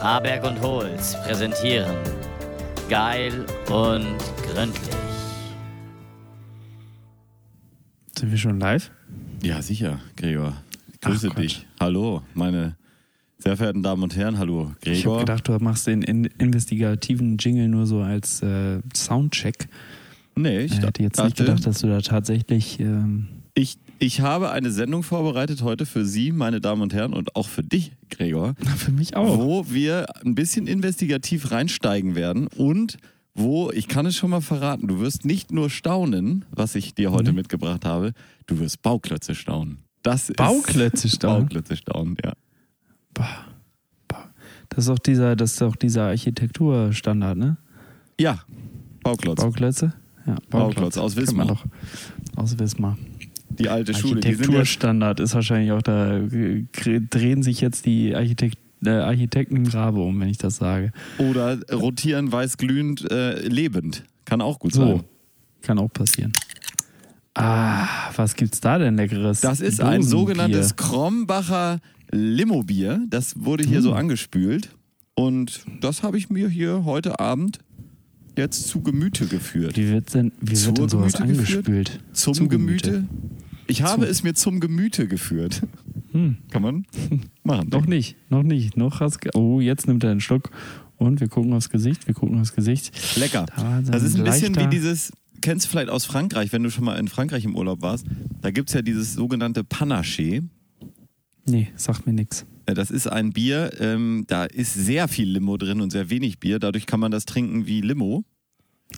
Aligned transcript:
Aberg 0.00 0.44
und 0.44 0.60
Holz 0.60 1.14
präsentieren 1.24 1.94
Geil 2.88 3.44
und 3.68 4.06
gründlich. 4.52 4.96
Sind 8.18 8.30
wir 8.30 8.38
schon 8.38 8.58
live? 8.58 8.90
Ja, 9.42 9.62
sicher, 9.62 10.00
Gregor. 10.16 10.54
Grüße 11.00 11.28
Ach 11.30 11.34
Gott. 11.36 11.44
dich. 11.44 11.66
Hallo, 11.78 12.22
meine 12.34 12.76
sehr 13.38 13.56
verehrten 13.56 13.82
Damen 13.82 14.02
und 14.02 14.16
Herren. 14.16 14.38
Hallo, 14.38 14.72
Ich 14.82 14.88
habe 14.88 14.96
Gregor. 15.00 15.18
gedacht, 15.20 15.48
du 15.48 15.52
machst 15.60 15.86
den 15.86 16.02
in 16.02 16.24
investigativen 16.24 17.36
Jingle 17.38 17.68
nur 17.68 17.86
so 17.86 18.00
als 18.00 18.42
äh, 18.42 18.80
Soundcheck. 18.94 19.68
nee, 20.34 20.60
Ich 20.60 20.72
ich 20.72 20.82
hätte 20.82 21.02
jetzt 21.02 21.18
nicht 21.22 21.38
dachte, 21.38 21.44
gedacht, 21.44 21.66
dass 21.66 21.78
du 21.80 21.86
da 21.86 22.00
tatsächlich. 22.00 22.80
Ähm, 22.80 23.28
ich, 23.54 23.78
ich 23.98 24.20
habe 24.20 24.50
eine 24.50 24.70
Sendung 24.72 25.02
vorbereitet 25.04 25.62
heute 25.62 25.86
für 25.86 26.04
Sie, 26.04 26.32
meine 26.32 26.60
Damen 26.60 26.82
und 26.82 26.92
Herren, 26.92 27.14
und 27.14 27.34
auch 27.36 27.48
für 27.48 27.62
dich, 27.62 27.92
Gregor, 28.10 28.54
für 28.76 28.92
mich 28.92 29.16
auch. 29.16 29.38
wo 29.38 29.66
wir 29.70 30.06
ein 30.24 30.34
bisschen 30.34 30.66
investigativ 30.66 31.50
reinsteigen 31.50 32.14
werden 32.14 32.46
und 32.48 32.96
wo, 33.34 33.70
ich 33.70 33.86
kann 33.88 34.06
es 34.06 34.16
schon 34.16 34.30
mal 34.30 34.40
verraten, 34.40 34.88
du 34.88 34.98
wirst 35.00 35.24
nicht 35.24 35.52
nur 35.52 35.70
staunen, 35.70 36.44
was 36.50 36.74
ich 36.74 36.94
dir 36.94 37.12
heute 37.12 37.30
Nee. 37.30 37.36
mitgebracht 37.36 37.84
habe, 37.84 38.12
du 38.46 38.58
wirst 38.58 38.82
Bauklötze 38.82 39.34
staunen. 39.34 39.78
Das 40.02 40.28
ist 40.30 40.36
Bauklötze 40.36 41.08
staunen? 41.16 41.42
Bauklötze 41.46 41.76
staunen, 41.76 42.16
ja. 42.24 42.32
Boah, 43.14 43.46
boah. 44.08 44.30
Das 44.68 44.84
ist 44.84 44.90
auch 44.90 44.98
dieser, 44.98 45.36
das 45.36 45.52
ist 45.52 45.62
auch 45.62 45.76
dieser 45.76 46.06
Architekturstandard, 46.08 47.38
ne? 47.38 47.56
Ja, 48.20 48.40
Bauklotz. 49.02 49.40
Bauklötze? 49.40 49.94
Ja, 50.26 50.36
Bauklotz 50.50 50.98
aus 50.98 51.14
Kennt 51.14 51.32
man 51.34 51.48
Wismar. 51.50 51.64
Aus 52.36 52.58
Wismar. 52.58 52.98
Die 53.50 53.68
alte 53.68 53.94
Schule. 53.94 54.16
Architekturstandard 54.16 55.20
ist 55.20 55.34
wahrscheinlich 55.34 55.72
auch 55.72 55.82
da. 55.82 56.20
Drehen 56.20 57.42
sich 57.42 57.60
jetzt 57.60 57.86
die 57.86 58.14
Architekt, 58.14 58.56
äh, 58.84 58.90
Architekten 58.90 59.56
im 59.56 59.64
Grabe 59.68 60.00
um, 60.00 60.20
wenn 60.20 60.28
ich 60.28 60.38
das 60.38 60.56
sage. 60.56 60.92
Oder 61.18 61.58
rotieren 61.70 62.30
weißglühend 62.32 63.10
äh, 63.10 63.40
lebend. 63.46 64.04
Kann 64.24 64.40
auch 64.40 64.58
gut 64.58 64.72
So. 64.74 64.86
sein. 64.86 65.04
Kann 65.62 65.78
auch 65.78 65.92
passieren. 65.92 66.32
Ah, 67.34 67.86
was 68.16 68.34
gibt's 68.34 68.60
da 68.60 68.78
denn 68.78 68.96
leckeres? 68.96 69.40
Das 69.40 69.60
ist 69.60 69.80
ein 69.80 70.02
sogenanntes 70.02 70.76
Krombacher 70.76 71.80
Limobier. 72.10 73.00
Das 73.08 73.44
wurde 73.44 73.64
hier 73.64 73.80
Mm. 73.80 73.82
so 73.84 73.92
angespült. 73.92 74.70
Und 75.14 75.60
das 75.80 76.02
habe 76.02 76.18
ich 76.18 76.28
mir 76.30 76.48
hier 76.48 76.84
heute 76.84 77.20
Abend 77.20 77.58
jetzt 78.40 78.66
zu 78.68 78.80
Gemüte 78.82 79.26
geführt. 79.26 79.76
Wie 79.76 79.88
wird 79.88 80.12
denn, 80.14 80.32
wie 80.40 80.54
Zur 80.54 80.68
wird 80.68 80.78
denn 80.78 80.88
sowas 80.88 81.12
Gemüte 81.14 81.38
geführt? 81.40 81.66
angespült? 81.68 82.00
Zum 82.12 82.34
Zu 82.34 82.48
Gemüte? 82.48 83.04
Ich 83.66 83.82
habe 83.82 84.04
Zu. 84.04 84.10
es 84.10 84.22
mir 84.24 84.34
zum 84.34 84.58
Gemüte 84.60 85.06
geführt. 85.06 85.62
Hm, 86.12 86.38
Kann 86.50 86.62
man 86.62 86.86
machen. 87.44 87.68
noch 87.70 87.86
nicht, 87.86 88.16
noch 88.30 88.42
nicht. 88.42 88.76
Noch 88.76 88.98
hast 89.00 89.18
oh, 89.36 89.60
jetzt 89.60 89.86
nimmt 89.86 90.02
er 90.02 90.10
einen 90.10 90.20
Schluck 90.20 90.50
und 90.96 91.20
wir 91.20 91.28
gucken 91.28 91.52
aufs 91.52 91.70
Gesicht, 91.70 92.06
wir 92.08 92.14
gucken 92.14 92.40
aufs 92.40 92.52
Gesicht. 92.54 92.90
Lecker. 93.16 93.46
Da 93.56 93.80
Das 93.82 94.02
ist 94.02 94.16
ein 94.18 94.24
bisschen 94.24 94.56
wie 94.56 94.66
dieses, 94.66 95.12
kennst 95.40 95.66
du 95.66 95.70
vielleicht 95.70 95.88
aus 95.90 96.04
Frankreich, 96.04 96.52
wenn 96.52 96.64
du 96.64 96.70
schon 96.70 96.84
mal 96.84 96.98
in 96.98 97.06
Frankreich 97.06 97.44
im 97.44 97.54
Urlaub 97.54 97.80
warst. 97.82 98.06
Da 98.42 98.50
gibt 98.50 98.70
es 98.70 98.74
ja 98.74 98.82
dieses 98.82 99.14
sogenannte 99.14 99.62
Panaché. 99.62 100.42
Nee, 101.46 101.68
sagt 101.76 102.06
mir 102.06 102.12
nix. 102.12 102.44
Äh, 102.66 102.74
Das 102.74 102.90
ist 102.90 103.06
ein 103.06 103.32
Bier, 103.32 103.70
ähm, 103.80 104.24
da 104.26 104.44
ist 104.44 104.74
sehr 104.74 105.06
viel 105.08 105.28
Limo 105.30 105.56
drin 105.56 105.80
und 105.80 105.90
sehr 105.90 106.10
wenig 106.10 106.38
Bier. 106.40 106.58
Dadurch 106.58 106.86
kann 106.86 106.98
man 107.00 107.10
das 107.12 107.24
trinken 107.24 107.66
wie 107.66 107.80
Limo. 107.80 108.24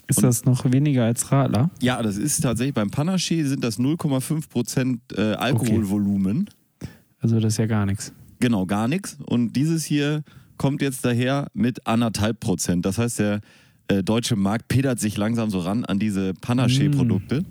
Ist 0.08 0.18
Und- 0.18 0.24
das 0.24 0.44
noch 0.44 0.70
weniger 0.70 1.04
als 1.04 1.30
Radler? 1.32 1.70
Ja, 1.80 2.02
das 2.02 2.16
ist 2.16 2.40
tatsächlich 2.42 2.74
beim 2.74 2.88
Panaché 2.90 3.44
sind 3.44 3.62
das 3.64 3.78
0,5 3.78 4.48
Prozent 4.48 5.00
äh, 5.16 5.32
Alkoholvolumen. 5.34 6.48
Also 7.20 7.38
das 7.40 7.54
ist 7.54 7.58
ja 7.58 7.66
gar 7.66 7.86
nichts. 7.86 8.12
Genau, 8.40 8.66
gar 8.66 8.88
nichts. 8.88 9.16
Und 9.26 9.52
dieses 9.54 9.84
hier 9.84 10.22
kommt 10.56 10.82
jetzt 10.82 11.04
daher 11.04 11.48
mit 11.54 11.86
anderthalb 11.86 12.40
Prozent. 12.40 12.84
Das 12.84 12.98
heißt, 12.98 13.18
der 13.20 13.40
äh, 13.88 14.02
deutsche 14.02 14.36
Markt 14.36 14.68
pedert 14.68 14.98
sich 14.98 15.16
langsam 15.16 15.50
so 15.50 15.60
ran 15.60 15.84
an 15.84 15.98
diese 15.98 16.32
Panaché-Produkte. 16.40 17.44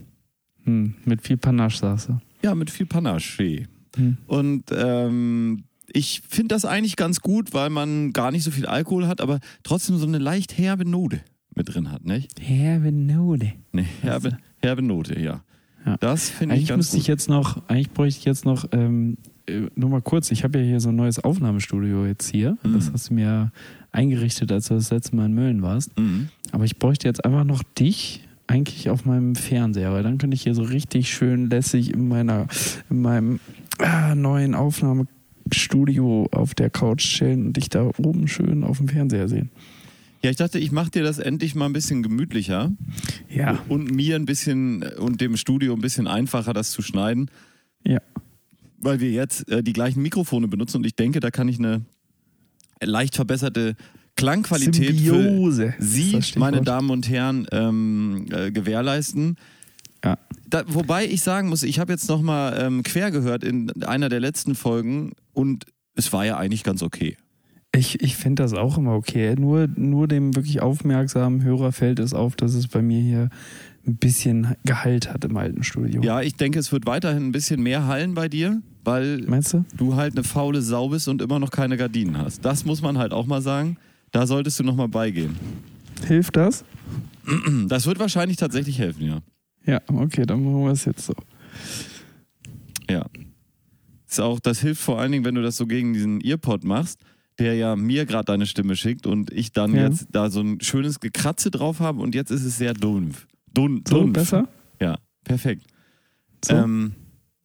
Hm, 0.64 0.96
mit 1.06 1.22
viel 1.22 1.38
Panache, 1.38 1.78
sagst 1.78 2.10
du. 2.10 2.20
Ja, 2.44 2.54
mit 2.56 2.70
viel 2.70 2.86
Panaché. 2.86 3.68
Hm. 3.96 4.18
Und 4.28 4.64
ähm, 4.76 5.64
ich 5.94 6.22
finde 6.28 6.56
das 6.56 6.66
eigentlich 6.66 6.96
ganz 6.96 7.22
gut, 7.22 7.54
weil 7.54 7.70
man 7.70 8.14
gar 8.14 8.32
nicht 8.32 8.44
so 8.44 8.52
viel 8.52 8.66
Alkohol 8.66 9.08
hat, 9.08 9.22
aber 9.22 9.40
trotzdem 9.64 9.98
so 9.98 10.06
eine 10.06 10.18
leicht 10.18 10.58
herbe 10.58 10.88
Note 10.88 11.22
mit 11.56 11.74
drin 11.74 11.92
hat, 11.92 12.06
nicht? 12.06 12.40
Herbe 12.40 12.92
Note. 12.92 13.54
Eine 13.74 13.86
herbe, 14.62 14.82
Note, 14.82 15.20
ja. 15.20 15.42
Ja. 15.86 15.98
Das 16.00 16.30
finde 16.30 16.56
ich 16.56 16.60
Eigentlich 16.60 16.70
ganz 16.70 16.78
müsste 16.78 16.98
gut. 16.98 17.02
ich 17.02 17.08
jetzt 17.08 17.30
noch, 17.30 17.68
eigentlich 17.68 17.90
bräuchte 17.92 18.20
ich 18.20 18.26
jetzt 18.26 18.46
noch, 18.46 18.66
ähm, 18.72 19.18
äh, 19.48 19.62
nur 19.76 19.90
mal 19.90 20.02
kurz, 20.02 20.32
ich 20.32 20.44
habe 20.44 20.60
ja 20.60 20.66
hier 20.66 20.80
so 20.80 20.90
ein 20.90 20.96
neues 20.96 21.20
Aufnahmestudio 21.24 22.06
jetzt 22.06 22.30
hier. 22.30 22.58
Mhm. 22.64 22.74
Das 22.74 22.92
hast 22.94 23.10
du 23.10 23.16
mir 23.16 23.52
eingerichtet, 23.92 24.52
als 24.52 24.68
du 24.68 24.76
das 24.76 24.92
letzte 24.92 25.16
Mal 25.16 25.26
in 25.26 25.34
Mölln 25.34 25.62
warst. 25.62 25.98
Mhm. 25.98 26.30
Aber 26.52 26.66
ich 26.66 26.78
bräuchte 26.78 27.08
jetzt 27.08 27.26
einfach 27.26 27.44
noch 27.44 27.64
dich 27.64 28.28
eigentlich 28.48 28.90
auf 28.90 29.06
meinem 29.06 29.36
Fernseher, 29.36 29.94
weil 29.94 30.04
dann 30.04 30.18
könnte 30.18 30.36
ich 30.36 30.44
hier 30.44 30.56
so 30.56 30.64
richtig 30.64 31.12
schön 31.14 31.50
lässig 31.50 31.94
in 31.94 32.08
meiner, 32.08 32.48
in 32.90 33.02
meinem 33.02 33.40
ah, 33.80 34.14
neuen 34.14 34.56
Aufnahmestudio 34.56 36.28
auf 36.32 36.54
der 36.54 36.70
Couch 36.70 37.04
chillen 37.04 37.48
und 37.48 37.58
dich 37.58 37.70
da 37.70 37.90
oben 37.98 38.28
schön 38.28 38.64
auf 38.64 38.78
dem 38.78 38.90
Fernseher 38.90 39.28
sehen. 39.28 39.50
Ja, 40.24 40.30
ich 40.30 40.38
dachte, 40.38 40.60
ich 40.60 40.72
mache 40.72 40.92
dir 40.92 41.04
das 41.04 41.18
endlich 41.18 41.56
mal 41.56 41.66
ein 41.66 41.74
bisschen 41.74 42.04
gemütlicher 42.04 42.72
Ja. 43.30 43.60
und 43.70 43.92
mir 43.92 44.16
ein 44.16 44.26
bisschen 44.26 44.84
und 44.84 45.20
dem 45.22 45.36
Studio 45.36 45.74
ein 45.74 45.82
bisschen 45.82 46.08
einfacher, 46.08 46.54
das 46.54 46.72
zu 46.72 46.82
schneiden, 46.84 47.32
Ja. 47.84 48.00
weil 48.78 49.00
wir 49.00 49.12
jetzt 49.12 49.50
äh, 49.50 49.64
die 49.64 49.74
gleichen 49.74 50.02
Mikrofone 50.02 50.48
benutzen 50.48 50.78
und 50.78 50.86
ich 50.86 50.96
denke, 50.96 51.20
da 51.22 51.32
kann 51.32 51.48
ich 51.48 51.58
eine 51.58 51.82
leicht 52.84 53.16
verbesserte 53.16 53.76
Klangqualität 54.16 54.98
Symbiose 55.00 55.74
für 55.78 55.84
Sie, 55.84 56.20
meine 56.38 56.62
Damen 56.62 56.90
und 56.92 57.10
Herren, 57.10 57.48
ähm, 57.52 58.28
äh, 58.30 58.52
gewährleisten. 58.52 59.38
Ja. 60.04 60.18
Da, 60.48 60.64
wobei 60.68 61.06
ich 61.08 61.22
sagen 61.22 61.50
muss, 61.50 61.64
ich 61.64 61.80
habe 61.80 61.94
jetzt 61.94 62.08
noch 62.10 62.22
mal 62.22 62.56
ähm, 62.60 62.84
quer 62.84 63.10
gehört 63.10 63.44
in 63.44 63.72
einer 63.84 64.10
der 64.10 64.20
letzten 64.20 64.54
Folgen 64.54 65.14
und 65.34 65.66
es 65.96 66.12
war 66.14 66.26
ja 66.26 66.38
eigentlich 66.38 66.64
ganz 66.64 66.84
okay. 66.84 67.18
Ich, 67.74 68.02
ich 68.02 68.18
finde 68.18 68.44
das 68.44 68.54
auch 68.54 68.78
immer 68.78 68.96
okay. 68.96 69.36
Nur, 69.38 69.68
nur 69.76 70.08
dem 70.08 70.36
wirklich 70.36 70.62
aufmerksamen 70.62 71.44
Hörer 71.44 71.72
fällt 71.72 72.00
es 72.00 72.14
auf, 72.14 72.36
dass 72.36 72.54
es 72.54 72.68
bei 72.68 72.82
mir 72.82 73.02
hier 73.02 73.30
ein 73.88 73.96
bisschen 73.96 74.56
Gehalt 74.66 75.12
hat 75.12 75.24
im 75.24 75.38
alten 75.38 75.64
Studio. 75.64 76.02
Ja, 76.02 76.22
ich 76.22 76.36
denke, 76.36 76.60
es 76.60 76.72
wird 76.72 76.86
weiterhin 76.86 77.28
ein 77.28 77.32
bisschen 77.32 77.64
mehr 77.64 77.88
hallen 77.88 78.14
bei 78.14 78.28
dir, 78.28 78.62
weil 78.84 79.22
Meinst 79.22 79.54
du? 79.54 79.66
du 79.78 79.96
halt 79.96 80.14
eine 80.16 80.24
faule 80.24 80.62
Sau 80.62 80.90
bist 80.90 81.08
und 81.08 81.22
immer 81.22 81.40
noch 81.40 81.50
keine 81.50 81.78
Gardinen 81.78 82.18
hast. 82.18 82.44
Das 82.44 82.66
muss 82.66 82.82
man 82.82 82.98
halt 82.98 83.14
auch 83.14 83.26
mal 83.26 83.42
sagen. 83.42 83.78
Da 84.12 84.28
solltest 84.28 84.60
du 84.60 84.64
noch 84.64 84.76
mal 84.76 84.90
beigehen. 84.90 85.38
Hilft 86.06 86.36
das? 86.36 86.66
Das 87.68 87.86
wird 87.86 88.00
wahrscheinlich 88.00 88.38
tatsächlich 88.38 88.80
helfen, 88.80 89.06
ja. 89.06 89.22
Ja, 89.66 89.80
okay, 89.88 90.26
dann 90.26 90.44
machen 90.44 90.66
wir 90.66 90.72
es 90.72 90.86
jetzt 90.86 91.06
so. 91.06 91.14
Ja. 92.90 93.06
Ist 94.10 94.20
auch, 94.20 94.40
das 94.40 94.60
hilft 94.60 94.82
vor 94.82 95.00
allen 95.00 95.12
Dingen, 95.14 95.24
wenn 95.24 95.36
du 95.36 95.42
das 95.42 95.56
so 95.56 95.66
gegen 95.66 95.94
diesen 95.94 96.20
Earpod 96.20 96.64
machst, 96.66 97.00
der 97.42 97.56
ja 97.56 97.76
mir 97.76 98.06
gerade 98.06 98.26
deine 98.26 98.46
Stimme 98.46 98.76
schickt 98.76 99.08
und 99.08 99.32
ich 99.32 99.52
dann 99.52 99.74
Ja. 99.74 99.88
jetzt 99.88 100.08
da 100.12 100.30
so 100.30 100.42
ein 100.42 100.62
schönes 100.62 101.00
Gekratze 101.00 101.50
drauf 101.52 101.80
habe 101.80 102.00
und 102.02 102.14
jetzt 102.16 102.30
ist 102.32 102.44
es 102.46 102.58
sehr 102.58 102.74
dumpf. 102.74 103.26
Dun, 103.54 103.84
So, 103.88 104.00
dumpf. 104.02 104.14
besser? 104.14 104.48
Ja, 104.80 104.98
perfekt. 105.24 105.64
So? 106.46 106.56
Ähm, 106.56 106.94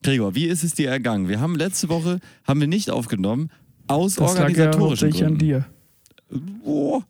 Gregor, 0.02 0.34
wie 0.34 0.44
ist 0.46 0.62
es 0.64 0.74
dir 0.74 0.90
ergangen? 0.90 1.28
Wir 1.28 1.40
haben 1.40 1.56
letzte 1.56 1.88
Woche 1.88 2.20
haben 2.44 2.60
wir 2.60 2.68
nicht 2.68 2.90
aufgenommen 2.90 3.50
aus 3.88 4.14
das 4.16 4.34
lag 4.34 4.34
ja 4.36 4.42
organisatorischen 4.42 4.88
hauptsächlich 5.08 5.22
an 5.24 5.38
Gründen. 5.38 5.38
dir. 5.38 5.66
Oh, 6.64 7.02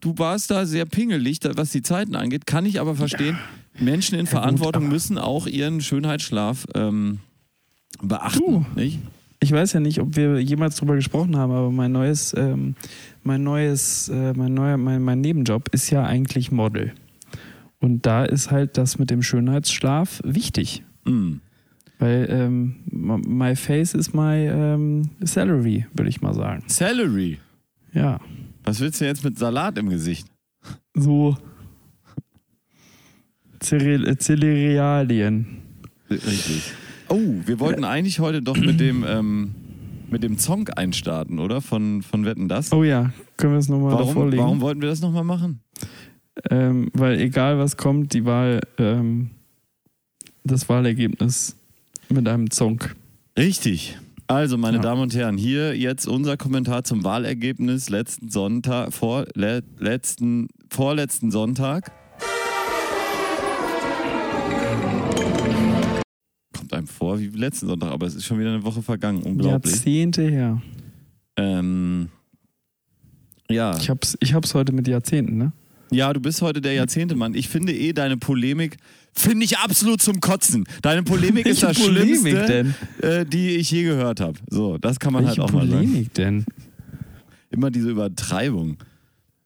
du 0.00 0.16
warst 0.18 0.50
da 0.50 0.66
sehr 0.66 0.84
pingelig, 0.86 1.38
was 1.54 1.72
die 1.72 1.82
Zeiten 1.82 2.14
angeht. 2.14 2.46
Kann 2.46 2.64
ich 2.66 2.80
aber 2.80 2.94
verstehen. 2.94 3.38
Menschen 3.78 4.14
in 4.14 4.26
Ja, 4.26 4.30
gut, 4.30 4.40
Verantwortung 4.40 4.84
aber- 4.84 4.92
müssen 4.92 5.18
auch 5.18 5.46
ihren 5.46 5.80
Schönheitsschlaf 5.80 6.66
ähm, 6.74 7.18
beachten, 8.02 8.40
Du. 8.40 8.66
nicht? 8.76 8.98
Ich 9.44 9.52
weiß 9.52 9.74
ja 9.74 9.80
nicht, 9.80 10.00
ob 10.00 10.16
wir 10.16 10.40
jemals 10.40 10.76
drüber 10.76 10.94
gesprochen 10.94 11.36
haben, 11.36 11.52
aber 11.52 11.70
mein 11.70 11.92
neues, 11.92 12.32
ähm, 12.34 12.76
mein 13.22 13.42
neues, 13.42 14.08
äh, 14.08 14.32
mein 14.32 14.54
neuer, 14.54 14.78
mein, 14.78 15.02
mein 15.02 15.20
Nebenjob 15.20 15.68
ist 15.72 15.90
ja 15.90 16.02
eigentlich 16.02 16.50
Model. 16.50 16.92
Und 17.78 18.06
da 18.06 18.24
ist 18.24 18.50
halt 18.50 18.78
das 18.78 18.98
mit 18.98 19.10
dem 19.10 19.22
Schönheitsschlaf 19.22 20.22
wichtig. 20.24 20.82
Mm. 21.04 21.34
Weil 21.98 22.26
ähm, 22.30 22.76
my 22.90 23.54
face 23.54 23.92
is 23.92 24.14
my 24.14 24.46
ähm, 24.48 25.10
salary, 25.20 25.84
würde 25.92 26.08
ich 26.08 26.22
mal 26.22 26.32
sagen. 26.32 26.64
Salary. 26.66 27.38
Ja, 27.92 28.20
Was 28.64 28.80
willst 28.80 29.02
du 29.02 29.04
jetzt 29.04 29.24
mit 29.24 29.38
Salat 29.38 29.76
im 29.76 29.90
Gesicht? 29.90 30.26
so 30.94 31.36
Cere- 33.60 34.06
äh, 34.06 34.16
Cerealien. 34.18 35.58
Richtig. 36.10 36.72
Oh, 37.08 37.20
wir 37.44 37.60
wollten 37.60 37.84
eigentlich 37.84 38.20
heute 38.20 38.42
doch 38.42 38.56
mit 38.56 38.80
dem 38.80 39.04
ähm, 39.06 39.54
mit 40.10 40.22
dem 40.22 40.38
Song 40.38 40.68
einstarten, 40.68 41.38
oder? 41.38 41.60
Von, 41.60 42.02
von 42.02 42.24
Wetten 42.24 42.48
das? 42.48 42.72
Oh 42.72 42.84
ja, 42.84 43.12
können 43.36 43.54
wir 43.54 43.58
es 43.58 43.68
nochmal 43.68 43.94
warum, 43.94 44.30
legen? 44.30 44.42
warum 44.42 44.60
wollten 44.60 44.80
wir 44.80 44.88
das 44.88 45.00
nochmal 45.00 45.24
machen? 45.24 45.60
Ähm, 46.50 46.90
weil 46.94 47.20
egal 47.20 47.58
was 47.58 47.76
kommt, 47.76 48.12
die 48.12 48.24
Wahl, 48.24 48.60
ähm, 48.78 49.30
das 50.44 50.68
Wahlergebnis 50.68 51.56
mit 52.08 52.28
einem 52.28 52.50
Song. 52.50 52.80
Richtig. 53.38 53.98
Also, 54.26 54.56
meine 54.56 54.78
Ja. 54.78 54.82
Damen 54.82 55.02
und 55.02 55.14
Herren, 55.14 55.36
hier 55.36 55.76
jetzt 55.76 56.06
unser 56.06 56.36
Kommentar 56.36 56.84
zum 56.84 57.04
Wahlergebnis 57.04 57.90
letzten 57.90 58.30
Sonntag, 58.30 58.92
vor, 58.92 59.26
le, 59.34 59.62
letzten, 59.78 60.48
vorletzten 60.70 61.30
Sonntag. 61.30 61.92
Kommt 66.56 66.72
einem 66.72 66.86
vor 66.86 67.18
wie 67.20 67.26
letzten 67.26 67.66
Sonntag, 67.66 67.90
aber 67.90 68.06
es 68.06 68.14
ist 68.14 68.24
schon 68.24 68.38
wieder 68.38 68.50
eine 68.50 68.64
Woche 68.64 68.82
vergangen. 68.82 69.22
Unglaublich. 69.22 69.74
Jahrzehnte 69.74 70.22
her. 70.22 70.62
Ähm, 71.36 72.08
ja. 73.50 73.76
Ich 73.76 73.90
hab's, 73.90 74.16
ich 74.20 74.34
hab's 74.34 74.54
heute 74.54 74.72
mit 74.72 74.88
Jahrzehnten, 74.88 75.36
ne? 75.36 75.52
ja, 75.94 76.12
du 76.12 76.20
bist 76.20 76.42
heute 76.42 76.60
der 76.60 76.74
Jahrzehntemann. 76.74 77.34
Ich 77.34 77.48
finde 77.48 77.72
eh 77.72 77.92
deine 77.92 78.16
Polemik, 78.16 78.76
finde 79.12 79.44
ich 79.44 79.58
absolut 79.58 80.02
zum 80.02 80.20
Kotzen. 80.20 80.64
Deine 80.82 81.02
Polemik 81.02 81.46
ist 81.46 81.62
das 81.62 81.78
Polemik 81.78 82.20
Schlimmste, 82.20 82.46
denn? 82.46 82.74
Äh, 83.00 83.26
die 83.26 83.50
ich 83.50 83.70
je 83.70 83.84
gehört 83.84 84.20
habe. 84.20 84.38
So, 84.48 84.78
das 84.78 84.98
kann 84.98 85.12
man 85.12 85.24
Welche 85.24 85.40
halt 85.40 85.50
auch 85.50 85.54
mal 85.54 85.66
sagen. 85.68 85.86
Polemik 85.86 86.14
denn? 86.14 86.44
Immer 87.50 87.70
diese 87.70 87.90
Übertreibung. 87.90 88.78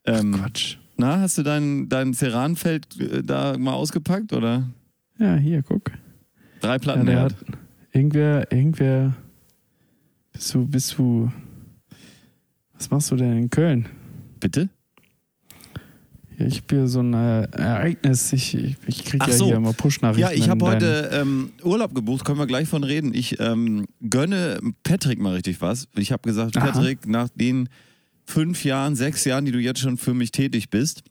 Ähm, 0.07 0.33
Quatsch. 0.33 0.77
na, 0.97 1.21
hast 1.21 1.39
du 1.39 1.43
dein, 1.43 1.89
dein 1.89 2.15
Ceranfeld 2.15 2.99
äh, 2.99 3.23
da 3.23 3.59
mal 3.59 3.75
ausgepackt 3.75 4.33
oder? 4.33 4.69
Ja, 5.19 5.37
hier, 5.37 5.63
guck. 5.63 5.78
Drei 6.61 6.73
Ja, 6.73 6.79
Platten 6.79 7.07
der 7.07 7.15
mehr. 7.15 7.25
hat 7.25 7.35
irgendwer, 7.93 8.53
irgendwer. 8.53 9.15
Bist 10.33 10.55
du, 10.55 10.67
bist 10.67 10.99
du. 10.99 11.31
Was 12.75 12.91
machst 12.91 13.11
du 13.11 13.17
denn 13.17 13.37
in 13.37 13.51
Köln? 13.51 13.87
Bitte? 14.41 14.69
Ja, 16.39 16.47
ich 16.47 16.63
bin 16.65 16.87
so 16.87 17.01
ein 17.01 17.13
äh, 17.15 17.49
Ereignis. 17.51 18.33
Ich, 18.33 18.55
ich, 18.55 18.77
ich 18.87 19.05
krieg 19.05 19.21
Ach 19.23 19.29
ja 19.29 19.35
so. 19.35 19.47
hier 19.47 19.57
immer 19.57 19.73
Push-Nachrichten. 19.73 20.21
Ja, 20.21 20.31
ich 20.33 20.49
habe 20.49 20.65
heute 20.65 21.11
ähm, 21.13 21.51
Urlaub 21.65 21.95
gebucht, 21.95 22.25
können 22.25 22.39
wir 22.39 22.47
gleich 22.47 22.69
von 22.69 22.85
reden. 22.85 23.13
Ich 23.13 23.41
ähm, 23.41 23.87
gönne 24.09 24.61
Patrick 24.85 25.19
mal 25.19 25.35
richtig 25.35 25.61
was. 25.61 25.89
Ich 25.97 26.13
habe 26.13 26.23
gesagt, 26.23 26.57
Aha. 26.57 26.67
Patrick, 26.71 27.09
nach 27.09 27.29
den 27.35 27.69
fünf 28.25 28.65
Jahren, 28.65 28.95
sechs 28.95 29.25
Jahren, 29.25 29.47
die 29.47 29.53
du 29.53 29.59
jetzt 29.59 29.81
schon 29.81 29.97
für 29.97 30.15
mich 30.15 30.31
tätig 30.31 30.71
bist, 30.71 31.03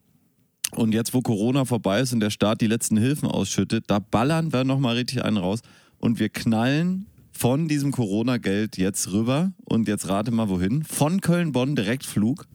und 0.72 0.92
jetzt, 0.92 1.14
wo 1.14 1.22
Corona 1.22 1.64
vorbei 1.64 2.00
ist 2.00 2.12
und 2.12 2.20
der 2.20 2.30
Staat 2.30 2.60
die 2.60 2.66
letzten 2.66 2.96
Hilfen 2.96 3.28
ausschüttet, 3.28 3.84
da 3.86 3.98
ballern 3.98 4.52
wir 4.52 4.64
nochmal 4.64 4.96
richtig 4.96 5.24
einen 5.24 5.36
raus 5.36 5.60
und 5.98 6.18
wir 6.18 6.28
knallen 6.28 7.06
von 7.32 7.68
diesem 7.68 7.92
Corona-Geld 7.92 8.76
jetzt 8.78 9.12
rüber 9.12 9.52
und 9.64 9.88
jetzt 9.88 10.08
rate 10.08 10.30
mal 10.30 10.48
wohin. 10.48 10.82
Von 10.82 11.20
Köln-Bonn 11.20 11.76
direkt 11.76 12.04
Flug. 12.04 12.46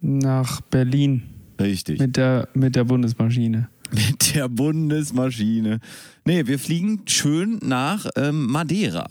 Nach 0.00 0.60
Berlin 0.60 1.22
Richtig. 1.60 1.98
mit 2.00 2.16
der, 2.16 2.48
mit 2.54 2.76
der 2.76 2.84
Bundesmaschine. 2.84 3.68
Mit 3.92 4.36
der 4.36 4.48
Bundesmaschine. 4.48 5.80
Nee, 6.24 6.46
wir 6.46 6.60
fliegen 6.60 7.02
schön 7.06 7.58
nach 7.60 8.06
ähm, 8.14 8.46
Madeira. 8.46 9.08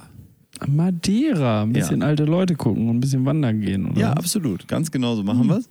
Madeira, 0.67 1.63
ein 1.63 1.73
bisschen 1.73 2.01
alte 2.01 2.23
Leute 2.23 2.55
gucken 2.55 2.87
und 2.87 2.95
ein 2.95 2.99
bisschen 3.01 3.25
wandern 3.25 3.59
gehen, 3.59 3.87
oder? 3.91 3.99
Ja, 3.99 4.13
absolut. 4.13 4.69
Ganz 4.69 4.89
genau 4.89 5.15
so 5.15 5.23
machen 5.23 5.49
wir's. 5.49 5.69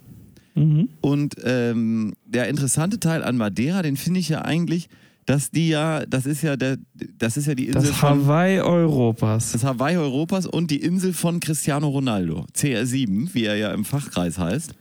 Mhm. 0.58 0.88
Und 1.00 1.34
ähm, 1.44 2.14
der 2.26 2.48
interessante 2.48 2.98
Teil 3.00 3.22
an 3.22 3.36
Madeira, 3.36 3.82
den 3.82 3.96
finde 3.96 4.20
ich 4.20 4.28
ja 4.28 4.42
eigentlich, 4.42 4.88
dass 5.26 5.50
die 5.50 5.68
ja, 5.68 6.06
das 6.06 6.24
ist 6.24 6.42
ja 6.42 6.56
der, 6.56 6.78
das 7.18 7.36
ist 7.36 7.46
ja 7.46 7.54
die 7.54 7.66
Insel 7.66 7.82
Das 7.82 7.90
von 7.98 8.24
Hawaii 8.24 8.60
Europas. 8.60 9.52
das 9.52 9.62
Hawaii 9.64 9.96
Europas 9.96 10.46
und 10.46 10.70
die 10.70 10.80
Insel 10.80 11.12
von 11.12 11.40
Cristiano 11.40 11.88
Ronaldo, 11.88 12.46
CR7, 12.56 13.34
wie 13.34 13.44
er 13.44 13.56
ja 13.56 13.72
im 13.72 13.84
Fachkreis 13.84 14.38
heißt. 14.38 14.72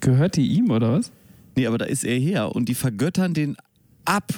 Gehört 0.00 0.36
die 0.36 0.46
ihm, 0.46 0.70
oder 0.70 0.92
was? 0.92 1.10
Nee, 1.56 1.66
aber 1.66 1.78
da 1.78 1.86
ist 1.86 2.04
er 2.04 2.18
her 2.18 2.54
und 2.54 2.68
die 2.68 2.74
vergöttern 2.74 3.32
den 3.32 3.56
ab, 4.04 4.32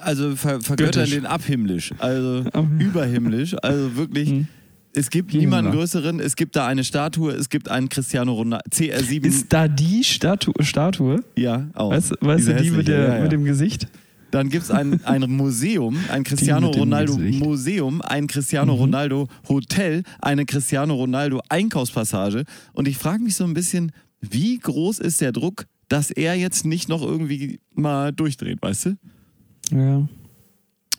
also 0.00 0.34
ver, 0.34 0.60
vergöttern 0.60 1.04
Göttisch. 1.04 1.14
den 1.14 1.26
abhimmlisch, 1.26 1.92
also 1.98 2.44
überhimmlisch, 2.80 3.54
also 3.62 3.94
wirklich. 3.96 4.30
Hm. 4.30 4.48
Es 4.94 5.10
gibt 5.10 5.32
Himmler. 5.32 5.46
niemanden 5.46 5.72
größeren, 5.72 6.20
es 6.20 6.36
gibt 6.36 6.54
da 6.54 6.66
eine 6.66 6.84
Statue, 6.84 7.32
es 7.32 7.48
gibt 7.48 7.70
einen 7.70 7.88
Cristiano 7.88 8.34
Ronaldo, 8.34 8.64
CR7. 8.70 9.24
Ist 9.24 9.52
da 9.52 9.68
die 9.68 10.04
Statu 10.04 10.52
Statue? 10.60 11.24
ja, 11.36 11.68
auch. 11.74 11.90
Weißt, 11.90 12.12
weißt 12.20 12.48
du, 12.48 12.54
die 12.56 12.70
mit, 12.70 12.88
der, 12.88 13.08
ja, 13.08 13.16
ja. 13.16 13.22
mit 13.22 13.32
dem 13.32 13.44
Gesicht? 13.44 13.88
Dann 14.32 14.48
gibt 14.48 14.64
es 14.64 14.70
ein, 14.70 15.04
ein 15.04 15.30
Museum, 15.30 15.98
ein 16.10 16.24
Cristiano 16.24 16.70
Ronaldo 16.70 17.16
Gesicht. 17.16 17.38
Mhm. 17.38 17.44
Museum, 17.44 18.02
ein 18.02 18.26
Cristiano 18.26 18.74
Ronaldo 18.74 19.28
Hotel, 19.48 20.04
eine 20.20 20.46
Cristiano 20.46 20.94
Ronaldo 20.94 21.42
Einkaufspassage. 21.50 22.44
Und 22.72 22.88
ich 22.88 22.96
frage 22.96 23.22
mich 23.22 23.36
so 23.36 23.44
ein 23.44 23.52
bisschen, 23.52 23.92
wie 24.20 24.58
groß 24.58 25.00
ist 25.00 25.20
der 25.20 25.32
Druck, 25.32 25.66
dass 25.88 26.10
er 26.10 26.34
jetzt 26.34 26.64
nicht 26.64 26.88
noch 26.88 27.02
irgendwie 27.02 27.60
mal 27.74 28.12
durchdreht, 28.12 28.62
weißt 28.62 28.86
du? 28.86 28.96
Ja. 29.70 30.08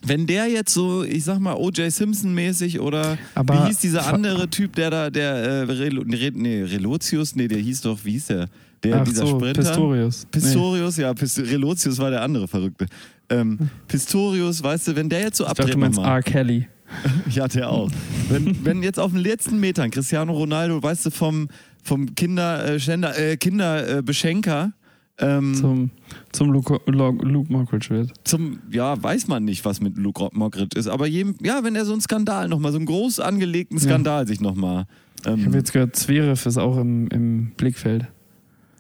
Wenn 0.06 0.28
der 0.28 0.48
jetzt 0.48 0.74
so, 0.74 1.04
ich 1.04 1.24
sag 1.24 1.40
mal, 1.40 1.56
O.J. 1.56 1.92
Simpson-mäßig 1.92 2.80
oder 2.80 3.18
Aber 3.36 3.54
wie 3.54 3.68
hieß 3.68 3.80
dieser 3.80 4.06
andere 4.14 4.50
Typ, 4.50 4.76
der 4.76 4.90
da, 4.90 5.10
der, 5.10 5.34
äh, 5.34 5.62
Relo, 5.64 6.02
Re, 6.02 6.32
nee, 6.34 6.64
Relotius, 6.64 7.36
nee, 7.36 7.48
der 7.48 7.60
hieß 7.60 7.82
doch, 7.82 8.00
wie 8.04 8.12
hieß 8.12 8.28
der? 8.28 8.50
Der, 8.84 9.00
Ach 9.00 9.04
dieser 9.06 9.26
so, 9.26 9.40
Sprinter. 9.40 9.62
Pistorius. 9.62 10.26
Pistorius, 10.30 10.98
ja, 10.98 11.14
Pist 11.14 11.40
Relotius 11.40 11.98
war 12.00 12.10
der 12.10 12.22
andere 12.22 12.50
Verrückte. 12.50 12.86
Ähm, 13.30 13.58
Pistorius, 13.88 14.62
weißt 14.62 14.90
du, 14.90 14.96
wenn 14.98 15.08
der 15.08 15.22
jetzt 15.22 15.38
so 15.38 15.46
Nee. 15.46 15.52
Ich 15.52 15.56
dachte, 15.56 15.72
abdreht 15.72 15.76
du 15.76 15.80
meinst. 15.80 16.00
R. 16.00 16.22
Kelly. 16.22 16.68
Ja, 17.32 17.48
der 17.48 17.70
auch. 17.70 17.90
Wenn, 18.30 18.64
wenn 18.66 18.84
jetzt 18.84 19.00
auf 19.00 19.12
den 19.12 19.22
letzten 19.22 19.60
Metern 19.60 19.90
Cristiano 19.90 20.34
Ronaldo, 20.34 20.84
weißt 20.84 21.08
du, 21.08 21.10
vom, 21.12 21.48
vom 21.82 22.14
Kinderschänder, 22.14 23.18
äh, 23.18 23.38
Kinderbeschenker 23.38 24.74
ähm, 25.20 25.54
Zum, 25.56 25.92
zum 26.32 26.52
Luke, 26.52 26.80
Luke, 26.88 27.52
Mockridge 27.54 27.90
wird. 27.92 28.12
zum, 28.24 28.60
ja, 28.72 29.02
weiß 29.02 29.28
man 29.28 29.44
nicht, 29.46 29.64
was 29.66 29.80
mit 29.82 29.98
Luke 29.98 30.30
Mockridge 30.34 30.78
ist, 30.78 30.88
aber 30.88 31.06
jedem, 31.08 31.36
ja, 31.44 31.64
wenn 31.64 31.76
er 31.76 31.86
so 31.86 31.92
einen 31.94 32.02
Skandal 32.02 32.48
nochmal, 32.50 32.72
so 32.72 32.78
einen 32.80 32.88
groß 32.88 33.20
angelegten 33.20 33.78
Skandal 33.80 34.28
sich 34.28 34.42
nochmal. 34.42 34.86
Ich 35.22 35.28
habe 35.28 35.42
Ähm, 35.42 35.54
jetzt 35.54 35.72
gehört, 35.72 35.96
Zverev 35.96 36.46
ist 36.48 36.58
auch 36.58 36.78
im, 36.78 37.08
im 37.10 37.52
Blickfeld. 37.56 38.08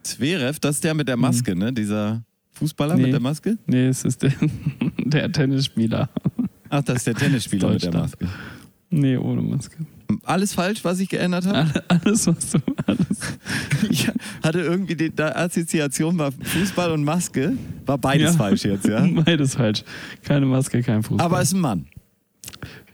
Zverev, 0.01 0.59
das 0.59 0.75
ist 0.75 0.83
der 0.83 0.93
mit 0.93 1.07
der 1.07 1.17
Maske, 1.17 1.55
ne? 1.55 1.71
Dieser 1.71 2.23
Fußballer 2.53 2.95
Mhm. 2.95 2.99
Nee. 2.99 3.03
mit 3.05 3.13
der 3.13 3.21
Maske? 3.21 3.57
Nee, 3.67 3.85
es 3.87 4.03
ist 4.03 4.23
der, 4.23 4.33
der 5.05 5.31
Tennisspieler. 5.31 6.09
Ach, 6.69 6.81
das 6.83 6.97
ist 6.97 7.07
der 7.07 7.15
Tennisspieler 7.15 7.69
mit 7.73 7.83
der. 7.83 7.93
Maske. 7.93 8.27
Nee, 8.89 9.17
ohne 9.17 9.41
Maske. 9.41 9.77
Alles 10.23 10.53
falsch, 10.53 10.83
was 10.83 10.99
ich 10.99 11.09
geändert 11.09 11.45
habe? 11.45 11.57
Alle- 11.87 12.01
Alles, 12.05 12.27
was 12.27 12.51
du. 12.51 12.59
Alles. 12.85 12.99
Ich 13.89 14.09
hatte 14.43 14.59
irgendwie 14.61 14.95
die 14.95 15.11
Assoziation 15.21 16.17
war 16.17 16.31
Fußball 16.31 16.91
und 16.91 17.03
Maske. 17.03 17.53
War 17.85 17.97
beides 17.97 18.31
Ja. 18.33 18.37
falsch 18.37 18.63
jetzt, 18.65 18.87
ja? 18.87 19.05
Beides 19.25 19.55
falsch. 19.55 19.83
Keine 20.23 20.45
Maske, 20.45 20.81
kein 20.81 21.03
Fußball. 21.03 21.25
Aber 21.25 21.41
ist 21.41 21.53
ein 21.53 21.59
Mann. 21.59 21.85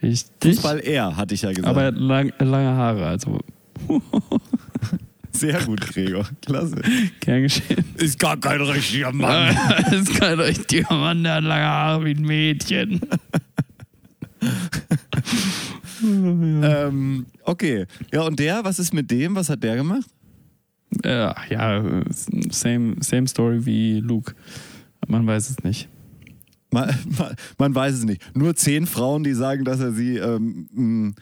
Richtig. 0.01 0.56
Fußball 0.56 0.80
er, 0.80 1.16
hatte 1.18 1.33
ich 1.36 1.42
ja 1.44 1.50
gesagt. 1.50 1.68
Aber 1.68 1.81
er 1.81 1.88
hat 1.88 1.98
lang, 1.98 2.31
lange 2.39 2.69
Haare, 2.75 3.06
also 3.07 3.39
Sehr 5.31 5.60
gut, 5.62 5.81
Gregor. 5.81 6.25
Klasse. 6.46 6.82
gern 7.20 7.43
geschehen. 7.43 7.86
Ist 7.98 8.20
gar 8.20 8.38
kein 8.38 8.62
richtiger 8.62 9.12
Mann. 9.12 9.55
ist 9.91 10.13
kein 10.20 10.39
richtiger 10.39 10.93
Mann, 10.93 11.24
der 11.24 11.36
hat 11.36 11.43
lange 11.43 11.65
Haare 11.65 12.05
wie 12.05 12.12
ein 12.12 12.22
Mädchen. 12.22 13.01
Ähm, 16.03 17.25
okay. 17.44 17.86
Ja, 18.13 18.22
und 18.24 18.39
der, 18.39 18.63
was 18.63 18.79
ist 18.79 18.94
mit 18.94 19.10
dem? 19.12 19.36
Was 19.36 19.50
hat 19.50 19.63
der 19.63 19.75
gemacht? 19.75 20.08
Ja, 21.06 21.36
ja, 21.50 22.03
same, 22.50 22.96
same 23.01 23.27
story 23.27 23.65
wie 23.65 24.00
Luke. 24.00 24.34
Man 25.08 25.25
weiß 25.27 25.50
es 25.50 25.63
nicht. 25.63 25.88
Man, 26.72 26.89
man, 27.18 27.36
man 27.58 27.75
weiß 27.75 27.96
es 27.96 28.03
nicht. 28.06 28.22
Nur 28.36 28.56
zehn 28.56 28.86
Frauen, 28.86 29.24
die 29.24 29.34
sagen, 29.34 29.65
dass 29.65 29.79
er 29.79 29.91
sie 29.91 30.18
ähm, 30.18 30.68
mh, 30.72 31.13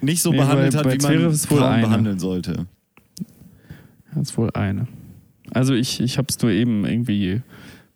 nicht 0.00 0.22
so 0.22 0.30
Nee, 0.30 0.38
behandelt 0.38 0.72
bei- 0.72 0.78
hat, 0.78 0.84
bei 0.84 0.98
wie 1.14 1.18
man 1.24 1.34
Frauen 1.34 1.62
eine. 1.62 1.86
behandeln 1.86 2.18
sollte. 2.18 2.66
Das 4.14 4.30
ist 4.30 4.36
wohl 4.38 4.50
eine. 4.54 4.86
Also 5.50 5.74
ich, 5.74 6.00
ich 6.00 6.18
habe 6.18 6.28
es 6.30 6.40
nur 6.40 6.50
eben 6.50 6.84
irgendwie 6.84 7.42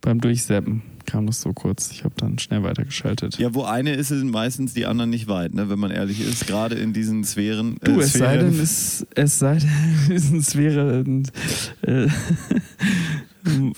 beim 0.00 0.20
Durchseppen 0.20 0.82
kam 1.06 1.26
das 1.26 1.40
so 1.40 1.52
kurz. 1.52 1.90
Ich 1.90 2.04
habe 2.04 2.14
dann 2.16 2.38
schnell 2.38 2.62
weitergeschaltet. 2.62 3.38
Ja, 3.38 3.54
wo 3.54 3.62
eine 3.62 3.92
ist, 3.92 4.08
sind 4.08 4.30
meistens 4.30 4.74
die 4.74 4.86
anderen 4.86 5.10
nicht 5.10 5.28
weit, 5.28 5.54
ne? 5.54 5.70
wenn 5.70 5.78
man 5.78 5.90
ehrlich 5.90 6.20
ist. 6.20 6.46
Gerade 6.46 6.74
in 6.74 6.92
diesen 6.92 7.24
Sphären. 7.24 7.76
Du, 7.82 8.00
äh, 8.00 8.04
es 8.04 8.12
sei 8.12 8.36
Sphären. 8.36 8.52
denn, 8.52 8.60
es, 8.60 9.06
es 9.14 9.38
sei 9.38 9.58
denn, 9.58 10.16
es 10.38 10.56
wäre, 10.56 11.04
äh, 11.82 12.08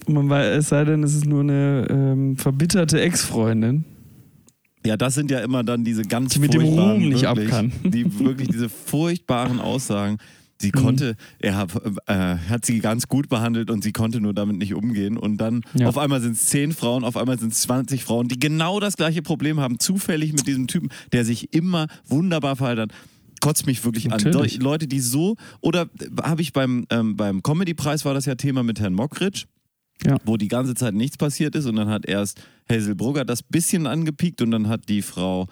man 0.10 0.28
weiß, 0.28 0.58
es 0.58 0.68
sei 0.68 0.84
denn, 0.84 1.02
es 1.02 1.14
ist 1.14 1.26
nur 1.26 1.40
eine 1.40 1.86
ähm, 1.90 2.36
verbitterte 2.36 3.00
Ex-Freundin. 3.00 3.84
Ja, 4.86 4.96
das 4.96 5.14
sind 5.14 5.30
ja 5.30 5.40
immer 5.40 5.64
dann 5.64 5.84
diese 5.84 6.02
ganz 6.02 6.34
Die 6.34 6.38
mit 6.38 6.54
dem 6.54 6.62
Ruhm 6.62 6.98
nicht 7.08 7.22
wirklich, 7.22 7.26
ab 7.26 7.38
kann. 7.50 7.72
Die 7.84 8.18
wirklich 8.20 8.48
diese 8.48 8.68
furchtbaren 8.68 9.60
Aussagen. 9.60 10.18
Sie 10.60 10.68
Mhm. 10.74 10.78
konnte, 10.80 11.16
er 11.38 11.56
hat, 11.56 11.70
äh, 12.06 12.14
hat 12.48 12.66
sie 12.66 12.80
ganz 12.80 13.06
gut 13.06 13.28
behandelt 13.28 13.70
und 13.70 13.84
sie 13.84 13.92
konnte 13.92 14.20
nur 14.20 14.34
damit 14.34 14.56
nicht 14.58 14.74
umgehen. 14.74 15.16
Und 15.16 15.36
dann 15.38 15.60
Ja. 15.74 15.86
auf 15.88 15.96
einmal 15.98 16.20
sind 16.20 16.32
es 16.32 16.46
zehn 16.46 16.72
Frauen, 16.72 17.04
auf 17.04 17.16
einmal 17.16 17.38
sind 17.38 17.52
es 17.52 17.60
20 17.60 18.02
Frauen, 18.04 18.26
die 18.28 18.38
genau 18.40 18.80
das 18.80 18.96
gleiche 18.96 19.22
Problem 19.22 19.60
haben, 19.60 19.78
zufällig 19.78 20.32
mit 20.32 20.46
diesem 20.48 20.66
Typen, 20.66 20.88
der 21.12 21.24
sich 21.24 21.54
immer 21.54 21.86
wunderbar 22.06 22.56
verhalten 22.56 22.82
hat. 22.82 22.92
Kotzt 23.40 23.66
mich 23.66 23.84
wirklich 23.84 24.06
an. 24.12 24.20
Natürlich. 24.20 24.56
Deu- 24.58 24.62
Leute, 24.64 24.88
die 24.88 24.98
so, 24.98 25.36
oder 25.60 25.88
habe 26.22 26.42
ich 26.42 26.52
beim, 26.52 26.86
ähm, 26.90 27.16
beim 27.16 27.40
Comedy-Preis 27.44 28.04
war 28.04 28.12
das 28.14 28.26
ja 28.26 28.34
Thema 28.34 28.64
mit 28.64 28.80
Herrn 28.80 28.94
Mockridge 28.94 29.44
Ja. 30.04 30.16
wo 30.24 30.36
die 30.36 30.48
ganze 30.48 30.74
Zeit 30.74 30.94
nichts 30.94 31.16
passiert 31.16 31.54
ist 31.56 31.66
und 31.66 31.76
dann 31.76 31.88
hat 31.88 32.04
erst 32.06 32.40
Hazel 32.70 32.94
Brugger 32.96 33.24
das 33.24 33.42
bisschen 33.44 33.86
angepiekt 33.86 34.42
und 34.42 34.50
dann 34.52 34.68
hat 34.68 34.88
die 34.88 35.02
Frau, 35.02 35.46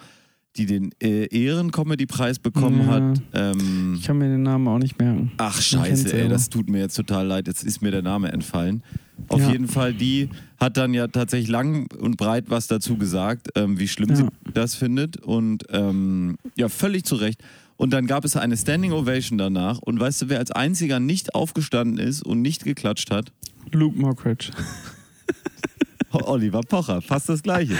die 0.57 0.65
den 0.65 0.89
äh, 1.01 1.25
Ehren-Comedy-Preis 1.27 2.39
bekommen 2.39 2.81
Ja. 2.81 2.87
hat. 2.87 3.21
Ähm, 3.33 3.95
Ich 3.99 4.05
kann 4.05 4.17
mir 4.17 4.27
den 4.29 4.43
Namen 4.43 4.67
auch 4.67 4.79
nicht 4.79 4.99
merken. 4.99 5.31
ach 5.37 5.61
scheiße, 5.61 6.13
ey, 6.19 6.27
das 6.27 6.49
tut 6.49 6.69
mir 6.69 6.79
jetzt 6.79 6.95
total 6.95 7.27
leid. 7.27 7.47
Jetzt 7.47 7.63
ist 7.63 7.81
mir 7.81 7.91
der 7.91 8.01
Name 8.01 8.31
entfallen. 8.31 8.83
Auf 9.29 9.41
Ja. 9.41 9.51
jeden 9.51 9.67
Fall, 9.67 9.93
die 9.93 10.29
hat 10.59 10.77
dann 10.77 10.93
ja 10.93 11.07
tatsächlich 11.07 11.49
lang 11.49 11.91
und 11.99 12.17
breit 12.17 12.45
was 12.49 12.67
dazu 12.67 12.97
gesagt, 12.97 13.49
ähm, 13.55 13.79
wie 13.79 13.87
schlimm 13.87 14.09
Ja. 14.09 14.15
sie 14.15 14.27
das 14.53 14.75
findet. 14.75 15.17
Und 15.17 15.63
ähm, 15.71 16.37
ja, 16.55 16.69
völlig 16.69 17.03
zu 17.05 17.15
Recht. 17.15 17.41
Und 17.77 17.93
dann 17.93 18.07
gab 18.07 18.25
es 18.25 18.35
eine 18.35 18.57
Standing 18.57 18.91
Ovation 18.91 19.37
danach. 19.37 19.79
Und 19.79 19.99
weißt 19.99 20.23
du, 20.23 20.29
wer 20.29 20.39
als 20.39 20.51
einziger 20.51 20.99
nicht 20.99 21.35
aufgestanden 21.35 21.99
ist 21.99 22.23
und 22.23 22.41
nicht 22.41 22.63
geklatscht 22.63 23.11
hat? 23.11 23.31
Luke 23.71 23.97
Mockridge. 23.99 24.51
Oliver 26.11 26.61
Pocher, 26.61 27.01
fast 27.01 27.29
das 27.29 27.43
Gleiche. 27.43 27.75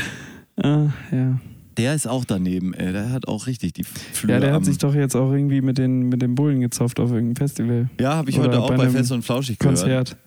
Ah, 0.58 0.90
ja. 1.12 1.40
Der 1.78 1.94
ist 1.94 2.08
auch 2.08 2.26
daneben, 2.26 2.74
ey. 2.74 2.92
Der 2.92 3.12
hat 3.12 3.28
auch 3.28 3.46
richtig 3.48 3.74
die 3.74 3.84
Flügel 3.84 4.36
ja, 4.36 4.40
der 4.40 4.54
hat 4.54 4.66
sich 4.66 4.80
doch 4.80 4.96
jetzt 4.96 5.16
auch 5.16 5.32
irgendwie 5.32 5.62
mit 5.62 5.78
den, 5.78 6.10
mit 6.10 6.22
den 6.22 6.34
Bullen 6.34 6.60
gezofft 6.60 7.00
auf 7.00 7.12
irgendeinem 7.12 7.36
Festival. 7.36 7.90
Ja, 8.00 8.16
habe 8.16 8.30
ich 8.30 8.40
oder 8.40 8.48
heute 8.50 8.62
auch 8.62 8.70
bei 8.70 8.78
bei 8.78 8.90
Fest 8.90 9.12
und 9.12 9.24
Flauschig 9.24 9.60
gehört. 9.60 9.78
Konzert. 9.78 10.18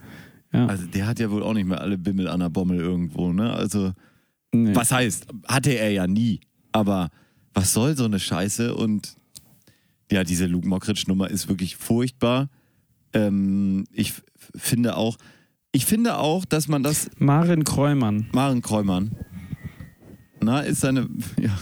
Ja. 0.53 0.67
Also 0.67 0.87
der 0.87 1.07
hat 1.07 1.19
ja 1.19 1.31
wohl 1.31 1.43
auch 1.43 1.55
nicht 1.55 1.67
mehr 1.67 1.81
alle 1.81 1.99
Bimmel 1.99 2.29
an 2.29 2.41
der 2.41 2.49
Bommel 2.49 2.79
irgendwo, 2.79 3.33
ne? 3.33 3.53
Also, 3.53 3.93
nee. 4.53 4.75
was 4.75 4.93
heißt, 4.93 5.27
hatte 5.47 5.71
er 5.71 5.91
ja 5.91 6.07
nie. 6.07 6.41
Aber 6.73 7.11
was 7.53 7.73
soll 7.73 7.97
so 7.97 8.05
eine 8.05 8.19
Scheiße? 8.19 8.75
Und 8.75 9.17
ja, 10.11 10.25
diese 10.25 10.47
Luke 10.47 10.67
Mockridge-Nummer 10.67 11.31
ist 11.31 11.49
wirklich 11.49 11.77
furchtbar. 11.77 12.49
Ähm, 13.13 13.85
ich 13.93 14.15
finde 14.55 14.97
auch, 14.97 15.19
ich 15.73 15.87
finde 15.87 16.19
auch, 16.19 16.45
dass 16.45 16.67
man 16.67 16.83
das 16.83 17.11
Maren 17.19 17.65
Kräumann. 17.65 18.29
Maren 18.33 18.61
Kräumann. 18.61 19.13
Na, 20.43 20.61
ist 20.61 20.81
seine 20.81 21.09
ja, 21.41 21.57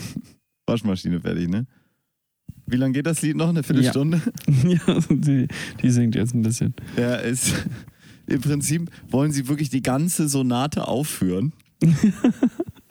Waschmaschine 0.66 1.20
fertig, 1.20 1.48
ne? 1.48 1.66
Wie 2.66 2.76
lange 2.76 2.92
geht 2.92 3.06
das 3.06 3.22
Lied 3.22 3.36
noch? 3.36 3.48
Eine 3.48 3.62
Viertelstunde? 3.62 4.20
ja, 4.46 5.00
die, 5.08 5.48
die 5.82 5.90
singt 5.90 6.14
jetzt 6.14 6.34
ein 6.34 6.42
bisschen. 6.42 6.74
Der 6.96 7.22
ist 7.22 7.54
im 8.26 8.40
Prinzip 8.40 8.90
wollen 9.10 9.32
sie 9.32 9.48
wirklich 9.48 9.70
die 9.70 9.82
ganze 9.82 10.28
Sonate 10.28 10.86
aufführen. 10.86 11.52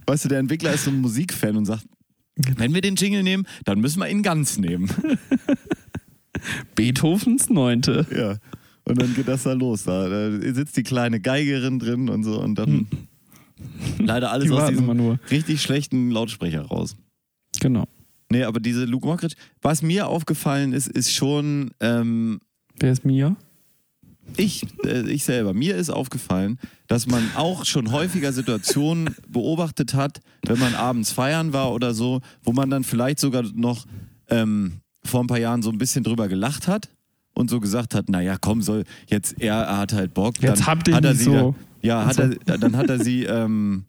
weißt 0.07 0.25
du, 0.25 0.29
der 0.29 0.39
Entwickler 0.39 0.73
ist 0.73 0.85
so 0.85 0.91
ein 0.91 0.99
Musikfan 0.99 1.55
und 1.57 1.65
sagt, 1.65 1.85
wenn 2.55 2.73
wir 2.73 2.81
den 2.81 2.95
Jingle 2.95 3.23
nehmen, 3.23 3.45
dann 3.65 3.79
müssen 3.79 3.99
wir 3.99 4.09
ihn 4.09 4.23
ganz 4.23 4.57
nehmen. 4.57 4.89
Beethovens 6.75 7.49
Neunte. 7.49 8.05
ja. 8.15 8.37
Und 8.87 9.01
dann 9.01 9.13
geht 9.15 9.27
das 9.27 9.43
da 9.43 9.51
los. 9.51 9.83
Da, 9.83 10.07
da 10.07 10.53
sitzt 10.53 10.77
die 10.77 10.83
kleine 10.83 11.19
Geigerin 11.19 11.77
drin 11.77 12.07
und 12.07 12.23
so 12.23 12.41
und 12.41 12.55
dann 12.55 12.87
leider 13.99 14.31
alles 14.31 14.47
Die 14.47 14.53
aus 14.53 14.69
diesem 14.69 15.17
richtig 15.31 15.61
schlechten 15.61 16.11
Lautsprecher 16.11 16.61
raus. 16.63 16.95
Genau. 17.59 17.85
Nee, 18.29 18.43
aber 18.43 18.59
diese 18.59 18.85
Luke 18.85 19.07
Mockridge, 19.07 19.35
was 19.61 19.81
mir 19.81 20.07
aufgefallen 20.07 20.73
ist, 20.73 20.87
ist 20.87 21.13
schon, 21.13 21.71
ähm, 21.79 22.39
Wer 22.79 22.91
ist 22.91 23.05
Mia? 23.05 23.35
ich, 24.35 24.65
äh, 24.83 25.09
ich 25.09 25.23
selber, 25.23 25.53
mir 25.53 25.75
ist 25.75 25.89
aufgefallen, 25.89 26.59
dass 26.87 27.07
man 27.07 27.23
auch 27.35 27.65
schon 27.65 27.91
häufiger 27.91 28.33
Situationen 28.33 29.15
beobachtet 29.29 29.93
hat, 29.93 30.19
wenn 30.45 30.59
man 30.59 30.75
abends 30.75 31.11
feiern 31.11 31.53
war 31.53 31.73
oder 31.73 31.93
so, 31.93 32.21
wo 32.43 32.51
man 32.51 32.69
dann 32.69 32.83
vielleicht 32.83 33.19
sogar 33.19 33.43
noch 33.53 33.85
ähm, 34.29 34.81
vor 35.03 35.21
ein 35.21 35.27
paar 35.27 35.39
Jahren 35.39 35.61
so 35.61 35.69
ein 35.69 35.77
bisschen 35.77 36.03
drüber 36.03 36.27
gelacht 36.27 36.67
hat 36.67 36.89
und 37.33 37.49
so 37.49 37.59
gesagt 37.59 37.95
hat, 37.95 38.09
naja, 38.09 38.37
komm, 38.39 38.61
soll 38.61 38.83
jetzt, 39.07 39.39
er, 39.39 39.77
hat 39.77 39.93
halt 39.93 40.13
Bock. 40.13 40.41
Jetzt 40.41 40.65
habt 40.65 40.87
ihr 40.87 40.95
hat 40.95 41.05
er 41.05 41.11
nicht 41.11 41.19
sie 41.19 41.25
so. 41.25 41.31
Da, 41.33 41.55
ja, 41.87 42.05
hat 42.05 42.19
Also. 42.19 42.35
er, 42.45 42.57
dann 42.57 42.77
hat 42.77 42.89
er 42.89 43.03
sie, 43.03 43.23
ähm, 43.23 43.85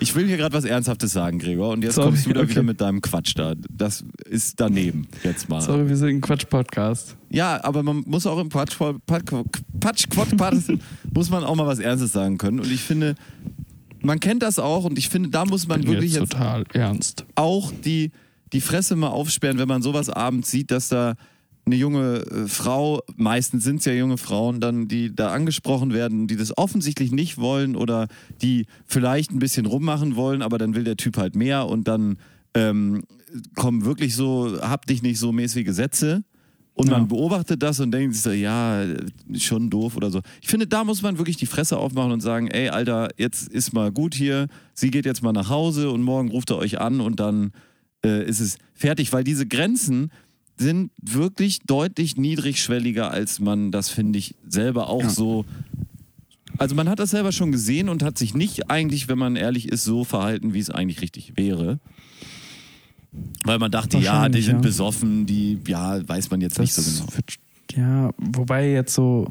ich 0.00 0.14
will 0.14 0.26
hier 0.26 0.36
gerade 0.36 0.54
was 0.54 0.64
Ernsthaftes 0.64 1.12
sagen, 1.12 1.38
Gregor, 1.38 1.70
und 1.72 1.82
jetzt 1.82 1.94
Sorry, 1.94 2.08
kommst 2.08 2.26
du 2.26 2.32
da 2.32 2.40
okay. 2.40 2.50
wieder 2.50 2.62
mit 2.62 2.80
deinem 2.80 3.00
Quatsch 3.00 3.32
da. 3.36 3.54
Das 3.70 4.04
ist 4.28 4.60
daneben, 4.60 5.08
jetzt 5.24 5.48
mal. 5.48 5.60
Sorry, 5.60 5.88
wir 5.88 5.96
sind 5.96 6.08
ein 6.08 6.20
Quatsch-Podcast. 6.20 7.16
Ja, 7.30 7.62
aber 7.64 7.82
man 7.82 8.04
muss 8.06 8.26
auch 8.26 8.38
im 8.38 8.48
Patsch, 8.48 8.76
Patsch, 9.06 9.32
Patsch, 9.80 10.08
Quatsch, 10.10 10.70
muss 11.14 11.30
man 11.30 11.44
auch 11.44 11.56
mal 11.56 11.66
was 11.66 11.78
Ernstes 11.78 12.12
sagen 12.12 12.38
können. 12.38 12.60
Und 12.60 12.70
ich 12.70 12.82
finde, 12.82 13.14
man 14.00 14.20
kennt 14.20 14.42
das 14.42 14.58
auch 14.58 14.84
und 14.84 14.98
ich 14.98 15.08
finde, 15.08 15.30
da 15.30 15.44
muss 15.44 15.66
man 15.66 15.80
Bin 15.80 15.90
wirklich 15.92 16.12
jetzt 16.12 16.20
jetzt 16.20 16.32
total 16.32 16.64
ernst. 16.72 17.24
auch 17.34 17.72
die, 17.84 18.12
die 18.52 18.60
Fresse 18.60 18.94
mal 18.94 19.08
aufsperren, 19.08 19.58
wenn 19.58 19.68
man 19.68 19.82
sowas 19.82 20.08
abends 20.10 20.50
sieht, 20.50 20.70
dass 20.70 20.88
da 20.88 21.14
eine 21.68 21.76
junge 21.76 22.16
äh, 22.22 22.48
Frau, 22.48 23.02
meistens 23.16 23.62
sind 23.64 23.76
es 23.80 23.84
ja 23.84 23.92
junge 23.92 24.16
Frauen, 24.18 24.60
dann 24.60 24.88
die 24.88 25.14
da 25.14 25.32
angesprochen 25.32 25.92
werden, 25.92 26.26
die 26.26 26.36
das 26.36 26.56
offensichtlich 26.56 27.12
nicht 27.12 27.38
wollen 27.38 27.76
oder 27.76 28.08
die 28.42 28.66
vielleicht 28.86 29.30
ein 29.32 29.38
bisschen 29.38 29.66
rummachen 29.66 30.16
wollen, 30.16 30.42
aber 30.42 30.58
dann 30.58 30.74
will 30.74 30.84
der 30.84 30.96
Typ 30.96 31.16
halt 31.16 31.36
mehr 31.36 31.66
und 31.66 31.86
dann 31.88 32.18
ähm, 32.54 33.04
kommen 33.54 33.84
wirklich 33.84 34.14
so, 34.16 34.58
hab 34.62 34.86
dich 34.86 35.02
nicht 35.02 35.18
so 35.18 35.32
mäßige 35.32 35.70
Sätze. 35.72 36.24
Und 36.74 36.86
Ja. 36.90 36.92
man 36.98 37.08
beobachtet 37.08 37.60
das 37.62 37.80
und 37.80 37.90
denkt 37.90 38.14
sich 38.14 38.22
so, 38.22 38.30
ja, 38.30 38.84
schon 39.36 39.68
doof 39.68 39.96
oder 39.96 40.10
so. 40.12 40.20
Ich 40.40 40.48
finde, 40.48 40.68
da 40.68 40.84
muss 40.84 41.02
man 41.02 41.18
wirklich 41.18 41.36
die 41.36 41.46
Fresse 41.46 41.76
aufmachen 41.76 42.12
und 42.12 42.20
sagen, 42.20 42.46
ey, 42.46 42.68
Alter, 42.68 43.08
jetzt 43.16 43.48
ist 43.48 43.72
mal 43.72 43.90
gut 43.90 44.14
hier, 44.14 44.46
sie 44.74 44.92
geht 44.92 45.04
jetzt 45.04 45.22
mal 45.22 45.32
nach 45.32 45.48
Hause 45.50 45.90
und 45.90 46.02
morgen 46.02 46.28
ruft 46.30 46.50
er 46.50 46.56
euch 46.58 46.80
an 46.80 47.00
und 47.00 47.18
dann 47.18 47.50
äh, 48.04 48.24
ist 48.24 48.38
es 48.38 48.58
fertig, 48.74 49.12
weil 49.12 49.24
diese 49.24 49.44
Grenzen 49.44 50.12
sind 50.58 50.90
wirklich 51.00 51.60
deutlich 51.60 52.16
niedrigschwelliger, 52.16 53.10
als 53.10 53.40
man 53.40 53.70
das, 53.70 53.88
finde 53.88 54.18
ich, 54.18 54.34
selber 54.46 54.88
auch 54.88 55.02
Ja. 55.02 55.10
so. 55.10 55.44
Also 56.58 56.74
man 56.74 56.88
hat 56.88 56.98
das 56.98 57.10
selber 57.10 57.30
schon 57.30 57.52
gesehen 57.52 57.88
und 57.88 58.02
hat 58.02 58.18
sich 58.18 58.34
nicht 58.34 58.68
eigentlich, 58.68 59.08
wenn 59.08 59.18
man 59.18 59.36
ehrlich 59.36 59.68
ist, 59.68 59.84
so 59.84 60.02
verhalten, 60.04 60.54
wie 60.54 60.58
es 60.58 60.70
eigentlich 60.70 61.00
richtig 61.00 61.36
wäre. 61.36 61.78
Weil 63.44 63.58
man 63.58 63.70
dachte, 63.70 63.98
ja, 63.98 64.28
die 64.28 64.42
sind 64.42 64.56
ja. 64.56 64.60
besoffen, 64.60 65.24
die, 65.26 65.58
ja, 65.66 66.06
weiß 66.06 66.30
man 66.30 66.40
jetzt 66.40 66.58
nicht 66.58 66.74
so 66.74 66.82
genau. 67.04 67.16
wird, 67.16 67.34
ja, 67.74 68.10
wobei 68.18 68.70
jetzt 68.72 68.94
so 68.94 69.30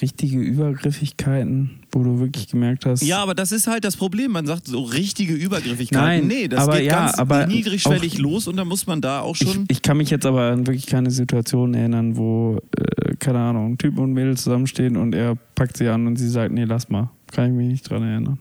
richtige 0.00 0.38
Übergriffigkeiten, 0.38 1.80
wo 1.92 2.02
du 2.02 2.20
wirklich 2.20 2.48
gemerkt 2.48 2.86
hast, 2.86 3.02
Ja, 3.02 3.22
aber 3.22 3.34
das 3.34 3.52
ist 3.52 3.66
halt 3.66 3.84
das 3.84 3.96
Problem. 3.96 4.32
Man 4.32 4.46
sagt 4.46 4.66
so 4.66 4.82
richtige 4.82 5.34
Übergriffigkeiten. 5.34 6.06
Nein, 6.06 6.26
nee, 6.26 6.48
das 6.48 6.60
aber 6.60 6.76
geht 6.78 6.86
ja, 6.86 7.06
ganz 7.06 7.18
aber 7.18 7.46
niedrigschwellig 7.46 8.18
los 8.18 8.46
und 8.48 8.56
da 8.56 8.64
muss 8.64 8.86
man 8.86 9.00
da 9.00 9.20
auch 9.20 9.36
ich, 9.40 9.50
schon. 9.50 9.64
ich 9.68 9.82
kann 9.82 9.96
mich 9.96 10.10
jetzt 10.10 10.26
aber 10.26 10.50
an 10.50 10.66
wirklich 10.66 10.86
keine 10.86 11.10
Situation 11.10 11.74
erinnern, 11.74 12.16
wo, 12.16 12.58
äh, 12.76 13.14
keine 13.18 13.38
Ahnung, 13.38 13.78
Typ 13.78 13.98
und 13.98 14.12
Mädel 14.12 14.36
zusammenstehen 14.36 14.96
und 14.96 15.14
er 15.14 15.36
packt 15.54 15.76
sie 15.76 15.88
an 15.88 16.06
und 16.06 16.16
sie 16.16 16.28
sagt, 16.28 16.52
nee, 16.52 16.64
lass 16.64 16.88
mal. 16.88 17.10
Kann 17.32 17.46
ich 17.50 17.52
mich 17.52 17.68
nicht 17.68 17.90
dran 17.90 18.02
erinnern. 18.02 18.38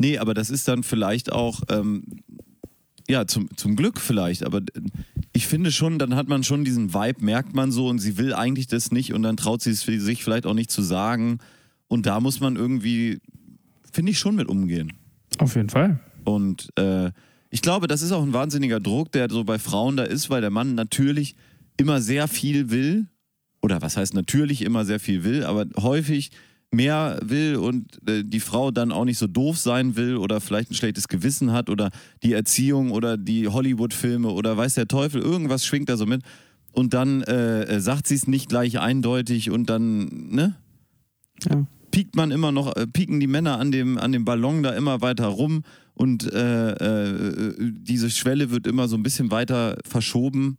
Nee, 0.00 0.18
aber 0.18 0.32
das 0.32 0.48
ist 0.50 0.68
dann 0.68 0.84
vielleicht 0.84 1.32
auch, 1.32 1.62
ähm, 1.70 2.04
ja, 3.10 3.26
zum, 3.26 3.48
zum 3.56 3.74
Glück 3.74 4.00
vielleicht, 4.00 4.44
aber 4.44 4.60
ich 5.32 5.46
finde 5.46 5.72
schon, 5.72 5.98
dann 5.98 6.14
hat 6.14 6.28
man 6.28 6.44
schon 6.44 6.64
diesen 6.64 6.92
Vibe, 6.92 7.24
merkt 7.24 7.54
man 7.54 7.72
so 7.72 7.88
und 7.88 7.98
sie 7.98 8.18
will 8.18 8.34
eigentlich 8.34 8.66
das 8.66 8.92
nicht 8.92 9.14
und 9.14 9.22
dann 9.22 9.36
traut 9.36 9.62
sie 9.62 9.70
es 9.70 9.82
für 9.82 9.98
sich 10.00 10.22
vielleicht 10.22 10.46
auch 10.46 10.54
nicht 10.54 10.70
zu 10.70 10.82
sagen. 10.82 11.38
Und 11.86 12.06
da 12.06 12.20
muss 12.20 12.40
man 12.40 12.56
irgendwie, 12.56 13.20
finde 13.90 14.12
ich, 14.12 14.18
schon 14.18 14.36
mit 14.36 14.48
umgehen. 14.48 14.92
Auf 15.38 15.56
jeden 15.56 15.70
Fall. 15.70 16.00
Und 16.24 16.68
äh, 16.76 17.10
ich 17.50 17.62
glaube, 17.62 17.86
das 17.86 18.02
ist 18.02 18.12
auch 18.12 18.22
ein 18.22 18.34
wahnsinniger 18.34 18.80
Druck, 18.80 19.12
der 19.12 19.30
so 19.30 19.44
bei 19.44 19.58
Frauen 19.58 19.96
da 19.96 20.02
ist, 20.02 20.28
weil 20.28 20.42
der 20.42 20.50
Mann 20.50 20.74
natürlich 20.74 21.34
immer 21.78 22.02
sehr 22.02 22.28
viel 22.28 22.70
will. 22.70 23.06
Oder 23.62 23.80
was 23.80 23.96
heißt 23.96 24.14
natürlich 24.14 24.62
immer 24.62 24.84
sehr 24.84 25.00
viel 25.00 25.24
will, 25.24 25.44
aber 25.44 25.66
häufig 25.78 26.30
mehr 26.70 27.18
will 27.22 27.56
und 27.56 27.98
äh, 28.08 28.24
die 28.24 28.40
Frau 28.40 28.70
dann 28.70 28.92
auch 28.92 29.04
nicht 29.04 29.18
so 29.18 29.26
doof 29.26 29.58
sein 29.58 29.96
will 29.96 30.16
oder 30.16 30.40
vielleicht 30.40 30.70
ein 30.70 30.74
schlechtes 30.74 31.08
Gewissen 31.08 31.52
hat 31.52 31.70
oder 31.70 31.90
die 32.22 32.34
Erziehung 32.34 32.90
oder 32.90 33.16
die 33.16 33.48
Hollywood-Filme 33.48 34.28
oder 34.28 34.56
weiß 34.56 34.74
der 34.74 34.88
Teufel, 34.88 35.22
irgendwas 35.22 35.64
schwingt 35.64 35.88
da 35.88 35.96
so 35.96 36.06
mit. 36.06 36.22
Und 36.72 36.94
dann 36.94 37.22
äh, 37.22 37.62
äh, 37.62 37.80
sagt 37.80 38.06
sie 38.06 38.14
es 38.14 38.26
nicht 38.26 38.48
gleich 38.50 38.78
eindeutig 38.78 39.50
und 39.50 39.70
dann, 39.70 40.28
ne? 40.30 40.56
Ja. 41.48 41.66
piekt 41.90 42.16
man 42.16 42.30
immer 42.30 42.52
noch, 42.52 42.76
äh, 42.76 42.86
pieken 42.86 43.20
die 43.20 43.26
Männer 43.26 43.58
an 43.58 43.72
dem, 43.72 43.96
an 43.96 44.12
dem 44.12 44.24
Ballon 44.24 44.62
da 44.62 44.70
immer 44.74 45.00
weiter 45.00 45.26
rum 45.26 45.62
und 45.94 46.30
äh, 46.30 46.72
äh, 46.72 47.54
diese 47.58 48.10
Schwelle 48.10 48.50
wird 48.50 48.66
immer 48.66 48.88
so 48.88 48.96
ein 48.96 49.02
bisschen 49.02 49.30
weiter 49.30 49.78
verschoben. 49.84 50.58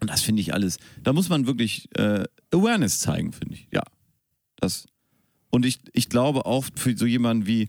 Und 0.00 0.10
das 0.10 0.22
finde 0.22 0.42
ich 0.42 0.54
alles, 0.54 0.78
da 1.02 1.12
muss 1.12 1.28
man 1.28 1.46
wirklich 1.46 1.88
Awareness 2.52 3.00
zeigen, 3.00 3.32
finde 3.32 3.54
ich. 3.54 3.66
Ja. 3.72 3.82
Das. 4.60 4.86
Und 5.50 5.64
ich, 5.66 5.78
ich 5.92 6.08
glaube 6.08 6.46
auch 6.46 6.64
für 6.74 6.96
so 6.96 7.06
jemanden 7.06 7.46
wie 7.46 7.68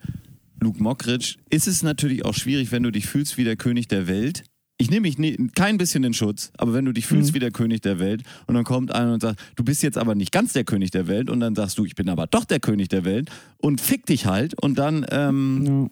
Luke 0.60 0.82
Mockridge 0.84 1.36
ist 1.50 1.68
es 1.68 1.84
natürlich 1.84 2.26
auch 2.26 2.34
schwierig, 2.34 2.72
wenn 2.72 2.84
du 2.84 2.92
dich 2.92 3.06
fühlst 3.06 3.38
wie 3.38 3.44
der 3.46 3.56
König 3.56 3.88
der 3.88 4.08
Welt. 4.08 4.44
Ich 4.82 4.90
nehme 4.90 5.02
mich 5.02 5.18
nie, 5.18 5.36
kein 5.56 5.78
bisschen 5.78 6.04
in 6.06 6.14
Schutz, 6.14 6.52
aber 6.58 6.74
wenn 6.74 6.86
du 6.86 6.94
dich 6.94 7.06
fühlst 7.06 7.32
Mhm. 7.32 7.36
wie 7.36 7.40
der 7.40 7.52
König 7.52 7.82
der 7.82 8.00
Welt 8.00 8.24
und 8.48 8.56
dann 8.56 8.64
kommt 8.64 8.94
einer 8.94 9.14
und 9.14 9.22
sagt, 9.22 9.40
du 9.58 9.64
bist 9.64 9.84
jetzt 9.84 9.98
aber 9.98 10.16
nicht 10.16 10.32
ganz 10.32 10.54
der 10.54 10.64
König 10.64 10.92
der 10.92 11.08
Welt 11.08 11.30
und 11.30 11.40
dann 11.42 11.54
sagst 11.56 11.78
du, 11.78 11.86
ich 11.86 11.96
bin 11.96 12.08
aber 12.10 12.28
doch 12.28 12.46
der 12.46 12.60
König 12.62 12.88
der 12.90 13.04
Welt 13.06 13.30
und 13.58 13.82
fick 13.82 14.06
dich 14.06 14.26
halt 14.26 14.62
und 14.62 14.78
dann 14.80 15.06
ähm, 15.12 15.90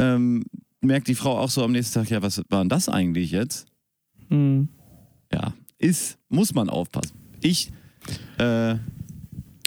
Ja. 0.00 0.14
ähm, 0.14 0.44
merkt 0.80 1.08
die 1.08 1.14
Frau 1.16 1.38
auch 1.38 1.50
so 1.50 1.64
am 1.64 1.72
nächsten 1.72 1.94
Tag, 1.94 2.10
ja, 2.10 2.22
was 2.22 2.42
war 2.50 2.60
denn 2.62 2.68
das 2.68 2.88
eigentlich 2.88 3.30
jetzt? 3.32 3.66
Mhm. 4.28 4.68
Ja, 5.32 5.54
ist, 5.78 6.18
muss 6.28 6.54
man 6.54 6.68
aufpassen. 6.68 7.16
Ich, 7.40 7.72
äh, 8.38 8.76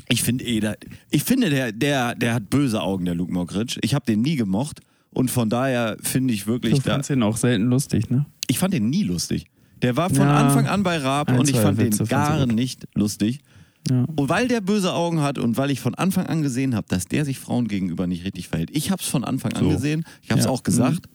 ich 0.09 0.23
finde 0.23 0.45
eh, 0.45 0.59
der, 0.59 0.77
ich 1.09 1.23
finde, 1.23 1.49
der, 1.49 1.71
der, 1.71 2.15
der 2.15 2.33
hat 2.35 2.49
böse 2.49 2.81
Augen, 2.81 3.05
der 3.05 3.15
Luke 3.15 3.31
Mockridge. 3.33 3.79
Ich 3.81 3.93
habe 3.93 4.05
den 4.05 4.21
nie 4.21 4.35
gemocht 4.35 4.79
Und 5.11 5.31
von 5.31 5.49
daher 5.49 5.97
finde 6.01 6.33
ich 6.33 6.47
wirklich, 6.47 6.75
Du 6.75 6.81
fandst 6.81 7.09
ihn 7.09 7.23
auch 7.23 7.37
selten 7.37 7.65
lustig, 7.65 8.09
ne? 8.09 8.25
ich 8.47 8.59
fand 8.59 8.73
den 8.73 8.89
nie 8.89 9.03
lustig. 9.03 9.45
Der 9.81 9.95
war 9.97 10.09
von 10.09 10.19
Ja, 10.27 10.37
Anfang 10.37 10.67
an 10.67 10.83
bei 10.83 10.97
Raab 10.97 11.29
ein, 11.29 11.39
und 11.39 11.49
ich 11.49 11.55
fand 11.57 11.77
den 11.79 11.87
Witze 11.87 11.97
fandst 12.05 12.11
gar 12.11 12.45
nicht 12.47 12.87
lustig. 12.95 13.39
Ja. 13.89 14.05
Und 14.15 14.27
weil 14.29 14.47
der 14.47 14.59
böse 14.61 14.91
Augen 14.93 15.21
hat 15.21 15.37
und 15.37 15.55
weil 15.57 15.71
ich 15.71 15.79
von 15.79 15.95
Anfang 15.95 16.25
an 16.25 16.41
gesehen 16.41 16.75
habe, 16.75 16.87
dass 16.89 17.05
der 17.05 17.23
sich 17.25 17.39
Frauen 17.39 17.67
gegenüber 17.67 18.05
nicht 18.07 18.25
richtig 18.25 18.47
verhält. 18.49 18.69
Ich 18.73 18.91
habe 18.91 19.01
es 19.01 19.07
von 19.07 19.23
Anfang 19.23 19.53
an 19.53 19.63
So. 19.63 19.69
gesehen, 19.69 20.03
ich 20.23 20.29
habe 20.31 20.39
es 20.39 20.45
Ja. 20.45 20.51
auch 20.51 20.63
gesagt 20.63 21.07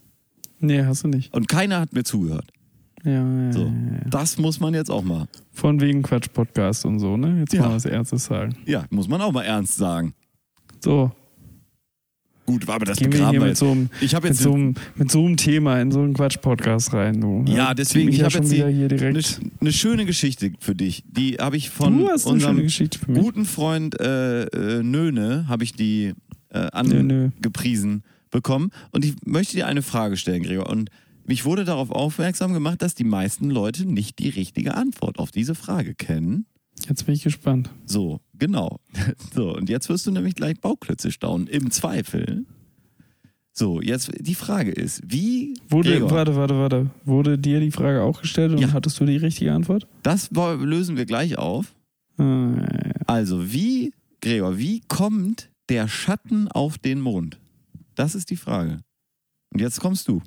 Nee, 0.60 0.82
hast 0.84 1.02
du 1.04 1.08
nicht. 1.08 1.34
und 1.34 1.48
keiner 1.48 1.80
hat 1.80 1.92
mir 1.92 2.04
zugehört. 2.04 2.50
Ja, 3.04 3.12
ja, 3.12 3.52
So, 3.52 3.60
ja, 3.60 3.66
ja. 3.66 4.08
das 4.10 4.38
muss 4.38 4.60
man 4.60 4.74
jetzt 4.74 4.90
auch 4.90 5.02
mal. 5.02 5.26
Von 5.52 5.80
wegen 5.80 6.02
Quatsch-Podcast 6.02 6.84
und 6.86 6.98
so, 7.00 7.16
ne? 7.16 7.40
Jetzt 7.40 7.52
Ja. 7.52 7.62
mal 7.62 7.74
was 7.74 7.84
Ernstes 7.84 8.24
sagen. 8.26 8.54
Ja, 8.66 8.84
muss 8.90 9.08
man 9.08 9.20
auch 9.20 9.32
mal 9.32 9.42
ernst 9.42 9.76
sagen. 9.76 10.14
So, 10.80 11.10
Gut, 12.44 12.68
aber 12.68 12.84
das 12.84 12.98
gehen 12.98 13.12
wir 13.12 13.18
begraben 13.18 13.30
hier 13.30 13.40
wir 13.40 13.44
mit 13.46 13.48
jetzt. 13.50 13.58
so, 13.60 13.70
einem, 13.70 13.88
Ich 14.00 14.14
habe 14.16 14.26
mit, 14.28 14.34
jetzt 14.34 14.42
so 14.42 14.52
einem, 14.52 14.74
mit 14.96 15.10
so 15.12 15.24
einem 15.24 15.36
Thema 15.36 15.80
in 15.80 15.92
so 15.92 16.00
einen 16.00 16.12
Quatsch-Podcast 16.14 16.92
rein, 16.92 17.20
du. 17.20 17.44
Ja, 17.46 17.72
deswegen, 17.72 18.08
ich 18.08 18.16
ja 18.18 18.24
habe 18.24 18.32
schon 18.32 18.42
jetzt 18.42 18.52
hier 18.52 18.66
eine, 18.66 18.88
direkt. 18.88 19.40
eine 19.60 19.72
schöne 19.72 20.04
Geschichte 20.06 20.50
für 20.58 20.74
dich. 20.74 21.04
Die 21.08 21.34
habe 21.36 21.56
ich 21.56 21.70
von 21.70 21.96
Du 21.98 22.08
hast 22.08 22.26
eine 22.26 22.34
unserem 22.34 22.54
schöne 22.56 22.62
Geschichte 22.64 22.98
für 22.98 23.12
mich. 23.12 23.22
guten 23.22 23.44
Freund 23.44 23.98
äh, 24.00 24.42
äh, 24.46 24.82
Nöne, 24.82 25.46
habe 25.48 25.62
ich 25.62 25.72
die 25.74 26.14
äh, 26.50 26.58
angepriesen 26.72 28.02
bekommen. 28.32 28.70
Und 28.90 29.04
ich 29.04 29.14
möchte 29.24 29.54
dir 29.54 29.66
eine 29.68 29.82
Frage 29.82 30.16
stellen, 30.16 30.42
Gregor. 30.42 30.68
Und 30.68 30.90
mich 31.26 31.44
wurde 31.44 31.64
darauf 31.64 31.90
aufmerksam 31.90 32.52
gemacht, 32.52 32.82
dass 32.82 32.94
die 32.94 33.04
meisten 33.04 33.50
Leute 33.50 33.86
nicht 33.86 34.18
die 34.18 34.28
richtige 34.28 34.74
Antwort 34.74 35.18
auf 35.18 35.30
diese 35.30 35.54
Frage 35.54 35.94
kennen. 35.94 36.46
Jetzt 36.88 37.06
bin 37.06 37.14
ich 37.14 37.22
gespannt. 37.22 37.70
So, 37.86 38.20
genau. 38.34 38.78
So, 39.34 39.54
und 39.54 39.68
jetzt 39.68 39.88
wirst 39.88 40.06
du 40.06 40.10
nämlich 40.10 40.34
gleich 40.34 40.60
Bauklötze 40.60 41.10
staunen. 41.12 41.46
Im 41.46 41.70
Zweifel. 41.70 42.44
So, 43.54 43.80
jetzt 43.82 44.10
die 44.18 44.34
Frage 44.34 44.70
ist, 44.72 45.02
wie. 45.06 45.54
Wurde, 45.68 45.90
Gregor, 45.90 46.10
warte, 46.10 46.36
warte, 46.36 46.54
warte. 46.58 46.90
Wurde 47.04 47.38
dir 47.38 47.60
die 47.60 47.70
Frage 47.70 48.02
auch 48.02 48.20
gestellt 48.22 48.52
und 48.52 48.58
Ja. 48.58 48.72
hattest 48.72 48.98
du 48.98 49.04
die 49.04 49.16
richtige 49.18 49.52
Antwort? 49.52 49.86
das 50.02 50.30
lösen 50.32 50.96
wir 50.96 51.04
gleich 51.06 51.36
auf. 51.38 51.74
Ah, 52.16 52.22
ja, 52.22 52.60
ja. 52.62 52.92
Also, 53.06 53.52
wie, 53.52 53.92
Gregor, 54.22 54.56
wie 54.58 54.80
kommt 54.88 55.50
der 55.68 55.86
Schatten 55.86 56.48
auf 56.48 56.78
den 56.78 57.00
Mond? 57.00 57.38
Das 57.94 58.14
ist 58.14 58.30
die 58.30 58.36
Frage. 58.36 58.80
Und 59.52 59.60
jetzt 59.60 59.80
kommst 59.80 60.08
du. 60.08 60.22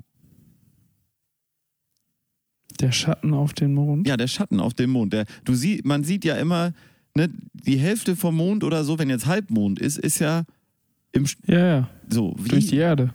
Der 2.76 2.92
Schatten 2.92 3.34
auf 3.34 3.52
den 3.52 3.74
Mond. 3.74 4.06
Ja, 4.06 4.16
der 4.16 4.28
Schatten 4.28 4.60
auf 4.60 4.74
dem 4.74 4.90
Mond. 4.90 5.12
Der, 5.12 5.24
du 5.44 5.54
sie, 5.54 5.80
man 5.84 6.04
sieht 6.04 6.24
ja 6.24 6.36
immer, 6.36 6.72
ne, 7.14 7.28
die 7.52 7.78
Hälfte 7.78 8.16
vom 8.16 8.36
Mond 8.36 8.64
oder 8.64 8.84
so, 8.84 8.98
wenn 8.98 9.10
jetzt 9.10 9.26
Halbmond 9.26 9.78
ist, 9.78 9.98
ist 9.98 10.18
ja 10.18 10.44
im 11.12 11.26
Ja, 11.46 11.66
ja. 11.66 11.90
so 12.08 12.34
wie 12.38 12.48
Durch 12.48 12.66
die 12.66 12.76
Erde. 12.76 13.14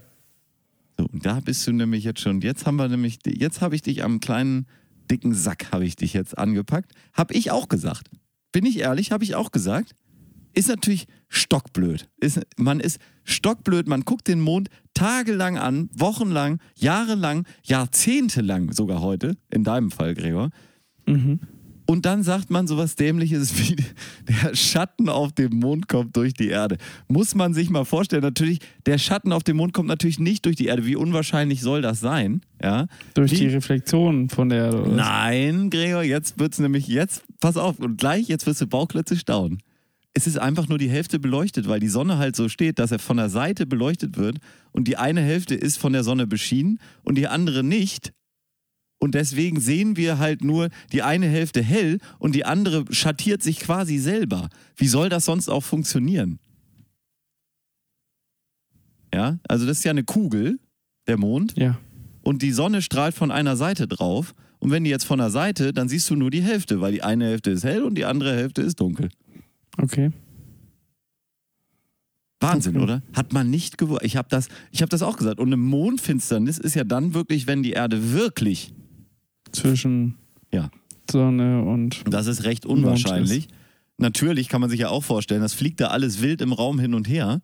so, 0.98 1.06
und 1.06 1.26
da 1.26 1.40
bist 1.40 1.66
du 1.68 1.72
nämlich 1.74 2.04
jetzt 2.04 2.22
schon. 2.22 2.42
Jetzt 2.42 2.66
haben 2.66 2.78
wir 2.78 2.88
nämlich, 2.88 3.20
jetzt 3.26 3.62
habe 3.62 3.76
ich 3.76 3.82
dich 3.82 4.04
am 4.04 4.20
kleinen 4.20 4.66
dicken 5.10 5.34
Sack 5.34 5.72
habe 5.74 5.86
ich 5.86 5.98
dich 5.98 6.14
jetzt 6.14 6.38
angepackt. 6.38 6.94
Hab 7.14 7.32
ich 7.32 7.52
auch 7.52 7.68
gesagt. 7.68 8.10
Bin 8.54 8.66
ich 8.66 8.80
ehrlich, 8.80 9.12
habe 9.12 9.24
ich 9.26 9.36
auch 9.36 9.52
gesagt. 9.52 9.94
Ist 10.54 10.70
natürlich 10.70 11.08
stockblöd. 11.28 12.08
Ist, 12.20 12.42
man 12.58 12.80
ist 12.80 13.00
stockblöd, 13.24 13.88
man 13.88 14.02
guckt 14.02 14.28
den 14.28 14.40
Mond 14.40 14.70
tagelang 14.94 15.58
an, 15.58 15.90
wochenlang, 15.94 16.60
jahrelang, 16.76 17.46
jahrzehntelang 17.64 18.72
sogar 18.74 19.02
heute, 19.02 19.38
in 19.50 19.64
deinem 19.64 19.92
Fall, 19.92 20.14
Gregor. 20.14 20.50
Mhm. 21.06 21.40
Und 21.88 22.06
dann 22.06 22.24
sagt 22.24 22.50
man 22.50 22.68
sowas 22.68 22.96
Dämliches 22.96 23.58
wie 23.58 23.76
der 24.28 24.56
Schatten 24.56 25.10
auf 25.10 25.34
dem 25.34 25.60
Mond 25.60 25.90
kommt 25.90 26.16
durch 26.16 26.34
die 26.34 26.48
Erde. 26.48 26.78
Muss 27.10 27.36
man 27.36 27.54
sich 27.54 27.70
mal 27.70 27.84
vorstellen, 27.84 28.22
natürlich, 28.22 28.60
der 28.86 28.98
Schatten 28.98 29.34
auf 29.34 29.44
dem 29.44 29.58
Mond 29.58 29.74
kommt 29.74 29.90
natürlich 29.90 30.18
nicht 30.20 30.46
durch 30.46 30.56
die 30.56 30.68
Erde. 30.68 30.86
Wie 30.86 30.96
unwahrscheinlich 30.96 31.60
soll 31.62 31.82
das 31.82 32.00
sein? 32.00 32.42
Ja? 32.64 32.88
Durch 33.14 33.32
Wie- 33.32 33.40
die 33.40 33.48
Reflexion 33.48 34.30
von 34.30 34.48
der 34.50 34.66
Erde. 34.66 34.90
Nein, 34.90 35.70
Gregor, 35.70 36.04
jetzt 36.04 36.40
wird's 36.40 36.60
nämlich, 36.60 36.88
jetzt, 36.88 37.24
pass 37.42 37.58
auf, 37.58 37.78
und 37.80 37.98
gleich, 37.98 38.28
jetzt 38.30 38.46
wirst 38.46 38.62
du 38.62 38.68
Bauklötze 38.68 39.18
staunen. 39.18 39.62
Es 40.14 40.28
ist 40.28 40.38
einfach 40.38 40.68
nur 40.68 40.78
die 40.78 40.90
Hälfte 40.90 41.20
beleuchtet, 41.20 41.68
weil 41.68 41.80
die 41.80 41.88
Sonne 41.88 42.18
halt 42.18 42.36
so 42.36 42.50
steht, 42.50 42.80
dass 42.80 42.92
er 42.92 43.00
von 43.00 43.18
der 43.18 43.30
Seite 43.30 43.66
beleuchtet 43.66 44.18
wird 44.18 44.40
und 44.72 44.88
die 44.88 44.98
eine 44.98 45.22
Hälfte 45.22 45.56
ist 45.56 45.78
von 45.78 45.94
der 45.94 46.04
Sonne 46.04 46.28
beschienen 46.28 46.80
und 47.04 47.16
die 47.16 47.28
andere 47.28 47.64
nicht. 47.64 48.12
Und 49.00 49.16
deswegen 49.16 49.60
sehen 49.60 49.96
wir 49.98 50.20
halt 50.20 50.44
nur 50.44 50.70
die 50.92 51.02
eine 51.02 51.28
Hälfte 51.28 51.62
hell 51.64 51.98
und 52.20 52.36
die 52.36 52.46
andere 52.46 52.86
schattiert 52.94 53.42
sich 53.42 53.60
quasi 53.60 53.98
selber. 53.98 54.50
Wie 54.76 54.88
soll 54.88 55.10
das 55.10 55.26
sonst 55.26 55.50
auch 55.50 55.64
funktionieren? 55.64 56.40
Ja, 59.14 59.40
also 59.48 59.66
das 59.66 59.80
ist 59.80 59.84
ja 59.84 59.92
eine 59.92 60.04
Kugel, 60.04 60.60
der 61.08 61.18
Mond 61.18 61.58
Ja. 61.58 61.80
und 62.22 62.42
die 62.42 62.52
Sonne 62.52 62.82
strahlt 62.82 63.16
von 63.16 63.32
einer 63.32 63.56
Seite 63.58 63.88
drauf. 63.88 64.34
Und 64.60 64.70
wenn 64.70 64.84
die 64.84 64.92
jetzt 64.92 65.06
von 65.06 65.18
der 65.18 65.32
Seite, 65.32 65.74
dann 65.74 65.90
siehst 65.90 66.08
du 66.12 66.16
nur 66.16 66.30
die 66.30 66.44
Hälfte, 66.44 66.82
weil 66.82 66.92
die 66.92 67.02
eine 67.02 67.26
Hälfte 67.26 67.50
ist 67.50 67.64
hell 67.64 67.82
und 67.84 67.96
die 67.96 68.06
andere 68.06 68.36
Hälfte 68.36 68.62
ist 68.62 68.80
dunkel. 68.80 69.10
Okay. 69.78 70.12
Wahnsinn, 72.40 72.76
Okay. 72.76 72.84
oder? 72.84 73.02
Hat 73.14 73.34
man 73.34 73.50
nicht 73.50 73.78
gewusst. 73.78 74.02
Ich 74.04 74.18
habe 74.18 74.28
das, 74.30 74.48
ich 74.72 74.82
hab 74.82 74.90
das 74.90 75.04
auch 75.04 75.18
gesagt. 75.18 75.40
Und 75.40 75.50
eine 75.50 75.58
Mondfinsternis 75.58 76.58
ist 76.58 76.76
ja 76.76 76.84
dann 76.84 77.14
wirklich, 77.14 77.46
wenn 77.48 77.62
die 77.64 77.72
Erde 77.72 78.14
wirklich, 78.14 78.74
Zwischen 79.52 80.16
Ja. 80.52 80.72
Sonne 81.10 81.62
und. 81.64 82.04
das 82.12 82.28
ist 82.28 82.44
recht 82.46 82.66
unwahrscheinlich. 82.66 83.48
Natürlich 83.98 84.48
kann 84.50 84.62
man 84.62 84.70
sich 84.70 84.80
ja 84.80 84.90
auch 84.90 85.04
vorstellen, 85.04 85.42
das 85.42 85.54
fliegt 85.54 85.80
da 85.82 85.88
alles 85.88 86.22
wild 86.22 86.42
im 86.42 86.54
Raum 86.54 86.80
hin 86.80 86.94
und 86.94 87.08
her. 87.08 87.42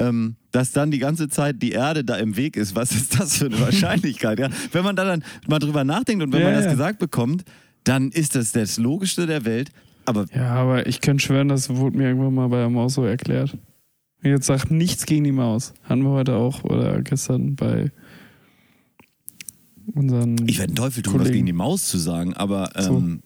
Ähm, 0.00 0.36
dass 0.52 0.70
dann 0.70 0.92
die 0.92 0.98
ganze 1.00 1.28
Zeit 1.28 1.60
die 1.60 1.72
Erde 1.72 2.04
da 2.04 2.16
im 2.16 2.36
Weg 2.36 2.56
ist, 2.56 2.76
was 2.76 2.92
ist 2.94 3.18
das 3.18 3.38
für 3.38 3.46
eine 3.46 3.58
Wahrscheinlichkeit? 3.60 4.38
Ja? 4.38 4.48
Wenn 4.70 4.84
man 4.84 4.94
da 4.94 5.04
dann 5.04 5.24
mal 5.48 5.58
drüber 5.58 5.82
nachdenkt 5.82 6.22
und 6.22 6.32
wenn 6.32 6.40
Ja, 6.40 6.46
man 6.48 6.54
das 6.54 6.66
ja. 6.66 6.70
gesagt 6.70 7.00
bekommt, 7.00 7.42
dann 7.82 8.10
ist 8.12 8.36
das 8.36 8.52
das 8.52 8.76
Logischste 8.78 9.26
der 9.26 9.44
Welt. 9.44 9.70
Aber 10.08 10.24
Ja, 10.34 10.54
aber 10.54 10.86
ich 10.86 11.00
könnte 11.02 11.22
schwören, 11.22 11.48
das 11.48 11.68
wurde 11.68 11.98
mir 11.98 12.08
irgendwann 12.08 12.34
mal 12.34 12.48
bei 12.48 12.58
der 12.58 12.70
Maus 12.70 12.94
so 12.94 13.04
erklärt. 13.04 13.52
Und 14.22 14.30
jetzt 14.30 14.46
sagt 14.46 14.70
nichts 14.70 15.04
gegen 15.04 15.24
die 15.24 15.32
Maus. 15.32 15.74
Haben 15.84 16.02
wir 16.02 16.10
heute 16.10 16.34
auch 16.34 16.64
oder 16.64 17.02
gestern 17.02 17.54
bei 17.56 17.92
unseren. 19.94 20.36
Ich 20.48 20.58
werde 20.58 20.70
einen 20.70 20.76
Teufel 20.76 21.02
tun, 21.02 21.14
was 21.14 21.18
Kollegen. 21.18 21.34
gegen 21.34 21.46
die 21.46 21.52
Maus 21.52 21.84
zu 21.84 21.98
sagen, 21.98 22.34
aber 22.34 22.70
So. 22.78 22.96
ähm, 22.96 23.20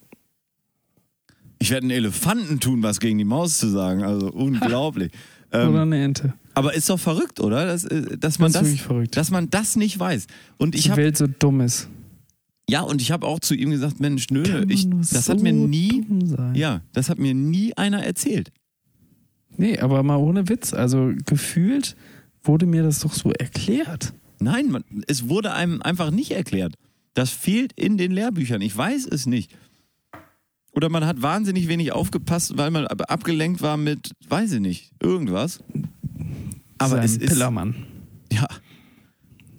ich 1.61 1.71
werde 1.71 1.85
einen 1.85 1.92
Elefanten 1.92 2.59
tun, 2.59 2.83
was 2.83 2.99
gegen 2.99 3.18
die 3.18 3.25
Maus 3.25 3.59
zu 3.59 3.68
sagen. 3.68 4.03
Also 4.03 4.31
unglaublich. 4.33 5.12
oder 5.53 5.66
ähm, 5.68 5.77
eine 5.77 6.03
Ente. 6.03 6.35
aber 6.55 6.75
ist 6.75 6.90
doch 6.90 6.99
verrückt, 6.99 7.38
oder? 7.38 7.64
Dass, 7.64 7.85
äh, 7.85 8.18
dass, 8.18 8.40
man 8.40 8.53
Das 8.53 8.66
ist 8.66 8.85
das, 8.88 9.11
dass 9.11 9.31
man 9.31 9.51
das 9.51 9.77
nicht 9.77 9.99
weiß. 9.99 10.27
Und 10.59 10.75
ich 10.75 10.83
die 10.83 10.97
Welt 10.97 11.16
so 11.16 11.27
dumm 11.29 11.61
ist. 11.61 11.88
Ja 12.68 12.81
und 12.83 13.01
ich 13.03 13.11
habe 13.11 13.27
auch 13.27 13.40
zu 13.40 13.55
ihm 13.55 13.70
gesagt, 13.70 14.01
Mensch, 14.01 14.27
nö, 14.31 14.64
ich, 14.68 14.88
das 14.90 15.27
so 15.27 15.33
hat 15.33 15.42
mir 15.42 15.53
nie, 15.53 16.05
ja, 16.55 16.81
das 16.92 17.09
hat 17.09 17.18
mir 17.18 17.35
nie 17.35 17.77
einer 17.77 18.03
erzählt. 18.05 18.53
Nee, 19.57 19.79
aber 19.79 20.03
mal 20.03 20.16
ohne 20.16 20.48
Witz. 20.48 20.72
Also 20.72 21.12
gefühlt 21.27 21.94
wurde 22.42 22.66
mir 22.66 22.83
das 22.83 23.01
doch 23.01 23.12
so 23.12 23.31
erklärt. 23.33 24.14
Nein, 24.40 24.70
man, 24.70 24.85
es 25.07 25.29
wurde 25.29 25.53
einem 25.53 25.83
einfach 25.83 26.11
nicht 26.11 26.31
erklärt. 26.33 26.75
Das 27.14 27.31
fehlt 27.31 27.72
in 27.75 27.98
den 27.98 28.12
Lehrbüchern. 28.12 28.62
Ich 28.62 28.75
weiß 28.77 29.07
es 29.07 29.27
nicht. 29.27 29.55
Oder 30.75 30.88
man 30.88 31.05
hat 31.05 31.20
wahnsinnig 31.20 31.68
wenig 31.68 31.92
aufgepasst, 31.92 32.57
weil 32.57 32.70
man 32.70 32.87
ab- 32.87 33.11
abgelenkt 33.12 33.61
war 33.61 33.77
mit, 33.77 34.12
weiß 34.29 34.53
ich 34.53 34.61
nicht, 34.61 34.90
irgendwas. 35.03 35.62
Aber 36.79 36.96
Sein 36.96 37.05
es 37.05 37.16
ist, 37.18 37.29
Pillermann. 37.29 37.75
ja, 38.33 38.48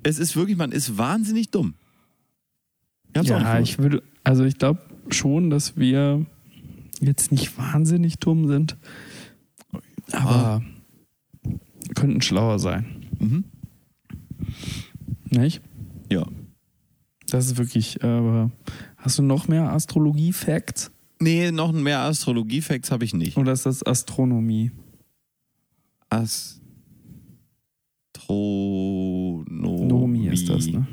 es 0.02 0.18
ist 0.18 0.36
wirklich, 0.36 0.58
man 0.58 0.72
ist 0.72 0.98
wahnsinnig 0.98 1.52
dumm. 1.52 1.76
Ja, 3.16 3.60
ich 3.60 3.80
würde, 3.80 4.04
also 4.24 4.44
ich 4.44 4.58
glaube 4.58 4.82
schon, 5.10 5.50
dass 5.50 5.78
wir 5.78 6.26
jetzt 7.00 7.32
nicht 7.32 7.58
wahnsinnig 7.58 8.18
dumm 8.18 8.48
sind, 8.48 8.78
aber 10.12 10.64
könnten 11.96 12.22
schlauer 12.22 12.60
sein. 12.60 13.08
Mhm. 13.20 13.44
Nicht? 15.30 15.62
Ja. 16.12 16.26
Das 17.28 17.46
ist 17.48 17.58
wirklich, 17.58 18.04
aber 18.04 18.52
hast 18.98 19.18
du 19.18 19.24
noch 19.24 19.48
mehr 19.48 19.72
Astrologie-Facts? 19.72 20.92
Nee, 21.20 21.52
noch 21.52 21.72
mehr 21.72 22.00
Astrologie-Facts 22.02 22.92
habe 22.92 23.06
ich 23.06 23.14
nicht. 23.14 23.38
Oder 23.38 23.54
ist 23.54 23.66
das 23.66 23.84
Astronomie? 23.86 24.72
Astronomie. 26.10 26.64
Nomi 29.50 30.28
ist 30.28 30.50
das, 30.50 30.68
ne? 30.68 30.86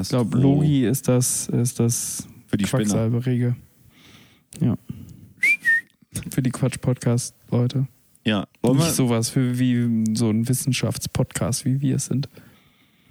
Ich 0.00 0.08
glaube, 0.08 0.38
Logi 0.38 0.84
ist 0.86 1.08
das, 1.08 1.48
ist 1.48 1.80
das 1.80 2.28
Für 2.46 2.56
die. 2.56 2.64
Quacksalberige. 2.64 3.56
Ja. 4.60 4.76
Für 6.30 6.42
die 6.42 6.50
Quatsch-Podcast-Leute. 6.50 7.86
Ja. 8.24 8.46
Wollen 8.62 8.78
Nicht 8.78 8.92
sowas 8.92 9.30
für 9.30 9.58
wie 9.58 10.04
so 10.14 10.28
ein 10.30 10.48
Wissenschaftspodcast, 10.48 11.64
wie 11.64 11.80
wir 11.80 11.96
es 11.96 12.06
sind. 12.06 12.28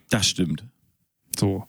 das 0.09 0.27
stimmt. 0.27 0.63
So. 1.37 1.65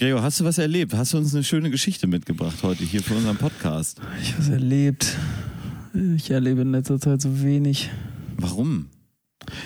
Gregor, 0.00 0.22
hast 0.22 0.40
du 0.40 0.44
was 0.44 0.56
erlebt? 0.56 0.94
Hast 0.94 1.12
du 1.12 1.18
uns 1.18 1.34
eine 1.34 1.44
schöne 1.44 1.68
Geschichte 1.68 2.06
mitgebracht 2.06 2.62
heute 2.62 2.84
hier 2.84 3.02
für 3.02 3.12
unseren 3.12 3.36
Podcast? 3.36 4.00
Ich 4.22 4.32
habe 4.32 4.42
es 4.42 4.48
erlebt. 4.48 5.14
Ich 6.16 6.30
erlebe 6.30 6.62
in 6.62 6.72
letzter 6.72 6.98
Zeit 6.98 7.20
so 7.20 7.42
wenig. 7.42 7.90
Warum? 8.38 8.86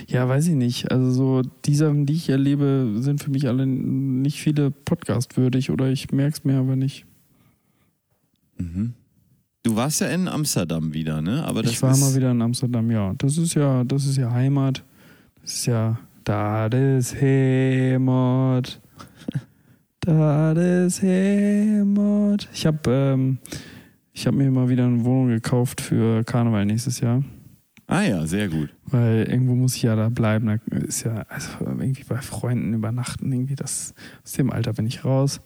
Ja, 0.06 0.28
weiß 0.28 0.48
ich 0.48 0.54
nicht. 0.54 0.90
Also 0.90 1.10
so 1.10 1.42
die 1.64 1.74
Sachen, 1.74 2.06
die 2.06 2.14
ich 2.14 2.28
erlebe, 2.28 2.94
sind 2.98 3.22
für 3.22 3.30
mich 3.30 3.48
alle 3.48 3.66
nicht 3.66 4.40
viele 4.40 4.70
Podcast 4.70 5.36
würdig 5.36 5.70
oder 5.70 5.88
ich 5.90 6.10
merke 6.12 6.34
es 6.36 6.44
mir 6.44 6.58
aber 6.58 6.76
nicht. 6.76 7.06
Mhm. 8.58 8.94
Du 9.62 9.76
warst 9.76 10.00
ja 10.02 10.08
in 10.08 10.28
Amsterdam 10.28 10.92
wieder, 10.92 11.22
ne? 11.22 11.42
Aber 11.44 11.62
das 11.62 11.72
ich 11.72 11.82
war 11.82 11.96
mal 11.96 12.14
wieder 12.14 12.30
in 12.30 12.42
Amsterdam, 12.42 12.90
ja. 12.90 13.14
Das 13.16 13.38
ist 13.38 13.54
ja, 13.54 13.82
das 13.84 14.04
ist 14.04 14.18
ja 14.18 14.30
Heimat. 14.30 14.84
Das 15.40 15.54
ist 15.54 15.66
ja, 15.66 15.98
da 16.24 16.66
ist 16.66 17.20
Heimat. 17.20 18.80
Da 20.00 20.52
ist 20.52 21.02
Heimat. 21.02 22.46
Ich 22.52 22.66
habe 22.66 22.90
ähm, 22.90 23.38
ich 24.12 24.26
hab 24.26 24.34
mir 24.34 24.50
mal 24.50 24.68
wieder 24.68 24.84
eine 24.84 25.02
Wohnung 25.02 25.28
gekauft 25.28 25.80
für 25.80 26.22
Karneval 26.24 26.66
nächstes 26.66 27.00
Jahr. 27.00 27.24
Ah 27.86 28.02
ja, 28.02 28.26
sehr 28.26 28.50
gut. 28.50 28.73
Weil 28.94 29.26
irgendwo 29.28 29.56
muss 29.56 29.74
ich 29.74 29.82
ja 29.82 29.96
da 29.96 30.08
bleiben. 30.08 30.46
Da 30.46 30.76
ist 30.76 31.02
ja, 31.02 31.26
also 31.28 31.48
irgendwie 31.66 32.04
bei 32.04 32.18
Freunden 32.22 32.74
übernachten, 32.74 33.32
irgendwie 33.32 33.56
das, 33.56 33.92
aus 34.22 34.32
dem 34.34 34.52
Alter 34.52 34.72
bin 34.72 34.86
ich 34.86 35.04
raus. 35.04 35.40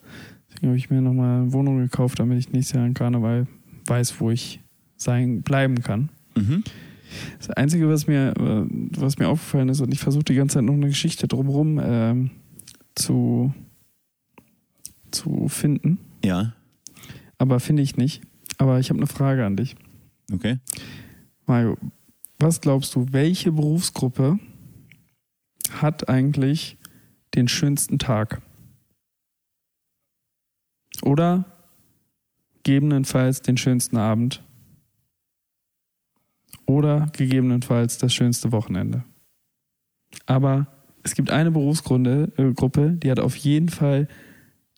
Deswegen 0.51 0.67
habe 0.67 0.77
ich 0.77 0.91
mir 0.91 1.01
nochmal 1.01 1.41
eine 1.41 1.53
Wohnung 1.55 1.79
gekauft, 1.79 2.19
damit 2.19 2.39
ich 2.39 2.53
nächstes 2.53 2.75
Jahr 2.77 2.85
an 2.85 2.93
Karneval 2.93 3.47
weiß, 3.87 4.21
wo 4.21 4.31
ich 4.31 4.61
sein, 4.99 5.41
bleiben 5.41 5.83
kann. 5.83 6.11
Mhm. 6.37 6.63
Das 7.39 7.49
Einzige, 7.49 7.89
was 7.89 8.07
mir, 8.07 8.35
was 8.37 9.17
mir 9.17 9.29
aufgefallen 9.29 9.71
ist, 9.71 9.81
und 9.81 9.95
ich 9.95 10.01
versuche 10.01 10.25
die 10.25 10.35
ganze 10.35 10.57
Zeit 10.57 10.65
noch 10.65 10.75
eine 10.75 10.89
Geschichte 10.89 11.27
drumherum 11.27 11.81
ähm, 11.83 12.31
zu, 12.97 13.55
zu 15.11 15.49
finden, 15.49 15.97
Ja, 16.23 16.53
aber 17.39 17.61
finde 17.61 17.83
ich 17.83 17.97
nicht. 17.97 18.21
Aber 18.59 18.79
ich 18.79 18.91
habe 18.91 18.99
eine 18.99 19.07
Frage 19.07 19.47
an 19.47 19.57
dich. 19.57 19.75
okay. 20.31 20.59
Mario, 21.47 21.79
was 22.38 22.61
glaubst 22.61 22.94
du, 22.94 23.07
welche 23.11 23.53
Berufsgruppe 23.53 24.38
hat 25.72 26.09
eigentlich 26.09 26.79
den 27.35 27.48
schönsten 27.48 27.98
Tag? 27.98 28.42
Oder 31.03 31.44
gegebenenfalls 32.62 33.42
den 33.42 33.57
schönsten 33.57 33.96
Abend? 33.96 34.42
Oder 36.66 37.07
gegebenenfalls 37.16 37.98
das 37.98 38.12
schönste 38.12 38.53
Wochenende? 38.53 39.05
Aber 40.27 40.66
es 41.03 41.14
gibt 41.14 41.31
eine 41.31 41.51
Berufsgruppe, 41.51 42.33
äh, 42.37 42.96
die 42.98 43.11
hat 43.11 43.20
auf 43.20 43.37
jeden 43.37 43.68
Fall 43.68 44.09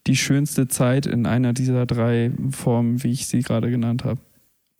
die 0.06 0.16
schönste 0.16 0.68
Zeit 0.68 1.06
in 1.06 1.26
einer 1.26 1.52
dieser 1.52 1.86
drei 1.86 2.32
Formen, 2.50 3.02
wie 3.02 3.10
ich 3.10 3.26
sie 3.26 3.42
gerade 3.42 3.70
genannt 3.70 4.04
habe. 4.04 4.20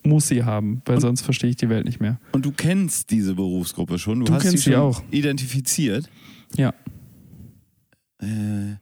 Muss 0.03 0.29
sie 0.29 0.45
haben, 0.45 0.81
weil 0.87 0.95
Und- 0.97 1.01
sonst 1.03 1.21
verstehe 1.23 1.51
ich 1.51 1.57
die 1.57 1.69
Welt 1.69 1.85
nicht 1.85 2.01
mehr. 2.01 2.19
Und 2.33 2.45
du 2.47 2.53
kennst 2.53 3.11
diese 3.11 3.35
Berufsgruppe 3.35 3.99
schon? 3.99 4.21
Du, 4.21 4.27
Du 4.27 4.33
hast 4.33 4.43
kennst 4.43 4.59
sie 4.65 4.71
sie 4.71 4.77
auch. 4.77 5.03
identifiziert? 5.11 6.09
Ja. 6.57 6.73
Äh, 8.23 8.73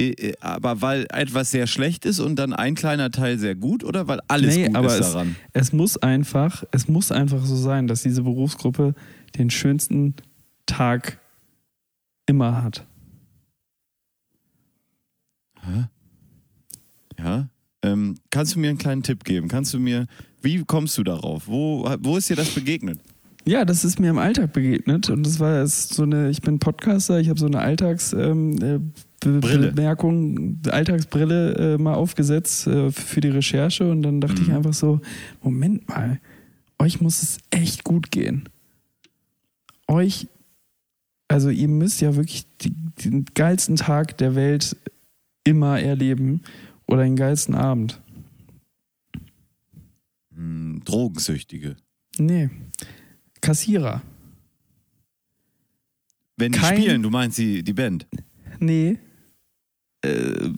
äh, 0.00 0.10
äh, 0.30 0.34
aber 0.40 0.80
weil 0.82 1.06
etwas 1.12 1.50
sehr 1.52 1.66
schlecht 1.66 2.04
ist 2.06 2.18
und 2.20 2.36
dann 2.36 2.52
ein 2.52 2.74
kleiner 2.74 3.10
Teil 3.10 3.38
sehr 3.38 3.54
gut 3.54 3.82
oder 3.84 4.08
weil 4.08 4.20
alles 4.28 4.56
Nee, 4.56 4.66
gut 4.66 4.76
aber 4.76 4.88
ist 4.88 5.00
es- 5.06 5.12
daran? 5.12 5.36
Es 5.52 5.72
muss 5.72 5.96
einfach, 5.96 6.64
es 6.72 6.88
muss 6.88 7.12
einfach 7.12 7.44
so 7.44 7.56
sein, 7.56 7.86
dass 7.86 8.02
diese 8.02 8.22
Berufsgruppe 8.22 8.94
den 9.36 9.50
schönsten 9.50 10.14
Tag 10.66 11.18
immer 12.26 12.62
hat. 12.62 12.84
Ja. 17.18 17.48
Ähm, 17.82 18.16
kannst 18.30 18.54
du 18.54 18.58
mir 18.60 18.70
einen 18.70 18.78
kleinen 18.78 19.02
Tipp 19.02 19.24
geben? 19.24 19.48
Kannst 19.48 19.72
du 19.74 19.78
mir, 19.78 20.06
wie 20.42 20.64
kommst 20.64 20.98
du 20.98 21.04
darauf? 21.04 21.46
Wo, 21.46 21.88
wo 22.00 22.16
ist 22.16 22.28
dir 22.28 22.36
das 22.36 22.50
begegnet? 22.50 22.98
Ja, 23.44 23.64
das 23.64 23.84
ist 23.84 23.98
mir 23.98 24.10
im 24.10 24.18
Alltag 24.18 24.52
begegnet 24.52 25.08
und 25.08 25.24
das 25.24 25.40
war 25.40 25.66
so 25.66 26.02
eine, 26.02 26.28
ich 26.28 26.42
bin 26.42 26.58
Podcaster, 26.58 27.18
ich 27.18 27.30
habe 27.30 27.38
so 27.38 27.46
eine 27.46 27.60
Alltags 27.60 28.12
ähm, 28.12 28.58
äh, 28.60 28.78
Brille. 29.26 29.72
Bemerkung, 29.72 30.60
Alltagsbrille 30.68 31.74
äh, 31.74 31.78
mal 31.78 31.94
aufgesetzt 31.94 32.66
äh, 32.66 32.90
für 32.90 33.20
die 33.22 33.28
Recherche 33.30 33.90
und 33.90 34.02
dann 34.02 34.20
dachte 34.20 34.42
ich 34.42 34.48
Mhm. 34.48 34.54
einfach 34.56 34.74
so, 34.74 35.00
Moment 35.42 35.88
mal, 35.88 36.20
euch 36.78 37.00
muss 37.00 37.22
es 37.22 37.38
echt 37.50 37.84
gut 37.84 38.10
gehen. 38.10 38.48
Euch, 39.86 40.26
also 41.28 41.48
ihr 41.48 41.68
müsst 41.68 42.00
ja 42.00 42.16
wirklich 42.16 42.44
die, 42.60 42.74
den 43.04 43.24
geilsten 43.34 43.76
Tag 43.76 44.18
der 44.18 44.34
Welt 44.34 44.76
immer 45.44 45.80
erleben 45.80 46.42
oder 46.88 47.02
den 47.04 47.16
geilsten 47.16 47.54
Abend. 47.54 48.00
Hm, 50.34 50.82
Drogensüchtige. 50.84 51.76
Nee, 52.18 52.50
Kassierer. 53.40 54.02
Wenn 56.36 56.52
die 56.52 56.58
Kein- 56.58 56.76
spielen, 56.80 57.02
du 57.02 57.10
meinst 57.10 57.38
die, 57.38 57.62
die 57.62 57.72
Band. 57.72 58.06
Nee. 58.60 58.98
Äh, 60.04 60.08
äh, 60.10 60.52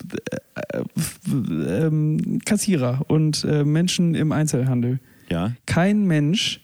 äh, 0.54 0.84
ähm, 1.30 2.40
Kassierer 2.44 3.04
und 3.08 3.44
äh, 3.44 3.64
Menschen 3.64 4.14
im 4.14 4.32
Einzelhandel. 4.32 5.00
Ja. 5.30 5.52
Kein 5.66 6.06
Mensch 6.06 6.60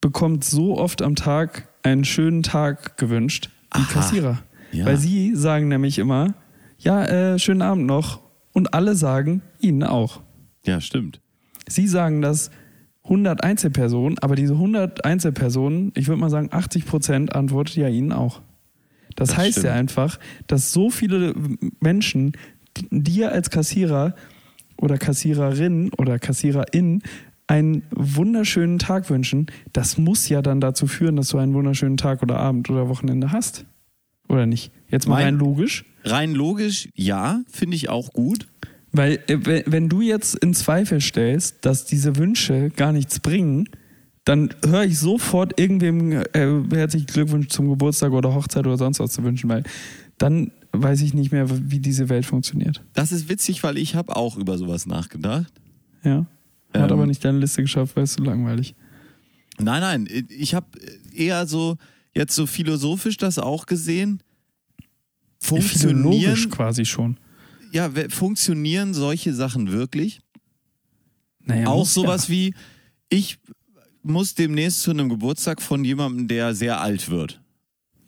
bekommt 0.00 0.44
so 0.44 0.78
oft 0.78 1.02
am 1.02 1.14
Tag 1.16 1.68
einen 1.82 2.04
schönen 2.04 2.42
Tag 2.42 2.96
gewünscht 2.96 3.50
wie 3.74 3.80
Aha. 3.80 3.92
Kassierer. 3.92 4.42
ja. 4.72 4.86
Weil 4.86 4.96
sie 4.96 5.34
sagen 5.34 5.68
nämlich 5.68 5.98
immer, 5.98 6.34
ja, 6.78 7.04
äh, 7.04 7.38
schönen 7.38 7.62
Abend 7.62 7.86
noch. 7.86 8.20
Und 8.58 8.74
alle 8.74 8.96
sagen 8.96 9.40
ihnen 9.60 9.84
auch. 9.84 10.20
ja, 10.66 10.80
stimmt. 10.80 11.20
Sie 11.68 11.86
sagen 11.86 12.22
das 12.22 12.50
100 13.04 13.44
Einzelpersonen, 13.44 14.18
aber 14.18 14.34
diese 14.34 14.54
100 14.54 15.04
Einzelpersonen, 15.04 15.92
ich 15.94 16.08
würde 16.08 16.20
mal 16.20 16.28
sagen 16.28 16.48
80 16.50 16.84
Prozent 16.86 17.36
antwortet 17.36 17.76
ja 17.76 17.86
ihnen 17.88 18.10
auch. 18.12 18.42
Das, 19.14 19.28
Das 19.28 19.38
heißt 19.38 19.52
stimmt. 19.52 19.66
ja 19.66 19.72
einfach, 19.74 20.18
dass 20.48 20.72
so 20.72 20.90
viele 20.90 21.34
Menschen 21.78 22.32
dir 22.90 23.30
als 23.30 23.50
Kassierer 23.50 24.16
oder 24.76 24.98
Kassiererin 24.98 25.92
oder 25.96 26.18
Kassiererin 26.18 27.02
einen 27.46 27.84
wunderschönen 27.94 28.80
Tag 28.80 29.08
wünschen, 29.08 29.46
das 29.72 29.98
muss 29.98 30.28
ja 30.28 30.42
dann 30.42 30.60
dazu 30.60 30.88
führen, 30.88 31.14
dass 31.14 31.28
du 31.28 31.38
einen 31.38 31.54
wunderschönen 31.54 31.96
Tag 31.96 32.24
oder 32.24 32.38
Abend 32.40 32.68
oder 32.70 32.88
Wochenende 32.88 33.30
hast. 33.30 33.66
Oder 34.28 34.46
nicht? 34.46 34.72
Jetzt 34.90 35.06
mal 35.06 35.14
Mein- 35.14 35.24
rein 35.26 35.38
logisch. 35.38 35.84
Rein 36.10 36.34
logisch, 36.34 36.88
ja, 36.94 37.42
finde 37.50 37.76
ich 37.76 37.88
auch 37.88 38.12
gut. 38.12 38.48
Weil 38.92 39.20
äh, 39.28 39.62
wenn- 39.66 39.88
du 39.88 40.00
jetzt 40.00 40.34
in 40.36 40.54
Zweifel 40.54 41.00
stellst, 41.00 41.64
dass 41.66 41.84
diese 41.84 42.16
Wünsche 42.16 42.70
gar 42.70 42.92
nichts 42.92 43.20
bringen, 43.20 43.68
dann 44.24 44.50
höre 44.64 44.84
ich 44.84 44.98
sofort 44.98 45.58
irgendwem 45.60 46.12
äh, 46.12 46.24
herzlichen 46.72 47.06
Glückwunsch 47.06 47.48
zum 47.48 47.68
Geburtstag 47.68 48.12
oder 48.12 48.34
Hochzeit 48.34 48.66
oder 48.66 48.76
sonst 48.78 48.98
was 49.00 49.12
zu 49.12 49.22
wünschen, 49.24 49.48
weil 49.50 49.62
dann 50.18 50.52
weiß 50.72 51.00
ich 51.02 51.14
nicht 51.14 51.32
mehr, 51.32 51.46
wie 51.70 51.78
diese 51.80 52.08
Welt 52.08 52.26
funktioniert. 52.26 52.82
Das 52.94 53.12
ist 53.12 53.28
witzig, 53.28 53.62
weil 53.62 53.78
ich 53.78 53.94
habe 53.94 54.16
auch 54.16 54.36
über 54.36 54.58
sowas 54.58 54.86
nachgedacht. 54.86 55.52
Ja. 56.04 56.26
Hat 56.74 56.90
Ähm, 56.90 56.92
aber 56.92 57.06
nicht 57.06 57.24
deine 57.24 57.38
Liste 57.38 57.62
geschafft, 57.62 57.96
weil 57.96 58.04
es 58.04 58.14
zu 58.14 58.22
langweilig. 58.22 58.74
Nein, 59.58 59.80
nein, 59.80 60.08
ich 60.28 60.54
habe 60.54 60.66
eher 61.14 61.46
so 61.46 61.76
jetzt 62.14 62.34
so 62.34 62.46
philosophisch 62.46 63.16
das 63.16 63.38
auch 63.38 63.66
gesehen. 63.66 64.22
Funktionieren, 65.40 66.50
quasi 66.50 66.84
schon. 66.84 67.18
ja, 67.72 67.90
funktionieren 68.08 68.94
solche 68.94 69.32
Sachen 69.32 69.70
wirklich? 69.70 70.20
Naja, 71.40 71.68
auch 71.68 71.86
sowas 71.86 72.28
wie, 72.28 72.54
ich 73.08 73.38
muss 74.02 74.34
demnächst 74.34 74.82
zu 74.82 74.90
einem 74.90 75.08
Geburtstag 75.08 75.62
von 75.62 75.84
jemandem, 75.84 76.28
der 76.28 76.54
sehr 76.54 76.80
alt 76.80 77.08
wird. 77.10 77.40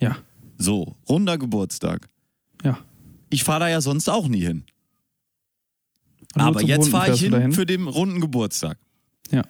Ja. 0.01 0.17
So, 0.59 0.97
runder 1.09 1.39
Geburtstag. 1.39 2.09
Ja. 2.63 2.79
Ich 3.31 3.45
fahre 3.45 3.61
da 3.61 3.69
ja 3.69 3.81
sonst 3.81 4.09
auch 4.09 4.29
nie 4.29 4.41
hin. 4.41 4.65
Aber 6.35 6.63
jetzt 6.63 6.89
fahre 6.89 7.15
ich 7.15 7.21
hin 7.21 7.53
für 7.53 7.67
den 7.67 7.87
runden 7.87 8.21
Geburtstag. 8.21 8.79
Ja. 9.31 9.43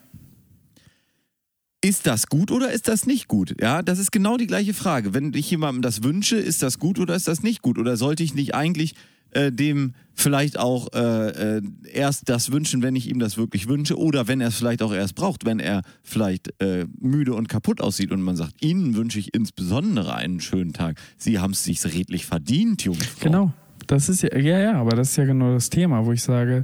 Ist 1.83 2.05
das 2.05 2.27
gut 2.27 2.51
oder 2.51 2.71
ist 2.71 2.87
das 2.87 3.07
nicht 3.07 3.27
gut? 3.27 3.55
Ja, 3.59 3.81
das 3.81 3.97
ist 3.97 4.11
genau 4.11 4.37
die 4.37 4.45
gleiche 4.45 4.75
Frage. 4.75 5.15
Wenn 5.15 5.33
ich 5.33 5.49
jemandem 5.49 5.81
das 5.81 6.03
wünsche, 6.03 6.37
ist 6.37 6.61
das 6.61 6.77
gut 6.77 6.99
oder 6.99 7.15
ist 7.15 7.27
das 7.27 7.41
nicht 7.41 7.63
gut? 7.63 7.79
Oder 7.79 7.97
sollte 7.97 8.21
ich 8.21 8.35
nicht 8.35 8.53
eigentlich 8.53 8.93
äh, 9.31 9.51
dem 9.51 9.95
vielleicht 10.13 10.59
auch 10.59 10.93
äh, 10.93 11.57
äh, 11.57 11.61
erst 11.91 12.29
das 12.29 12.51
wünschen, 12.51 12.83
wenn 12.83 12.95
ich 12.95 13.09
ihm 13.09 13.17
das 13.17 13.35
wirklich 13.35 13.67
wünsche? 13.67 13.97
Oder 13.97 14.27
wenn 14.27 14.41
er 14.41 14.49
es 14.49 14.57
vielleicht 14.57 14.83
auch 14.83 14.93
erst 14.93 15.15
braucht, 15.15 15.43
wenn 15.43 15.59
er 15.59 15.81
vielleicht 16.03 16.53
äh, 16.61 16.85
müde 16.99 17.33
und 17.33 17.49
kaputt 17.49 17.81
aussieht 17.81 18.11
und 18.11 18.21
man 18.21 18.35
sagt, 18.35 18.63
Ihnen 18.63 18.95
wünsche 18.95 19.17
ich 19.17 19.33
insbesondere 19.33 20.13
einen 20.13 20.39
schönen 20.39 20.73
Tag. 20.73 20.99
Sie 21.17 21.39
haben 21.39 21.51
es 21.51 21.63
sich 21.63 21.83
redlich 21.83 22.27
verdient, 22.27 22.83
Jungfrau. 22.83 23.23
Genau. 23.23 23.53
Das 23.87 24.07
ist 24.07 24.21
ja, 24.21 24.37
ja, 24.37 24.59
ja, 24.59 24.73
aber 24.73 24.91
das 24.91 25.09
ist 25.09 25.15
ja 25.15 25.25
genau 25.25 25.53
das 25.53 25.71
Thema, 25.71 26.05
wo 26.05 26.11
ich 26.11 26.21
sage, 26.21 26.63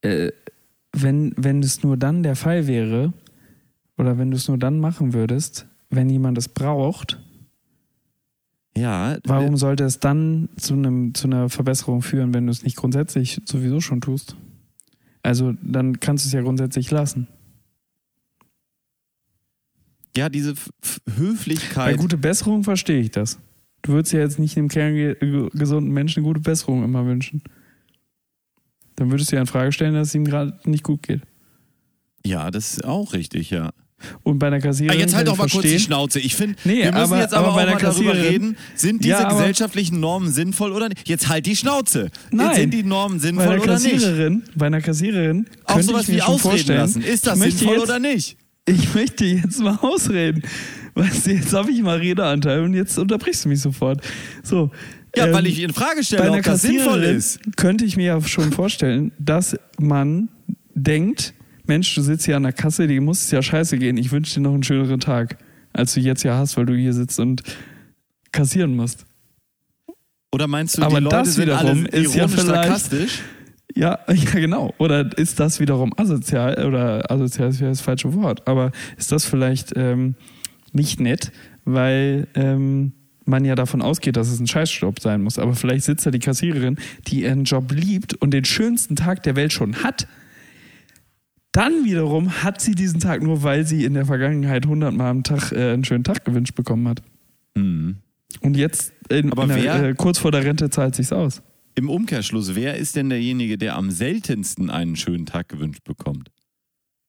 äh, 0.00 0.30
wenn, 0.92 1.34
wenn 1.36 1.62
es 1.62 1.82
nur 1.82 1.98
dann 1.98 2.22
der 2.22 2.36
Fall 2.36 2.66
wäre, 2.66 3.12
oder 3.96 4.18
wenn 4.18 4.30
du 4.30 4.36
es 4.36 4.48
nur 4.48 4.58
dann 4.58 4.80
machen 4.80 5.12
würdest, 5.12 5.66
wenn 5.90 6.08
jemand 6.10 6.36
es 6.38 6.48
braucht, 6.48 7.20
Ja, 8.76 9.18
warum 9.24 9.56
sollte 9.56 9.84
es 9.84 10.00
dann 10.00 10.48
zu, 10.56 10.74
einem, 10.74 11.14
zu 11.14 11.28
einer 11.28 11.48
Verbesserung 11.48 12.02
führen, 12.02 12.34
wenn 12.34 12.46
du 12.46 12.50
es 12.52 12.64
nicht 12.64 12.76
grundsätzlich 12.76 13.40
sowieso 13.44 13.80
schon 13.80 14.00
tust? 14.00 14.36
Also 15.22 15.52
dann 15.62 16.00
kannst 16.00 16.24
du 16.24 16.28
es 16.28 16.32
ja 16.32 16.42
grundsätzlich 16.42 16.90
lassen. 16.90 17.28
ja, 20.16 20.28
diese 20.28 20.52
F 20.52 20.70
F 20.82 21.00
Bei 21.04 21.12
Höflichkeit. 21.16 21.96
gute 21.98 22.16
Besserung 22.18 22.62
verstehe 22.64 23.00
ich 23.00 23.10
das. 23.10 23.38
Du 23.82 23.92
würdest 23.92 24.12
ja 24.12 24.20
jetzt 24.20 24.38
nicht 24.38 24.56
einem 24.56 24.68
kerngesunden 24.68 25.92
Menschen 25.92 26.20
eine 26.20 26.28
gute 26.28 26.40
Besserung 26.40 26.84
immer 26.84 27.04
wünschen. 27.06 27.42
Dann 28.96 29.10
würdest 29.10 29.30
du 29.32 29.36
ja 29.36 29.40
in 29.42 29.46
Frage 29.48 29.72
stellen, 29.72 29.94
dass 29.94 30.08
es 30.08 30.14
ihm 30.14 30.24
gerade 30.24 30.58
nicht 30.64 30.84
gut 30.84 31.02
geht. 31.02 31.22
ja, 32.24 32.50
das 32.50 32.74
ist 32.74 32.84
auch 32.84 33.12
richtig, 33.12 33.50
ja. 33.50 33.72
Und 34.22 34.38
bei 34.38 34.46
einer 34.48 34.56
Ah, 34.56 34.60
Kassiererin 34.60 34.98
jetzt 35.00 35.14
halt 35.14 35.26
doch 35.28 35.36
mal 35.36 35.46
ich 35.46 35.52
kurz 35.52 35.62
die 35.62 35.68
verstehen, 35.70 35.86
Schnauze. 35.86 36.20
Ich 36.20 36.34
finde, 36.34 36.56
Nee, 36.64 36.82
wir 36.84 36.92
müssen 36.92 36.96
aber- 36.96 37.20
jetzt 37.20 37.34
aber, 37.34 37.48
aber 37.48 37.56
bei 37.56 37.62
auch 37.62 37.72
mal 37.74 37.78
darüber 37.80 38.12
Kassiererin- 38.12 38.28
reden, 38.30 38.56
sind 38.74 39.04
diese 39.04 39.10
Ja, 39.14 39.28
gesellschaftlichen 39.28 40.00
Normen 40.00 40.30
sinnvoll 40.30 40.72
oder 40.72 40.88
nicht? 40.88 41.08
Jetzt 41.08 41.28
halt 41.28 41.46
die 41.46 41.56
Schnauze. 41.56 42.10
Nein. 42.30 42.54
Sind 42.56 42.74
die 42.74 42.82
Normen 42.82 43.18
sinnvoll 43.20 43.58
oder 43.58 43.78
nicht? 43.78 43.92
Kassiererin, 43.92 44.42
bei 44.54 44.66
einer 44.66 44.80
Kassiererin 44.80 45.46
Auch 45.64 45.80
sowas 45.80 46.02
ich 46.02 46.08
mir 46.08 46.14
wie 46.14 46.18
schon 46.20 46.28
ausreden 46.34 46.40
vorstellen, 46.50 46.78
lassen. 46.80 47.02
Ist 47.02 47.26
das 47.26 47.38
sinnvoll 47.38 47.74
jetzt, 47.74 47.82
oder 47.82 47.98
nicht? 47.98 48.36
Ich 48.66 48.94
möchte 48.94 49.24
jetzt 49.26 49.60
mal 49.60 49.76
ausreden. 49.82 50.42
Weißt 50.94 51.26
du, 51.26 51.32
jetzt 51.32 51.52
habe 51.52 51.70
ich 51.72 51.82
mal 51.82 51.98
Redeanteil 51.98 52.60
und 52.60 52.72
jetzt 52.74 52.96
unterbrichst 52.98 53.44
du 53.44 53.48
mich 53.50 53.60
sofort. 53.60 54.00
So. 54.42 54.70
Ja, 55.16 55.26
ähm, 55.26 55.34
weil 55.34 55.46
ich 55.46 55.60
in 55.60 55.72
Frage 55.72 56.02
stelle, 56.02 56.30
ob 56.30 56.42
das 56.42 56.62
sinnvoll 56.62 57.02
ist. 57.04 57.38
könnte 57.56 57.84
ich 57.84 57.96
mir 57.96 58.06
ja 58.06 58.20
schon 58.22 58.52
vorstellen, 58.52 59.12
dass 59.18 59.54
man 59.78 60.28
denkt, 60.74 61.34
Mensch, 61.66 61.94
du 61.94 62.02
sitzt 62.02 62.26
hier 62.26 62.36
an 62.36 62.42
der 62.42 62.52
Kasse, 62.52 62.86
die 62.86 63.00
muss 63.00 63.22
es 63.22 63.30
ja 63.30 63.42
scheiße 63.42 63.78
gehen. 63.78 63.96
Ich 63.96 64.12
wünsche 64.12 64.34
dir 64.34 64.40
noch 64.40 64.52
einen 64.54 64.62
schöneren 64.62 65.00
Tag, 65.00 65.38
als 65.72 65.94
du 65.94 66.00
jetzt 66.00 66.22
ja 66.22 66.36
hast, 66.36 66.56
weil 66.56 66.66
du 66.66 66.74
hier 66.74 66.92
sitzt 66.92 67.18
und 67.20 67.42
kassieren 68.32 68.76
musst. 68.76 69.06
Oder 70.32 70.46
meinst 70.48 70.76
du, 70.78 70.82
Aber 70.82 70.98
die 70.98 71.04
Leute 71.04 71.16
das 71.16 71.38
wiederum 71.38 71.86
ist 71.86 72.14
ja 72.14 72.28
vielleicht- 72.28 72.46
sarkastisch? 72.46 73.20
Ja, 73.76 73.98
ja, 74.08 74.30
genau. 74.32 74.74
Oder 74.78 75.16
ist 75.18 75.40
das 75.40 75.58
wiederum 75.58 75.92
asozial? 75.96 76.64
Oder 76.66 77.10
asozial 77.10 77.48
ist 77.50 77.60
ja 77.60 77.68
das 77.68 77.80
falsche 77.80 78.12
Wort. 78.14 78.46
Aber 78.46 78.70
ist 78.96 79.10
das 79.10 79.24
vielleicht 79.24 79.72
ähm, 79.76 80.14
nicht 80.72 81.00
nett, 81.00 81.32
weil 81.64 82.28
ähm, 82.34 82.92
man 83.24 83.44
ja 83.44 83.54
davon 83.54 83.80
ausgeht, 83.82 84.16
dass 84.16 84.28
es 84.28 84.38
ein 84.38 84.46
Scheißjob 84.46 85.00
sein 85.00 85.22
muss. 85.22 85.38
Aber 85.38 85.54
vielleicht 85.54 85.84
sitzt 85.84 86.04
da 86.06 86.10
die 86.10 86.18
Kassiererin, 86.18 86.76
die 87.08 87.22
ihren 87.22 87.44
Job 87.44 87.72
liebt 87.72 88.14
und 88.14 88.32
den 88.32 88.44
schönsten 88.44 88.96
Tag 88.96 89.22
der 89.22 89.34
Welt 89.34 89.52
schon 89.52 89.82
hat. 89.82 90.06
Dann 91.54 91.84
wiederum 91.84 92.42
hat 92.42 92.60
sie 92.60 92.74
diesen 92.74 92.98
Tag 92.98 93.22
nur, 93.22 93.44
weil 93.44 93.64
sie 93.64 93.84
in 93.84 93.94
der 93.94 94.06
Vergangenheit 94.06 94.66
hundertmal 94.66 95.08
am 95.08 95.22
Tag 95.22 95.52
äh, 95.52 95.72
einen 95.72 95.84
schönen 95.84 96.02
Tag 96.02 96.24
gewünscht 96.24 96.56
bekommen 96.56 96.88
hat. 96.88 97.00
Mhm. 97.54 97.98
Und 98.40 98.56
jetzt 98.56 98.92
in, 99.08 99.30
Aber 99.30 99.44
in 99.44 99.62
der, 99.62 99.84
äh, 99.84 99.94
kurz 99.94 100.18
vor 100.18 100.32
der 100.32 100.44
Rente 100.44 100.68
zahlt 100.68 100.96
sich's 100.96 101.12
aus. 101.12 101.42
Im 101.76 101.88
Umkehrschluss, 101.88 102.56
wer 102.56 102.76
ist 102.76 102.96
denn 102.96 103.08
derjenige, 103.08 103.56
der 103.56 103.76
am 103.76 103.92
seltensten 103.92 104.68
einen 104.68 104.96
schönen 104.96 105.26
Tag 105.26 105.48
gewünscht 105.48 105.84
bekommt? 105.84 106.32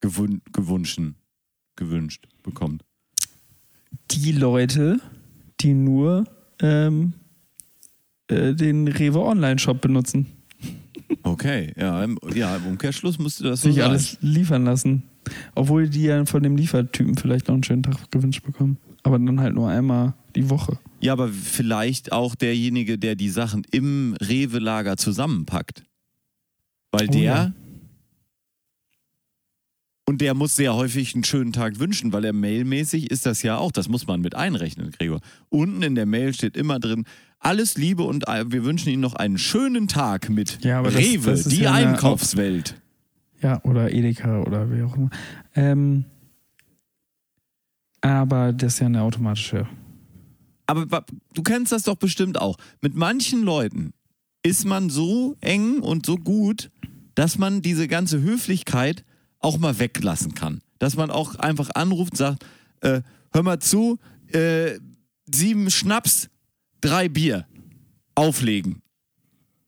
Gewun 0.02 0.44
gewünschen, 0.54 1.16
gewünscht 1.76 2.28
bekommt. 2.44 2.84
die 4.12 4.32
Leute, 4.32 5.00
die 5.60 5.74
nur 5.74 6.26
ähm, 6.62 7.14
äh, 8.28 8.54
den 8.54 8.88
Rewe 8.88 9.24
Online-Shop 9.24 9.82
benutzen, 9.82 10.28
Okay, 11.26 11.74
ja, 11.76 12.04
im, 12.04 12.20
ja, 12.36 12.56
im 12.56 12.68
Umkehrschluss 12.68 13.18
musste 13.18 13.46
das 13.46 13.62
so 13.62 13.70
sich 13.70 13.78
sein. 13.80 13.90
alles 13.90 14.18
liefern 14.22 14.64
lassen. 14.64 15.04
Obwohl 15.56 15.90
die 15.90 16.04
ja 16.04 16.24
von 16.26 16.44
dem 16.44 16.56
Liefertypen 16.56 17.18
vielleicht 17.18 17.48
noch 17.48 17.56
einen 17.56 17.64
schönen 17.64 17.82
Tag 17.82 18.12
gewünscht 18.12 18.44
bekommen. 18.46 18.78
Aber 19.02 19.18
dann 19.18 19.40
halt 19.40 19.56
nur 19.56 19.68
einmal 19.68 20.14
die 20.36 20.50
Woche. 20.52 20.78
Ja, 21.00 21.14
aber 21.14 21.30
vielleicht 21.30 22.12
auch 22.12 22.36
derjenige, 22.36 23.00
der 23.00 23.16
die 23.16 23.30
Sachen 23.30 23.64
im 23.72 24.16
Rewe-Lager 24.22 24.98
zusammenpackt. 24.98 25.84
Weil 26.92 27.08
Oh 27.10 27.12
der. 27.12 27.22
ja. 27.22 27.54
Und 30.08 30.22
der 30.22 30.36
muss 30.36 30.56
sehr 30.56 30.76
häufig 30.76 31.16
einen 31.16 31.24
schönen 31.24 31.52
Tag 31.52 31.80
wünschen, 31.80 32.14
weil 32.14 32.24
er 32.26 32.34
mailmäßig 32.34 33.10
ist 33.10 33.26
das 33.26 33.42
ja 33.42 33.58
auch. 33.58 33.72
Das 33.72 33.90
muss 33.90 34.06
man 34.06 34.22
mit 34.22 34.36
einrechnen, 34.36 34.92
Gregor. 34.92 35.20
Unten 35.50 35.82
in 35.82 35.96
der 35.96 36.06
Mail 36.06 36.32
steht 36.36 36.56
immer 36.56 36.80
drin: 36.80 37.06
Alles 37.46 37.76
Liebe 37.78 38.02
und 38.02 38.24
wir 38.26 38.64
wünschen 38.64 38.90
Ihnen 38.90 39.02
noch 39.04 39.14
einen 39.14 39.38
schönen 39.38 39.88
Tag 39.88 40.30
mit 40.30 40.64
Ja, 40.64 40.82
das- 40.82 40.96
Rewe, 40.96 41.30
das 41.30 41.42
ist 41.42 41.52
die 41.52 41.62
ja 41.62 41.74
eine 41.74 41.90
Einkaufswelt. 41.90 42.82
Ja, 43.40 43.62
oder 43.64 43.94
Edeka 43.94 44.42
oder 44.42 44.72
wie 44.72 44.82
auch 44.82 44.96
immer. 44.96 45.12
Ähm, 45.54 46.06
aber 48.02 48.52
das 48.52 48.74
ist 48.74 48.80
ja 48.80 48.88
eine 48.88 49.02
automatische. 49.04 49.68
Aber 50.66 51.06
du 51.36 51.44
kennst 51.44 51.72
das 51.72 51.84
doch 51.84 51.98
bestimmt 51.98 52.42
auch. 52.42 52.58
Mit 52.82 52.96
manchen 52.96 53.44
Leuten 53.44 53.94
ist 54.42 54.66
man 54.66 54.90
so 54.90 55.36
eng 55.42 55.82
und 55.82 56.06
so 56.08 56.16
gut, 56.18 56.72
dass 57.14 57.38
man 57.38 57.62
diese 57.62 57.88
ganze 57.88 58.22
Höflichkeit 58.22 59.04
auch 59.40 59.60
mal 59.60 59.78
weglassen 59.78 60.34
kann. 60.34 60.62
Dass 60.80 60.96
man 60.98 61.12
auch 61.12 61.36
einfach 61.36 61.70
anruft 61.76 62.14
und 62.14 62.18
sagt, 62.18 62.46
äh, 62.82 63.02
hör 63.32 63.44
mal 63.44 63.60
zu, 63.60 64.00
äh, 64.34 64.80
sieben 65.32 65.70
Schnaps, 65.70 66.30
drei 66.86 67.10
Bier, 67.10 67.46
auflegen. 68.14 68.82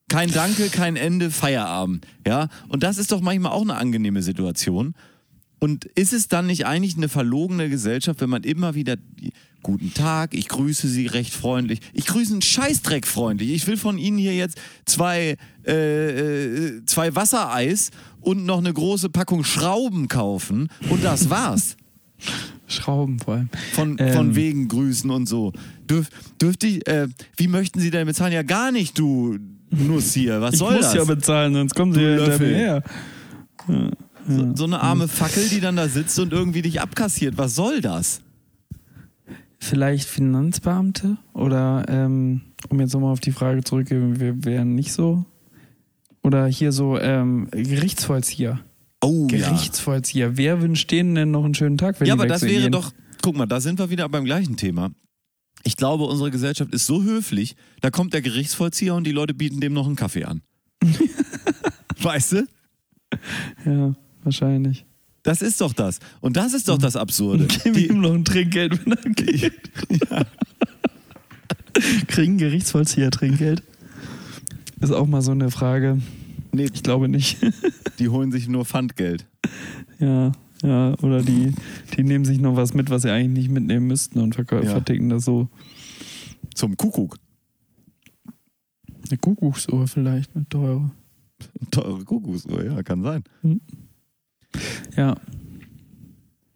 Kein 0.08 0.30
Danke, 0.32 0.68
kein 0.68 0.96
Ende, 0.96 1.30
Feierabend. 1.30 2.06
Ja, 2.26 2.48
und 2.68 2.82
das 2.82 2.96
ist 2.96 3.12
doch 3.12 3.20
manchmal 3.20 3.52
auch 3.52 3.62
eine 3.62 3.74
angenehme 3.74 4.22
Situation. 4.22 4.94
Und 5.60 5.84
ist 5.84 6.12
es 6.12 6.28
dann 6.28 6.46
nicht 6.46 6.66
eigentlich 6.66 6.96
eine 6.96 7.08
verlogene 7.08 7.68
Gesellschaft, 7.68 8.20
wenn 8.20 8.30
man 8.30 8.44
immer 8.44 8.74
wieder 8.74 8.96
guten 9.62 9.92
Tag, 9.92 10.34
ich 10.34 10.48
grüße 10.48 10.86
Sie 10.86 11.06
recht 11.06 11.34
freundlich, 11.34 11.80
ich 11.92 12.06
grüße 12.06 12.32
einen 12.32 12.42
Scheißdreck 12.42 13.06
freundlich, 13.06 13.50
ich 13.50 13.66
will 13.66 13.76
von 13.76 13.98
Ihnen 13.98 14.16
hier 14.16 14.36
jetzt 14.36 14.58
zwei, 14.84 15.36
äh, 15.66 16.76
äh, 16.76 16.84
zwei 16.86 17.16
Wassereis 17.16 17.90
und 18.20 18.46
noch 18.46 18.58
eine 18.58 18.72
große 18.72 19.10
Packung 19.10 19.42
Schrauben 19.42 20.06
kaufen 20.06 20.68
und 20.90 21.04
das 21.04 21.28
war's. 21.28 21.76
Schrauben 22.66 23.18
vor 23.18 23.34
allem. 23.34 23.48
Von, 23.72 23.96
Ähm. 23.98 24.12
von 24.12 24.34
wegen 24.36 24.68
Grüßen 24.68 25.10
und 25.10 25.26
so. 25.26 25.52
Dürf, 25.88 26.08
dürfte 26.40 26.66
ich, 26.66 26.86
äh, 26.86 27.08
wie 27.36 27.48
möchten 27.48 27.80
Sie 27.80 27.90
denn 27.90 28.06
bezahlen? 28.06 28.32
Ja, 28.32 28.42
gar 28.42 28.72
nicht, 28.72 28.98
du 28.98 29.38
Nuss 29.70 30.12
hier. 30.12 30.40
Was 30.40 30.54
Ich 30.54 30.58
soll 30.58 30.74
muss 30.74 30.82
das? 30.86 30.94
ja 30.94 31.04
bezahlen, 31.04 31.54
sonst 31.54 31.74
kommen 31.74 31.92
sie 31.94 32.02
ja 32.02 32.16
hinter 32.24 32.38
mir 32.38 32.54
her. 32.54 32.82
so, 34.28 34.54
so 34.54 34.64
eine 34.64 34.80
arme 34.80 35.08
Fackel, 35.08 35.48
die 35.48 35.60
dann 35.60 35.76
da 35.76 35.88
sitzt 35.88 36.18
und 36.18 36.32
irgendwie 36.32 36.62
dich 36.62 36.80
abkassiert. 36.80 37.38
Was 37.38 37.54
soll 37.54 37.80
das? 37.80 38.20
Vielleicht 39.60 40.06
Finanzbeamte 40.08 41.16
oder 41.32 41.84
ähm, 41.88 42.42
um 42.68 42.80
jetzt 42.80 42.92
nochmal 42.94 43.12
auf 43.12 43.20
die 43.20 43.32
Frage 43.32 43.64
zurückzugehen, 43.64 44.20
wir 44.20 44.44
wären 44.44 44.74
nicht 44.74 44.92
so. 44.92 45.24
Oder 46.22 46.46
hier 46.46 46.72
so 46.72 46.98
ähm, 46.98 47.48
Gerichtsvollzieher. 47.50 48.60
Oh 49.00 49.26
Gerichtsvollzieher. 49.26 50.36
Wer 50.36 50.60
wünscht 50.60 50.90
denen 50.90 51.14
denn 51.14 51.30
noch 51.30 51.44
einen 51.44 51.54
schönen 51.54 51.78
Tag, 51.78 52.04
ja, 52.04 52.14
aber 52.14 52.26
das 52.26 52.42
wäre 52.42 52.62
gehen? 52.62 52.72
doch, 52.72 52.92
guck 53.22 53.36
mal, 53.36 53.46
da 53.46 53.60
sind 53.60 53.78
wir 53.78 53.90
wieder 53.90 54.08
beim 54.08 54.24
gleichen 54.24 54.56
Thema. 54.56 54.90
Ich 55.64 55.76
glaube, 55.76 56.04
unsere 56.04 56.30
Gesellschaft 56.30 56.72
ist 56.72 56.86
so 56.86 57.02
höflich, 57.02 57.56
da 57.80 57.90
kommt 57.90 58.14
der 58.14 58.22
Gerichtsvollzieher 58.22 58.94
und 58.94 59.04
die 59.04 59.12
Leute 59.12 59.34
bieten 59.34 59.60
dem 59.60 59.72
noch 59.72 59.86
einen 59.86 59.96
Kaffee 59.96 60.24
an. 60.24 60.42
weißt 62.00 62.32
du? 62.32 62.48
Ja, 63.64 63.94
wahrscheinlich. 64.22 64.84
Das 65.22 65.42
ist 65.42 65.60
doch 65.60 65.72
das. 65.72 65.98
Und 66.20 66.36
das 66.36 66.54
ist 66.54 66.68
doch 66.68 66.78
das 66.78 66.96
Absurde. 66.96 67.46
Gib 67.64 67.76
ihm 67.76 68.00
noch 68.00 68.14
ein 68.14 68.24
Trinkgeld, 68.24 68.84
wenn 68.84 68.92
er 68.92 69.10
geht. 69.14 69.70
Kriegen 72.08 72.38
Gerichtsvollzieher 72.38 73.10
Trinkgeld? 73.10 73.62
Ist 74.80 74.92
auch 74.92 75.06
mal 75.06 75.22
so 75.22 75.32
eine 75.32 75.50
Frage. 75.50 76.00
Nee, 76.58 76.70
Ich 76.72 76.82
glaube 76.82 77.08
nicht. 77.08 77.38
die 77.98 78.08
holen 78.08 78.30
sich 78.32 78.48
nur 78.48 78.64
Pfandgeld. 78.64 79.26
ja, 79.98 80.32
ja. 80.62 80.94
Oder 81.02 81.22
die, 81.22 81.52
die 81.96 82.02
nehmen 82.04 82.24
sich 82.24 82.40
noch 82.40 82.56
was 82.56 82.74
mit, 82.74 82.90
was 82.90 83.02
sie 83.02 83.10
eigentlich 83.10 83.44
nicht 83.46 83.50
mitnehmen 83.50 83.86
müssten 83.86 84.18
und 84.20 84.34
verkau- 84.36 84.62
Ja. 84.64 84.70
verticken 84.72 85.08
das 85.08 85.24
so. 85.24 85.48
Zum 86.54 86.76
Kuckuck. 86.76 87.16
Eine 89.08 89.18
Kuckucksuhr 89.18 89.86
vielleicht, 89.88 90.34
eine 90.36 90.48
teure. 90.48 90.90
Teure 91.70 92.04
Kuckucksuhr, 92.04 92.64
ja, 92.64 92.82
kann 92.82 93.02
sein. 93.02 93.24
Ja, 94.96 95.14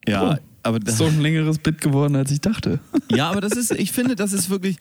Ja, 0.08 0.22
Cool. 0.30 0.40
aber 0.64 0.78
ist 0.78 0.88
das, 0.88 0.98
doch 0.98 1.06
ein 1.06 1.20
längeres 1.20 1.58
Bit 1.58 1.80
geworden, 1.80 2.16
als 2.16 2.30
ich 2.32 2.40
dachte. 2.40 2.80
ja, 3.10 3.30
aber 3.30 3.40
das 3.40 3.52
ist, 3.52 3.70
ich 3.70 3.92
finde, 3.92 4.16
das 4.16 4.32
ist 4.32 4.50
wirklich 4.50 4.78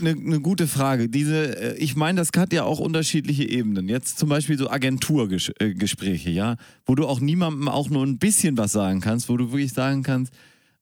eine, 0.00 0.10
eine 0.10 0.40
gute 0.40 0.66
Frage. 0.66 1.08
Diese, 1.08 1.58
äh, 1.58 1.76
ich 1.76 1.96
meine, 1.96 2.20
das 2.20 2.30
hat 2.36 2.52
ja 2.52 2.64
auch 2.64 2.78
unterschiedliche 2.78 3.48
Ebenen. 3.48 3.88
Jetzt 3.88 4.18
zum 4.18 4.28
Beispiel 4.28 4.58
so 4.58 4.70
Agenturgespräche, 4.70 6.30
ja, 6.30 6.56
wo 6.86 6.94
du 6.94 7.06
auch 7.06 7.20
niemandem 7.20 7.68
auch 7.68 7.90
nur 7.90 8.04
ein 8.04 8.18
bisschen 8.18 8.56
was 8.56 8.72
sagen 8.72 9.00
kannst, 9.00 9.28
wo 9.28 9.36
du 9.36 9.52
wirklich 9.52 9.72
sagen 9.72 10.02
kannst, 10.02 10.32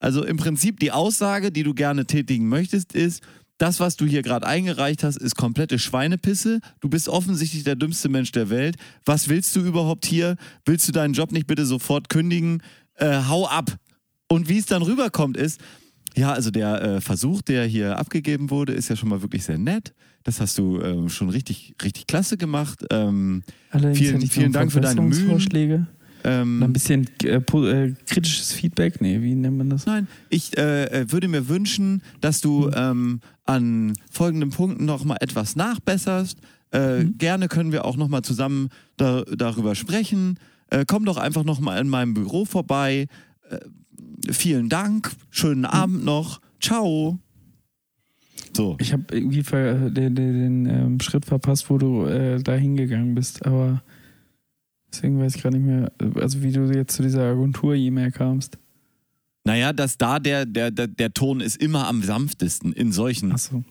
also 0.01 0.25
im 0.25 0.37
Prinzip 0.37 0.79
die 0.81 0.93
Aussage, 0.93 1.51
die 1.51 1.63
du 1.65 1.75
gerne 1.75 2.07
tätigen 2.07 2.49
möchtest, 2.49 2.95
ist, 2.95 3.23
das, 3.59 3.81
was 3.81 3.97
du 3.97 4.07
hier 4.07 4.23
gerade 4.23 4.47
eingereicht 4.47 5.03
hast, 5.03 5.17
ist 5.17 5.35
komplette 5.35 5.81
Schweinepisse. 5.81 6.61
Du 6.81 6.89
bist 6.89 7.09
offensichtlich 7.09 7.65
der 7.65 7.75
dümmste 7.75 8.09
Mensch 8.09 8.31
der 8.31 8.51
Welt. 8.51 8.77
Was 9.05 9.29
willst 9.29 9.57
du 9.57 9.61
überhaupt 9.61 10.07
hier? 10.07 10.37
Willst 10.65 10.87
du 10.87 10.93
deinen 10.93 11.13
Job 11.13 11.33
nicht 11.33 11.49
bitte 11.49 11.67
sofort 11.67 12.09
kündigen? 12.09 12.63
Äh, 12.95 13.23
hau 13.29 13.49
ab. 13.49 13.77
Und 14.29 14.49
wie 14.49 14.59
es 14.59 14.67
dann 14.67 14.83
rüberkommt, 14.83 15.37
ist, 15.37 15.61
ja, 16.17 16.33
also 16.33 16.51
der 16.51 16.83
äh, 16.83 17.01
Versuch, 17.01 17.43
der 17.43 17.65
hier 17.67 17.99
abgegeben 17.99 18.51
wurde, 18.51 18.73
ist 18.73 18.89
ja 18.89 18.97
schon 18.97 19.09
mal 19.09 19.23
wirklich 19.23 19.45
sehr 19.45 19.59
nett. 19.59 19.95
Das 20.25 20.41
hast 20.41 20.59
du 20.59 20.81
ähm, 20.81 21.09
schon 21.09 21.29
richtig, 21.31 21.75
richtig 21.83 22.07
klasse 22.07 22.37
gemacht. 22.37 22.85
Ähm, 22.91 23.43
Vielen- 23.95 24.21
vielen 24.27 24.53
Dank 24.53 24.73
für 24.73 24.81
deine 24.81 25.01
Mühen. 25.01 25.87
Ähm, 26.25 26.63
Ein 26.63 26.73
bisschen 26.73 27.09
äh, 27.23 27.37
äh, 27.37 27.95
kritisches 28.07 28.53
Feedback? 28.53 29.01
Nee, 29.01 29.23
wie 29.23 29.35
nennt 29.37 29.57
man 29.57 29.71
das? 29.71 29.87
Nein, 29.87 30.09
ich 30.31 30.59
äh, 30.59 30.85
äh, 31.03 31.13
würde 31.13 31.29
mir 31.29 31.49
wünschen, 31.49 32.03
dass 32.21 32.41
du 32.41 32.69
ähm, 32.75 33.21
an 33.45 33.93
folgenden 34.11 34.51
Punkten 34.51 34.85
noch 34.85 35.05
mal 35.05 35.17
etwas 35.21 35.55
nachbesserst. 35.55 36.39
Äh, 36.73 37.05
Gerne 37.05 37.47
können 37.49 37.71
wir 37.71 37.85
auch 37.85 37.97
noch 37.97 38.09
mal 38.09 38.23
zusammen 38.23 38.69
da, 38.97 39.23
darüber 39.37 39.75
sprechen. 39.75 40.39
Komm 40.87 41.07
doch 41.07 41.17
einfach 41.17 41.45
noch 41.45 41.61
mal 41.61 41.81
in 41.81 41.89
meinem 41.89 42.13
Büro 42.13 42.45
vorbei. 42.45 43.07
Vielen 44.31 44.69
Dank, 44.69 45.13
schönen 45.31 45.65
Abend 45.65 46.05
noch. 46.05 46.41
Ciao. 46.61 47.19
So. 48.57 48.77
Ich 48.81 48.93
habe 48.93 49.05
irgendwie 49.11 49.43
den, 49.43 49.95
den, 49.95 50.17
den 50.17 50.67
ähm, 50.67 51.01
Schritt 51.01 51.25
verpasst, 51.25 51.71
wo 51.71 51.79
du 51.79 52.05
äh, 52.07 52.43
da 52.43 52.55
hingegangen 52.55 53.15
bist, 53.15 53.45
aber 53.47 53.83
deswegen 54.93 55.21
weiß 55.21 55.37
ich 55.37 55.43
gar 55.43 55.51
nicht 55.51 55.65
mehr, 55.65 55.93
also 56.17 56.43
wie 56.43 56.51
du 56.53 56.65
jetzt 56.73 56.97
zu 56.97 57.03
dieser 57.03 57.23
Agentur-E-Mail 57.31 58.11
kamst. 58.11 58.59
Naja, 59.45 59.73
dass 59.73 59.97
da 59.99 60.19
der, 60.19 60.45
der, 60.47 60.71
der, 60.71 60.89
der 60.89 61.13
Ton 61.15 61.41
ist 61.41 61.57
immer 61.57 61.87
am 61.87 62.03
sanftesten 62.03 62.73
in 62.73 62.93
solchen 62.93 63.33
Achso. 63.33 63.65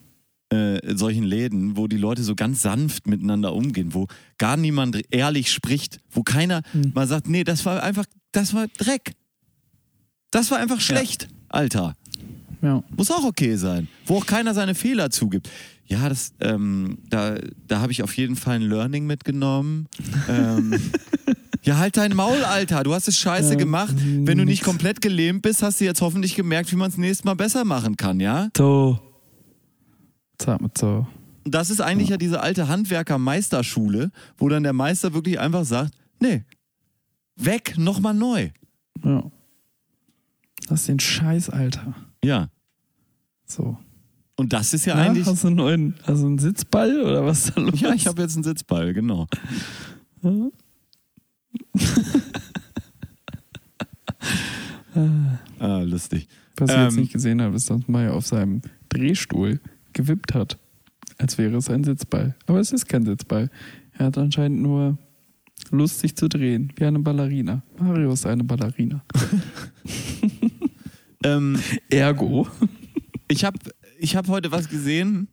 äh, 0.53 0.79
in 0.79 0.97
solchen 0.97 1.23
Läden, 1.23 1.75
wo 1.77 1.87
die 1.87 1.97
Leute 1.97 2.23
so 2.23 2.33
ganz 2.35 2.61
sanft 2.61 3.07
miteinander 3.07 3.53
umgehen, 3.53 3.93
wo 3.93 4.07
gar 4.37 4.57
niemand 4.57 5.01
ehrlich 5.11 5.51
spricht, 5.51 5.99
wo 6.09 6.23
keiner 6.23 6.61
Hm. 6.71 6.91
mal 6.95 7.07
sagt, 7.07 7.27
nee, 7.27 7.43
das 7.43 7.65
war 7.65 7.83
einfach, 7.83 8.05
das 8.31 8.53
war 8.53 8.67
Dreck. 8.77 9.13
Das 10.31 10.51
war 10.51 10.57
einfach 10.59 10.81
schlecht, 10.81 11.27
Alter. 11.49 11.95
Ja. 12.61 12.83
Muss 12.95 13.11
auch 13.11 13.23
okay 13.23 13.55
sein. 13.55 13.87
Wo 14.05 14.17
auch 14.17 14.25
keiner 14.25 14.53
seine 14.53 14.75
Fehler 14.75 15.09
zugibt. 15.09 15.49
Ja, 15.85 16.09
das, 16.09 16.33
ähm, 16.41 16.97
da, 17.09 17.35
da 17.67 17.79
habe 17.81 17.91
ich 17.91 18.03
auf 18.03 18.17
jeden 18.17 18.35
Fall 18.35 18.55
ein 18.55 18.63
Learning 18.63 19.05
mitgenommen. 19.05 19.87
ähm, 20.27 20.73
ja, 21.63 21.77
halt 21.77 21.95
dein 21.97 22.13
Maul, 22.15 22.43
Alter. 22.43 22.83
Du 22.83 22.93
hast 22.93 23.07
es 23.07 23.17
scheiße 23.17 23.51
Ja, 23.51 23.55
gemacht. 23.55 23.95
Wenn 23.97 24.37
du 24.37 24.43
nicht 24.43 24.63
komplett 24.63 25.01
gelähmt 25.01 25.43
bist, 25.43 25.63
hast 25.63 25.79
du 25.79 25.85
jetzt 25.85 26.01
hoffentlich 26.01 26.35
gemerkt, 26.35 26.71
wie 26.71 26.75
man 26.75 26.89
es 26.89 26.97
nächstes 26.97 27.23
Mal 27.23 27.35
besser 27.35 27.63
machen 27.63 27.95
kann, 27.95 28.19
ja? 28.19 28.49
So. 28.57 28.99
Sag 30.41 30.59
mal 30.59 30.69
so. 30.77 31.07
Das 31.45 31.69
ist 31.69 31.79
eigentlich 31.79 32.09
ja, 32.09 32.17
diese 32.17 32.41
alte 32.41 32.67
Handwerker-Meisterschule, 32.67 34.11
wo 34.37 34.49
dann 34.49 34.63
der 34.63 34.73
Meister 34.73 35.13
wirklich 35.13 35.39
einfach 35.39 35.63
sagt, 35.63 35.93
nee, 36.19 36.43
weg, 37.37 37.75
nochmal 37.77 38.13
neu. 38.13 38.49
Ja. 39.05 39.23
Lass 40.69 40.85
den 40.85 40.99
Scheiß, 40.99 41.49
Alter. 41.49 41.93
Ja. 42.23 42.49
So. 43.45 43.77
Und 44.35 44.53
das 44.53 44.73
ist 44.73 44.85
ja 44.85 44.95
Na, 44.95 45.03
eigentlich. 45.03 45.25
hast 45.25 45.43
du 45.43 45.47
einen 45.47 45.55
neuen, 45.55 45.95
du 46.05 46.11
einen 46.11 46.37
Sitzball 46.37 47.01
oder 47.01 47.25
was 47.25 47.51
da 47.53 47.61
los? 47.61 47.79
Ja, 47.79 47.93
ich 47.93 48.05
habe 48.07 48.21
jetzt 48.21 48.35
einen 48.35 48.43
Sitzball, 48.43 48.93
genau. 48.93 49.27
ah, 55.59 55.79
lustig. 55.81 56.27
Was 56.57 56.69
ich 56.71 56.75
jetzt 56.77 56.93
Ähm, 56.93 56.99
nicht 57.01 57.13
gesehen 57.13 57.41
habe, 57.41 57.55
ist, 57.55 57.69
dass 57.69 57.87
Maya 57.87 58.11
auf 58.11 58.25
seinem 58.27 58.61
Drehstuhl 58.89 59.59
gewippt 59.93 60.33
hat, 60.33 60.57
als 61.17 61.37
wäre 61.37 61.57
es 61.57 61.69
ein 61.69 61.83
Sitzball. 61.83 62.35
Aber 62.45 62.59
es 62.59 62.71
ist 62.71 62.87
kein 62.87 63.05
Sitzball. 63.05 63.49
Er 63.93 64.07
hat 64.07 64.17
anscheinend 64.17 64.61
nur 64.61 64.97
Lust, 65.71 65.99
sich 65.99 66.15
zu 66.15 66.27
drehen, 66.29 66.71
wie 66.75 66.85
eine 66.85 66.99
Ballerina. 66.99 67.63
Mario 67.79 68.11
ist 68.13 68.25
eine 68.25 68.43
Ballerina. 68.43 69.03
Ähm, 71.23 71.57
Ergo. 71.89 72.47
ich 73.27 73.43
habe 73.43 73.57
ich 73.97 74.15
hab 74.15 74.27
heute 74.27 74.51
was 74.51 74.69
gesehen, 74.69 75.29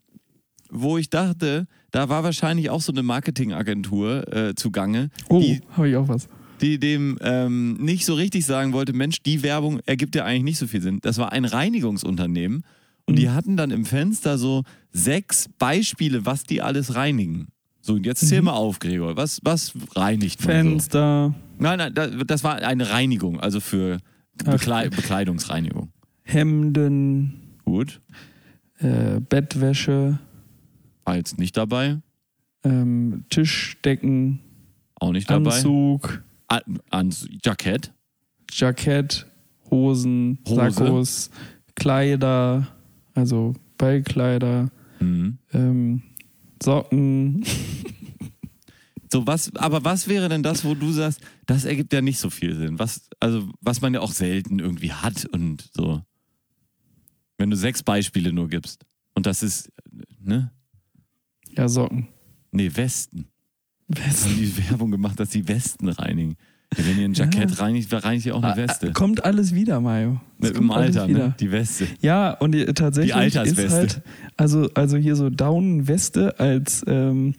wo 0.70 0.96
ich 0.96 1.10
dachte, 1.10 1.66
da 1.90 2.08
war 2.08 2.24
wahrscheinlich 2.24 2.70
auch 2.70 2.80
so 2.80 2.90
eine 2.90 3.02
Marketingagentur 3.02 4.32
äh, 4.34 4.54
zugange, 4.54 5.10
Oh, 5.28 5.40
die, 5.40 5.60
habe 5.76 5.90
ich 5.90 5.96
auch 5.96 6.08
was. 6.08 6.26
die 6.62 6.78
dem 6.78 7.18
ähm, 7.20 7.74
nicht 7.74 8.06
so 8.06 8.14
richtig 8.14 8.46
sagen 8.46 8.72
wollte, 8.72 8.94
Mensch, 8.94 9.22
die 9.22 9.42
Werbung 9.42 9.80
ergibt 9.84 10.14
ja 10.16 10.24
eigentlich 10.24 10.42
nicht 10.44 10.58
so 10.58 10.66
viel 10.66 10.80
Sinn. 10.80 11.00
Das 11.02 11.18
war 11.18 11.32
ein 11.32 11.44
Reinigungsunternehmen 11.44 12.64
und 13.04 13.18
die 13.18 13.28
hatten 13.28 13.58
dann 13.58 13.70
im 13.70 13.84
Fenster 13.84 14.38
so 14.38 14.62
sechs 14.90 15.50
Beispiele, 15.58 16.24
was 16.24 16.44
die 16.44 16.62
alles 16.62 16.94
reinigen. 16.94 17.48
So, 17.86 17.92
und 17.94 18.06
jetzt 18.06 18.26
zähl 18.26 18.40
mal 18.40 18.52
auf, 18.54 18.78
Gregor. 18.78 19.14
Was, 19.18 19.40
was 19.44 19.74
reinigt 19.94 20.40
man 20.46 20.56
so? 20.64 20.70
Fenster, 20.70 21.34
Nein, 21.58 21.76
nein, 21.78 21.92
da- 21.94 22.06
das 22.06 22.42
war 22.42 22.56
eine 22.62 22.88
Reinigung, 22.88 23.38
also 23.40 23.60
für 23.60 23.98
Bekle 24.42 24.88
Bekleidungsreinigung. 24.88 25.90
Hemden, 26.22 27.58
Gut. 27.66 28.00
äh, 28.78 29.20
Bettwäsche, 29.20 30.18
War 31.04 31.16
jetzt 31.16 31.38
nicht 31.38 31.56
dabei. 31.58 31.98
ähm, 32.64 33.24
Tischdecken, 33.28 34.40
Auch 34.98 35.12
nicht 35.12 35.28
dabei. 35.30 35.54
Anzug, 35.54 36.22
An, 36.48 36.62
Anz 36.88 37.28
Jackett. 37.44 37.92
Jackett, 38.50 39.26
Hosen, 39.70 40.38
Hose. 40.48 40.70
Sakkos, 40.70 41.30
Kleider, 41.74 42.66
also 43.14 43.52
Ballkleider, 43.76 44.70
Mhm. 45.00 45.36
ähm, 45.52 46.02
Socken. 46.64 47.44
So, 49.12 49.24
was, 49.28 49.54
aber 49.54 49.84
was 49.84 50.08
wäre 50.08 50.28
denn 50.28 50.42
das, 50.42 50.64
wo 50.64 50.74
du 50.74 50.90
sagst, 50.90 51.20
das 51.46 51.64
ergibt 51.64 51.92
ja 51.92 52.00
nicht 52.00 52.18
so 52.18 52.30
viel 52.30 52.56
Sinn? 52.56 52.80
Was, 52.80 53.08
also, 53.20 53.48
was 53.60 53.80
man 53.80 53.94
ja 53.94 54.00
auch 54.00 54.10
selten 54.10 54.58
irgendwie 54.58 54.92
hat 54.92 55.24
und 55.26 55.70
so. 55.72 56.02
Wenn 57.38 57.48
du 57.48 57.56
sechs 57.56 57.84
Beispiele 57.84 58.32
nur 58.32 58.48
gibst. 58.48 58.84
Und 59.14 59.26
das 59.26 59.44
ist, 59.44 59.70
ne? 60.18 60.50
Ja, 61.56 61.68
Socken. 61.68 62.08
Nee, 62.50 62.70
Westen. 62.74 63.28
Haben 63.94 64.04
Westen. 64.04 64.36
die 64.36 64.68
Werbung 64.68 64.90
gemacht, 64.90 65.20
dass 65.20 65.28
die 65.28 65.46
Westen 65.46 65.88
reinigen. 65.88 66.36
Wenn 66.76 66.98
ihr 66.98 67.04
ein 67.06 67.12
Jackett 67.14 67.50
Ja. 67.50 67.56
reinigt, 67.64 67.92
reinigt 68.04 68.26
ihr 68.26 68.34
auch 68.36 68.42
eine 68.42 68.56
Weste. 68.56 68.92
Kommt 68.92 69.24
alles 69.24 69.54
wieder, 69.54 69.80
Mayo. 69.80 70.20
Kommt 70.40 70.56
dem 70.56 70.70
Alter, 70.70 71.06
ne? 71.08 71.34
Die 71.40 71.50
Weste. 71.52 71.86
Ja, 72.00 72.32
und 72.32 72.52
die, 72.52 72.64
tatsächlich 72.66 73.12
Die 73.12 73.18
Altersweste. 73.18 73.62
ist 73.62 73.72
halt, 73.72 74.02
also, 74.36 74.68
also 74.74 74.96
hier 74.96 75.16
so 75.16 75.30
Down-Weste 75.30 76.38
als, 76.40 76.84
ähm, 76.86 77.34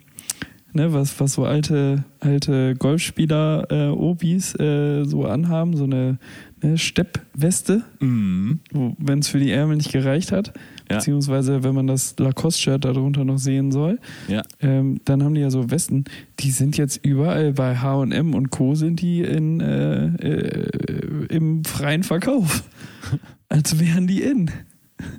ne, 0.73 0.91
was, 0.93 1.19
was 1.19 1.33
so 1.33 1.45
alte, 1.45 2.03
alte 2.19 2.75
Golfspieler, 2.75 3.67
äh, 3.69 3.87
Obis 3.89 4.55
äh, 4.59 5.03
so 5.05 5.25
anhaben, 5.25 5.75
so 5.77 5.83
eine, 5.85 6.17
ne, 6.63 6.77
Steppweste, 6.77 7.83
Mhm. 7.99 8.59
wenn 8.97 9.19
es 9.19 9.27
für 9.27 9.39
die 9.39 9.51
Ärmel 9.51 9.77
nicht 9.77 9.91
gereicht 9.91 10.31
hat, 10.31 10.53
Ja. 10.89 10.97
beziehungsweise 10.97 11.63
wenn 11.63 11.73
man 11.75 11.87
das 11.87 12.15
Lacoste-Shirt 12.19 12.85
darunter 12.85 13.25
noch 13.25 13.37
sehen 13.39 13.71
soll, 13.71 13.99
Ja. 14.27 14.43
ähm, 14.61 14.99
dann 15.05 15.23
haben 15.23 15.33
die 15.35 15.41
ja 15.41 15.49
so 15.49 15.71
Westen, 15.71 16.05
die 16.39 16.51
sind 16.51 16.77
jetzt 16.77 17.03
überall 17.03 17.53
bei 17.53 17.77
H&M 17.77 18.33
und 18.35 18.49
Co. 18.51 18.75
sind 18.75 19.01
die 19.01 19.21
in, 19.21 19.61
äh, 19.61 20.05
äh, 20.07 21.25
im 21.29 21.63
freien 21.65 22.03
Verkauf. 22.03 22.63
Als 23.49 23.79
wären 23.79 24.07
die 24.07 24.21
in. 24.21 24.51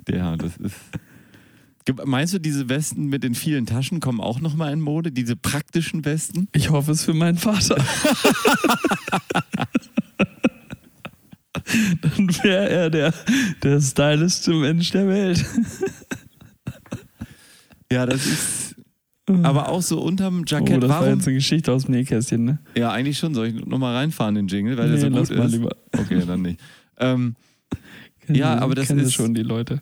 Ja, 0.09 0.35
das 0.37 0.57
ist. 0.57 0.75
Meinst 2.03 2.33
du, 2.33 2.39
diese 2.39 2.67
Westen 2.67 3.05
mit 3.05 3.23
den 3.23 3.33
vielen 3.33 3.65
Taschen 3.65 4.01
kommen 4.01 4.19
auch 4.19 4.41
nochmal 4.41 4.73
in 4.73 4.81
Mode? 4.81 5.09
Diese 5.13 5.37
praktischen 5.37 6.03
Westen? 6.03 6.49
Ich 6.53 6.69
hoffe 6.69 6.91
es 6.91 7.05
für 7.05 7.13
meinen 7.13 7.37
Vater. 7.37 7.77
Dann 12.01 12.27
wäre 12.43 12.69
er 12.69 12.89
der, 12.89 13.13
der 13.63 13.81
stylischste 13.81 14.53
Mensch 14.53 14.91
der 14.91 15.07
Welt. 15.07 15.45
Ja, 17.91 18.05
das 18.05 18.25
ist. 18.25 18.75
Aber 19.43 19.69
auch 19.69 19.81
so 19.81 20.01
unterm 20.01 20.41
Oh, 20.41 20.43
Jackett. 20.45 20.83
das 20.83 20.89
war 20.89 21.01
Warum? 21.01 21.15
jetzt 21.15 21.27
eine 21.27 21.35
Geschichte 21.35 21.71
aus 21.71 21.83
dem 21.85 21.93
Nähkästchen, 21.95 22.45
ne? 22.45 22.59
Ja, 22.77 22.91
eigentlich 22.91 23.17
schon. 23.17 23.33
Soll 23.33 23.47
ich 23.47 23.65
nochmal 23.65 23.95
reinfahren, 23.95 24.35
in 24.37 24.47
den 24.47 24.55
Jingle, 24.57 24.77
weil 24.77 24.89
der 24.89 24.97
so 24.99 25.07
Nee, 25.09 25.17
gut 25.19 25.29
lass 25.29 25.37
mal 25.37 25.45
ist? 25.45 25.51
lieber. 25.53 25.75
Okay, 25.97 26.21
dann 26.25 26.41
nicht. 26.41 26.59
Ähm, 26.97 27.35
Ja, 28.29 28.57
aber 28.59 28.75
das 28.75 28.89
ist- 28.89 29.13
schon 29.13 29.33
die 29.33 29.43
Leute. 29.43 29.81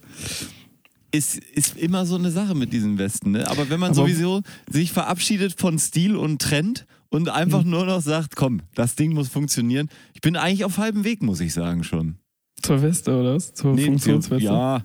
ist, 1.12 1.36
ist 1.38 1.78
immer 1.78 2.06
so 2.06 2.16
eine 2.16 2.30
Sache 2.32 2.54
mit 2.56 2.74
diesen 2.74 2.98
Westen, 2.98 3.32
ne? 3.32 3.48
Aber 3.50 3.70
wenn 3.70 3.80
man 3.80 3.90
Aber- 3.92 4.02
sowieso 4.02 4.42
sich 4.70 4.92
verabschiedet 4.92 5.60
von 5.60 5.78
Stil 5.80 6.16
und 6.16 6.42
Trend 6.42 6.86
und 7.16 7.30
einfach 7.30 7.64
Mhm. 7.64 7.70
nur 7.72 7.86
noch 7.86 8.02
sagt, 8.02 8.36
komm, 8.36 8.62
das 8.76 8.96
Ding 8.96 9.14
muss 9.14 9.30
funktionieren. 9.30 9.90
Ich 10.14 10.22
bin 10.22 10.36
eigentlich 10.36 10.66
auf 10.66 10.78
halbem 10.78 11.04
Weg, 11.04 11.22
muss 11.24 11.40
ich 11.40 11.54
sagen 11.54 11.84
schon. 11.84 12.16
Zur 12.62 12.82
Weste 12.82 13.18
oder 13.20 13.36
was? 13.36 13.54
Zur 13.54 13.74
Nee, 13.76 13.86
Funktionsweste? 13.86 14.44
Ja. 14.46 14.84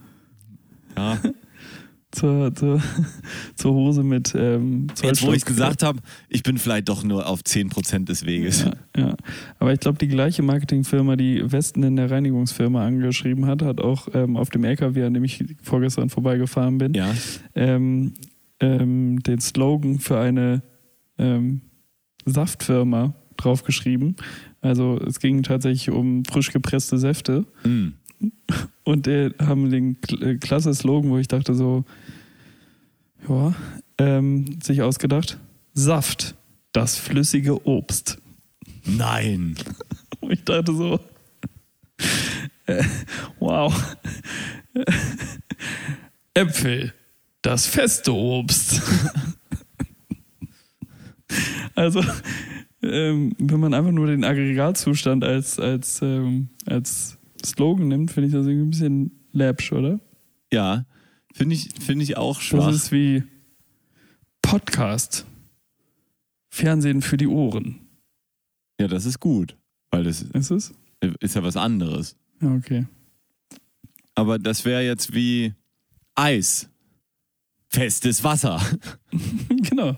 Ja. 0.97 1.18
Zur, 2.12 2.53
zur, 2.57 2.83
zur 3.55 3.72
Hose 3.72 4.03
mit 4.03 4.35
ähm, 4.37 4.89
Jetzt, 5.01 5.24
wo 5.24 5.33
ich 5.33 5.45
gesagt 5.45 5.85
habe, 5.85 6.01
ich 6.28 6.43
bin 6.43 6.59
vielleicht 6.59 6.89
doch 6.89 7.05
nur 7.05 7.28
auf 7.28 7.43
10% 7.43 8.05
des 8.07 8.26
Weges. 8.26 8.64
Ja, 8.64 8.72
ja. 8.97 9.16
Aber 9.61 9.72
ich 9.72 9.78
glaube, 9.78 9.97
die 9.99 10.09
gleiche 10.09 10.43
Marketingfirma, 10.43 11.14
die 11.14 11.41
Westen 11.53 11.85
in 11.85 11.95
der 11.95 12.11
Reinigungsfirma 12.11 12.85
angeschrieben 12.85 13.47
hat, 13.47 13.62
hat 13.62 13.81
auch 13.81 14.09
ähm, 14.12 14.37
auf 14.37 14.51
dem 14.51 14.64
LKW, 14.64 15.05
an 15.05 15.14
dem 15.14 15.22
ich 15.22 15.45
vorgestern 15.62 16.11
vorbeigefahren 16.11 16.78
bin, 16.78 16.95
Ja. 16.95 17.14
ähm, 17.55 18.14
ähm, 18.59 19.20
den 19.22 19.39
Slogan 19.41 20.01
für 20.01 20.18
eine 20.18 20.62
ähm, 21.16 21.61
Saftfirma 22.27 23.14
draufgeschrieben. 23.37 24.16
Also 24.61 24.99
es 24.99 25.18
ging 25.18 25.43
tatsächlich 25.43 25.91
um 25.91 26.25
frisch 26.25 26.53
gepresste 26.53 26.99
Säfte. 26.99 27.47
Mm. 27.64 27.89
Und 28.85 29.07
die 29.07 29.31
haben 29.39 29.71
den 29.71 29.97
äh, 30.21 30.37
klasse 30.37 30.75
Slogan, 30.75 31.11
wo 31.11 31.18
ich 31.18 31.29
dachte 31.29 31.55
so, 31.55 31.85
ja, 33.29 33.55
ähm, 33.99 34.59
sich 34.62 34.83
ausgedacht, 34.83 35.39
Saft, 35.73 36.35
das 36.73 36.97
flüssige 36.97 37.66
Obst. 37.66 38.18
Nein. 38.85 39.57
Und 40.21 40.33
ich 40.33 40.45
dachte 40.45 40.75
so, 40.75 41.01
äh, 42.66 42.85
wow. 43.39 43.97
Äpfel, 46.35 46.93
das 47.43 47.66
feste 47.66 48.12
Obst. 48.12 48.83
also, 51.74 52.03
ähm, 52.83 53.33
wenn 53.39 53.61
man 53.61 53.74
einfach 53.74 53.93
nur 53.93 54.07
den 54.07 54.24
Aggregatzustand 54.24 55.24
als, 55.24 55.59
als, 55.59 56.01
ähm, 56.03 56.49
als 56.66 57.18
Slogan 57.45 57.89
nimmt, 57.89 58.11
finde 58.11 58.28
ich 58.28 58.33
das 58.35 58.47
irgendwie 58.47 58.66
ein 58.66 58.70
bisschen 58.70 59.11
läppsch, 59.33 59.72
oder? 59.72 60.01
Ja, 60.53 60.85
finde 61.35 61.55
ich, 61.55 61.70
find 61.81 62.03
ich 62.03 62.16
auch 62.16 62.41
schwach. 62.41 62.66
Das 62.66 62.76
ist 62.76 62.93
wie 62.93 63.22
Podcast. 64.43 65.26
Fernsehen 66.49 67.01
für 67.03 67.16
die 67.16 67.28
Ohren. 67.28 67.81
ja, 68.81 68.89
das 68.89 69.05
ist 69.07 69.20
gut. 69.20 69.57
Weil 69.93 70.05
das 70.05 70.22
Ist 70.22 70.51
es? 70.51 70.72
ist 71.20 71.35
ja 71.35 71.43
was 71.43 71.57
anderes. 71.57 72.16
Ja, 72.41 72.55
okay. 72.55 72.87
Aber 74.14 74.39
das 74.39 74.64
wäre 74.64 74.83
jetzt 74.83 75.14
wie 75.14 75.55
Eis. 76.14 76.68
Festes 77.68 78.22
Wasser. 78.24 78.61
genau. 79.49 79.97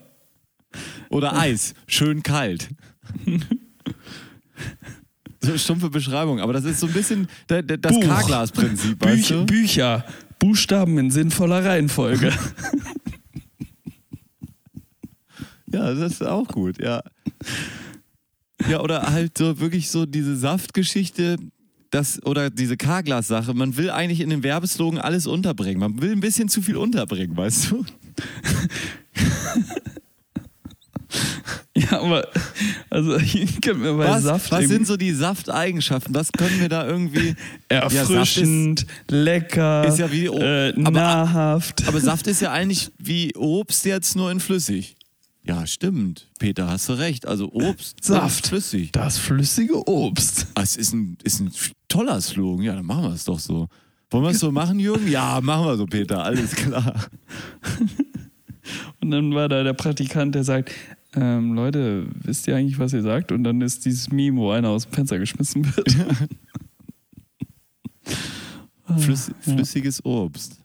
Oder 1.13 1.37
Eis. 1.39 1.75
Schön 1.87 2.23
kalt. 2.23 2.69
So 5.45 5.59
stumpfe 5.59 5.91
Beschreibung, 5.91 6.39
aber 6.39 6.53
das 6.53 6.65
ist 6.65 6.79
so 6.79 6.87
ein 6.87 6.93
bisschen 6.93 7.27
da- 7.49 7.63
da- 7.63 7.77
das. 7.77 7.99
K-Glas-Prinzip, 7.99 9.05
weißt 9.05 9.17
Büch 9.17 9.29
du? 9.29 9.45
Bücher. 9.45 10.05
Buchstaben 10.39 10.97
in 10.99 11.11
sinnvoller 11.11 11.65
Reihenfolge. 11.65 12.33
Ja, 15.73 15.95
das 15.95 16.13
ist 16.13 16.23
auch 16.23 16.47
gut, 16.49 16.81
ja. 16.83 17.03
Ja, 18.69 18.81
oder 18.83 19.11
halt 19.11 19.39
so 19.39 19.59
wirklich 19.59 19.91
so 19.91 20.05
diese 20.05 20.37
Saftgeschichte, 20.37 21.39
das, 21.91 22.23
oder 22.27 22.51
diese 22.51 22.77
K-Glas-Sache. 22.77 23.55
Man 23.55 23.77
will 23.79 23.89
eigentlich 23.91 24.21
in 24.21 24.29
den 24.29 24.43
Werbeslogan 24.43 25.01
alles 25.01 25.27
unterbringen. 25.27 25.81
Man 25.81 26.01
will 26.03 26.13
ein 26.13 26.21
bisschen 26.21 26.51
zu 26.51 26.61
viel 26.61 26.77
unterbringen, 26.77 27.35
weißt 27.37 27.71
du? 27.71 27.85
ja, 31.77 32.01
aber 32.01 32.29
also 32.91 33.17
ich 33.19 33.61
könnte 33.61 33.75
mir 33.81 33.95
bei 33.95 34.09
Was, 34.09 34.23
Saft 34.23 34.51
was 34.53 34.67
sind 34.67 34.87
so 34.87 34.97
die 34.97 35.13
Safteigenschaften? 35.13 36.15
Was 36.15 36.33
können 36.33 36.61
wir 36.61 36.69
da 36.69 36.87
irgendwie. 36.87 37.35
erfrischend, 37.69 38.87
lecker, 39.11 39.87
ist 39.87 39.99
ja 39.99 40.11
wie- 40.13 40.27
äh, 40.27 40.73
aber- 40.75 40.91
nahrhaft. 40.91 41.87
Aber 41.89 42.01
Saft 42.01 42.27
ist 42.27 42.41
ja 42.41 42.53
eigentlich 42.53 42.91
wie 42.99 43.35
Obst 43.37 43.85
jetzt 43.85 44.17
nur 44.17 44.31
in 44.31 44.41
flüssig. 44.41 44.97
Ja, 45.45 45.67
stimmt. 45.67 46.29
Peter, 46.39 46.69
hast 46.71 46.89
du 46.89 46.93
recht. 46.93 47.27
Also 47.27 47.51
Obst, 47.53 48.05
Saft. 48.05 48.47
flüssig. 48.47 48.93
das 48.93 49.19
flüssige 49.19 49.87
Obst. 49.89 50.47
Ah, 50.55 50.63
Es 50.63 50.77
ist 50.77 50.93
ein, 50.95 51.19
ist 51.25 51.41
ein 51.41 51.51
toller 51.89 52.21
Slogan. 52.21 52.65
Ja, 52.65 52.75
dann 52.77 52.87
machen 52.87 53.03
wir 53.05 53.11
es 53.13 53.25
doch 53.25 53.41
so. 53.41 53.67
Wollen 54.13 54.23
wir 54.25 54.31
es 54.31 54.39
so 54.39 54.53
machen, 54.53 54.79
Jürgen? 54.79 55.09
Ja, 55.11 55.41
machen 55.43 55.65
wir 55.67 55.77
so, 55.77 55.87
Peter. 55.87 56.23
Alles 56.23 56.53
klar. 56.53 56.95
Und 59.01 59.11
dann 59.11 59.35
war 59.35 59.49
da 59.49 59.65
der 59.65 59.73
Praktikant, 59.73 60.35
der 60.35 60.45
sagt, 60.45 60.71
ähm, 61.15 61.55
Leute, 61.55 62.07
wisst 62.15 62.47
ihr 62.49 62.57
eigentlich, 62.57 62.79
was 62.79 62.93
ihr 62.93 63.03
sagt? 63.03 63.33
Und 63.33 63.45
dann 63.45 63.61
ist 63.61 63.85
dieses 63.85 64.11
Meme, 64.11 64.41
wo 64.41 64.51
einer 64.51 64.71
aus 64.71 64.85
dem 64.85 64.93
Fenster 64.93 65.19
geschmissen 65.19 65.65
wird. 65.77 65.97
Flüss, 68.99 69.31
flüssiges 69.41 70.05
Obst. 70.05 70.63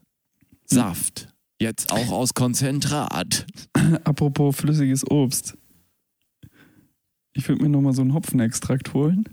Saft. 0.66 1.34
Jetzt 1.60 1.92
auch 1.92 2.12
aus 2.12 2.34
Konzentrat. 2.34 3.46
Apropos 4.04 4.56
flüssiges 4.58 5.10
Obst. 5.10 5.58
Ich 7.34 7.48
würde 7.48 7.64
mir 7.64 7.70
nochmal 7.70 7.94
so 7.94 8.02
einen 8.02 8.14
Hopfenextrakt 8.14 8.94
holen. 8.94 9.26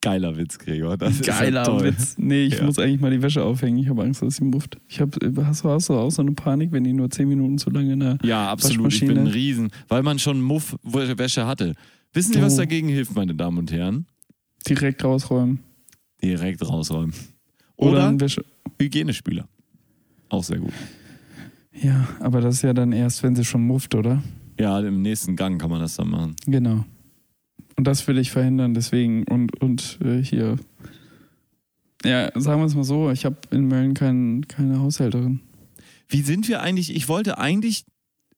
Geiler 0.00 0.36
Witz, 0.36 0.58
Gregor. 0.58 0.96
Das 0.96 1.14
ist 1.14 1.26
ja 1.26 1.38
Geiler 1.38 1.64
toll. 1.64 1.84
Witz. 1.84 2.14
Nee, 2.18 2.44
ich 2.44 2.58
Ja. 2.58 2.64
muss 2.64 2.78
eigentlich 2.78 3.00
mal 3.00 3.10
die 3.10 3.20
Wäsche 3.20 3.42
aufhängen. 3.42 3.78
Ich 3.78 3.88
habe 3.88 4.02
Angst, 4.04 4.22
dass 4.22 4.36
sie 4.36 4.44
mufft. 4.44 4.78
Ich 4.88 5.00
hab, 5.00 5.16
hast, 5.44 5.64
du, 5.64 5.68
hast 5.70 5.88
du 5.88 5.94
auch 5.94 6.10
so 6.10 6.22
eine 6.22 6.32
Panik, 6.32 6.70
wenn 6.72 6.84
die 6.84 6.92
nur 6.92 7.10
10 7.10 7.28
Minuten 7.28 7.58
zu 7.58 7.70
lange 7.70 7.92
in 7.92 8.00
der 8.00 8.18
Ja, 8.22 8.48
absolut. 8.50 8.92
Ich 8.92 9.00
bin 9.00 9.18
ein? 9.18 9.26
Riesen, 9.26 9.70
weil 9.88 10.02
man 10.02 10.18
schon 10.18 10.40
Muff-Wäsche 10.40 11.46
hatte. 11.46 11.74
Wissen 12.12 12.32
Sie, 12.34 12.40
was 12.42 12.56
dagegen 12.56 12.88
hilft, 12.88 13.14
meine 13.14 13.34
Damen 13.34 13.58
und 13.58 13.72
Herren? 13.72 14.06
direkt 14.68 15.02
rausräumen? 15.04 15.60
Direkt 16.22 16.66
rausräumen. 16.68 17.14
Oder, 17.76 18.08
Oder 18.08 18.20
Wäsche. 18.20 18.44
Hygienespüler. 18.80 19.48
Auch 20.28 20.42
sehr 20.44 20.58
gut. 20.58 20.72
Ja, 21.80 22.08
aber 22.20 22.40
das 22.40 22.56
ist 22.56 22.62
ja 22.62 22.72
dann 22.74 22.92
erst, 22.92 23.22
wenn 23.22 23.34
sie 23.36 23.44
schon 23.44 23.62
mufft, 23.62 23.94
oder? 23.94 24.22
Ja, 24.58 24.78
im 24.80 25.00
nächsten 25.02 25.36
Gang 25.36 25.60
kann 25.60 25.70
man 25.70 25.80
das 25.80 25.96
dann 25.96 26.08
machen. 26.10 26.34
Genau. 26.46 26.84
Und 27.78 27.86
das 27.86 28.08
will 28.08 28.18
ich 28.18 28.32
verhindern, 28.32 28.74
deswegen. 28.74 29.22
Und, 29.22 29.62
und 29.62 30.00
äh, 30.04 30.20
hier. 30.20 30.56
Ja, 32.04 32.28
sagen 32.34 32.60
wir 32.60 32.66
es 32.66 32.74
mal 32.74 32.82
so, 32.82 33.10
ich 33.12 33.24
habe 33.24 33.36
in 33.52 33.68
Mölln 33.68 33.94
kein, 33.94 34.46
keine 34.48 34.80
Haushälterin. 34.80 35.40
Wie 36.08 36.22
sind 36.22 36.48
wir 36.48 36.60
eigentlich? 36.60 36.94
Ich 36.94 37.08
wollte 37.08 37.38
eigentlich 37.38 37.84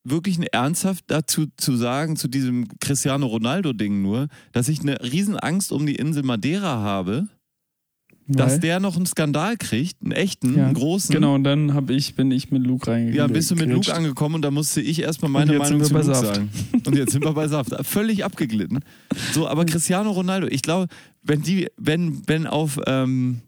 wirklich 0.05 0.39
ernsthaft 0.53 1.05
dazu 1.07 1.47
zu 1.57 1.75
sagen, 1.75 2.17
zu 2.17 2.29
diesem 2.29 2.69
Cristiano 2.81 3.27
Ronaldo-Ding 3.27 4.03
nur, 4.03 4.29
dass 4.53 4.69
ich 4.69 4.81
eine 4.81 5.03
Riesenangst 5.03 5.73
um 5.73 5.87
die 5.87 5.97
Insel 5.97 6.23
Madeira 6.23 6.77
habe, 6.83 7.29
dass 8.33 8.53
Weil- 8.53 8.61
der 8.61 8.81
noch 8.81 8.97
einen 8.97 9.07
Skandal 9.07 9.57
kriegt, 9.57 10.03
einen 10.03 10.13
echten, 10.13 10.57
Ja, 10.57 10.65
einen 10.67 10.75
großen. 10.75 11.13
Genau, 11.15 11.35
und 11.35 11.45
dann 11.45 11.75
hab 11.75 11.91
ich, 11.91 12.15
bin 12.15 12.31
ich 12.31 12.51
mit 12.51 12.67
Luke 12.67 12.87
reingegangen. 12.91 13.17
Ja, 13.17 13.27
bist 13.27 13.51
du 13.51 13.57
mit 13.57 13.69
Luke 13.71 13.93
angekommen 13.95 14.37
und 14.37 14.43
da 14.43 14.51
musste 14.51 14.81
ich 14.81 15.01
erstmal 15.03 15.31
meine 15.31 15.59
Meinung 15.59 15.81
sind 15.85 15.89
zu 15.89 15.95
wir 15.95 16.01
bei 16.01 16.07
Luke 16.07 16.15
Saft. 16.27 16.35
sagen. 16.37 16.51
Und 16.87 16.97
jetzt 16.97 17.13
sind 17.13 17.25
wir 17.25 17.33
bei 17.33 17.49
Saft. 17.49 17.75
Völlig 17.87 18.25
abgeglitten. 18.25 18.81
So, 19.33 19.49
aber 19.49 19.65
Cristiano 19.67 20.11
Ronaldo, 20.11 20.47
ich 20.47 20.63
glaube, 20.63 20.87
wenn 21.23 21.43
die, 21.43 21.69
wenn, 21.77 22.23
wenn 22.29 22.47
auf, 22.47 22.79
ähm, 22.87 23.41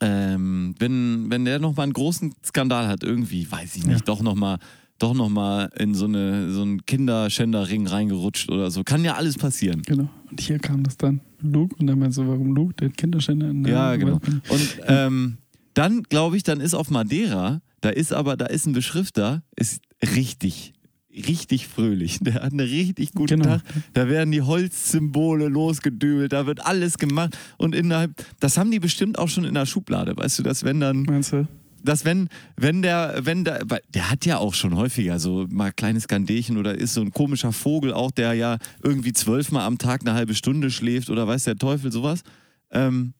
ähm, 0.00 0.74
wenn, 0.78 1.26
wenn 1.28 1.44
der 1.44 1.58
nochmal 1.58 1.84
einen 1.84 1.92
großen 1.92 2.32
Skandal 2.44 2.86
hat, 2.88 3.02
irgendwie, 3.02 3.50
weiß 3.50 3.76
ich 3.76 3.84
nicht, 3.86 4.00
Ja. 4.00 4.04
doch 4.04 4.22
nochmal 4.22 4.58
doch 4.98 5.14
noch 5.14 5.28
mal 5.28 5.70
in 5.78 5.94
so, 5.94 6.06
eine, 6.06 6.50
so 6.50 6.62
einen 6.62 6.84
Kinderschänderring 6.84 7.86
reingerutscht 7.86 8.50
oder 8.50 8.70
so. 8.70 8.82
Kann 8.84 9.04
ja 9.04 9.14
alles 9.14 9.38
passieren. 9.38 9.82
Genau. 9.82 10.08
Und 10.30 10.40
hier 10.40 10.58
kam 10.58 10.82
das 10.82 10.96
dann. 10.96 11.20
Luke, 11.40 11.76
und 11.78 11.86
dann 11.86 11.98
meinst 11.98 12.18
du, 12.18 12.26
warum 12.26 12.54
Luke? 12.54 12.74
Der 12.74 12.90
Kinderschänder. 12.90 13.52
Na, 13.52 13.68
Ja, 13.68 13.96
genau. 13.96 14.20
Und 14.48 14.78
ähm, 14.86 15.38
dann 15.74 16.02
glaube 16.02 16.36
ich, 16.36 16.42
dann 16.42 16.60
ist 16.60 16.74
auf 16.74 16.90
Madeira, 16.90 17.60
da 17.80 17.90
ist 17.90 18.12
aber, 18.12 18.36
da 18.36 18.46
ist 18.46 18.66
ein 18.66 18.72
Beschrifter, 18.72 19.42
ist 19.54 19.80
richtig, 20.16 20.72
richtig 21.14 21.68
fröhlich. 21.68 22.18
Der 22.20 22.34
hat 22.34 22.50
einen 22.52 22.60
richtig 22.60 23.12
guten 23.12 23.40
Genau. 23.40 23.44
Tag. 23.58 23.62
Da 23.94 24.08
werden 24.08 24.32
die 24.32 24.42
Holzsymbole 24.42 25.46
losgedübelt, 25.48 26.32
da 26.32 26.46
wird 26.46 26.66
alles 26.66 26.98
gemacht. 26.98 27.38
Und 27.56 27.74
innerhalb, 27.76 28.12
das 28.40 28.58
haben 28.58 28.72
die 28.72 28.80
bestimmt 28.80 29.16
auch 29.18 29.28
schon 29.28 29.44
in 29.44 29.54
der 29.54 29.66
Schublade, 29.66 30.16
weißt 30.16 30.40
du, 30.40 30.42
dass 30.42 30.64
wenn 30.64 30.80
dann, 30.80 31.02
Meinst 31.04 31.32
du? 31.32 31.46
Dass 31.88 32.04
wenn, 32.04 32.28
wenn 32.56 32.82
der, 32.82 33.20
wenn 33.22 33.44
der, 33.44 33.64
der 33.64 34.10
hat 34.10 34.26
ja 34.26 34.38
auch 34.38 34.52
schon 34.54 34.76
häufiger 34.76 35.18
so 35.18 35.46
mal 35.50 35.72
kleine 35.72 36.00
Skandelchen 36.00 36.58
oder 36.58 36.74
ist 36.76 36.94
so 36.94 37.00
ein 37.00 37.12
komischer 37.12 37.52
Vogel 37.52 37.92
auch, 37.94 38.10
der 38.10 38.34
ja 38.34 38.58
irgendwie 38.82 39.12
zwölfmal 39.12 39.64
am 39.66 39.78
Tag 39.78 40.02
eine 40.02 40.12
halbe 40.14 40.34
Stunde 40.34 40.70
schläft 40.70 41.08
oder 41.08 41.26
weiß 41.26 41.44
der 41.44 41.56
Teufel 41.56 41.90
sowas. 41.90 42.22
Ähm, 42.70 43.14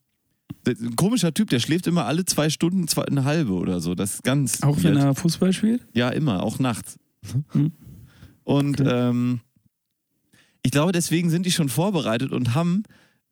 ein 0.67 0.97
komischer 0.97 1.33
Typ, 1.33 1.49
der 1.51 1.61
schläft 1.61 1.87
immer 1.87 2.05
alle 2.05 2.25
zwei 2.27 2.51
Stunden 2.51 2.89
zwei, 2.89 3.05
eine 3.05 3.25
halbe 3.25 3.53
oder 3.53 3.81
so. 3.81 3.95
Das 3.95 4.15
ist 4.15 4.23
ganz. 4.23 4.63
Auch 4.63 4.77
wenn 4.83 4.95
weird. 4.95 5.05
er 5.05 5.15
Fußball 5.15 5.53
spielt? 5.53 5.87
Ja, 5.95 6.11
immer, 6.11 6.43
auch 6.43 6.59
nachts. 6.59 6.99
Hm. 7.53 7.73
Und 8.45 8.81
Okay. 8.81 9.09
ähm, 9.11 9.41
ich 10.63 10.73
glaube, 10.73 10.93
deswegen 10.93 11.31
sind 11.31 11.47
die 11.47 11.53
schon 11.53 11.69
vorbereitet 11.69 12.33
und 12.33 12.55
haben 12.55 12.83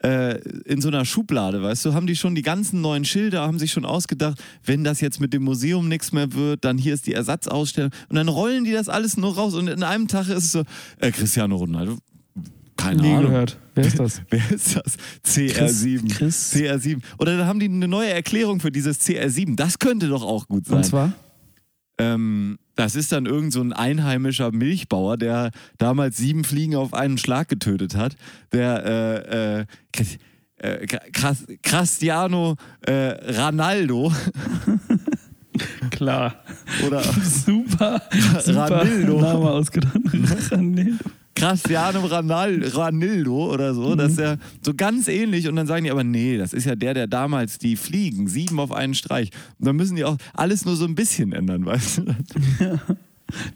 äh, 0.02 0.38
in 0.64 0.80
so 0.80 0.88
einer 0.88 1.04
Schublade, 1.04 1.62
weißt 1.62 1.84
du, 1.86 1.94
haben 1.94 2.06
die 2.06 2.16
schon 2.16 2.34
die 2.34 2.42
ganzen 2.42 2.80
neuen 2.80 3.04
Schilder, 3.04 3.42
haben 3.42 3.58
sich 3.58 3.72
schon 3.72 3.84
ausgedacht, 3.84 4.42
wenn 4.64 4.84
das 4.84 5.00
jetzt 5.00 5.20
mit 5.20 5.32
dem 5.32 5.42
Museum 5.42 5.88
nichts 5.88 6.12
mehr 6.12 6.32
wird, 6.34 6.64
dann 6.64 6.76
hier 6.78 6.94
ist 6.94 7.06
die 7.06 7.14
Ersatzausstellung 7.14 7.90
und 8.08 8.16
dann 8.16 8.28
rollen 8.28 8.64
die 8.64 8.72
das 8.72 8.88
alles 8.88 9.16
nur 9.16 9.34
raus 9.34 9.54
und 9.54 9.68
in 9.68 9.82
einem 9.82 10.06
Tag 10.08 10.28
ist 10.28 10.44
es 10.44 10.52
so, 10.52 10.62
äh, 10.98 11.10
Cristiano 11.10 11.56
Ronaldo, 11.56 11.96
keine 12.76 13.00
Nie 13.00 13.14
Ahnung. 13.14 13.30
gehört. 13.30 13.58
Wer 13.74 13.86
ist 13.86 13.98
das? 13.98 14.22
Wer 14.30 14.50
ist 14.50 14.76
das? 14.76 14.96
CR7. 15.24 16.12
Chris. 16.14 16.52
CR7. 16.54 17.00
Oder 17.18 17.38
dann 17.38 17.46
haben 17.46 17.58
die 17.58 17.66
eine 17.66 17.88
neue 17.88 18.10
Erklärung 18.10 18.60
für 18.60 18.70
dieses 18.70 19.00
CR7. 19.00 19.56
Das 19.56 19.78
könnte 19.78 20.08
doch 20.08 20.22
auch 20.22 20.46
gut 20.46 20.66
sein. 20.66 20.78
Und 20.78 20.84
zwar? 20.84 21.12
Ähm, 21.98 22.58
das 22.76 22.94
ist 22.94 23.10
dann 23.12 23.26
irgend 23.26 23.52
so 23.52 23.60
ein 23.60 23.72
einheimischer 23.72 24.52
Milchbauer, 24.52 25.16
der 25.16 25.50
damals 25.78 26.16
sieben 26.18 26.44
Fliegen 26.44 26.76
auf 26.76 26.94
einen 26.94 27.18
Schlag 27.18 27.48
getötet 27.48 27.96
hat. 27.96 28.16
Der 28.52 28.84
äh, 28.86 29.60
äh, 29.60 29.66
Chris- 29.92 30.18
äh, 30.58 30.86
Cras- 30.86 31.46
Cristiano 31.62 32.56
äh, 32.82 32.92
Ronaldo 33.38 34.12
Klar. 35.90 36.36
oder 36.86 37.02
Super, 37.02 38.02
super 38.44 38.70
Ranildo. 38.70 39.20
Name 39.20 39.50
ausgedacht. 39.50 39.96
Ranildo. 40.50 41.04
Cristiano 41.36 42.00
Ronal 42.00 42.64
Ronaldo 42.74 43.52
oder 43.52 43.74
so, 43.74 43.90
Mhm. 43.90 43.98
das 43.98 44.12
ist 44.12 44.18
ja 44.18 44.36
so 44.62 44.74
ganz 44.74 45.06
ähnlich 45.06 45.46
und 45.48 45.54
dann 45.56 45.66
sagen 45.68 45.84
die 45.84 45.90
aber 45.90 46.02
nee, 46.02 46.36
das 46.38 46.52
ist 46.52 46.64
ja 46.64 46.74
der, 46.74 46.94
der 46.94 47.06
damals 47.06 47.58
die 47.58 47.76
Fliegen 47.76 48.26
sieben 48.26 48.58
auf 48.58 48.72
einen 48.72 48.94
Streich 48.94 49.30
und 49.58 49.66
dann 49.66 49.76
müssen 49.76 49.96
die 49.96 50.04
auch 50.04 50.16
alles 50.34 50.64
nur 50.64 50.74
so 50.76 50.84
ein 50.86 50.94
bisschen 50.94 51.32
ändern, 51.32 51.64
weißt 51.66 51.98
du? 51.98 52.02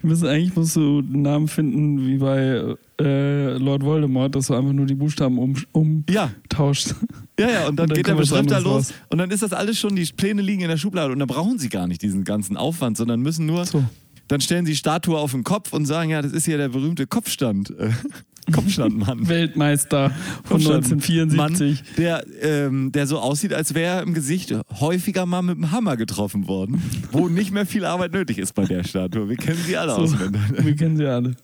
Wir 0.01 0.11
müssen, 0.11 0.27
eigentlich 0.27 0.57
musst 0.57 0.75
du 0.75 0.99
einen 0.99 1.23
Namen 1.23 1.47
finden 1.47 2.05
wie 2.05 2.17
bei 2.19 2.75
äh, 3.01 3.57
Lord 3.57 3.85
Voldemort, 3.85 4.35
dass 4.35 4.49
du 4.49 4.55
einfach 4.55 4.73
nur 4.73 4.85
die 4.85 4.97
Buchstaben 4.97 5.39
um, 5.39 6.05
Ja, 6.11 6.33
umtauscht. 6.43 6.93
ja, 7.39 7.49
ja. 7.51 7.69
Und 7.69 7.77
dann, 7.77 7.85
Und 7.85 7.91
dann 7.91 7.97
geht 7.97 8.09
der 8.09 8.15
Beschrifter 8.15 8.61
los 8.61 8.91
raus. 8.91 8.95
und 9.11 9.19
dann 9.19 9.31
ist 9.31 9.45
das 9.45 9.53
alles 9.53 9.79
schon, 9.79 9.95
die 9.95 10.05
Pläne 10.07 10.43
liegen 10.43 10.63
in 10.63 10.69
der 10.69 10.77
Schublade 10.77 11.13
und 11.13 11.21
dann 11.21 11.29
brauchen 11.29 11.61
sie 11.61 11.69
gar 11.69 11.87
nicht 11.87 12.03
diesen 12.03 12.25
ganzen 12.25 12.57
Aufwand, 12.57 12.97
sondern 12.97 13.21
müssen 13.21 13.47
nur, 13.47 13.65
So. 13.65 13.85
Dann 14.31 14.41
stellen 14.41 14.65
sie 14.65 14.77
Statue 14.77 15.19
auf 15.19 15.33
den 15.33 15.43
Kopf 15.43 15.73
und 15.73 15.87
sagen, 15.87 16.11
ja, 16.11 16.23
das 16.23 16.33
ist 16.33 16.47
ja 16.47 16.57
der 16.57 16.69
berühmte 16.69 17.07
Kopfstand. 17.09 17.71
Äh, 17.79 17.91
Kopfstandmann. 18.53 19.29
Weltmeister 19.29 20.11
von 20.45 20.61
Kopfstand- 20.61 20.93
1974. 20.93 21.37
Mann, 21.37 21.95
der, 21.99 22.25
ähm, 22.41 22.93
der 22.93 23.07
so 23.09 23.19
aussieht, 23.19 23.53
als 23.53 23.75
wäre 23.75 23.97
er 23.99 24.03
im 24.03 24.15
Gesicht 24.15 24.55
häufiger 24.79 25.27
mal 25.27 25.43
mit 25.43 25.57
dem 25.57 25.73
Hammer 25.73 25.97
getroffen 25.97 26.47
worden, 26.47 26.81
wo 27.13 27.29
nicht 27.29 27.51
mehr 27.53 27.67
viel 27.67 27.85
Arbeit 27.85 28.13
nötig 28.13 28.39
ist 28.39 28.55
bei 28.55 28.65
der 28.65 28.85
Statue. 28.85 29.29
Wir 29.29 29.37
kennen 29.37 29.59
sie 29.67 29.77
alle 29.77 29.95
So, 29.95 30.03
auswendig. 30.03 30.41
wir 30.65 30.77
kennen 30.77 30.97
sie 30.97 31.07
alle. 31.07 31.35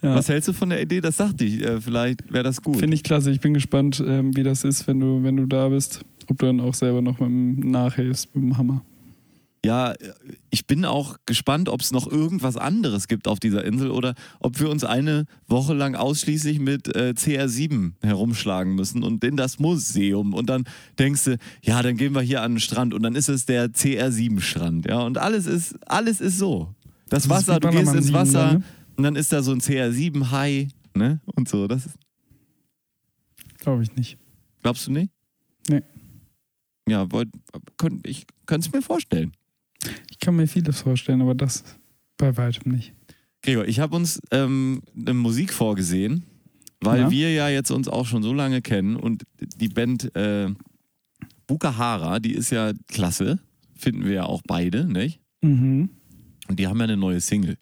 Ja. 0.00 0.14
Was 0.14 0.28
hältst 0.30 0.48
du 0.48 0.54
von 0.54 0.70
der 0.70 0.80
Idee? 0.80 1.02
Das 1.02 1.18
sagte 1.18 1.44
ich. 1.44 1.62
Äh, 1.62 1.80
vielleicht 1.80 2.32
wäre 2.32 2.44
das 2.44 2.62
gut. 2.62 2.78
Finde 2.78 2.94
ich 2.94 3.02
klasse. 3.02 3.30
Ich 3.30 3.40
bin 3.40 3.52
gespannt, 3.52 4.02
ähm, 4.06 4.34
wie 4.34 4.44
das 4.44 4.64
ist, 4.64 4.86
wenn 4.86 4.98
du, 5.00 5.22
wenn 5.22 5.36
du 5.36 5.46
da 5.46 5.68
bist. 5.68 6.04
Ob 6.30 6.38
du 6.38 6.46
dann 6.46 6.60
auch 6.60 6.74
selber 6.74 7.02
noch 7.02 7.20
mit 7.20 7.28
dem 7.28 7.70
nachhilfst, 7.70 8.34
mit 8.34 8.44
dem 8.44 8.56
Hammer. 8.56 8.82
Ja, 9.64 9.94
ich 10.50 10.66
bin 10.66 10.84
auch 10.84 11.16
gespannt, 11.26 11.68
ob 11.68 11.80
es 11.80 11.90
noch 11.90 12.06
irgendwas 12.06 12.56
anderes 12.56 13.08
gibt 13.08 13.26
auf 13.26 13.40
dieser 13.40 13.64
Insel 13.64 13.90
oder 13.90 14.14
ob 14.38 14.60
wir 14.60 14.70
uns 14.70 14.84
eine 14.84 15.24
Woche 15.48 15.74
lang 15.74 15.96
ausschließlich 15.96 16.60
mit 16.60 16.94
äh, 16.94 17.12
CR7 17.16 17.94
herumschlagen 18.02 18.76
müssen 18.76 19.02
und 19.02 19.24
in 19.24 19.36
das 19.36 19.58
Museum. 19.58 20.32
Und 20.32 20.48
dann 20.48 20.64
denkst 20.98 21.24
du, 21.24 21.38
ja, 21.62 21.82
dann 21.82 21.96
gehen 21.96 22.14
wir 22.14 22.22
hier 22.22 22.42
an 22.42 22.52
den 22.52 22.60
Strand 22.60 22.94
und 22.94 23.02
dann 23.02 23.16
ist 23.16 23.28
es 23.28 23.46
der 23.46 23.66
CR7-Strand. 23.72 24.86
Ja, 24.86 25.00
und 25.00 25.18
alles 25.18 25.46
ist, 25.46 25.74
alles 25.88 26.20
ist 26.20 26.38
so. 26.38 26.72
Das 27.08 27.28
Wasser, 27.28 27.58
du 27.58 27.70
gehst 27.70 27.92
ins 27.94 28.06
7 28.06 28.14
Wasser 28.14 28.46
dann, 28.46 28.58
ne? 28.58 28.64
und 28.96 29.02
dann 29.04 29.16
ist 29.16 29.32
da 29.32 29.42
so 29.42 29.50
ein 29.50 29.60
CR7-Hai, 29.60 30.68
ne? 30.94 31.20
Und 31.24 31.48
so. 31.48 31.66
Das 31.66 31.86
ist, 31.86 31.96
Glaube 33.58 33.82
ich 33.82 33.94
nicht. 33.96 34.18
glaubst 34.62 34.86
du 34.86 34.92
nicht? 34.92 35.10
Nee. 35.68 35.82
Ja, 36.88 37.10
wollt, 37.10 37.28
könnt, 37.76 38.06
ich 38.06 38.24
könnte 38.46 38.68
es 38.68 38.72
mir 38.72 38.82
vorstellen. 38.82 39.32
Ich 40.10 40.18
kann 40.18 40.36
mir 40.36 40.46
vieles 40.48 40.80
vorstellen, 40.80 41.22
aber 41.22 41.34
das 41.34 41.64
bei 42.16 42.36
weitem 42.36 42.72
nicht. 42.72 42.92
Gregor, 43.42 43.66
ich 43.66 43.78
habe 43.80 43.94
uns 43.96 44.20
ähm, 44.32 44.82
eine 44.96 45.14
Musik 45.14 45.52
vorgesehen, 45.52 46.24
weil 46.80 47.02
Ja. 47.02 47.10
wir 47.10 47.32
ja 47.32 47.48
jetzt 47.48 47.70
uns 47.70 47.88
auch 47.88 48.06
schon 48.06 48.22
so 48.22 48.32
lange 48.32 48.60
kennen 48.62 48.96
und 48.96 49.22
die 49.56 49.68
Band 49.68 50.14
äh, 50.16 50.48
Bukahara, 51.46 52.18
die 52.18 52.34
ist 52.34 52.50
ja 52.50 52.72
klasse, 52.88 53.38
finden 53.76 54.04
wir 54.04 54.12
ja 54.12 54.24
auch 54.24 54.42
beide, 54.46 54.84
nicht? 54.86 55.20
Mhm. 55.42 55.90
Und 56.48 56.58
die 56.58 56.66
haben 56.66 56.78
ja 56.78 56.84
eine 56.84 56.96
neue 56.96 57.20
Single 57.20 57.56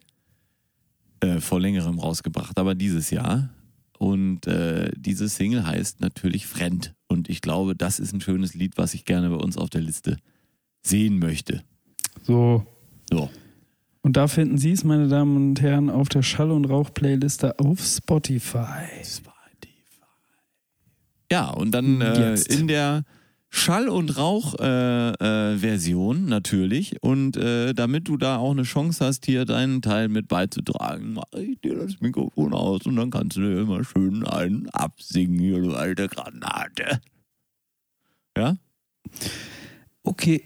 äh, 1.19 1.39
vor 1.39 1.59
längerem 1.59 1.99
rausgebracht, 1.99 2.57
aber 2.57 2.75
dieses 2.75 3.09
Jahr. 3.11 3.49
Und 3.99 4.45
äh, 4.47 4.91
diese 4.95 5.27
Single 5.29 5.65
heißt 5.65 6.01
natürlich 6.01 6.45
Fremd. 6.45 6.93
Und 7.07 7.29
ich 7.29 7.41
glaube, 7.41 7.75
das 7.75 7.99
ist 7.99 8.13
ein 8.13 8.21
schönes 8.21 8.53
Lied, 8.53 8.77
was 8.77 8.93
ich 8.93 9.05
gerne 9.05 9.29
bei 9.29 9.35
uns 9.37 9.57
auf 9.57 9.69
der 9.69 9.81
Liste 9.81 10.17
sehen 10.83 11.17
möchte. 11.19 11.63
So. 12.23 12.65
So. 13.11 13.29
Und 14.01 14.15
da 14.15 14.27
finden 14.27 14.57
Sie 14.57 14.71
es, 14.71 14.83
meine 14.83 15.07
Damen 15.07 15.35
und 15.35 15.61
Herren, 15.61 15.89
auf 15.89 16.09
der 16.09 16.21
Schall- 16.21 16.51
und 16.51 16.65
Rauch-Playliste 16.65 17.59
auf 17.59 17.81
Spotify. 17.81 19.03
Ja, 21.31 21.49
und 21.49 21.71
dann 21.71 22.01
äh, 22.01 22.35
in 22.49 22.67
der 22.67 23.03
Schall- 23.49 23.89
und 23.89 24.17
Rauch-Version 24.17 25.55
äh, 25.55 25.57
Version 25.57 26.25
natürlich. 26.25 27.01
Und 27.01 27.37
äh, 27.37 27.73
damit 27.73 28.07
du 28.07 28.17
da 28.17 28.37
auch 28.37 28.51
eine 28.51 28.63
Chance 28.63 29.05
hast, 29.05 29.25
hier 29.25 29.45
deinen 29.45 29.81
Teil 29.81 30.09
mit 30.09 30.27
beizutragen, 30.27 31.13
mache 31.13 31.41
ich 31.41 31.59
dir 31.59 31.75
das 31.75 31.99
Mikrofon 31.99 32.53
aus 32.53 32.85
und 32.85 32.95
dann 32.95 33.09
kannst 33.09 33.37
du 33.37 33.41
dir 33.41 33.61
immer 33.61 33.83
schön 33.83 34.25
einen 34.25 34.69
absingen, 34.69 35.39
hier, 35.39 35.59
du 35.59 35.73
alte 35.73 36.07
Granate. 36.07 37.01
Ja? 38.37 38.55
Okay. 40.03 40.43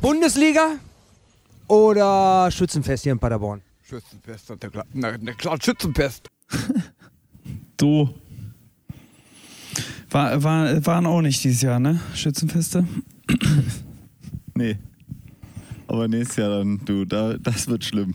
Bundesliga 0.00 0.78
oder 1.68 2.50
Schützenfest 2.50 3.02
hier 3.02 3.12
in 3.12 3.18
Paderborn? 3.18 3.60
Schützenfest, 3.82 4.50
na 4.50 4.68
klar, 4.68 4.86
na, 4.92 5.32
klar, 5.32 5.58
Schützenfest. 5.62 6.28
So. 7.80 8.14
War, 10.10 10.42
war, 10.42 10.86
waren 10.86 11.06
auch 11.06 11.20
nicht 11.20 11.44
dieses 11.44 11.62
Jahr, 11.62 11.78
ne? 11.78 12.00
Schützenfeste? 12.14 12.86
Nee. 14.54 14.78
Aber 15.86 16.08
nächstes 16.08 16.36
Jahr 16.36 16.48
dann, 16.48 16.80
du, 16.84 17.04
da, 17.04 17.36
das 17.36 17.68
wird 17.68 17.84
schlimm. 17.84 18.14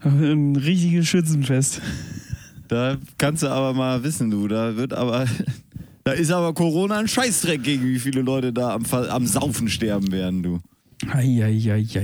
Ein 0.00 0.56
richtiges 0.56 1.08
Schützenfest. 1.08 1.80
Da 2.68 2.96
kannst 3.18 3.42
du 3.42 3.48
aber 3.48 3.74
mal 3.74 4.02
wissen, 4.02 4.30
du, 4.30 4.48
da 4.48 4.76
wird 4.76 4.94
aber, 4.94 5.26
da 6.04 6.12
ist 6.12 6.30
aber 6.30 6.54
Corona 6.54 6.98
ein 6.98 7.08
Scheißdreck 7.08 7.62
gegen 7.62 7.84
wie 7.84 7.98
viele 7.98 8.22
Leute 8.22 8.52
da 8.52 8.74
am, 8.74 8.84
am 8.86 9.26
Saufen 9.26 9.68
sterben 9.68 10.10
werden, 10.10 10.42
du. 10.42 10.60
Eieieiei. 11.12 12.00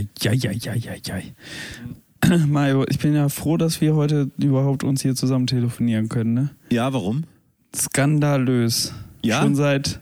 Mario, 2.46 2.84
ich 2.88 2.98
bin 2.98 3.14
ja 3.14 3.28
froh, 3.28 3.56
dass 3.56 3.80
wir 3.80 3.94
heute 3.94 4.30
überhaupt 4.38 4.84
uns 4.84 5.02
hier 5.02 5.14
zusammen 5.14 5.46
telefonieren 5.46 6.08
können, 6.08 6.34
ne? 6.34 6.50
Ja, 6.70 6.92
warum? 6.92 7.24
Skandalös. 7.74 8.92
Ja? 9.22 9.42
Schon 9.42 9.54
seit, 9.54 10.00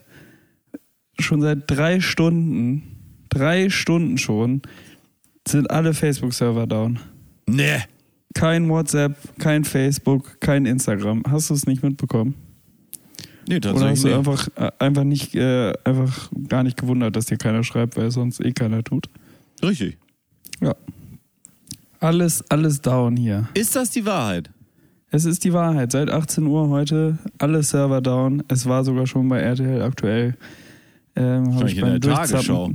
schon 1.19 1.43
seit 1.43 1.71
drei 1.71 2.01
Stunden, 2.01 2.83
drei 3.29 3.71
Stunden 3.71 4.19
schon, 4.19 4.63
sind 5.47 5.71
alle 5.71 5.95
Facebook-Server 5.95 6.67
down. 6.67 6.99
Nee. 7.49 7.79
Kein 8.35 8.69
WhatsApp, 8.69 9.17
kein 9.39 9.65
Facebook, 9.65 10.41
kein 10.41 10.67
Instagram. 10.67 11.23
Hast 11.29 11.51
du 11.51 11.55
es 11.55 11.67
nicht 11.67 11.83
mitbekommen? 11.83 12.35
Nee, 13.49 13.57
Oder 13.57 13.71
hast 13.71 13.81
tatsächlich 13.81 14.03
du 14.03 14.09
nicht. 14.09 14.17
einfach, 14.17 14.49
äh, 14.57 14.71
einfach 14.79 15.05
nicht, 15.05 15.35
äh, 15.35 15.73
einfach 15.85 16.31
gar 16.49 16.63
nicht 16.63 16.77
gewundert, 16.77 17.17
dass 17.17 17.27
dir 17.27 17.37
keiner 17.39 17.63
schreibt, 17.65 17.97
weil 17.97 18.07
es 18.07 18.15
sonst 18.15 18.41
eh 18.45 18.53
keiner 18.53 18.83
tut? 18.83 19.09
Richtig. 19.63 19.97
Ja. 20.61 20.75
Alles, 22.01 22.45
alles 22.51 22.81
down 22.83 23.17
hier. 23.17 23.49
Ist 23.55 23.77
das 23.77 23.91
die 23.91 24.05
Wahrheit? 24.05 24.51
Es 25.11 25.25
ist 25.25 25.45
die 25.45 25.53
Wahrheit. 25.53 25.93
Seit 25.93 26.11
18 26.11 26.47
Uhr 26.47 26.69
heute 26.69 27.19
alle 27.39 27.63
Server 27.63 28.01
down. 28.01 28.43
Es 28.49 28.67
war 28.67 28.85
sogar 28.85 29.07
schon 29.07 29.29
bei 29.29 29.41
RTL 29.41 29.81
aktuell. 29.81 30.37
Ähm, 31.15 31.55
hab 31.55 31.63
Wahrscheinlich 31.63 31.79
in 31.79 32.01
der 32.01 32.15
Tagesschau. 32.15 32.73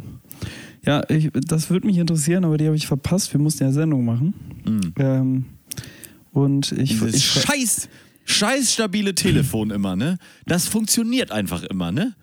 Ja, 0.86 1.04
ich, 1.10 1.30
das 1.34 1.70
würde 1.70 1.88
mich 1.88 1.98
interessieren, 1.98 2.44
aber 2.44 2.58
die 2.58 2.66
habe 2.66 2.76
ich 2.76 2.88
verpasst. 2.88 3.34
Wir 3.34 3.40
mussten 3.40 3.64
ja 3.64 3.72
Sendung 3.72 4.04
machen. 4.04 4.34
Hm. 4.66 4.94
Ähm, 4.98 5.46
und 6.32 6.72
ich, 6.72 6.92
Dieses 6.92 7.16
ich 7.16 7.26
scheiß, 7.26 7.90
scheiß 8.26 8.74
stabile 8.74 9.14
Telefon 9.14 9.70
immer, 9.72 9.96
ne? 9.96 10.18
Das 10.46 10.68
funktioniert 10.68 11.32
einfach 11.32 11.64
immer, 11.64 11.92
ne? 11.92 12.16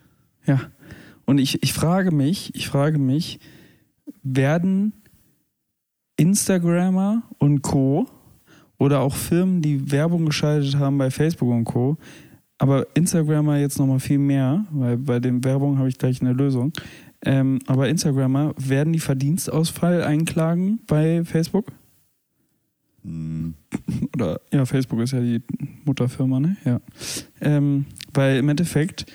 ja. 0.45 0.59
Und 1.25 1.37
ich, 1.37 1.61
ich 1.61 1.73
frage 1.73 2.11
mich, 2.11 2.55
ich 2.55 2.67
frage 2.67 2.97
mich, 2.97 3.39
werden 4.23 4.93
Instagrammer 6.17 7.21
und 7.37 7.61
Co. 7.61 8.07
oder 8.79 9.01
auch 9.01 9.15
Firmen, 9.15 9.61
die 9.61 9.91
Werbung 9.91 10.25
geschaltet 10.25 10.75
haben 10.75 10.97
bei 10.97 11.11
Facebook 11.11 11.49
und 11.49 11.65
Co. 11.65 11.97
Aber 12.57 12.87
Instagrammer 12.95 13.57
jetzt 13.57 13.77
nochmal 13.77 13.99
viel 13.99 14.17
mehr, 14.17 14.65
weil 14.71 14.97
bei 14.97 15.19
den 15.19 15.43
Werbung 15.43 15.77
habe 15.77 15.87
ich 15.87 15.99
gleich 15.99 16.19
eine 16.19 16.33
Lösung. 16.33 16.73
Ähm, 17.25 17.59
aber 17.67 17.89
Instagrammer, 17.89 18.53
werden 18.57 18.93
die 18.93 18.99
Verdienstausfall 18.99 20.03
einklagen 20.03 20.79
bei 20.87 21.23
Facebook? 21.25 21.71
Hm. 23.03 23.53
Oder 24.15 24.39
ja, 24.51 24.65
Facebook 24.65 24.99
ist 25.01 25.11
ja 25.11 25.19
die 25.21 25.41
Mutterfirma, 25.85 26.39
ne? 26.39 26.57
Ja. 26.65 26.79
Ähm, 27.41 27.85
weil 28.13 28.37
im 28.37 28.49
Endeffekt 28.49 29.05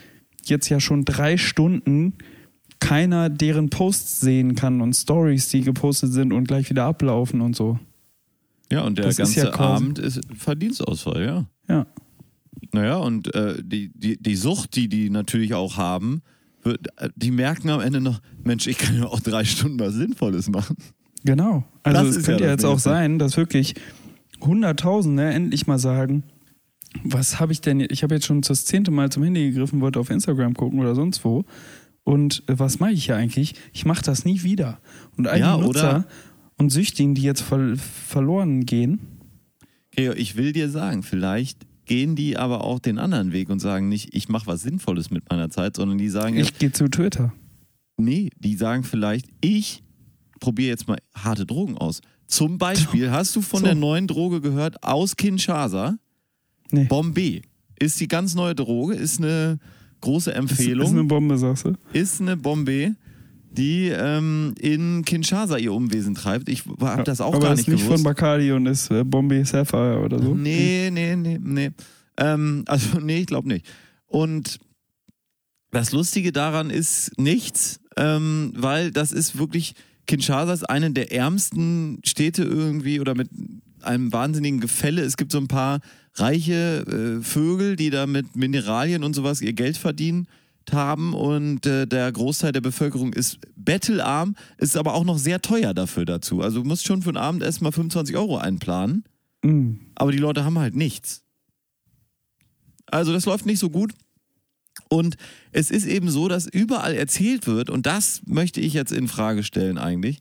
jetzt 0.45 0.69
ja 0.69 0.81
schon 0.81 1.05
drei 1.05 1.37
Stunden 1.37 2.15
keiner 2.81 3.31
deren 3.31 3.71
Posts 3.71 4.21
sehen 4.21 4.55
kann 4.55 4.81
und 4.83 4.95
Stories, 4.95 5.49
die 5.49 5.63
gepostet 5.63 6.13
sind 6.13 6.33
und 6.33 6.47
gleich 6.49 6.69
wieder 6.69 6.85
ablaufen 6.85 7.41
und 7.41 7.57
so. 7.57 7.79
Ja, 8.71 8.83
und 8.83 8.99
der 8.99 9.07
Das 9.07 9.13
ist 9.15 9.19
ganze 9.19 9.41
ja 9.41 9.51
quasi- 9.51 9.85
Abend 9.85 9.99
ist 9.99 10.21
Verdienstausfall, 10.37 11.25
ja. 11.25 11.47
Ja. 11.69 11.87
Naja, 12.73 12.97
und 12.97 13.35
äh, 13.35 13.63
die, 13.63 13.91
die, 13.95 14.21
die 14.21 14.37
Sucht, 14.37 14.77
die 14.77 14.89
die 14.89 15.09
natürlich 15.11 15.55
auch 15.55 15.77
haben, 15.77 16.23
die 17.17 17.31
merken 17.31 17.71
am 17.71 17.81
Ende 17.81 18.01
noch, 18.01 18.21
Mensch, 18.43 18.67
ich 18.67 18.79
kann 18.79 18.97
ja 18.97 19.05
auch 19.07 19.21
drei 19.21 19.45
Stunden 19.45 19.79
was 19.81 19.95
Sinnvolles 19.95 20.49
machen. 20.49 20.77
Genau. 21.25 21.65
Also 21.83 22.05
Das 22.05 22.17
es 22.17 22.25
könnte 22.25 22.43
ja 22.45 22.49
ja 22.49 22.53
jetzt 22.53 22.65
auch 22.65 22.79
sein, 22.79 23.19
dass 23.19 23.37
wirklich 23.37 23.75
Hunderttausende 24.41 25.25
endlich 25.25 25.67
mal 25.67 25.79
sagen, 25.79 26.25
was 27.03 27.41
habe 27.41 27.53
ich 27.53 27.61
denn, 27.61 27.81
ich 27.81 28.03
habe 28.03 28.15
jetzt 28.15 28.27
schon 28.27 28.41
das 28.43 28.65
zehnte 28.67 28.91
Mal 28.91 29.11
zum 29.11 29.23
Handy 29.25 29.51
gegriffen, 29.51 29.81
wollte 29.81 29.99
auf 29.99 30.11
Instagram 30.11 30.55
gucken 30.55 30.81
oder 30.81 30.95
sonst 30.95 31.25
wo. 31.25 31.45
Und 32.05 32.43
äh, 32.47 32.59
was 32.59 32.79
mache 32.79 32.93
ich 32.93 33.07
hier 33.07 33.17
eigentlich? 33.17 33.55
Ich 33.73 33.87
mache 33.87 34.03
das 34.03 34.25
nie 34.25 34.43
wieder. 34.43 34.79
Und 35.17 35.27
all 35.27 35.41
Ja, 35.41 35.57
Nutzer 35.57 36.07
und 36.57 36.71
Süchtigen, 36.71 37.15
die 37.15 37.23
jetzt 37.23 37.41
ver 37.41 37.77
verloren 37.77 38.67
gehen, 38.67 39.01
Gregor, 39.93 40.17
ich 40.17 40.37
will 40.37 40.53
dir 40.53 40.69
sagen, 40.69 41.03
vielleicht 41.03 41.67
gehen 41.87 42.17
die 42.17 42.37
aber 42.37 42.65
auch 42.65 42.79
den 42.79 42.99
anderen 42.99 43.33
Weg 43.33 43.51
und 43.51 43.61
sagen 43.61 43.89
nicht, 43.89 44.15
ich 44.15 44.29
mache 44.29 44.47
was 44.47 44.63
Sinnvolles 44.63 45.11
mit 45.11 45.29
meiner 45.31 45.51
Zeit, 45.51 45.77
sondern 45.77 45.99
die 45.99 46.09
sagen, 46.09 46.37
Ich 46.37 46.59
gehe 46.59 46.73
zu 46.73 46.89
Twitter. 46.89 47.33
nee, 47.97 48.31
die 48.39 48.57
sagen 48.57 48.85
vielleicht, 48.85 49.27
ich 49.41 49.83
probiere 50.41 50.69
jetzt 50.71 50.89
mal 50.89 50.99
harte 51.15 51.47
Drogen 51.47 51.77
aus. 51.79 52.01
Zum 52.27 52.59
Beispiel, 52.59 53.11
hast 53.13 53.37
du 53.37 53.43
von 53.43 53.61
So. 53.61 53.67
der 53.67 53.75
neuen 53.75 54.07
Droge 54.07 54.41
gehört 54.41 54.83
aus 54.83 55.17
Kinshasa? 55.17 55.97
Nee. 56.71 56.85
Bombay 56.85 57.43
ist 57.79 58.01
die 58.01 58.09
ganz 58.09 58.35
neue 58.35 58.55
Droge, 58.55 58.95
ist 58.95 59.19
eine 59.19 59.59
große 60.01 60.31
Ist, 60.31 60.37
Empfehlung, 60.37 60.87
ist 60.87 60.93
eine 60.93 61.05
Bombe, 61.05 61.37
sagst 61.39 61.67
du? 61.67 61.75
ist 61.93 62.21
eine 62.21 62.37
Bombay, 62.37 62.95
die 63.57 63.89
ähm, 63.89 64.55
in 64.59 65.05
Kinshasa 65.05 65.57
ihr 65.57 65.73
Umwesen 65.73 66.15
treibt. 66.15 66.49
Ich 66.49 66.65
habe 66.81 67.05
das 67.05 67.21
auch 67.21 67.35
Aber 67.35 67.47
gar 67.47 67.53
ist 67.53 67.61
nicht 67.61 67.69
nicht 67.69 67.85
gewusst. 67.85 68.03
von 68.03 68.05
Bacardi 68.05 68.53
und 68.53 68.67
ist 68.67 68.91
äh, 68.91 69.05
Bombay 69.05 69.45
Sapphire 69.45 70.01
oder 70.01 70.21
so. 70.21 70.35
Nee, 70.35 70.91
nee, 70.93 71.17
nee, 71.17 71.39
nee. 71.43 71.71
Ähm, 72.17 72.65
also, 72.67 72.99
nee, 73.01 73.21
ich 73.21 73.27
glaube 73.27 73.49
nicht. 73.49 73.67
Und 74.07 74.59
das 75.71 75.93
Lustige 75.93 76.33
daran 76.33 76.71
ist 76.71 77.13
nichts, 77.19 77.81
ähm, 77.97 78.53
weil 78.57 78.91
das 78.91 79.13
ist 79.13 79.39
wirklich, 79.39 79.75
Kinshasa 80.07 80.53
ist 80.53 80.69
eine 80.69 80.91
der 80.93 81.13
ärmsten 81.13 81.99
Städte 82.05 82.45
irgendwie 82.45 83.01
oder 83.01 83.15
mit 83.15 83.29
einem 83.83 84.13
wahnsinnigen 84.13 84.61
Gefälle. 84.61 85.03
Es 85.03 85.17
gibt 85.17 85.33
so 85.33 85.39
ein 85.39 85.49
paar 85.49 85.81
reiche 86.15 87.19
äh, 87.21 87.23
Vögel, 87.23 87.77
die 87.77 87.91
da 87.91 88.07
mit 88.07 88.37
Mineralien 88.37 89.03
und 89.03 89.15
sowas 89.15 89.41
ihr 89.41 89.53
Geld 89.53 89.77
verdienen 89.77 90.27
haben 90.73 91.15
und 91.15 91.67
äh, 91.67 91.87
der 91.87 92.11
Großteil 92.11 92.53
der 92.53 92.61
Bevölkerung 92.61 93.13
ist 93.13 93.39
bettelarm, 93.57 94.37
ist 94.59 94.77
aber 94.77 94.95
auch 94.95 95.05
noch 95.05 95.19
sehr 95.19 95.43
teuer 95.43 95.75
dafür 95.75 96.05
dazu. 96.05 96.41
Also 96.41 96.63
du 96.63 96.69
musst 96.69 96.87
schon 96.87 97.03
für 97.03 97.11
ein 97.11 97.17
Abendessen 97.17 97.65
mal 97.65 97.73
25 97.73 98.17
Euro 98.17 98.39
einplanen. 98.39 99.05
Mm. 99.43 99.75
Aber 99.95 100.13
die 100.13 100.19
Leute 100.19 100.45
haben 100.45 100.59
halt 100.59 100.75
nichts. 100.75 101.23
Also 102.87 103.13
das 103.13 103.27
läuft 103.27 103.47
nicht 103.47 103.59
so 103.59 103.71
gut. 103.71 103.93
Und 104.89 105.17
es 105.53 105.71
ist 105.71 105.87
eben 105.87 106.11
so, 106.11 106.29
dass 106.29 106.47
überall 106.47 106.95
erzählt 106.95 107.47
wird, 107.47 107.71
und 107.71 107.87
das 107.87 108.23
möchte 108.27 108.61
ich 108.61 108.75
jetzt 108.75 108.93
in 108.93 109.09
Frage 109.09 109.43
stellen 109.43 109.79
eigentlich, 109.79 110.21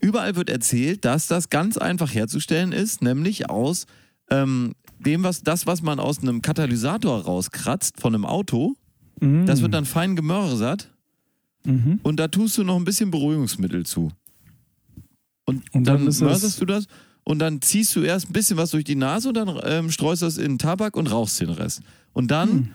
überall 0.00 0.36
wird 0.36 0.50
erzählt, 0.50 1.04
dass 1.04 1.26
das 1.26 1.50
ganz 1.50 1.76
einfach 1.76 2.12
herzustellen 2.12 2.72
ist, 2.72 3.02
nämlich 3.02 3.50
aus 3.50 3.86
ähm, 4.30 4.74
dem, 4.98 5.22
was 5.22 5.42
das, 5.42 5.66
was 5.66 5.82
man 5.82 6.00
aus 6.00 6.20
einem 6.20 6.42
Katalysator 6.42 7.24
rauskratzt 7.24 8.00
von 8.00 8.14
einem 8.14 8.24
Auto, 8.24 8.76
Mm. 9.24 9.46
das 9.46 9.62
wird 9.62 9.74
dann 9.74 9.84
fein 9.84 10.16
gemörsert 10.16 10.90
Mhm. 11.66 11.98
und 12.02 12.20
da 12.20 12.28
tust 12.28 12.58
du 12.58 12.62
noch 12.64 12.76
ein 12.76 12.84
bisschen 12.84 13.10
Beruhigungsmittel 13.10 13.86
zu. 13.86 14.10
Und, 15.46 15.62
Und 15.74 15.86
dann, 15.86 16.04
dann 16.04 16.14
mörserst 16.18 16.60
du 16.60 16.66
das 16.66 16.86
und 17.22 17.38
dann 17.38 17.62
ziehst 17.62 17.96
du 17.96 18.02
erst 18.02 18.28
ein 18.28 18.32
bisschen 18.34 18.58
was 18.58 18.70
durch 18.72 18.84
die 18.84 18.96
Nase 18.96 19.28
und 19.28 19.34
dann 19.34 19.58
ähm, 19.64 19.90
streust 19.90 20.20
du 20.22 20.26
das 20.26 20.36
in 20.36 20.58
Tabak 20.58 20.94
und 20.96 21.06
rauchst 21.10 21.40
den 21.40 21.48
Rest. 21.50 21.80
Und 22.12 22.30
dann, 22.30 22.50
Hm. 22.50 22.68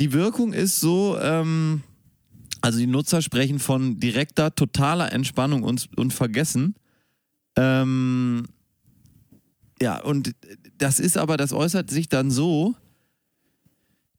die 0.00 0.12
Wirkung 0.12 0.52
ist 0.52 0.80
so, 0.80 1.16
ähm, 1.20 1.82
also 2.60 2.78
die 2.78 2.88
Nutzer 2.88 3.22
sprechen 3.22 3.60
von 3.60 4.00
direkter, 4.00 4.52
totaler 4.54 5.12
Entspannung 5.12 5.62
und, 5.62 5.88
und 5.96 6.12
Vergessen. 6.12 6.74
Ähm, 7.56 8.46
ja, 9.80 10.02
und 10.02 10.32
das 10.78 10.98
ist 10.98 11.16
aber, 11.16 11.36
das 11.36 11.52
äußert 11.52 11.88
sich 11.90 12.08
dann 12.08 12.30
so, 12.32 12.74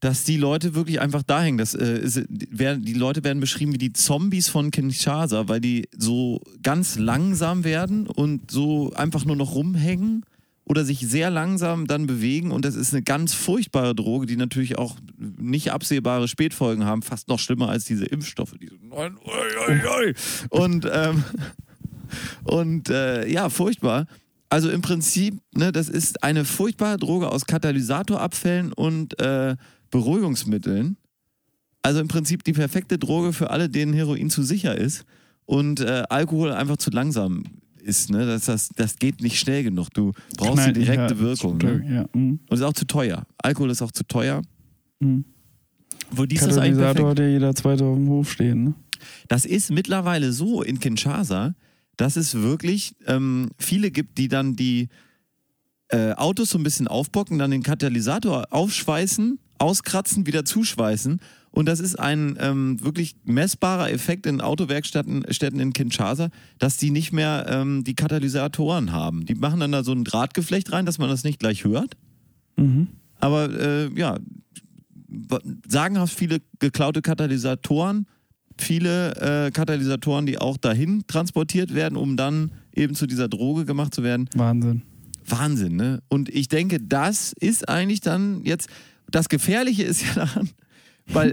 dass 0.00 0.24
die 0.24 0.36
Leute 0.36 0.74
wirklich 0.74 1.00
einfach 1.00 1.22
da 1.22 1.42
hängen. 1.42 1.58
Das, 1.58 1.74
äh, 1.74 1.98
ist, 1.98 2.22
werden, 2.28 2.84
die 2.84 2.92
Leute 2.92 3.24
werden 3.24 3.40
beschrieben 3.40 3.72
wie 3.72 3.78
die 3.78 3.92
Zombies 3.92 4.48
von 4.48 4.70
Kinshasa, 4.70 5.48
weil 5.48 5.60
die 5.60 5.88
so 5.96 6.42
ganz 6.62 6.98
langsam 6.98 7.64
werden 7.64 8.06
und 8.06 8.50
so 8.50 8.92
einfach 8.94 9.24
nur 9.24 9.36
noch 9.36 9.54
rumhängen 9.54 10.24
oder 10.64 10.84
sich 10.84 11.00
sehr 11.00 11.30
langsam 11.30 11.86
dann 11.86 12.06
bewegen. 12.06 12.50
Und 12.50 12.64
das 12.64 12.74
ist 12.74 12.92
eine 12.92 13.02
ganz 13.02 13.32
furchtbare 13.32 13.94
Droge, 13.94 14.26
die 14.26 14.36
natürlich 14.36 14.76
auch 14.76 14.96
nicht 15.16 15.72
absehbare 15.72 16.28
Spätfolgen 16.28 16.84
haben. 16.84 17.02
Fast 17.02 17.28
noch 17.28 17.38
schlimmer 17.38 17.68
als 17.68 17.84
diese 17.84 18.04
Impfstoffe. 18.04 18.54
Diese 18.60 18.74
neuen. 18.84 19.16
Ui, 19.16 19.68
ui, 19.68 20.06
ui. 20.08 20.14
Und, 20.50 20.86
ähm, 20.92 21.24
und 22.44 22.90
äh, 22.90 23.26
ja, 23.28 23.48
furchtbar. 23.48 24.06
Also 24.48 24.70
im 24.70 24.82
Prinzip, 24.82 25.38
ne, 25.54 25.72
das 25.72 25.88
ist 25.88 26.22
eine 26.22 26.44
furchtbare 26.44 26.98
Droge 26.98 27.30
aus 27.30 27.46
Katalysatorabfällen 27.46 28.72
und 28.72 29.18
äh, 29.20 29.56
Beruhigungsmitteln. 29.96 30.96
Also 31.82 32.00
im 32.00 32.08
Prinzip 32.08 32.44
die 32.44 32.52
perfekte 32.52 32.98
Droge 32.98 33.32
für 33.32 33.50
alle, 33.50 33.70
denen 33.70 33.94
Heroin 33.94 34.28
zu 34.28 34.42
sicher 34.42 34.76
ist 34.76 35.04
und 35.46 35.80
äh, 35.80 36.02
Alkohol 36.10 36.52
einfach 36.52 36.76
zu 36.76 36.90
langsam 36.90 37.44
ist. 37.80 38.10
Ne? 38.10 38.26
Das, 38.26 38.46
das, 38.46 38.68
das 38.76 38.98
geht 38.98 39.22
nicht 39.22 39.38
schnell 39.38 39.62
genug. 39.62 39.88
Du 39.94 40.12
brauchst 40.36 40.54
Knallt 40.54 40.76
die 40.76 40.80
direkte 40.80 41.14
ja, 41.14 41.20
Wirkung. 41.20 41.56
stimmt, 41.56 41.84
Ne? 41.88 41.94
Ja. 41.94 42.20
Mm. 42.20 42.40
Und 42.48 42.52
ist 42.52 42.62
auch 42.62 42.72
zu 42.72 42.86
teuer. 42.86 43.24
Alkohol 43.38 43.70
ist 43.70 43.80
auch 43.80 43.92
zu 43.92 44.04
teuer. 44.04 44.42
Mm. 45.00 45.20
Wo 46.10 46.26
dies 46.26 46.40
das 46.40 46.58
eigentlich 46.58 46.76
Katalysator 46.76 47.14
perfekt. 47.14 47.18
ja 47.20 47.26
jeder 47.28 47.54
zweite 47.54 47.84
auf 47.84 47.96
dem 47.96 48.08
Hof 48.08 48.30
stehen. 48.30 48.64
Ne? 48.64 48.74
Das 49.28 49.44
ist 49.46 49.70
mittlerweile 49.70 50.32
so 50.32 50.62
in 50.62 50.78
Kinshasa, 50.80 51.54
dass 51.96 52.16
es 52.16 52.34
wirklich 52.34 52.96
ähm, 53.06 53.50
viele 53.58 53.90
gibt, 53.90 54.18
die 54.18 54.28
dann 54.28 54.56
die 54.56 54.88
äh, 55.88 56.12
Autos 56.12 56.50
so 56.50 56.58
ein 56.58 56.64
bisschen 56.64 56.88
aufbocken, 56.88 57.38
dann 57.38 57.50
den 57.50 57.62
Katalysator 57.62 58.48
aufschweißen, 58.50 59.38
auskratzen, 59.58 60.26
wieder 60.26 60.44
zuschweißen. 60.44 61.20
Und 61.50 61.66
das 61.66 61.80
ist 61.80 61.98
ein 61.98 62.36
ähm, 62.38 62.82
wirklich 62.84 63.16
messbarer 63.24 63.90
Effekt 63.90 64.26
in 64.26 64.42
Autowerkstätten 64.42 65.24
Städten 65.30 65.58
in 65.58 65.72
Kinshasa, 65.72 66.28
dass 66.58 66.76
die 66.76 66.90
nicht 66.90 67.12
mehr 67.12 67.46
ähm, 67.48 67.82
die 67.82 67.94
Katalysatoren 67.94 68.92
haben. 68.92 69.24
Die 69.24 69.34
machen 69.34 69.60
dann 69.60 69.72
da 69.72 69.82
so 69.82 69.92
ein 69.92 70.04
Drahtgeflecht 70.04 70.72
rein, 70.72 70.84
dass 70.84 70.98
man 70.98 71.08
das 71.08 71.24
nicht 71.24 71.38
gleich 71.38 71.64
hört. 71.64 71.96
Mhm. 72.56 72.88
Aber 73.20 73.48
äh, 73.58 73.90
ja, 73.98 74.18
sagenhaft 75.66 76.14
viele 76.14 76.40
geklaute 76.58 77.00
Katalysatoren, 77.00 78.06
viele 78.58 79.46
äh, 79.46 79.50
Katalysatoren, 79.50 80.26
die 80.26 80.38
auch 80.38 80.56
dahin 80.56 81.04
transportiert 81.06 81.74
werden, 81.74 81.96
um 81.96 82.16
dann 82.16 82.52
eben 82.74 82.94
zu 82.94 83.06
dieser 83.06 83.28
Droge 83.28 83.64
gemacht 83.64 83.94
zu 83.94 84.02
werden. 84.02 84.28
Wahnsinn. 84.34 84.82
Wahnsinn, 85.26 85.76
ne? 85.76 86.02
Und 86.08 86.28
ich 86.28 86.48
denke, 86.48 86.80
das 86.80 87.32
ist 87.32 87.68
eigentlich 87.68 88.00
dann 88.00 88.44
jetzt, 88.44 88.68
das 89.10 89.28
Gefährliche 89.28 89.82
ist 89.84 90.02
ja 90.02 90.14
daran, 90.14 90.50
weil, 91.06 91.32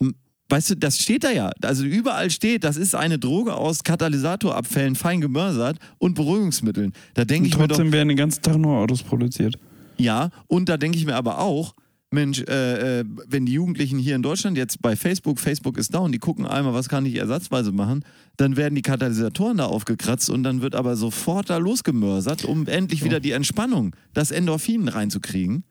äh, 0.00 0.06
weißt 0.48 0.70
du, 0.70 0.74
das 0.76 0.98
steht 0.98 1.24
da 1.24 1.30
ja, 1.30 1.50
also 1.62 1.84
überall 1.84 2.30
steht, 2.30 2.64
das 2.64 2.76
ist 2.76 2.94
eine 2.94 3.18
Droge 3.18 3.54
aus 3.54 3.84
Katalysatorabfällen, 3.84 4.94
fein 4.94 5.20
gemörsert 5.20 5.78
und 5.98 6.14
Beruhigungsmitteln. 6.14 6.92
Da 7.14 7.24
denke 7.24 7.44
Und 7.44 7.48
ich 7.48 7.58
mir 7.58 7.68
doch, 7.68 7.76
trotzdem 7.76 7.92
werden 7.92 8.08
den 8.08 8.16
ganzen 8.16 8.42
Tag 8.42 8.56
nur 8.56 8.78
Autos 8.78 9.02
produziert. 9.02 9.56
ja, 9.98 10.30
und 10.46 10.68
da 10.68 10.76
denke 10.76 10.98
ich 10.98 11.06
mir 11.06 11.16
aber 11.16 11.38
auch, 11.40 11.74
Mensch, 12.12 12.40
äh, 12.48 13.00
äh, 13.00 13.04
wenn 13.26 13.46
die 13.46 13.52
Jugendlichen 13.52 13.98
hier 13.98 14.14
in 14.14 14.22
Deutschland 14.22 14.56
jetzt 14.56 14.80
bei 14.80 14.94
Facebook, 14.94 15.40
Facebook 15.40 15.76
ist 15.76 15.92
down, 15.92 16.12
die 16.12 16.18
gucken 16.18 16.46
einmal, 16.46 16.72
was 16.72 16.88
kann 16.88 17.04
ich 17.04 17.16
ersatzweise 17.16 17.72
machen, 17.72 18.04
dann 18.36 18.56
werden 18.56 18.76
die 18.76 18.82
Katalysatoren 18.82 19.56
da 19.56 19.66
aufgekratzt 19.66 20.30
und 20.30 20.44
dann 20.44 20.62
wird 20.62 20.76
aber 20.76 20.94
sofort 20.96 21.50
da 21.50 21.56
losgemörsert, 21.56 22.44
um 22.44 22.68
endlich 22.68 23.02
wieder 23.04 23.18
die 23.18 23.32
Entspannung, 23.32 23.96
das 24.14 24.30
Endorphin 24.30 24.86
reinzukriegen. 24.86 25.64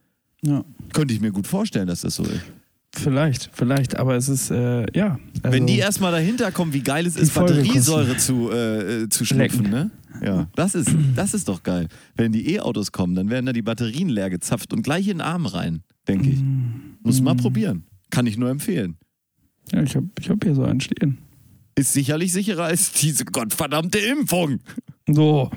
Ja. 0.45 0.63
Könnte 0.93 1.13
ich 1.13 1.21
mir 1.21 1.31
gut 1.31 1.47
vorstellen, 1.47 1.87
dass 1.87 2.01
das 2.01 2.15
so 2.15 2.23
ist. 2.23 2.41
Vielleicht, 2.93 3.49
vielleicht, 3.51 3.97
aber 3.97 4.15
es 4.15 4.29
ist, 4.29 4.51
äh, 4.51 4.85
ja. 4.97 5.19
Also, 5.43 5.57
Wenn 5.57 5.67
die 5.67 5.77
erstmal 5.77 6.13
dahinter 6.13 6.51
kommen, 6.51 6.71
wie 6.71 6.81
geil 6.81 7.05
es 7.05 7.17
ist. 7.17 7.33
Batteriesäure 7.33 8.15
zu, 8.15 8.49
äh, 8.51 9.03
äh, 9.03 9.09
zu 9.09 9.25
Lecken. 9.35 9.69
ne? 9.69 9.91
Ja, 10.23 10.47
das 10.55 10.75
ist, 10.75 10.89
das 11.13 11.33
ist 11.33 11.49
doch 11.49 11.61
geil. 11.63 11.89
Wenn 12.15 12.31
die 12.31 12.53
E-Autos 12.53 12.93
kommen, 12.93 13.15
dann 13.15 13.29
werden 13.29 13.47
da 13.47 13.53
die 13.53 13.61
Batterien 13.61 14.07
leer 14.07 14.29
gezapft 14.29 14.71
und 14.71 14.81
gleich 14.81 15.07
in 15.07 15.17
den 15.17 15.21
Arm 15.21 15.45
rein, 15.45 15.83
denke 16.07 16.29
ich. 16.29 16.39
Muss 17.03 17.19
mal 17.21 17.35
probieren. 17.35 17.83
Kann 18.11 18.27
ich 18.27 18.37
nur 18.37 18.49
empfehlen. 18.49 18.95
Ja, 19.73 19.81
ich 19.83 19.95
habe 19.95 20.07
ich 20.17 20.29
hab 20.29 20.41
hier 20.41 20.55
so 20.55 20.63
einen 20.63 20.79
stehen. 20.79 21.17
Ist 21.75 21.91
sicherlich 21.91 22.31
sicherer 22.31 22.63
als 22.65 22.93
diese 22.93 23.25
gottverdammte 23.25 23.97
Impfung. 23.99 24.59
So. 25.07 25.51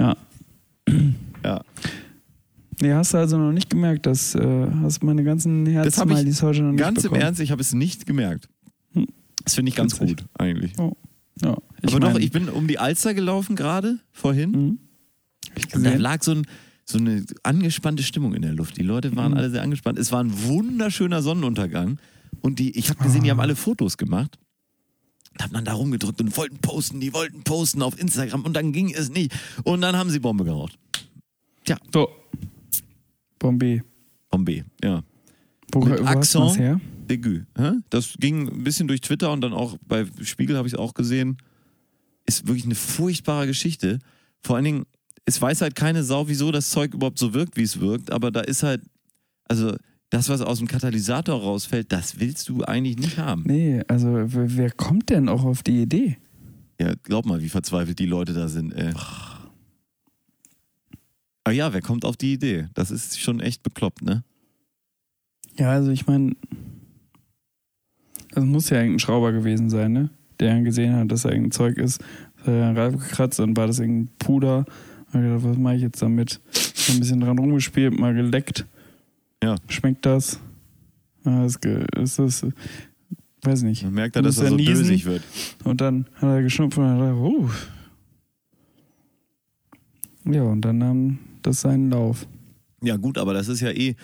Ja. 0.00 0.16
Ja. 1.44 1.62
Nee, 2.80 2.92
hast 2.92 3.14
du 3.14 3.18
also 3.18 3.38
noch 3.38 3.52
nicht 3.52 3.70
gemerkt, 3.70 4.06
dass 4.06 4.34
äh, 4.34 4.66
hast 4.82 5.02
meine 5.02 5.22
ganzen 5.24 5.66
Herzsmileys 5.66 6.42
heute 6.42 6.62
noch 6.62 6.72
nicht 6.72 6.80
Ganz 6.80 7.02
bekommen. 7.02 7.20
im 7.20 7.26
Ernst, 7.26 7.40
ich 7.40 7.50
habe 7.50 7.60
es 7.60 7.72
nicht 7.74 8.06
gemerkt. 8.06 8.48
Hm. 8.92 9.06
Das 9.44 9.54
finde 9.54 9.70
ich 9.70 9.76
ganz 9.76 10.00
Witzig. 10.00 10.18
gut, 10.18 10.26
eigentlich. 10.38 10.72
Ja, 11.42 11.56
ich 11.82 11.94
Aber 11.94 12.00
doch, 12.00 12.18
ich 12.18 12.30
bin 12.32 12.48
um 12.48 12.66
die 12.68 12.78
Alster 12.78 13.12
gelaufen 13.14 13.56
gerade, 13.56 13.98
vorhin. 14.12 14.50
Mhm. 14.50 14.78
Und 15.74 15.84
da 15.84 15.94
lag 15.94 16.22
so, 16.22 16.32
ein, 16.32 16.46
so 16.84 16.98
eine 16.98 17.24
angespannte 17.42 18.02
Stimmung 18.02 18.34
in 18.34 18.42
der 18.42 18.54
Luft. 18.54 18.76
Die 18.76 18.82
Leute 18.82 19.14
waren 19.16 19.32
Mhm. 19.32 19.38
alle 19.38 19.50
sehr 19.50 19.62
angespannt. 19.62 19.98
Es 19.98 20.10
war 20.12 20.22
ein 20.22 20.32
wunderschöner 20.44 21.22
Sonnenuntergang. 21.22 21.98
Und 22.40 22.58
die, 22.58 22.76
ich 22.78 22.88
habe 22.90 23.02
gesehen, 23.02 23.22
die 23.24 23.30
haben 23.30 23.40
alle 23.40 23.56
Fotos 23.56 23.96
gemacht. 23.96 24.38
Da 25.36 25.44
hat 25.44 25.52
man 25.52 25.64
da 25.64 25.72
rumgedrückt 25.72 26.20
und 26.20 26.36
wollten 26.36 26.58
posten, 26.58 27.00
die 27.00 27.12
wollten 27.12 27.42
posten 27.42 27.82
auf 27.82 27.98
Instagram 28.00 28.42
und 28.44 28.54
dann 28.54 28.72
ging 28.72 28.92
es 28.94 29.10
nicht. 29.10 29.32
Und 29.64 29.80
dann 29.80 29.96
haben 29.96 30.10
sie 30.10 30.20
Bombe 30.20 30.44
geraucht. 30.44 30.78
So. 31.92 32.08
Bombay. 33.44 33.82
Bombe, 34.30 34.64
ja. 34.82 35.02
Wo, 35.70 35.84
Mit 35.84 36.00
Accent? 36.00 36.58
her? 36.58 36.80
Degü. 37.10 37.44
Hä? 37.58 37.72
Das 37.90 38.14
ging 38.18 38.48
ein 38.48 38.64
bisschen 38.64 38.88
durch 38.88 39.02
Twitter 39.02 39.30
und 39.32 39.42
dann 39.42 39.52
auch 39.52 39.76
bei 39.86 40.06
Spiegel 40.22 40.56
habe 40.56 40.66
ich 40.66 40.72
es 40.72 40.78
auch 40.78 40.94
gesehen. 40.94 41.36
Ist 42.24 42.46
wirklich 42.46 42.64
eine 42.64 42.74
furchtbare 42.74 43.46
Geschichte. 43.46 43.98
Vor 44.40 44.56
allen 44.56 44.64
Dingen, 44.64 44.84
es 45.26 45.42
weiß 45.42 45.60
halt 45.60 45.74
keine 45.74 46.04
Sau, 46.04 46.26
wieso 46.26 46.52
das 46.52 46.70
Zeug 46.70 46.94
überhaupt 46.94 47.18
so 47.18 47.34
wirkt, 47.34 47.58
wie 47.58 47.64
es 47.64 47.80
wirkt, 47.80 48.10
aber 48.10 48.30
da 48.30 48.40
ist 48.40 48.62
halt, 48.62 48.80
also 49.46 49.76
das, 50.08 50.30
was 50.30 50.40
aus 50.40 50.56
dem 50.58 50.66
Katalysator 50.68 51.38
rausfällt, 51.38 51.92
das 51.92 52.18
willst 52.18 52.48
du 52.48 52.62
eigentlich 52.64 52.96
nicht 52.96 53.18
haben. 53.18 53.42
Nee, 53.46 53.82
also 53.88 54.08
wer, 54.10 54.56
wer 54.56 54.70
kommt 54.70 55.10
denn 55.10 55.28
auch 55.28 55.44
auf 55.44 55.62
die 55.62 55.82
Idee? 55.82 56.16
Ja, 56.80 56.94
glaub 57.02 57.26
mal, 57.26 57.42
wie 57.42 57.50
verzweifelt 57.50 57.98
die 57.98 58.06
Leute 58.06 58.32
da 58.32 58.48
sind, 58.48 58.72
ey. 58.72 58.94
Aber 61.44 61.54
ja, 61.54 61.72
wer 61.72 61.82
kommt 61.82 62.04
auf 62.04 62.16
die 62.16 62.32
Idee? 62.32 62.68
Das 62.74 62.90
ist 62.90 63.20
schon 63.20 63.40
echt 63.40 63.62
bekloppt, 63.62 64.02
ne? 64.02 64.24
Ja, 65.58 65.70
also 65.70 65.90
ich 65.90 66.06
meine, 66.06 66.34
es 68.34 68.42
muss 68.44 68.70
ja 68.70 68.78
irgendein 68.78 68.98
Schrauber 68.98 69.32
gewesen 69.32 69.68
sein, 69.70 69.92
ne? 69.92 70.10
Der 70.40 70.60
gesehen 70.62 70.96
hat, 70.96 71.12
dass 71.12 71.22
da 71.22 71.28
irgendein 71.28 71.52
Zeug 71.52 71.76
ist. 71.76 72.00
Das 72.38 72.46
hat 72.48 72.54
er 72.54 72.76
Reifen 72.76 72.98
gekratzt, 72.98 73.38
dann 73.38 73.56
war 73.56 73.66
das 73.66 73.78
irgendein 73.78 74.08
Puder. 74.18 74.64
Und 75.12 75.20
ich 75.20 75.28
gedacht, 75.28 75.44
was 75.44 75.58
mache 75.58 75.76
ich 75.76 75.82
jetzt 75.82 76.02
damit? 76.02 76.40
Ein 76.88 76.98
bisschen 76.98 77.20
dran 77.20 77.38
rumgespielt, 77.38 77.98
mal 77.98 78.14
geleckt. 78.14 78.66
Ja. 79.42 79.56
Schmeckt 79.68 80.04
das? 80.06 80.40
Ja, 81.24 81.44
ist, 81.44 81.64
ist 81.64 82.18
das, 82.18 82.46
weiß 83.42 83.62
nicht. 83.62 83.84
Man 83.84 83.94
merkt 83.94 84.16
ja, 84.16 84.22
dass 84.22 84.36
Muss 84.36 84.44
er 84.44 84.48
so 84.50 84.54
er 84.54 84.58
niesen? 84.58 84.74
dösig 84.74 85.04
wird. 85.04 85.22
Und 85.62 85.80
dann 85.80 86.06
hat 86.16 86.24
er 86.24 86.42
geschnupft 86.42 86.78
und 86.78 86.84
hat 86.86 86.98
gedacht, 86.98 87.16
uh. 87.16 87.50
Ja, 90.26 90.42
und 90.42 90.62
dann 90.62 90.78
nahm 90.78 91.18
das 91.46 91.60
seinen 91.60 91.90
Lauf. 91.90 92.26
Ja, 92.82 92.96
gut, 92.96 93.18
aber 93.18 93.32
das 93.34 93.48
ist 93.48 93.60
ja 93.60 93.70
eh 93.70 93.96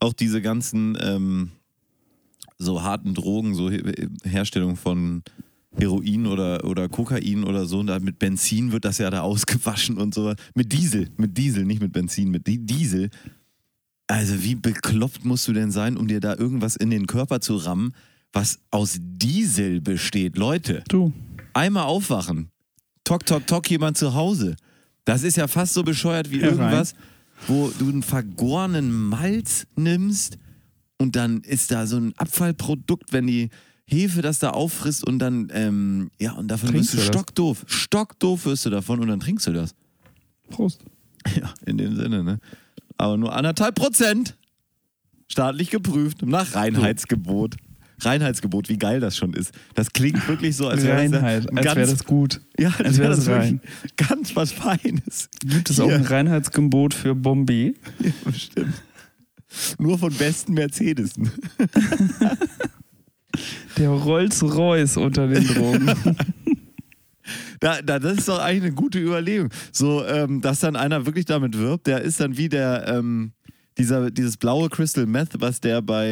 auch 0.00 0.12
diese 0.12 0.42
ganzen 0.42 0.96
ähm, 1.00 1.50
so 2.58 2.82
harten 2.82 3.14
Drogen, 3.14 3.54
so 3.54 3.70
He- 3.70 4.08
Herstellung 4.24 4.76
von 4.76 5.22
Heroin 5.78 6.26
oder, 6.26 6.64
oder 6.64 6.88
Kokain 6.88 7.44
oder 7.44 7.66
so. 7.66 7.80
Und 7.80 7.88
da 7.88 7.98
mit 7.98 8.18
Benzin 8.18 8.72
wird 8.72 8.84
das 8.84 8.98
ja 8.98 9.10
da 9.10 9.20
ausgewaschen 9.22 9.98
und 9.98 10.14
so. 10.14 10.34
Mit 10.54 10.72
Diesel, 10.72 11.10
mit 11.16 11.36
Diesel, 11.36 11.64
nicht 11.64 11.82
mit 11.82 11.92
Benzin, 11.92 12.30
mit 12.30 12.46
Di- 12.46 12.58
Diesel. 12.64 13.10
Also, 14.08 14.42
wie 14.42 14.54
bekloppt 14.54 15.24
musst 15.24 15.48
du 15.48 15.52
denn 15.52 15.70
sein, 15.72 15.96
um 15.96 16.06
dir 16.08 16.20
da 16.20 16.34
irgendwas 16.36 16.76
in 16.76 16.90
den 16.90 17.06
Körper 17.06 17.40
zu 17.40 17.56
rammen, 17.56 17.92
was 18.32 18.60
aus 18.70 18.98
Diesel 19.00 19.80
besteht? 19.80 20.36
Leute, 20.36 20.84
Du, 20.88 21.12
einmal 21.54 21.84
aufwachen. 21.84 22.50
Tok, 23.04 23.26
tok, 23.26 23.46
tok, 23.46 23.68
jemand 23.70 23.96
zu 23.98 24.14
Hause. 24.14 24.56
Das 25.06 25.22
ist 25.22 25.36
ja 25.36 25.46
fast 25.46 25.72
so 25.72 25.84
bescheuert 25.84 26.30
wie 26.30 26.40
irgendwas, 26.40 26.94
wo 27.46 27.70
du 27.78 27.88
einen 27.88 28.02
vergorenen 28.02 28.92
Malz 28.92 29.66
nimmst 29.76 30.36
und 30.98 31.16
dann 31.16 31.42
ist 31.42 31.70
da 31.70 31.86
so 31.86 31.96
ein 31.96 32.12
Abfallprodukt, 32.16 33.12
wenn 33.12 33.26
die 33.26 33.50
Hefe 33.86 34.20
das 34.20 34.40
da 34.40 34.50
auffrisst 34.50 35.06
und 35.06 35.20
dann, 35.20 35.48
ähm, 35.52 36.10
ja, 36.18 36.32
und 36.32 36.48
davon 36.48 36.70
Trinkst 36.70 36.94
wirst 36.94 37.04
du 37.04 37.06
du 37.06 37.18
stockdoof. 37.18 37.64
Stockdoof 37.68 38.46
wirst 38.46 38.66
du 38.66 38.70
davon 38.70 38.98
und 39.00 39.06
dann 39.06 39.20
trinkst 39.20 39.46
du 39.46 39.52
das. 39.52 39.74
Prost. 40.50 40.80
Ja, 41.34 41.52
in 41.64 41.76
dem 41.76 41.96
Sinne, 41.96 42.22
ne? 42.22 42.38
Aber 42.98 43.16
nur 43.16 43.34
anderthalb 43.34 43.74
Prozent. 43.74 44.36
Staatlich 45.26 45.70
geprüft, 45.70 46.22
nach 46.22 46.54
Reinheitsgebot. 46.54 47.56
Reinheitsgebot, 48.00 48.68
wie 48.68 48.78
geil 48.78 49.00
das 49.00 49.16
schon 49.16 49.32
ist. 49.32 49.52
Das 49.74 49.92
klingt 49.92 50.26
wirklich 50.28 50.56
so, 50.56 50.68
als 50.68 50.82
wäre 50.82 51.08
das 51.08 51.22
Reinheit, 51.22 51.56
als 51.56 51.76
wäre 51.76 51.86
das 51.90 52.04
gut. 52.04 52.40
ja, 52.58 52.68
als 52.68 52.80
als 52.80 52.98
wäre 52.98 53.08
das 53.10 53.24
das 53.24 53.28
rein. 53.28 53.60
wirklich 53.62 53.96
ganz 53.96 54.36
was 54.36 54.52
Feines. 54.52 55.28
Gibt 55.40 55.70
es 55.70 55.80
auch 55.80 55.86
Hier. 55.86 55.96
ein 55.96 56.04
Reinheitsgebot 56.04 56.94
für 56.94 57.14
Bombay? 57.14 57.74
Ja, 58.00 58.10
bestimmt. 58.24 58.74
Nur 59.78 59.98
von 59.98 60.12
besten 60.12 60.54
Mercedesen. 60.54 61.30
Der 63.78 63.90
Rolls-Royce 63.90 64.96
unter 64.96 65.28
den 65.28 65.46
Drogen. 65.46 65.90
Da, 67.58 67.80
da, 67.80 67.98
das 67.98 68.18
ist 68.18 68.28
doch 68.28 68.38
eigentlich 68.38 68.64
eine 68.64 68.74
gute 68.74 68.98
Überlegung. 69.00 69.48
So, 69.72 70.04
ähm, 70.06 70.42
dass 70.42 70.60
dann 70.60 70.76
einer 70.76 71.06
wirklich 71.06 71.24
damit 71.24 71.56
wirbt, 71.58 71.86
der 71.86 72.02
ist 72.02 72.20
dann 72.20 72.36
wie 72.36 72.50
der, 72.50 72.84
ähm, 72.86 73.32
dieser, 73.78 74.10
dieses 74.10 74.36
blaue 74.36 74.68
Crystal 74.70 75.06
Meth, 75.06 75.40
was 75.40 75.60
der 75.60 75.82
bei, 75.82 76.08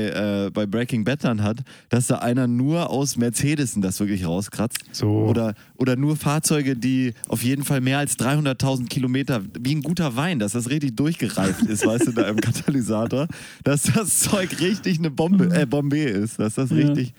äh, 0.46 0.50
bei 0.50 0.66
Breaking 0.66 1.04
Bad 1.04 1.24
dann 1.24 1.42
hat, 1.42 1.58
dass 1.88 2.06
da 2.08 2.16
einer 2.16 2.46
nur 2.46 2.90
aus 2.90 3.16
Mercedesen 3.16 3.80
das 3.82 4.00
wirklich 4.00 4.26
rauskratzt. 4.26 4.78
So. 4.92 5.08
Oder, 5.08 5.54
oder 5.76 5.96
nur 5.96 6.16
Fahrzeuge, 6.16 6.76
die 6.76 7.14
auf 7.28 7.42
jeden 7.42 7.64
Fall 7.64 7.80
mehr 7.80 7.98
als 7.98 8.18
300.000 8.18 8.88
Kilometer, 8.88 9.42
wie 9.58 9.74
ein 9.74 9.82
guter 9.82 10.14
Wein, 10.16 10.38
dass 10.38 10.52
das 10.52 10.68
richtig 10.68 10.96
durchgereift 10.96 11.62
ist, 11.62 11.86
weißt 11.86 12.08
du, 12.08 12.12
da 12.12 12.28
im 12.28 12.36
Katalysator, 12.40 13.28
dass 13.62 13.84
das 13.84 14.20
Zeug 14.20 14.60
richtig 14.60 14.98
eine 14.98 15.10
Bombe, 15.10 15.46
äh, 15.54 15.66
Bombe 15.66 15.98
ist, 16.00 16.38
dass 16.38 16.54
das 16.56 16.70
Ja. 16.70 16.76
richtig 16.76 17.14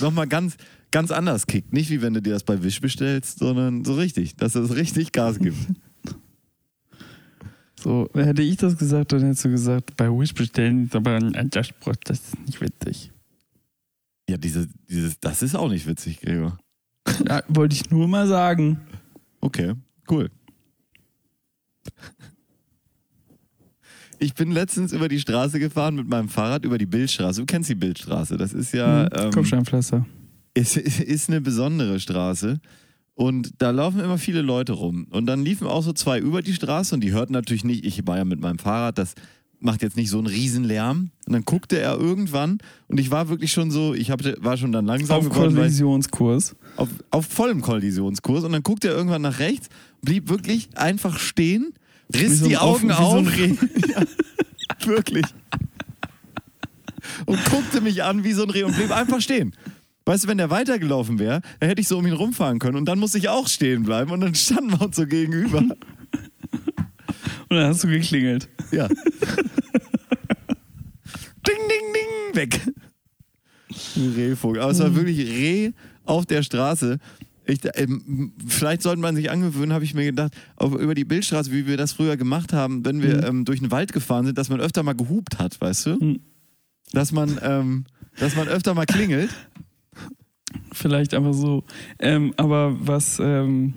nochmal 0.00 0.26
ganz, 0.26 0.56
ganz 0.90 1.10
anders 1.10 1.46
kickt. 1.46 1.72
Nicht 1.72 1.90
wie 1.90 2.02
wenn 2.02 2.14
du 2.14 2.20
dir 2.20 2.34
das 2.34 2.44
bei 2.44 2.62
Wish 2.62 2.80
bestellst, 2.80 3.38
sondern 3.38 3.84
so 3.84 3.94
richtig, 3.94 4.36
dass 4.36 4.54
es 4.54 4.74
richtig 4.74 5.12
Gas 5.12 5.38
gibt. 5.38 5.56
So, 7.82 8.10
hätte 8.14 8.42
ich 8.42 8.56
das 8.58 8.76
gesagt, 8.76 9.12
dann 9.12 9.20
hättest 9.22 9.44
du 9.44 9.50
gesagt, 9.50 9.96
bei 9.96 10.08
Wish 10.10 10.34
bestellen 10.34 10.84
ist 10.84 10.94
aber 10.94 11.14
ein 11.16 11.34
Anspruch, 11.34 11.96
das 12.04 12.18
ist 12.20 12.38
nicht 12.46 12.60
witzig. 12.60 13.10
Ja, 14.28 14.36
diese, 14.36 14.68
dieses, 14.88 15.18
das 15.18 15.42
ist 15.42 15.54
auch 15.54 15.68
nicht 15.70 15.86
witzig, 15.86 16.20
Gregor. 16.20 16.58
Ja, 17.26 17.42
wollte 17.48 17.74
ich 17.76 17.90
nur 17.90 18.06
mal 18.06 18.26
sagen. 18.26 18.80
Okay, 19.40 19.74
cool. 20.10 20.30
Ich 24.18 24.34
bin 24.34 24.52
letztens 24.52 24.92
über 24.92 25.08
die 25.08 25.18
Straße 25.18 25.58
gefahren 25.58 25.94
mit 25.94 26.06
meinem 26.06 26.28
Fahrrad, 26.28 26.64
über 26.66 26.76
die 26.76 26.86
Bildstraße. 26.86 27.40
Du 27.40 27.46
kennst 27.46 27.70
die 27.70 27.74
Bildstraße. 27.74 28.36
Das 28.36 28.52
ist 28.52 28.72
ja. 28.72 29.04
Hm, 29.10 29.24
Ähm, 29.26 29.30
Kopfsteinpflaster. 29.32 30.04
es 30.52 30.76
ist 30.76 31.30
eine 31.30 31.40
besondere 31.40 31.98
Straße. 31.98 32.60
Und 33.20 33.50
da 33.58 33.70
laufen 33.70 34.00
immer 34.00 34.16
viele 34.16 34.40
Leute 34.40 34.72
rum. 34.72 35.06
Und 35.10 35.26
dann 35.26 35.44
liefen 35.44 35.66
auch 35.66 35.82
so 35.82 35.92
zwei 35.92 36.18
über 36.18 36.40
die 36.40 36.54
Straße 36.54 36.94
und 36.94 37.02
die 37.02 37.12
hörten 37.12 37.34
natürlich 37.34 37.64
nicht, 37.64 37.84
ich 37.84 38.06
war 38.06 38.16
ja 38.16 38.24
mit 38.24 38.40
meinem 38.40 38.58
Fahrrad, 38.58 38.96
das 38.96 39.12
macht 39.58 39.82
jetzt 39.82 39.98
nicht 39.98 40.08
so 40.08 40.16
einen 40.16 40.26
Riesenlärm. 40.26 41.10
Und 41.26 41.32
dann 41.34 41.44
guckte 41.44 41.78
er 41.78 41.98
irgendwann 41.98 42.56
und 42.88 42.98
ich 42.98 43.10
war 43.10 43.28
wirklich 43.28 43.52
schon 43.52 43.70
so, 43.70 43.92
ich 43.92 44.10
hab, 44.10 44.22
war 44.42 44.56
schon 44.56 44.72
dann 44.72 44.86
langsam 44.86 45.18
Auf 45.18 45.28
geworden, 45.28 45.54
Kollisionskurs. 45.54 46.56
auf, 46.76 46.88
auf 47.10 47.26
vollem 47.26 47.60
Kollisionskurs. 47.60 48.42
Und 48.44 48.52
dann 48.52 48.62
guckte 48.62 48.88
er 48.88 48.94
irgendwann 48.94 49.20
nach 49.20 49.38
rechts, 49.38 49.68
blieb 50.00 50.30
wirklich 50.30 50.70
einfach 50.78 51.18
stehen, 51.18 51.74
riss 52.14 52.38
so 52.38 52.48
die 52.48 52.56
Augen 52.56 52.90
Auf- 52.90 53.26
so 53.26 53.42
ja, 53.86 54.02
wirklich. 54.86 55.26
Und 57.26 57.38
guckte 57.50 57.82
mich 57.82 58.02
an 58.02 58.24
wie 58.24 58.32
so 58.32 58.44
ein 58.44 58.50
Reh 58.50 58.62
und 58.62 58.74
blieb 58.74 58.90
einfach 58.90 59.20
stehen. 59.20 59.52
Weißt 60.10 60.24
du, 60.24 60.28
wenn 60.28 60.38
der 60.38 60.50
weitergelaufen 60.50 61.20
wäre, 61.20 61.40
dann 61.60 61.68
hätte 61.68 61.80
ich 61.80 61.86
so 61.86 61.96
um 61.96 62.04
ihn 62.04 62.14
rumfahren 62.14 62.58
können 62.58 62.76
und 62.76 62.86
dann 62.86 62.98
musste 62.98 63.16
ich 63.18 63.28
auch 63.28 63.46
stehen 63.46 63.84
bleiben 63.84 64.10
und 64.10 64.20
dann 64.20 64.34
standen 64.34 64.72
wir 64.72 64.82
uns 64.82 64.96
so 64.96 65.06
gegenüber. 65.06 65.58
Und 67.48 67.56
dann 67.56 67.66
hast 67.66 67.84
du 67.84 67.88
geklingelt. 67.88 68.48
Ja. 68.72 68.88
ding, 68.88 68.96
ding, 71.46 71.94
ding, 71.94 72.34
weg. 72.34 72.60
Ein 73.96 74.12
Rehvogel. 74.16 74.62
Aber 74.62 74.72
es 74.72 74.80
war 74.80 74.94
wirklich 74.96 75.28
Reh 75.28 75.70
auf 76.04 76.26
der 76.26 76.42
Straße. 76.42 76.98
Ich, 77.44 77.60
ähm, 77.74 78.32
vielleicht 78.46 78.82
sollte 78.82 79.00
man 79.00 79.14
sich 79.14 79.30
angewöhnen, 79.30 79.72
habe 79.72 79.84
ich 79.84 79.94
mir 79.94 80.04
gedacht, 80.04 80.32
auf, 80.56 80.74
über 80.74 80.94
die 80.96 81.04
Bildstraße, 81.04 81.52
wie 81.52 81.66
wir 81.68 81.76
das 81.76 81.92
früher 81.92 82.16
gemacht 82.16 82.52
haben, 82.52 82.84
wenn 82.84 83.00
wir 83.00 83.18
Mhm. 83.18 83.24
ähm, 83.26 83.44
durch 83.44 83.60
den 83.60 83.70
Wald 83.70 83.92
gefahren 83.92 84.26
sind, 84.26 84.38
dass 84.38 84.48
man 84.48 84.60
öfter 84.60 84.82
mal 84.82 84.94
gehupt 84.94 85.38
hat, 85.38 85.60
weißt 85.60 85.86
du? 85.86 85.90
Mhm. 86.04 86.20
Dass 86.92 87.12
man, 87.12 87.38
ähm, 87.42 87.84
dass 88.18 88.34
man 88.34 88.48
öfter 88.48 88.74
mal 88.74 88.86
klingelt. 88.86 89.30
Vielleicht 90.72 91.14
einfach 91.14 91.32
so. 91.34 91.64
Ähm, 91.98 92.32
aber 92.36 92.76
was, 92.80 93.18
ähm, 93.20 93.74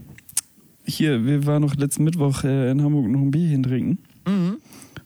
hier, 0.86 1.26
wir 1.26 1.46
waren 1.46 1.62
noch 1.62 1.76
letzten 1.76 2.04
Mittwoch 2.04 2.44
äh, 2.44 2.72
in 2.72 2.82
Hamburg 2.82 3.08
noch 3.08 3.22
ein 3.22 3.32
Bierchen 3.32 3.64
trinken. 3.64 4.00
Mhm. 4.28 4.58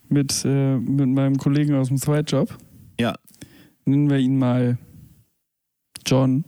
Mit, 0.10 0.44
äh, 0.46 0.78
mit 0.78 1.10
meinem 1.10 1.38
Kollegen 1.38 1.76
aus 1.76 1.90
dem 1.90 1.98
Zweitjob. 1.98 2.58
Ja. 3.00 3.16
Nennen 3.86 4.10
wir 4.10 4.18
ihn 4.18 4.38
mal 4.38 4.78
John. 6.06 6.44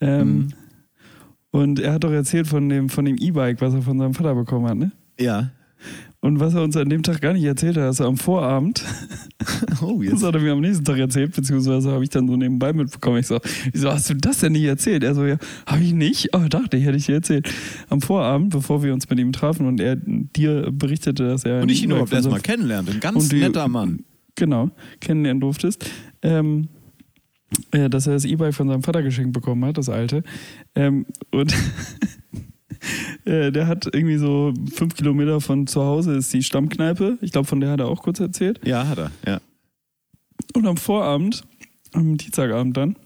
Ähm, 0.00 0.28
Mhm. 0.28 0.48
Und 1.50 1.78
er 1.78 1.92
hat 1.92 2.02
doch 2.02 2.10
erzählt 2.10 2.48
von 2.48 2.68
dem 2.68 2.88
von 2.88 3.04
dem 3.04 3.16
E-Bike, 3.16 3.60
was 3.60 3.74
er 3.74 3.82
von 3.82 3.96
seinem 3.96 4.12
Vater 4.12 4.34
bekommen 4.34 4.66
hat, 4.66 4.76
ne? 4.76 4.90
Ja. 5.20 5.52
Und 6.24 6.40
was 6.40 6.54
er 6.54 6.62
uns 6.62 6.74
an 6.76 6.88
dem 6.88 7.02
Tag 7.02 7.20
gar 7.20 7.34
nicht 7.34 7.44
erzählt 7.44 7.76
hat, 7.76 7.84
dass 7.84 8.00
er 8.00 8.06
am 8.06 8.16
Vorabend, 8.16 8.82
Oh, 9.82 10.02
das 10.02 10.12
jetzt. 10.12 10.22
hat 10.22 10.34
er 10.34 10.40
mir 10.40 10.52
am 10.52 10.60
nächsten 10.62 10.82
Tag 10.82 10.96
erzählt, 10.98 11.36
beziehungsweise 11.36 11.90
habe 11.92 12.02
ich 12.02 12.08
dann 12.08 12.26
so 12.26 12.34
nebenbei 12.34 12.72
mitbekommen. 12.72 13.18
Ich 13.18 13.26
so, 13.26 13.38
wieso 13.72 13.90
hast 13.90 14.08
du 14.08 14.14
das 14.14 14.38
denn 14.38 14.52
nicht 14.52 14.64
erzählt? 14.64 15.04
Er 15.04 15.14
so, 15.14 15.26
ja, 15.26 15.36
habe 15.66 15.82
ich 15.82 15.92
nicht? 15.92 16.30
Oh, 16.34 16.40
dachte 16.48 16.78
ich, 16.78 16.84
hätte 16.86 16.96
ich 16.96 17.04
dir 17.04 17.16
erzählt. 17.16 17.52
Am 17.90 18.00
Vorabend, 18.00 18.48
bevor 18.50 18.82
wir 18.82 18.94
uns 18.94 19.08
mit 19.10 19.18
ihm 19.18 19.32
trafen 19.32 19.66
und 19.66 19.80
er 19.80 19.96
dir 19.96 20.70
berichtete, 20.72 21.28
dass 21.28 21.44
er... 21.44 21.60
Und 21.60 21.68
ich 21.70 21.82
ihn 21.84 21.90
überhaupt 21.90 22.12
erstmal 22.14 22.40
kennenlernte. 22.40 22.92
Ein 22.92 23.00
ganz 23.00 23.28
die- 23.28 23.40
netter 23.40 23.68
Mann. 23.68 24.04
genau, 24.34 24.70
kennenlernen 25.00 25.42
durftest, 25.42 25.84
ähm, 26.22 26.68
äh, 27.72 27.90
dass 27.90 28.06
er 28.06 28.14
das 28.14 28.24
E-Bike 28.24 28.54
von 28.54 28.66
seinem 28.68 28.82
Vater 28.82 29.02
geschenkt 29.02 29.34
bekommen 29.34 29.62
hat, 29.66 29.76
das 29.76 29.90
alte. 29.90 30.22
Ähm, 30.74 31.04
und 31.32 31.54
der 33.24 33.66
hat 33.66 33.86
irgendwie 33.92 34.16
so 34.16 34.52
fünf 34.72 34.94
Kilometer 34.94 35.40
von 35.40 35.66
zu 35.66 35.82
Hause 35.82 36.14
ist 36.16 36.32
die 36.32 36.42
Stammkneipe. 36.42 37.18
Ich 37.20 37.32
glaube, 37.32 37.46
von 37.46 37.60
der 37.60 37.70
hat 37.70 37.80
er 37.80 37.88
auch 37.88 38.02
kurz 38.02 38.20
erzählt. 38.20 38.60
Ja, 38.64 38.86
hat 38.86 38.98
er. 38.98 39.10
Ja. 39.26 39.40
Und 40.54 40.66
am 40.66 40.76
Vorabend, 40.76 41.42
am 41.92 42.16
Dienstagabend 42.16 42.76
dann, 42.76 42.96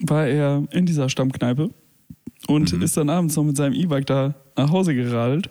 war 0.00 0.26
er 0.26 0.64
in 0.72 0.86
dieser 0.86 1.08
Stammkneipe 1.08 1.70
und 2.48 2.72
Mhm. 2.72 2.82
ist 2.82 2.96
dann 2.96 3.10
abends 3.10 3.36
noch 3.36 3.44
mit 3.44 3.56
seinem 3.56 3.74
E-Bike 3.74 4.06
da 4.06 4.34
nach 4.56 4.70
Hause 4.70 4.94
geradelt 4.94 5.50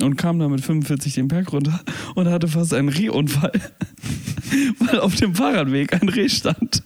und 0.00 0.16
kam 0.16 0.38
dann 0.38 0.50
mit 0.50 0.60
45 0.62 1.14
den 1.14 1.28
Berg 1.28 1.52
runter 1.52 1.80
und 2.14 2.28
hatte 2.28 2.48
fast 2.48 2.74
einen 2.74 2.88
Rehunfall, 2.88 3.52
weil 4.80 5.00
auf 5.00 5.14
dem 5.16 5.34
Fahrradweg 5.34 5.92
ein 6.00 6.08
Reh 6.08 6.28
stand. 6.28 6.82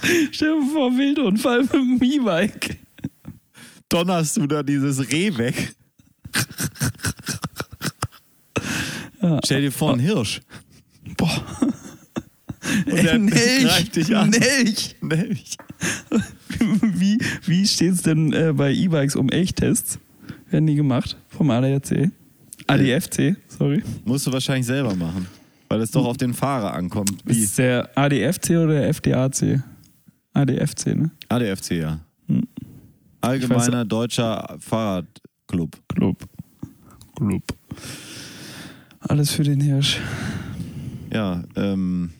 Stell 0.30 0.60
dir 0.60 0.66
vor, 0.72 0.96
Wildunfall 0.96 1.62
mit 1.62 1.72
dem 1.72 2.00
E-Bike. 2.02 2.78
Donnerst 3.88 4.36
du 4.36 4.46
da 4.46 4.62
dieses 4.62 5.10
Reh 5.12 5.36
weg? 5.36 5.74
Ja. 9.22 9.40
Stell 9.44 9.62
dir 9.62 9.72
vor, 9.72 9.92
ein 9.92 9.98
Hirsch. 9.98 10.40
Boah. 11.16 11.42
Und 12.86 13.30
der 13.30 13.60
greift 13.62 13.96
dich 13.96 14.14
an. 14.14 14.30
nicht. 14.30 15.02
Nicht. 15.02 15.56
Wie, 16.82 17.18
wie 17.44 17.66
steht 17.66 17.92
es 17.92 18.02
denn 18.02 18.32
äh, 18.32 18.52
bei 18.52 18.72
E-Bikes 18.72 19.14
um 19.14 19.28
Echttests? 19.28 19.98
Werden 20.50 20.66
die 20.66 20.74
gemacht 20.74 21.16
vom 21.28 21.50
ADAC? 21.50 22.10
ADFC, 22.66 23.36
sorry. 23.48 23.82
Musst 24.04 24.26
du 24.26 24.32
wahrscheinlich 24.32 24.66
selber 24.66 24.94
machen. 24.94 25.26
Weil 25.68 25.80
es 25.80 25.90
doch 25.90 26.04
auf 26.06 26.16
den 26.16 26.34
Fahrer 26.34 26.72
ankommt. 26.72 27.12
Wie? 27.24 27.42
Ist 27.42 27.58
der 27.58 27.90
ADFC 27.96 28.50
oder 28.50 28.80
der 28.80 28.88
FDAC? 28.88 29.62
ADFC, 30.32 30.86
ne? 30.94 31.10
ADFC, 31.28 31.72
ja. 31.72 32.00
Allgemeiner 33.20 33.84
Deutscher 33.84 34.56
Fahrradclub. 34.60 35.76
Club. 35.88 36.18
Club. 37.16 37.42
Alles 39.00 39.32
für 39.32 39.44
den 39.44 39.60
Hirsch. 39.60 40.00
Ja, 41.12 41.44
ähm. 41.54 42.10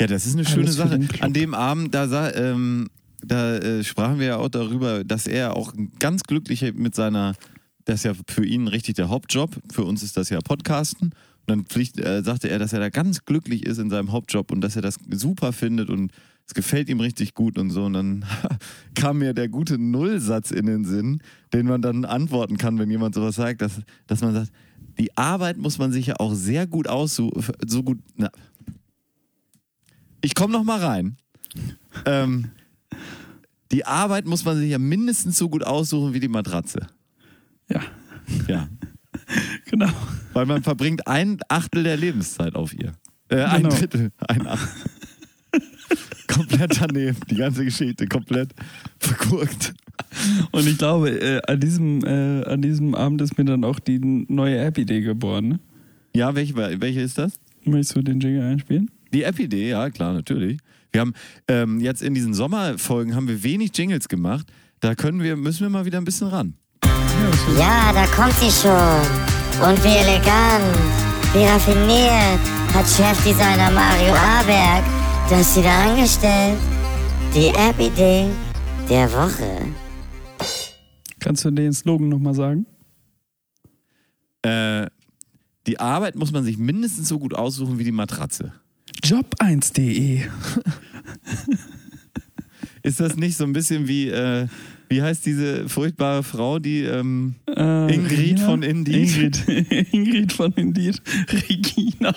Ja, 0.00 0.06
das 0.08 0.26
ist 0.26 0.34
eine 0.34 0.44
schöne 0.44 0.64
Alles 0.64 0.76
Sache. 0.76 0.98
An 1.20 1.32
dem 1.32 1.54
Abend, 1.54 1.94
da, 1.94 2.32
ähm, 2.32 2.88
da 3.22 3.56
äh, 3.56 3.84
sprachen 3.84 4.18
wir 4.18 4.26
ja 4.26 4.36
auch 4.36 4.48
darüber, 4.48 5.04
dass 5.04 5.26
er 5.26 5.56
auch 5.56 5.72
ganz 6.00 6.24
glücklich 6.24 6.74
mit 6.74 6.94
seiner, 6.94 7.34
das 7.84 7.96
ist 7.96 8.04
ja 8.04 8.12
für 8.28 8.44
ihn 8.44 8.66
richtig 8.66 8.96
der 8.96 9.08
Hauptjob, 9.08 9.56
für 9.72 9.84
uns 9.84 10.02
ist 10.02 10.16
das 10.16 10.30
ja 10.30 10.40
Podcasten. 10.40 11.12
Und 11.46 11.50
dann 11.50 11.64
pflicht, 11.66 12.00
äh, 12.00 12.22
sagte 12.24 12.48
er, 12.48 12.58
dass 12.58 12.72
er 12.72 12.80
da 12.80 12.88
ganz 12.88 13.24
glücklich 13.24 13.66
ist 13.66 13.78
in 13.78 13.90
seinem 13.90 14.12
Hauptjob 14.12 14.50
und 14.50 14.62
dass 14.62 14.76
er 14.76 14.82
das 14.82 14.96
super 15.10 15.52
findet 15.52 15.90
und 15.90 16.10
es 16.46 16.54
gefällt 16.54 16.88
ihm 16.88 17.00
richtig 17.00 17.34
gut 17.34 17.58
und 17.58 17.70
so. 17.70 17.84
Und 17.84 17.94
dann 17.94 18.24
kam 18.94 19.18
mir 19.18 19.32
der 19.34 19.48
gute 19.48 19.78
Nullsatz 19.78 20.50
in 20.50 20.66
den 20.66 20.84
Sinn, 20.84 21.20
den 21.52 21.66
man 21.66 21.80
dann 21.82 22.04
antworten 22.04 22.56
kann, 22.58 22.78
wenn 22.78 22.90
jemand 22.90 23.14
sowas 23.14 23.36
sagt, 23.36 23.62
dass, 23.62 23.80
dass 24.06 24.20
man 24.20 24.34
sagt, 24.34 24.52
die 24.98 25.16
Arbeit 25.16 25.56
muss 25.56 25.78
man 25.78 25.90
sich 25.92 26.06
ja 26.06 26.16
auch 26.20 26.34
sehr 26.34 26.66
gut 26.66 26.86
aussuchen, 26.86 27.42
so 27.66 27.82
gut, 27.82 27.98
na, 28.16 28.30
ich 30.20 30.34
komme 30.34 30.52
noch 30.52 30.64
mal 30.64 30.80
rein. 30.80 31.16
Ähm, 32.06 32.50
die 33.72 33.84
Arbeit 33.86 34.26
muss 34.26 34.44
man 34.44 34.56
sich 34.56 34.70
ja 34.70 34.78
mindestens 34.78 35.36
so 35.36 35.48
gut 35.48 35.64
aussuchen 35.64 36.14
wie 36.14 36.20
die 36.20 36.28
Matratze. 36.28 36.86
Ja, 37.68 37.80
Ja. 38.48 38.68
genau. 39.70 39.90
Weil 40.32 40.46
man 40.46 40.62
verbringt 40.62 41.06
ein 41.06 41.38
Achtel 41.48 41.82
der 41.84 41.96
Lebenszeit 41.96 42.54
auf 42.54 42.74
ihr. 42.74 42.92
Äh, 43.28 43.42
ein 43.44 43.62
Genau. 43.62 43.74
Drittel. 43.76 44.12
Ein 44.28 44.46
Achtel. 44.46 44.90
komplett 46.26 46.80
daneben. 46.80 47.16
Die 47.30 47.36
ganze 47.36 47.64
Geschichte 47.64 48.06
komplett 48.06 48.50
vergurkt. 48.98 49.74
Und 50.52 50.66
ich 50.66 50.78
glaube, 50.78 51.10
äh, 51.10 51.40
an, 51.46 51.60
diesem, 51.60 52.04
äh, 52.04 52.44
an 52.44 52.62
diesem 52.62 52.94
Abend 52.94 53.20
ist 53.20 53.36
mir 53.38 53.44
dann 53.44 53.64
auch 53.64 53.78
die 53.78 53.98
neue 53.98 54.58
App-Idee 54.58 55.00
geboren. 55.00 55.48
Ne? 55.48 55.60
Ja, 56.14 56.34
welche, 56.34 56.56
welche 56.56 57.00
ist 57.00 57.18
das? 57.18 57.38
Möchtest 57.64 57.96
du 57.96 58.02
den 58.02 58.20
Jingle 58.20 58.42
einspielen? 58.42 58.90
Die 59.12 59.22
App-Idee, 59.22 59.70
ja, 59.70 59.90
klar, 59.90 60.12
natürlich. 60.12 60.58
Wir 60.92 61.00
haben 61.00 61.14
ähm, 61.48 61.80
jetzt 61.80 62.02
in 62.02 62.14
diesen 62.14 62.34
Sommerfolgen 62.34 63.14
haben 63.14 63.26
wir 63.26 63.42
wenig 63.42 63.76
Jingles 63.76 64.08
gemacht. 64.08 64.46
Da 64.80 64.94
können 64.94 65.22
wir, 65.22 65.36
müssen 65.36 65.62
wir 65.62 65.70
mal 65.70 65.84
wieder 65.84 65.98
ein 65.98 66.04
bisschen 66.04 66.28
ran. 66.28 66.54
Ja, 67.58 67.92
da 67.92 68.06
kommt 68.06 68.34
sie 68.34 68.50
schon. 68.50 68.70
Und 69.66 69.82
wie 69.82 69.96
elegant, 69.96 70.76
wie 71.32 71.44
raffiniert 71.44 72.40
hat 72.74 72.86
Chefdesigner 72.86 73.70
Mario 73.70 74.14
Aberg 74.14 75.03
das 75.30 75.56
wieder 75.56 75.70
angestellt. 75.72 76.58
Die 77.34 77.48
App-Idee 77.48 78.26
der 78.88 79.10
Woche. 79.12 79.72
Kannst 81.18 81.44
du 81.44 81.50
den 81.50 81.72
Slogan 81.72 82.08
nochmal 82.08 82.34
sagen? 82.34 82.66
Äh, 84.42 84.86
die 85.66 85.80
Arbeit 85.80 86.16
muss 86.16 86.32
man 86.32 86.44
sich 86.44 86.58
mindestens 86.58 87.08
so 87.08 87.18
gut 87.18 87.34
aussuchen 87.34 87.78
wie 87.78 87.84
die 87.84 87.92
Matratze. 87.92 88.52
Job1.de. 89.02 90.20
Ist 92.82 93.00
das 93.00 93.16
nicht 93.16 93.36
so 93.38 93.44
ein 93.44 93.54
bisschen 93.54 93.88
wie, 93.88 94.08
äh, 94.10 94.46
wie 94.90 95.00
heißt 95.00 95.24
diese 95.24 95.66
furchtbare 95.70 96.22
Frau, 96.22 96.58
die, 96.58 96.82
ähm, 96.82 97.36
Äh, 97.48 97.94
Ingrid 97.94 98.18
Regina? 98.18 98.44
von 98.46 98.62
Indeed. 98.62 99.16
Ingrid, 99.16 99.48
Ingrid 99.94 100.32
von 100.34 100.52
Indeed. 100.52 101.00
Regina. 101.48 102.14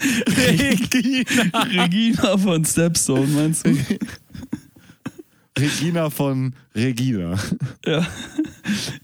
Regina. 0.00 1.62
Regina 1.62 2.36
von 2.36 2.64
Stepstone, 2.64 3.26
meinst 3.28 3.66
du? 3.66 3.76
Regina 5.58 6.10
von 6.10 6.54
Regina. 6.74 7.38
Ja. 7.84 8.06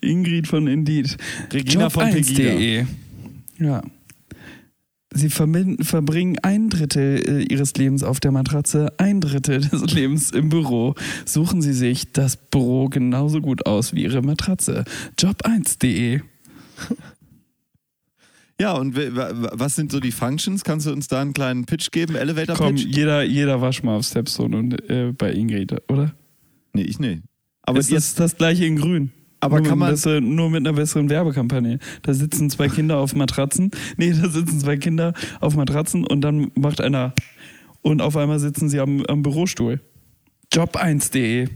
Ingrid 0.01 0.47
von 0.47 0.67
Indeed. 0.67 1.17
Regina 1.53 1.89
von 1.89 2.11
Pegida. 2.11 2.43
Job1.de. 2.43 2.87
Ja. 3.59 3.83
Sie 5.15 5.29
verbringen 5.29 6.39
ein 6.43 6.71
Drittel 6.71 7.23
äh, 7.29 7.43
ihres 7.43 7.75
Lebens 7.75 8.03
auf 8.03 8.19
der 8.19 8.33
Matratze, 8.33 8.93
ein 8.97 9.21
Drittel 9.21 9.61
des 9.61 9.83
Lebens 9.93 10.31
im 10.31 10.49
Büro. 10.49 10.95
Suchen 11.27 11.61
Sie 11.61 11.75
sich 11.75 12.13
das 12.13 12.37
Büro 12.37 12.89
genauso 12.89 13.41
gut 13.41 13.67
aus 13.67 13.95
wie 13.95 14.05
Ihre 14.05 14.23
Matratze. 14.23 14.85
Job1.de. 15.19 16.23
Ja, 18.63 18.75
und 18.75 18.95
was 18.97 19.75
sind 19.75 19.91
so 19.91 19.99
die 19.99 20.13
Functions? 20.13 20.63
Kannst 20.63 20.87
du 20.87 20.93
uns 20.93 21.09
da 21.09 21.21
einen 21.21 21.33
kleinen 21.33 21.65
Pitch 21.65 21.91
geben? 21.91 22.15
Elevator 22.15 22.55
Komm, 22.55 22.77
Pitch? 22.77 22.85
jeder, 22.97 23.25
jeder 23.25 23.61
war 23.61 23.73
schon 23.73 23.87
mal 23.87 23.97
auf 23.97 24.05
Stepstone 24.07 24.57
und 24.57 24.89
äh, 24.89 25.13
bei 25.19 25.33
Ingrid, 25.33 25.73
oder? 25.91 26.15
Nee, 26.73 26.83
ich 26.83 27.01
nee. 27.01 27.23
Aber 27.63 27.81
ist 27.81 27.91
jetzt, 27.91 28.21
das 28.21 28.31
das 28.33 28.39
gleiche 28.39 28.65
in 28.65 28.77
grün? 28.77 29.11
Aber 29.41 29.59
nur 29.59 29.69
kann 29.69 29.79
man- 29.81 29.91
besseren, 29.91 30.37
nur 30.37 30.49
mit 30.49 30.61
einer 30.61 30.75
besseren 30.75 31.11
Werbekampagne. 31.11 31.81
Da 32.03 32.15
sitzen 32.15 32.51
zwei 32.51 32.69
Kinder 32.69 32.99
auf 32.99 33.17
Matratzen. 33.17 33.73
Nee, 33.97 34.13
da 34.13 34.29
sitzen 34.29 34.61
zwei 34.61 34.77
Kinder 34.77 35.13
auf 35.41 35.57
Matratzen 35.57 36.07
und 36.07 36.21
dann 36.21 36.53
macht 36.55 36.81
einer 36.81 37.15
und 37.81 38.01
auf 38.01 38.17
einmal 38.17 38.39
sitzen 38.39 38.69
sie 38.69 38.79
am, 38.79 39.05
am 39.07 39.23
Bürostuhl. 39.25 39.81
Job1.de. 40.55 41.49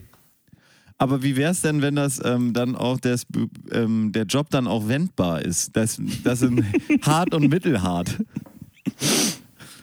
aber 0.99 1.23
wie 1.23 1.37
wäre 1.37 1.51
es 1.53 1.61
denn, 1.61 1.83
wenn 1.83 1.97
das 1.97 2.21
ähm, 2.25 2.53
dann 2.53 2.75
auch 2.75 2.99
das, 2.99 3.27
ähm, 3.73 4.13
der 4.13 4.25
Job 4.25 4.49
dann 4.51 4.67
auch 4.67 4.89
wendbar 4.89 5.43
ist? 5.43 5.77
Das, 5.77 6.01
das 6.25 6.41
sind 6.41 6.65
hart 7.03 7.35
und 7.35 7.49
mittelhart. 7.49 8.17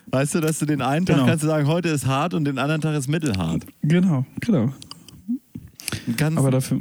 Weißt 0.08 0.36
du, 0.36 0.42
dass 0.42 0.60
du 0.60 0.66
den 0.66 0.82
einen 0.82 1.06
Tag 1.06 1.16
Genau. 1.18 1.28
kannst 1.28 1.44
du 1.44 1.48
sagen, 1.48 1.68
heute 1.68 1.90
ist 1.90 2.06
hart 2.06 2.34
und 2.34 2.46
den 2.46 2.58
anderen 2.58 2.82
Tag 2.82 2.96
ist 2.96 3.08
mittelhart. 3.08 3.66
Genau, 3.82 4.26
genau. 4.42 4.74
Du 6.06 6.14
kannst, 6.18 6.38
Aber 6.38 6.52
dafür 6.52 6.80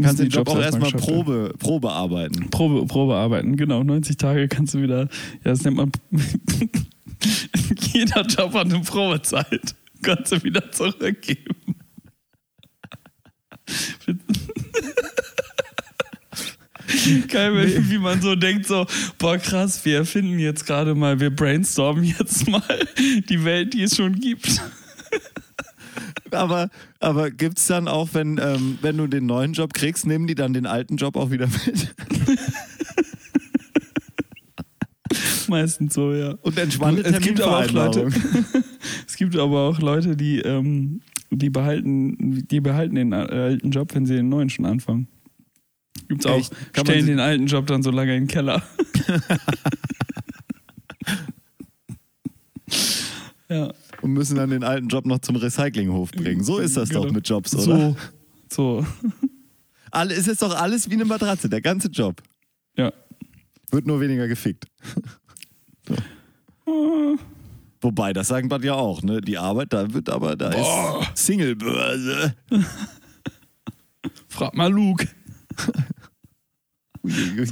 kannst 0.00 0.20
den 0.20 0.28
Job 0.28 0.48
auch 0.48 0.58
erstmal. 0.60 0.90
Probe, 0.92 1.52
Probe 1.58 1.90
arbeiten. 1.90 2.50
Probe, 2.50 2.86
Probe 2.86 3.14
arbeiten, 3.16 3.56
genau. 3.56 3.82
90 3.82 4.16
Tage 4.16 4.48
kannst 4.48 4.74
du 4.74 4.82
wieder, 4.82 5.02
ja, 5.02 5.08
das 5.44 5.62
nennt 5.62 5.76
man, 5.76 5.92
jeder 7.92 8.22
Job 8.26 8.54
hat 8.54 8.66
eine 8.72 8.80
Probezeit. 8.80 9.74
Kannst 10.02 10.32
du 10.32 10.42
wieder 10.42 10.70
zurückgeben. 10.72 11.54
Geil, 17.28 17.54
wenn- 17.54 17.90
wie 17.90 17.98
man 17.98 18.20
so 18.20 18.34
denkt, 18.34 18.66
so, 18.66 18.86
boah 19.18 19.38
krass, 19.38 19.84
wir 19.84 19.96
erfinden 19.98 20.38
jetzt 20.38 20.66
gerade 20.66 20.94
mal, 20.94 21.20
wir 21.20 21.30
brainstormen 21.30 22.04
jetzt 22.04 22.48
mal 22.48 22.62
die 23.28 23.44
Welt, 23.44 23.72
die 23.74 23.82
es 23.84 23.96
schon 23.96 24.14
gibt. 24.16 24.60
Aber, 26.30 26.70
aber 26.98 27.30
gibt 27.30 27.58
es 27.58 27.66
dann 27.66 27.88
auch, 27.88 28.10
wenn, 28.12 28.38
ähm, 28.42 28.78
wenn 28.80 28.96
du 28.96 29.06
den 29.06 29.26
neuen 29.26 29.52
Job 29.52 29.74
kriegst, 29.74 30.06
nehmen 30.06 30.26
die 30.26 30.34
dann 30.34 30.54
den 30.54 30.64
alten 30.66 30.96
Job 30.96 31.16
auch 31.16 31.30
wieder 31.30 31.46
mit? 31.46 31.94
Meistens 35.48 35.92
so, 35.94 36.12
ja. 36.14 36.34
Und 36.40 36.58
entspannte 36.58 37.02
es 37.02 37.20
gibt 37.20 37.40
aber 37.40 37.58
auch 37.58 37.70
Leute, 37.70 38.08
es 39.06 39.16
gibt 39.16 39.36
aber 39.36 39.60
auch 39.68 39.78
Leute, 39.80 40.16
die, 40.16 40.38
ähm, 40.38 41.02
die 41.38 41.50
behalten, 41.50 42.46
die 42.48 42.60
behalten 42.60 42.94
den 42.94 43.12
alten 43.12 43.70
Job, 43.70 43.94
wenn 43.94 44.06
sie 44.06 44.14
den 44.16 44.28
neuen 44.28 44.50
schon 44.50 44.66
anfangen. 44.66 45.08
Gibt's 46.08 46.26
auch. 46.26 46.38
Echt? 46.38 46.52
Kann 46.72 46.84
Stellen 46.86 47.06
den 47.06 47.20
alten 47.20 47.46
Job 47.46 47.66
dann 47.66 47.82
so 47.82 47.90
lange 47.90 48.14
in 48.16 48.24
den 48.24 48.28
Keller. 48.28 48.62
ja. 53.48 53.72
Und 54.00 54.12
müssen 54.12 54.36
dann 54.36 54.50
den 54.50 54.64
alten 54.64 54.88
Job 54.88 55.06
noch 55.06 55.20
zum 55.20 55.36
Recyclinghof 55.36 56.10
bringen. 56.12 56.42
So 56.42 56.58
ist 56.58 56.76
das 56.76 56.88
Genau. 56.88 57.04
doch 57.04 57.12
mit 57.12 57.28
Jobs, 57.28 57.54
oder? 57.54 57.64
So. 57.64 57.96
So. 58.50 58.86
Alle, 59.90 60.14
es 60.14 60.26
ist 60.26 60.40
doch 60.40 60.54
alles 60.56 60.88
wie 60.88 60.94
eine 60.94 61.04
Matratze, 61.04 61.50
der 61.50 61.60
ganze 61.60 61.88
Job. 61.88 62.22
Ja. 62.78 62.92
Wird 63.70 63.86
nur 63.86 64.00
weniger 64.00 64.26
gefickt. 64.28 64.64
So. 66.64 67.18
Wobei, 67.82 68.12
das 68.12 68.28
sagen 68.28 68.50
wir 68.50 68.60
ja 68.64 68.74
auch, 68.74 69.02
ne? 69.02 69.20
Die 69.20 69.36
Arbeit, 69.36 69.72
da 69.72 69.92
wird 69.92 70.08
aber, 70.08 70.36
da 70.36 70.50
ist 70.50 71.24
Singlebörse. 71.24 72.34
Frag 74.28 74.54
mal 74.54 74.72
Luke. 74.72 75.08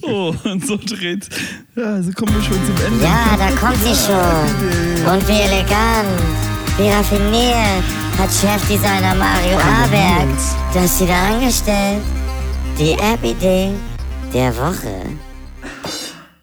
Oh, 0.03 0.33
und 0.45 0.65
so 0.65 0.77
dreht. 0.77 1.29
Ja, 1.75 1.95
also 1.95 2.13
kommen 2.13 2.33
wir 2.33 2.43
schon 2.43 2.65
zum 2.65 2.87
Ende. 2.87 3.05
Ja, 3.05 3.37
da 3.37 3.51
kommt 3.57 3.79
sie 3.79 3.95
schon. 3.95 5.13
Und 5.13 5.29
wie 5.29 5.41
elegant, 5.41 6.09
wie 6.79 6.89
raffiniert 6.89 7.85
hat 8.17 8.31
Chefdesigner 8.31 9.15
Mario 9.15 9.59
Aberg 9.59 10.29
das 10.73 11.01
wieder 11.01 11.17
angestellt. 11.17 12.03
Die 12.79 12.93
App-Idee 12.93 13.73
der 14.33 14.57
Woche. 14.57 15.30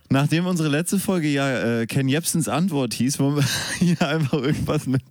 Nachdem 0.10 0.45
unsere 0.45 0.70
letzte 0.70 0.99
Folge 0.99 1.28
ja 1.28 1.82
äh, 1.82 1.86
Ken 1.86 2.08
Jebsens 2.08 2.47
Antwort 2.47 2.93
hieß, 2.93 3.20
wollen 3.20 3.36
wir 3.38 3.45
hier 3.80 4.01
einfach 4.08 4.34
irgendwas 4.41 4.88
mit 4.88 5.01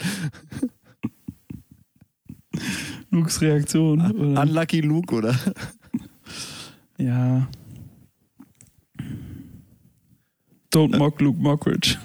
Lukes 3.11 3.41
Reaktion. 3.41 4.01
Oder? 4.13 4.43
Unlucky 4.43 4.81
Luke, 4.81 5.15
oder? 5.15 5.39
Ja. 6.99 7.47
Don't 10.73 10.97
mock 10.97 11.21
Luke 11.21 11.39
Mockridge. 11.41 11.99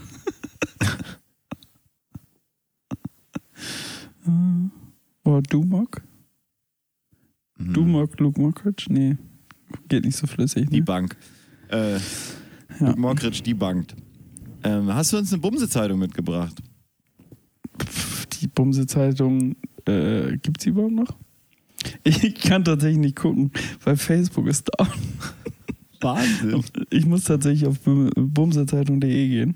Äh, 4.25 5.29
Oder 5.29 5.41
du 5.43 5.63
mock? 5.63 6.01
Du 7.57 7.83
mock 7.85 8.19
Luke 8.19 8.39
Mockridge? 8.39 8.85
Nee. 8.89 9.17
Geht 9.87 10.05
nicht 10.05 10.17
so 10.17 10.27
flüssig. 10.27 10.69
Die 10.69 10.79
Ne? 10.79 10.83
Bank. 10.83 11.15
Äh, 11.69 11.99
Ja. 12.81 12.95
Mockridge, 12.95 13.41
die 13.43 13.53
bankt. 13.53 13.95
Ähm, 14.63 14.93
hast 14.93 15.13
du 15.13 15.17
uns 15.17 15.31
eine 15.31 15.41
Bumse-Zeitung 15.41 15.99
mitgebracht? 15.99 16.61
Die 18.41 18.47
Bumse-Zeitung, 18.47 19.55
äh, 19.85 20.37
gibt's 20.37 20.63
die 20.63 20.69
überhaupt 20.69 20.93
noch? 20.93 21.15
Ich 22.03 22.35
kann 22.35 22.63
tatsächlich 22.63 22.99
nicht 22.99 23.15
gucken, 23.15 23.51
weil 23.83 23.97
Facebook 23.97 24.45
ist 24.47 24.69
down. 24.77 24.87
Wahnsinn. 26.01 26.63
Ich 26.91 27.05
muss 27.07 27.23
tatsächlich 27.23 27.67
auf 27.67 27.79
bum- 27.79 28.11
bumsezeitung.de 28.15 29.27
gehen 29.27 29.55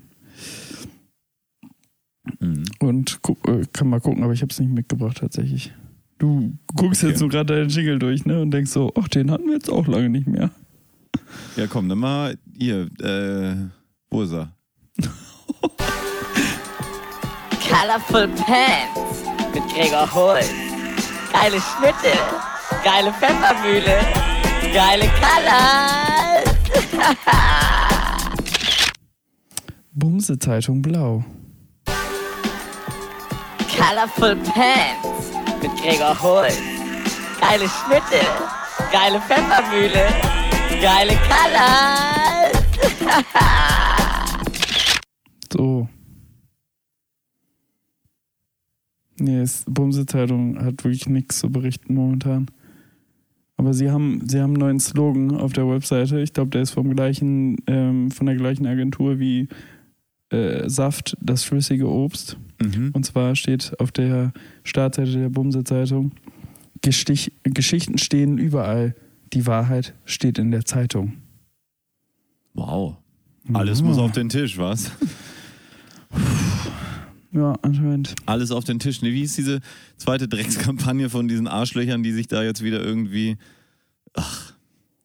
Mhm. 2.40 2.64
und 2.80 3.20
äh, 3.46 3.64
kann 3.72 3.88
mal 3.88 4.00
gucken, 4.00 4.24
aber 4.24 4.32
ich 4.32 4.42
habe 4.42 4.50
es 4.50 4.58
nicht 4.58 4.72
mitgebracht 4.72 5.18
tatsächlich. 5.18 5.72
Du 6.18 6.52
guckst 6.74 7.02
Okay. 7.04 7.12
jetzt 7.12 7.20
nur 7.20 7.28
gerade 7.28 7.54
deinen 7.54 7.68
Jingle 7.68 7.98
durch, 8.00 8.24
ne? 8.24 8.42
Und 8.42 8.50
denkst 8.50 8.72
so, 8.72 8.90
ach, 8.96 9.06
den 9.06 9.30
hatten 9.30 9.46
wir 9.46 9.54
jetzt 9.54 9.70
auch 9.70 9.86
lange 9.86 10.08
nicht 10.08 10.26
mehr. 10.26 10.50
Ja, 11.56 11.66
komm, 11.66 11.88
dann 11.88 11.98
mal 11.98 12.38
hier. 12.58 12.88
Äh, 13.00 13.70
wo 14.10 14.22
ist 14.22 14.32
er? 14.32 14.52
Colorful 17.68 18.28
Pants 18.28 19.22
mit 19.52 19.62
Gregor 19.74 20.12
Holz. 20.14 20.50
Geile 21.32 21.60
Schnitte, 21.60 22.16
geile 22.84 23.12
Pfeffermühle, 23.12 23.98
geile 24.72 25.08
Colors. 25.20 26.44
Bumsezeitung 29.92 30.80
blau. 30.80 31.24
Colorful 33.76 34.36
Pants 34.36 35.32
mit 35.60 35.76
Gregor 35.82 36.22
Holz. 36.22 36.58
Geile 37.40 37.68
Schnitte, 37.68 38.24
geile 38.92 39.20
Pfeffermühle, 39.20 40.06
geile 40.80 41.16
Colors. 41.28 42.62
So. 45.52 45.88
Nee, 49.18 49.38
es, 49.38 49.64
Bumsezeitung 49.66 50.62
hat 50.62 50.84
wirklich 50.84 51.08
nichts 51.08 51.38
zu 51.38 51.50
berichten 51.50 51.94
momentan. 51.94 52.50
Aber 53.56 53.72
sie 53.72 53.90
haben, 53.90 54.28
sie 54.28 54.40
haben 54.40 54.50
einen 54.50 54.60
neuen 54.60 54.80
Slogan 54.80 55.34
auf 55.34 55.54
der 55.54 55.66
Webseite. 55.66 56.20
Ich 56.20 56.34
glaube, 56.34 56.50
der 56.50 56.62
ist 56.62 56.72
vom 56.72 56.94
gleichen, 56.94 57.56
ähm, 57.66 58.10
von 58.10 58.26
der 58.26 58.36
gleichen 58.36 58.66
Agentur 58.66 59.18
wie 59.18 59.48
äh, 60.30 60.68
Saft, 60.68 61.16
das 61.22 61.44
flüssige 61.44 61.88
Obst. 61.88 62.36
Mhm. 62.60 62.90
Und 62.92 63.06
zwar 63.06 63.34
steht 63.34 63.72
auf 63.80 63.92
der 63.92 64.32
Startseite 64.62 65.12
der 65.12 65.28
Bumse-Zeitung, 65.30 66.12
Geschichten 66.82 67.98
stehen 67.98 68.36
überall, 68.36 68.94
die 69.32 69.46
Wahrheit 69.46 69.94
steht 70.04 70.38
in 70.38 70.50
der 70.50 70.64
Zeitung. 70.64 71.14
Wow. 72.54 72.96
Alles 73.52 73.80
Ja. 73.80 73.84
muss 73.86 73.98
auf 73.98 74.12
den 74.12 74.28
Tisch, 74.28 74.58
was? 74.58 74.90
Ja, 77.32 77.54
anscheinend. 77.62 78.14
Alles 78.24 78.50
auf 78.50 78.64
den 78.64 78.78
Tisch. 78.78 79.02
Nee, 79.02 79.12
wie 79.12 79.22
ist 79.22 79.36
diese 79.36 79.60
zweite 79.98 80.26
Dreckskampagne 80.26 81.10
von 81.10 81.28
diesen 81.28 81.46
Arschlöchern, 81.46 82.02
die 82.02 82.12
sich 82.12 82.28
da 82.28 82.42
jetzt 82.42 82.62
wieder 82.62 82.80
irgendwie. 82.82 83.36
Ach, 84.14 84.52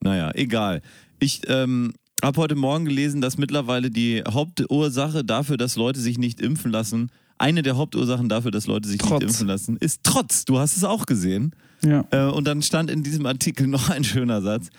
naja, 0.01 0.31
egal. 0.35 0.81
Ich 1.19 1.41
ähm, 1.47 1.93
habe 2.23 2.39
heute 2.39 2.55
Morgen 2.55 2.85
gelesen, 2.85 3.19
dass 3.21 3.37
mittlerweile 3.37 3.89
die 3.91 4.23
Hauptursache 4.27 5.25
dafür, 5.25 5.57
dass 5.57 5.75
Leute 5.75 5.99
sich 5.99 6.17
nicht 6.17 6.39
impfen 6.39 6.71
lassen, 6.71 7.11
eine 7.37 7.63
der 7.63 7.75
Hauptursachen 7.75 8.29
dafür, 8.29 8.51
dass 8.51 8.65
Leute 8.67 8.87
sich 8.87 8.99
Trotz. 8.99 9.11
nicht 9.11 9.23
impfen 9.23 9.47
lassen, 9.47 9.77
ist 9.77 10.01
Trotz. 10.03 10.45
Du 10.45 10.57
hast 10.57 10.77
es 10.77 10.83
auch 10.83 11.05
gesehen. 11.05 11.53
Ja. 11.83 12.05
Äh, 12.11 12.31
und 12.31 12.45
dann 12.47 12.61
stand 12.61 12.89
in 12.91 13.03
diesem 13.03 13.25
Artikel 13.25 13.67
noch 13.67 13.89
ein 13.89 14.03
schöner 14.03 14.41
Satz, 14.41 14.69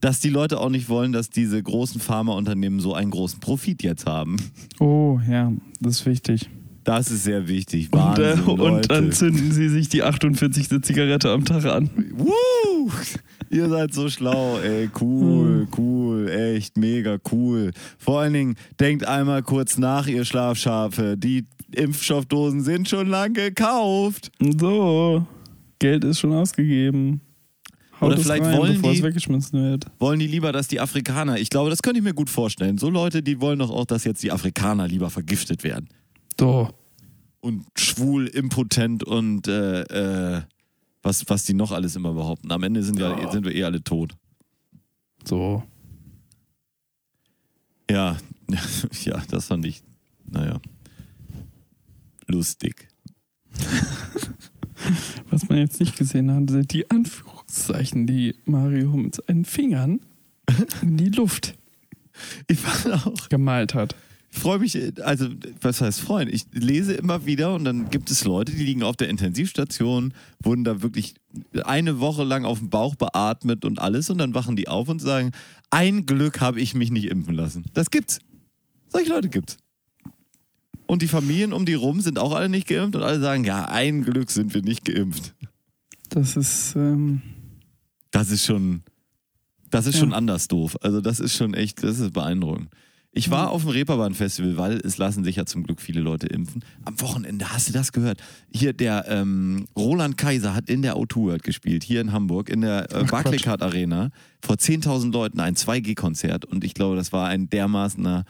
dass 0.00 0.20
die 0.20 0.30
Leute 0.30 0.58
auch 0.58 0.70
nicht 0.70 0.88
wollen, 0.88 1.12
dass 1.12 1.30
diese 1.30 1.62
großen 1.62 2.00
Pharmaunternehmen 2.00 2.80
so 2.80 2.94
einen 2.94 3.10
großen 3.10 3.40
Profit 3.40 3.82
jetzt 3.82 4.06
haben. 4.06 4.36
Oh, 4.80 5.20
ja, 5.28 5.52
das 5.80 6.00
ist 6.00 6.06
wichtig. 6.06 6.48
Das 6.84 7.10
ist 7.12 7.22
sehr 7.24 7.46
wichtig. 7.46 7.92
Und, 7.92 8.18
äh, 8.18 8.36
Wahnsinn, 8.36 8.44
und 8.44 8.90
dann 8.90 9.04
Leute. 9.04 9.16
zünden 9.16 9.52
sie 9.52 9.68
sich 9.68 9.88
die 9.88 10.02
48. 10.02 10.82
Zigarette 10.82 11.30
am 11.30 11.44
Tag 11.44 11.64
an. 11.66 11.88
Woo! 12.16 12.90
Ihr 13.50 13.68
seid 13.68 13.94
so 13.94 14.08
schlau, 14.08 14.58
ey. 14.58 14.90
Cool, 15.00 15.68
cool, 15.76 16.28
echt 16.28 16.76
mega 16.76 17.18
cool. 17.30 17.70
Vor 17.98 18.20
allen 18.20 18.32
Dingen, 18.32 18.56
denkt 18.80 19.06
einmal 19.06 19.42
kurz 19.42 19.78
nach, 19.78 20.08
ihr 20.08 20.24
Schlafschafe. 20.24 21.16
Die 21.16 21.44
Impfstoffdosen 21.72 22.62
sind 22.62 22.88
schon 22.88 23.08
lang 23.08 23.34
gekauft. 23.34 24.32
So, 24.58 25.26
Geld 25.82 26.04
ist 26.04 26.20
schon 26.20 26.32
ausgegeben. 26.32 27.20
Haut 28.00 28.12
Oder 28.12 28.18
vielleicht 28.18 28.44
rein, 28.44 28.56
wollen 28.58 28.82
die-. 28.82 28.88
Wollen 29.98 30.18
die 30.18 30.26
lieber, 30.26 30.52
dass 30.52 30.68
die 30.68 30.80
Afrikaner, 30.80 31.38
ich 31.38 31.50
glaube, 31.50 31.70
das 31.70 31.82
könnte 31.82 31.98
ich 31.98 32.04
mir 32.04 32.14
gut 32.14 32.30
vorstellen. 32.30 32.78
So 32.78 32.88
Leute, 32.88 33.22
die 33.22 33.40
wollen 33.40 33.58
doch 33.58 33.70
auch, 33.70 33.84
dass 33.84 34.04
jetzt 34.04 34.22
die 34.22 34.32
Afrikaner 34.32 34.88
lieber 34.88 35.10
vergiftet 35.10 35.62
werden. 35.64 35.88
So, 36.38 36.68
Und 37.40 37.66
schwul, 37.76 38.28
impotent 38.28 39.04
und 39.04 39.48
äh, 39.48 39.82
äh, 39.82 40.42
was, 41.02 41.28
was 41.28 41.44
die 41.44 41.54
noch 41.54 41.72
alles 41.72 41.96
immer 41.96 42.12
behaupten. 42.12 42.50
Am 42.52 42.62
Ende 42.62 42.82
sind, 42.82 42.98
ja, 42.98 43.30
sind 43.30 43.44
wir 43.44 43.54
eh 43.54 43.64
alle 43.64 43.82
tot. 43.82 44.14
so. 45.24 45.62
Ja, 47.90 48.16
ja, 49.04 49.22
das 49.28 49.46
fand 49.46 49.66
ich, 49.66 49.82
naja, 50.30 50.60
lustig. 52.26 52.88
Was 55.30 55.48
man 55.48 55.58
jetzt 55.58 55.80
nicht 55.80 55.96
gesehen 55.96 56.32
hat, 56.32 56.50
sind 56.50 56.72
die 56.72 56.90
Anführungszeichen, 56.90 58.06
die 58.06 58.34
Mario 58.44 58.96
mit 58.96 59.16
seinen 59.16 59.44
Fingern 59.44 60.00
in 60.82 60.96
die 60.96 61.08
Luft 61.10 61.56
Ich 62.46 62.58
auch, 62.90 63.28
gemalt 63.28 63.74
hat. 63.74 63.94
ich 64.30 64.38
freue 64.38 64.58
mich, 64.58 64.78
also, 65.02 65.28
was 65.60 65.80
heißt 65.80 66.00
freuen? 66.00 66.28
Ich 66.28 66.46
lese 66.52 66.94
immer 66.94 67.26
wieder 67.26 67.54
und 67.54 67.64
dann 67.64 67.90
gibt 67.90 68.10
es 68.10 68.24
Leute, 68.24 68.52
die 68.52 68.64
liegen 68.64 68.82
auf 68.82 68.96
der 68.96 69.08
Intensivstation, 69.08 70.14
wurden 70.42 70.64
da 70.64 70.82
wirklich 70.82 71.14
eine 71.64 72.00
Woche 72.00 72.24
lang 72.24 72.44
auf 72.44 72.58
dem 72.58 72.70
Bauch 72.70 72.94
beatmet 72.94 73.64
und 73.64 73.78
alles 73.78 74.10
und 74.10 74.18
dann 74.18 74.34
wachen 74.34 74.56
die 74.56 74.68
auf 74.68 74.88
und 74.88 75.00
sagen, 75.00 75.32
ein 75.70 76.06
Glück 76.06 76.40
habe 76.40 76.60
ich 76.60 76.74
mich 76.74 76.90
nicht 76.90 77.06
impfen 77.06 77.34
lassen. 77.34 77.64
Das 77.72 77.90
gibt's. 77.90 78.18
Solche 78.88 79.10
Leute 79.10 79.30
gibt's. 79.30 79.56
Und 80.86 81.02
die 81.02 81.08
Familien 81.08 81.52
um 81.52 81.64
die 81.64 81.74
rum 81.74 82.00
sind 82.00 82.18
auch 82.18 82.32
alle 82.34 82.48
nicht 82.48 82.68
geimpft 82.68 82.96
und 82.96 83.02
alle 83.02 83.20
sagen, 83.20 83.44
ja, 83.44 83.64
ein 83.66 84.02
Glück 84.02 84.30
sind 84.30 84.52
wir 84.54 84.62
nicht 84.62 84.84
geimpft. 84.84 85.34
Das 86.10 86.36
ist, 86.36 86.74
ähm, 86.76 87.22
Das 88.10 88.30
ist 88.30 88.44
schon, 88.44 88.82
das 89.70 89.86
ist 89.86 89.94
Ja. 89.94 90.00
schon 90.00 90.12
anders 90.12 90.48
doof. 90.48 90.76
Also 90.82 91.00
das 91.00 91.18
ist 91.20 91.34
schon 91.34 91.54
echt, 91.54 91.82
das 91.82 91.98
ist 91.98 92.12
beeindruckend. 92.12 92.68
Ich 93.14 93.30
war 93.30 93.50
auf 93.50 93.62
dem 93.62 93.70
Reeperbahn-Festival, 93.70 94.56
weil 94.56 94.72
es 94.84 94.96
lassen 94.96 95.22
sich 95.22 95.36
ja 95.36 95.44
zum 95.44 95.62
Glück 95.64 95.82
viele 95.82 96.00
Leute 96.00 96.26
impfen. 96.28 96.64
Am 96.86 96.98
Wochenende, 97.02 97.52
hast 97.52 97.68
du 97.68 97.72
das 97.74 97.92
gehört? 97.92 98.22
Hier, 98.50 98.72
der 98.72 99.04
ähm, 99.08 99.66
Roland 99.76 100.16
Kaiser 100.16 100.54
hat 100.54 100.70
in 100.70 100.80
der 100.80 100.96
O2 100.96 101.16
World 101.16 101.42
gespielt, 101.42 101.84
hier 101.84 102.00
in 102.00 102.12
Hamburg, 102.12 102.48
in 102.48 102.62
der 102.62 102.90
äh, 102.90 103.04
Barclaycard 103.04 103.60
Arena, 103.62 104.08
vor 104.42 104.56
10.000 104.56 105.12
Leuten 105.12 105.40
ein 105.40 105.56
2G-Konzert. 105.56 106.46
Und 106.46 106.64
ich 106.64 106.72
glaube, 106.72 106.96
das 106.96 107.12
war 107.12 107.28
ein 107.28 107.50
dermaßener 107.50 108.24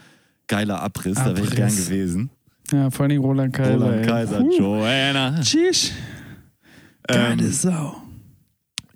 geiler 0.47 0.81
Abriss. 0.81 1.15
Da 1.15 1.27
wäre 1.27 1.41
ich 1.41 1.51
Abriss. 1.53 1.55
gern 1.55 1.75
gewesen. 1.75 2.29
Ja, 2.73 2.89
vor 2.89 3.05
allem 3.05 3.21
Roland 3.21 3.53
Kaiser. 3.53 3.73
Roland. 3.85 4.05
Kaiser, 4.05 4.39
Huh. 4.39 4.51
Joanna. 4.57 5.39
Tschüss. 5.41 5.91
Geile 7.07 7.43
Ähm, 7.43 7.51
Sau. 7.51 7.95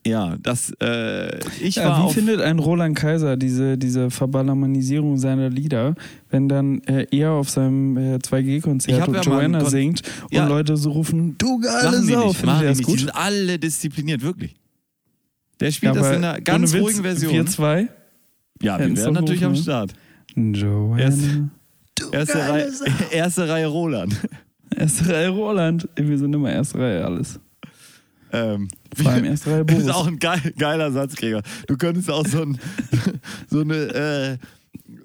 ja, 0.06 0.38
das, 0.42 0.72
äh, 0.82 1.40
ich 1.62 1.76
Ja, 1.76 1.90
war 1.90 2.00
wie 2.00 2.04
auf, 2.06 2.14
findet 2.14 2.40
ein 2.42 2.58
Roland 2.60 2.98
Kaiser 2.98 3.36
diese, 3.36 3.78
diese 3.78 4.10
Verballermanisierung 4.10 5.18
seiner 5.18 5.50
Lieder, 5.50 5.96
wenn 6.30 6.48
dann 6.48 6.80
äh, 6.84 7.06
er 7.12 7.32
auf 7.32 7.50
seinem 7.50 7.98
äh, 7.98 8.16
Ich 8.16 8.22
2G-Konzert 8.24 9.02
hab 9.02 9.08
und 9.10 9.16
ja 9.16 9.22
Joanna 9.22 9.60
Kon- 9.60 9.70
singt 9.70 10.02
Ja. 10.32 10.44
und 10.44 10.50
Leute 10.50 10.78
so 10.78 10.92
rufen, 10.92 11.36
du 11.38 11.60
geile 11.60 12.02
Sau, 12.04 12.28
nicht, 12.28 12.38
findet 12.38 12.62
die 12.62 12.66
das 12.66 12.78
nicht. 12.78 12.88
Die 12.88 12.92
gut? 12.92 13.00
sind 13.00 13.10
alle 13.16 13.60
diszipliniert, 13.60 14.22
wirklich. 14.22 14.56
Der 15.60 15.72
spielt 15.72 15.96
das 15.96 16.08
in 16.16 16.24
einer 16.24 16.40
ganz 16.40 16.74
ohne 16.74 16.82
ruhigen 16.84 17.02
Version. 17.02 17.34
Wir 17.34 17.46
zwei? 17.48 17.90
Ja, 18.62 18.80
wir 18.80 18.96
wären 18.96 19.14
natürlich 19.14 19.44
am 19.44 19.52
hoch, 19.52 19.58
ne? 19.58 19.62
Start. 19.64 19.94
Joanna. 20.36 21.50
Erst- 22.12 22.14
Erste 22.36 22.50
Reihe, 22.50 22.72
erste 23.12 23.50
Reihe 23.50 23.68
Roland. 23.68 24.16
Erste 24.76 25.08
Reihe 25.14 25.30
Roland. 25.30 25.88
Wir 25.96 26.18
sind 26.18 26.34
immer 26.34 26.52
erste 26.52 26.80
Reihe 26.80 27.06
alles. 27.06 27.40
Ähm, 28.34 28.68
Vor 28.96 29.12
allem 29.12 29.24
erste 29.26 29.52
Reihe 29.52 29.66
Das 29.66 29.78
ist 29.78 29.84
Boris. 29.86 29.96
auch 29.96 30.08
ein 30.08 30.20
geil, 30.20 30.54
geiler 30.58 30.92
Satzkrieger. 30.92 31.42
Du 31.68 31.78
könntest 31.78 32.12
auch 32.12 32.26
so, 32.28 32.42
ein, 32.42 32.60
so 33.50 33.62
eine, 33.62 33.76
äh, 33.76 34.38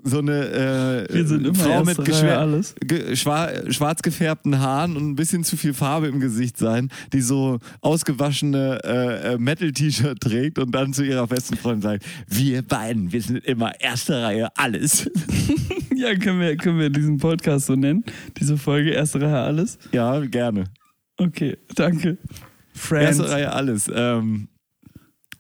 so 0.05 0.19
eine 0.19 1.07
äh, 1.09 1.55
Frau 1.55 1.85
mit 1.85 2.05
ge, 2.05 3.17
schwar, 3.17 3.51
schwarz 3.71 4.03
gefärbten 4.03 4.59
Haaren 4.59 4.97
und 4.97 5.11
ein 5.11 5.17
bisschen 5.17 5.45
zu 5.45 5.57
viel 5.57 5.75
Farbe 5.75 6.09
im 6.09 6.21
Gesicht 6.21 6.59
sein, 6.59 6.91
die 7.13 7.21
so 7.21 7.59
ausgewaschene 7.81 8.81
äh, 8.85 9.33
äh, 9.35 9.39
Metal-T-Shirt 9.39 10.21
trägt 10.21 10.59
und 10.59 10.73
dann 10.73 10.93
zu 10.93 11.05
ihrer 11.05 11.27
besten 11.27 11.57
Freundin 11.57 11.83
sagt, 11.83 12.05
wir 12.29 12.63
beiden, 12.63 13.13
wir 13.13 13.23
sind 13.23 13.45
immer 13.45 13.81
erste 13.81 14.23
Reihe 14.23 14.49
alles. 14.57 15.11
Ja, 15.95 16.17
können 16.17 16.41
wir, 16.41 16.57
können 16.57 16.81
wir 16.81 16.91
diesen 16.91 17.19
Podcast 17.19 17.67
so 17.67 17.77
nennen? 17.77 18.03
Diese 18.37 18.59
Folge 18.59 18.91
erste 18.91 19.21
Reihe 19.21 19.39
alles? 19.39 19.79
ja, 19.93 20.19
gerne. 20.21 20.65
Okay, 21.17 21.57
danke. 21.77 22.19
Friends. 22.75 23.19
Erste 23.19 23.31
Reihe 23.31 23.53
alles. 23.53 23.91
Ähm, 23.95 24.49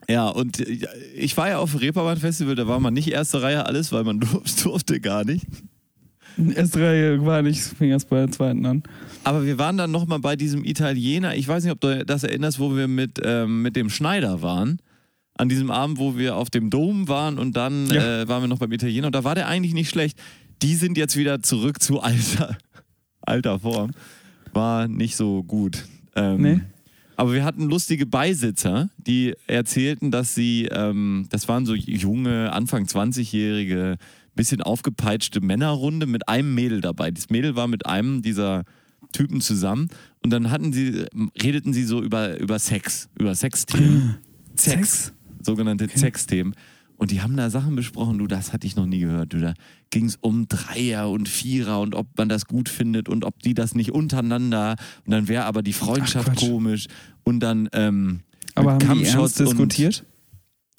ja, 0.08 0.28
und 0.28 0.60
äh, 0.60 0.78
ich 1.14 1.36
war 1.36 1.48
ja 1.48 1.58
auf 1.58 1.70
dem 1.72 1.80
Reeperbahn 1.80 2.18
Festival, 2.18 2.54
da 2.54 2.66
war 2.66 2.80
man 2.80 2.94
nicht 2.94 3.08
erste 3.08 3.42
Reihe 3.42 3.66
alles, 3.66 3.92
weil 3.92 4.04
man 4.04 4.20
durfte, 4.20 4.64
durfte 4.64 5.00
gar 5.00 5.24
nicht. 5.24 5.46
Erste 6.54 6.80
Reihe 6.80 7.24
war 7.26 7.42
nicht, 7.42 7.60
fing 7.60 7.90
erst 7.90 8.08
bei 8.08 8.16
der 8.16 8.30
zweiten 8.30 8.64
an. 8.64 8.82
Aber 9.22 9.44
wir 9.44 9.58
waren 9.58 9.76
dann 9.76 9.90
nochmal 9.90 10.18
bei 10.18 10.34
diesem 10.34 10.64
Italiener, 10.64 11.34
ich 11.36 11.46
weiß 11.46 11.62
nicht, 11.64 11.72
ob 11.72 11.80
du 11.80 12.04
das 12.06 12.24
erinnerst, 12.24 12.58
wo 12.58 12.74
wir 12.74 12.88
mit, 12.88 13.20
ähm, 13.22 13.60
mit 13.62 13.76
dem 13.76 13.90
Schneider 13.90 14.40
waren. 14.42 14.78
An 15.36 15.48
diesem 15.48 15.70
Abend, 15.70 15.98
wo 15.98 16.16
wir 16.16 16.36
auf 16.36 16.48
dem 16.50 16.70
Dom 16.70 17.08
waren 17.08 17.38
und 17.38 17.56
dann 17.56 17.86
Ja. 17.90 18.22
äh, 18.22 18.28
waren 18.28 18.42
wir 18.42 18.48
noch 18.48 18.58
beim 18.58 18.72
Italiener 18.72 19.06
und 19.08 19.14
da 19.14 19.24
war 19.24 19.34
der 19.34 19.46
eigentlich 19.48 19.74
nicht 19.74 19.90
schlecht. 19.90 20.18
Die 20.62 20.74
sind 20.74 20.96
jetzt 20.96 21.16
wieder 21.16 21.42
zurück 21.42 21.82
zu 21.82 22.00
alter, 22.02 22.56
alter 23.22 23.58
Form. 23.60 23.90
War 24.54 24.88
nicht 24.88 25.16
so 25.16 25.42
gut. 25.42 25.84
Ähm, 26.16 26.40
Nee. 26.42 26.60
Aber 27.16 27.34
wir 27.34 27.44
hatten 27.44 27.68
lustige 27.68 28.06
Beisitzer, 28.06 28.88
die 28.96 29.34
erzählten, 29.46 30.10
dass 30.10 30.34
sie, 30.34 30.68
ähm, 30.70 31.26
das 31.30 31.48
waren 31.48 31.66
so 31.66 31.74
junge, 31.74 32.52
Anfang 32.52 32.84
20-jährige, 32.84 33.98
bisschen 34.34 34.62
aufgepeitschte 34.62 35.40
Männerrunde 35.40 36.06
mit 36.06 36.28
einem 36.28 36.54
Mädel 36.54 36.80
dabei. 36.80 37.10
Das 37.10 37.30
Mädel 37.30 37.54
war 37.54 37.68
mit 37.68 37.86
einem 37.86 38.22
dieser 38.22 38.64
Typen 39.12 39.40
zusammen 39.42 39.88
und 40.22 40.30
dann 40.30 40.50
hatten 40.50 40.72
sie, 40.72 41.04
redeten 41.42 41.72
sie 41.72 41.84
so 41.84 42.02
über, 42.02 42.38
über 42.40 42.58
Sex, 42.58 43.10
über 43.18 43.34
Sexthemen. 43.34 44.16
Sex, 44.56 45.12
sogenannte 45.42 45.88
Sexthemen. 45.88 46.54
Und 47.02 47.10
die 47.10 47.20
haben 47.20 47.36
da 47.36 47.50
Sachen 47.50 47.74
besprochen, 47.74 48.18
du, 48.18 48.28
das 48.28 48.52
hatte 48.52 48.64
ich 48.64 48.76
noch 48.76 48.86
nie 48.86 49.00
gehört. 49.00 49.32
Du, 49.32 49.40
da 49.40 49.54
ging 49.90 50.04
es 50.04 50.14
um 50.20 50.46
Dreier 50.46 51.10
und 51.10 51.28
Vierer 51.28 51.80
und 51.80 51.96
ob 51.96 52.06
man 52.16 52.28
das 52.28 52.46
gut 52.46 52.68
findet 52.68 53.08
und 53.08 53.24
ob 53.24 53.40
die 53.42 53.54
das 53.54 53.74
nicht 53.74 53.90
untereinander. 53.90 54.76
Und 55.04 55.10
dann 55.10 55.26
wäre 55.26 55.46
aber 55.46 55.64
die 55.64 55.72
Freundschaft 55.72 56.30
Ach, 56.30 56.36
komisch. 56.36 56.86
Und 57.24 57.40
dann 57.40 57.68
ähm, 57.72 58.20
Aber 58.54 58.74
haben 58.74 59.00
die 59.00 59.06
ernst 59.06 59.40
diskutiert? 59.40 60.04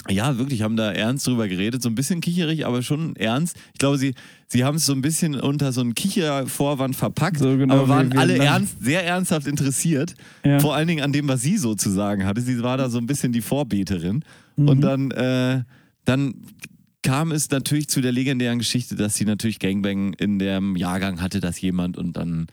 Ja, 0.09 0.37
wirklich, 0.37 0.61
haben 0.61 0.77
da 0.77 0.93
ernst 0.93 1.27
drüber 1.27 1.49
geredet. 1.49 1.81
So 1.81 1.89
ein 1.89 1.95
bisschen 1.95 2.21
kicherig, 2.21 2.65
aber 2.65 2.83
schon 2.83 3.17
ernst. 3.17 3.57
Ich 3.73 3.79
glaube, 3.79 3.97
sie, 3.97 4.13
sie 4.47 4.63
haben 4.63 4.77
es 4.77 4.85
so 4.85 4.93
ein 4.93 5.01
bisschen 5.01 5.35
unter 5.37 5.73
so 5.73 5.81
einen 5.81 5.93
Kichervorwand 5.93 6.95
verpackt, 6.95 7.39
So 7.39 7.57
genau 7.57 7.79
aber 7.79 7.89
waren 7.89 8.17
alle 8.17 8.37
ernst, 8.37 8.81
sehr 8.81 9.05
ernsthaft 9.05 9.45
interessiert. 9.45 10.15
Ja. 10.45 10.61
Vor 10.61 10.73
allen 10.73 10.87
Dingen 10.87 11.03
an 11.03 11.11
dem, 11.11 11.27
was 11.27 11.41
sie 11.41 11.57
so 11.57 11.75
zu 11.75 11.89
sagen 11.89 12.23
hatte. 12.23 12.39
Sie 12.39 12.63
war 12.63 12.77
da 12.77 12.89
so 12.89 12.97
ein 12.97 13.07
bisschen 13.07 13.33
die 13.33 13.41
Vorbeterin. 13.41 14.23
Mhm. 14.55 14.69
Und 14.69 14.79
dann, 14.79 15.11
äh, 15.11 15.63
dann 16.05 16.35
kam 17.01 17.31
es 17.31 17.49
natürlich 17.49 17.89
zu 17.89 18.01
der 18.01 18.11
legendären 18.11 18.59
Geschichte, 18.59 18.95
dass 18.95 19.15
sie 19.15 19.25
natürlich 19.25 19.59
Gangbang 19.59 20.13
in 20.13 20.39
dem 20.39 20.75
Jahrgang 20.75 21.21
hatte, 21.21 21.39
dass 21.39 21.59
jemand 21.59 21.97
und 21.97 22.15
dann 22.17 22.47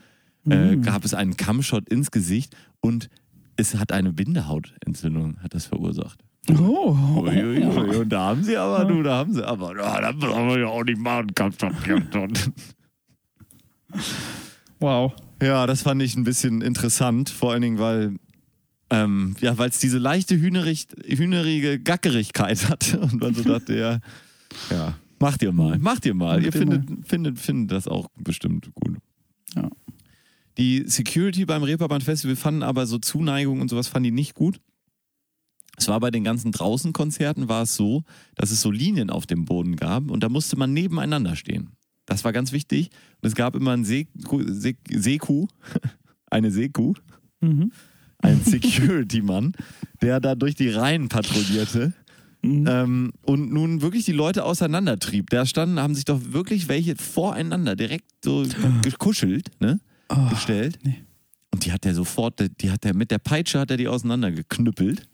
äh, 0.48 0.76
Mhm. 0.76 0.82
gab 0.82 1.04
es 1.04 1.12
einen 1.14 1.36
Kammshot 1.36 1.88
ins 1.88 2.10
Gesicht 2.10 2.56
und 2.80 3.08
es 3.56 3.74
hat 3.76 3.92
eine 3.92 4.12
Bindehautentzündung, 4.12 5.36
hat 5.42 5.54
das 5.54 5.66
verursacht. 5.66 6.18
Oh. 6.58 6.96
Uiuiui, 7.22 7.96
und 7.98 8.08
da 8.08 8.28
haben 8.28 8.42
sie 8.42 8.56
aber, 8.56 8.86
du, 8.86 9.02
da 9.02 9.18
haben 9.18 9.34
sie 9.34 9.46
aber, 9.46 9.76
ja, 9.76 10.00
das 10.00 10.16
brauchen 10.16 10.48
wir 10.48 10.58
ja 10.60 10.66
auch 10.66 10.82
nicht 10.82 10.98
machen, 10.98 11.34
Kammshot. 11.34 11.74
Wow. 14.78 15.12
Ja, 15.42 15.66
das 15.66 15.82
fand 15.82 16.02
ich 16.02 16.16
ein 16.16 16.24
bisschen 16.24 16.62
interessant, 16.62 17.28
vor 17.30 17.52
allen 17.52 17.62
Dingen, 17.62 17.78
weil 17.78 18.16
ähm, 18.90 19.36
ja, 19.40 19.56
weil 19.58 19.70
es 19.70 19.78
diese 19.78 19.98
leichte 19.98 20.36
hühnerig, 20.38 20.88
hühnerige 21.06 21.78
Gackerigkeit 21.80 22.68
hat 22.68 22.94
und 23.00 23.20
man 23.20 23.34
so 23.34 23.42
dachte, 23.42 23.76
ja, 23.78 24.00
ja, 24.70 24.94
macht 25.18 25.42
ihr 25.42 25.52
mal, 25.52 25.78
macht 25.78 26.06
ihr 26.06 26.14
mal. 26.14 26.36
Macht 26.36 26.46
ihr 26.46 26.52
findet, 26.52 27.06
findet, 27.08 27.38
findet 27.38 27.72
das 27.72 27.86
auch 27.88 28.08
bestimmt 28.18 28.70
gut. 28.74 28.96
Ja. 29.54 29.68
Die 30.58 30.84
Security 30.86 31.44
beim 31.44 31.62
Reeperbahn 31.62 32.00
Festival 32.00 32.36
fanden 32.36 32.62
aber 32.62 32.86
so 32.86 32.98
Zuneigung 32.98 33.60
und 33.60 33.68
sowas 33.68 33.88
fanden 33.88 34.04
die 34.04 34.10
nicht 34.10 34.34
gut. 34.34 34.60
Es 35.76 35.88
war 35.88 35.98
bei 36.00 36.10
den 36.10 36.24
ganzen 36.24 36.52
Draußenkonzerten 36.52 37.48
war 37.48 37.62
es 37.62 37.74
so, 37.76 38.02
dass 38.34 38.50
es 38.50 38.60
so 38.60 38.70
Linien 38.70 39.08
auf 39.08 39.26
dem 39.26 39.46
Boden 39.46 39.76
gab 39.76 40.10
und 40.10 40.22
da 40.22 40.28
musste 40.28 40.56
man 40.58 40.72
nebeneinander 40.74 41.36
stehen. 41.36 41.70
Das 42.04 42.24
war 42.24 42.32
ganz 42.32 42.52
wichtig. 42.52 42.90
Und 43.22 43.28
es 43.28 43.34
gab 43.34 43.54
immer 43.54 43.82
See- 43.84 44.08
Seekuh, 44.90 45.46
eine 46.30 46.50
Seekuh, 46.50 46.94
Mhm. 47.40 47.72
Ein 48.22 48.40
Security-Mann, 48.44 49.52
der 50.02 50.20
da 50.20 50.34
durch 50.34 50.54
die 50.54 50.68
Reihen 50.70 51.08
patrouillierte 51.08 51.92
Mhm. 52.42 52.66
ähm, 52.66 53.10
und 53.22 53.52
nun 53.52 53.82
wirklich 53.82 54.06
die 54.06 54.12
Leute 54.12 54.44
auseinandertrieb. 54.44 55.28
Da 55.28 55.44
standen, 55.44 55.78
haben 55.78 55.94
sich 55.94 56.06
doch 56.06 56.20
wirklich 56.32 56.68
welche 56.68 56.96
voreinander 56.96 57.76
direkt 57.76 58.06
so 58.24 58.46
gekuschelt, 58.82 59.50
ne? 59.60 59.78
Oh, 60.08 60.30
gestellt. 60.30 60.78
nee. 60.82 61.02
Und 61.52 61.66
die 61.66 61.72
hat 61.72 61.84
er 61.84 61.94
sofort, 61.94 62.42
die 62.62 62.70
hat 62.70 62.84
er 62.86 62.94
mit 62.94 63.10
der 63.10 63.18
Peitsche 63.18 63.58
hat 63.58 63.70
er 63.70 63.76
die 63.76 63.88
auseinandergeknüppelt. 63.88 65.06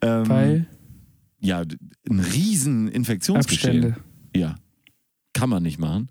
Ähm, 0.00 0.28
Weil 0.30 0.66
ja, 1.40 1.62
ein 2.08 2.20
riesen 2.20 2.88
Infektionsgeschehen. 2.88 3.84
Abstände. 3.92 4.04
Ja, 4.34 4.54
kann 5.34 5.50
man 5.50 5.62
nicht 5.62 5.78
machen. 5.78 6.08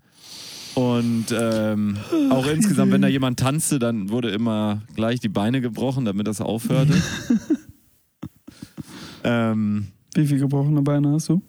Und 0.76 1.26
ähm, 1.32 1.96
auch 2.30 2.46
insgesamt, 2.46 2.92
wenn 2.92 3.02
da 3.02 3.08
jemand 3.08 3.40
tanzte, 3.40 3.78
dann 3.78 4.10
wurde 4.10 4.30
immer 4.30 4.82
gleich 4.94 5.20
die 5.20 5.28
Beine 5.28 5.60
gebrochen, 5.60 6.04
damit 6.04 6.26
das 6.26 6.40
aufhörte. 6.40 6.94
ähm, 9.24 9.88
Wie 10.14 10.26
viele 10.26 10.40
gebrochene 10.40 10.82
Beine 10.82 11.12
hast 11.12 11.30
du? 11.30 11.42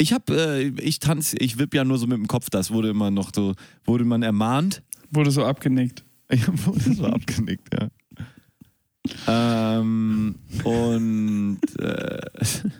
ich 0.00 0.12
habe, 0.12 0.34
äh, 0.34 0.68
ich 0.80 0.98
tanze, 0.98 1.36
ich 1.38 1.58
wipp 1.58 1.74
ja 1.74 1.84
nur 1.84 1.98
so 1.98 2.06
mit 2.06 2.16
dem 2.16 2.26
Kopf. 2.26 2.48
Das 2.50 2.70
wurde 2.70 2.88
immer 2.88 3.10
noch 3.10 3.30
so, 3.34 3.54
wurde 3.84 4.04
man 4.04 4.22
ermahnt. 4.22 4.82
Wurde 5.10 5.30
so 5.30 5.44
abgenickt. 5.44 6.04
Ich 6.32 6.46
wurde 6.64 6.94
so 6.94 7.06
abgenickt, 7.06 7.74
ja. 7.74 7.88
Ähm, 9.26 10.36
und 10.62 11.58
äh, 11.80 12.20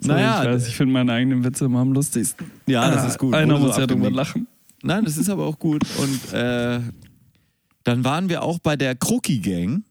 Naja, 0.00 0.42
ich 0.42 0.48
weiß, 0.48 0.68
ich 0.68 0.76
finde 0.76 0.92
meine 0.94 1.12
eigenen 1.12 1.44
Witze 1.44 1.64
immer 1.66 1.80
am 1.80 1.92
lustigsten. 1.92 2.50
ja, 2.66 2.90
das 2.90 3.02
Ah, 3.04 3.06
ist 3.08 3.18
gut. 3.18 3.34
Einer 3.34 3.58
muss 3.58 3.76
ja 3.76 3.86
drüber 3.86 4.06
abgenickt. 4.08 4.16
lachen. 4.16 4.46
Nein, 4.82 5.04
das 5.04 5.16
ist 5.16 5.28
aber 5.28 5.44
auch 5.46 5.58
gut. 5.58 5.82
Und 5.98 6.32
äh, 6.32 6.80
dann 7.84 8.04
waren 8.04 8.28
wir 8.28 8.42
auch 8.42 8.58
bei 8.58 8.76
der 8.76 8.94
Crookie 8.94 9.40
Gang. 9.40 9.82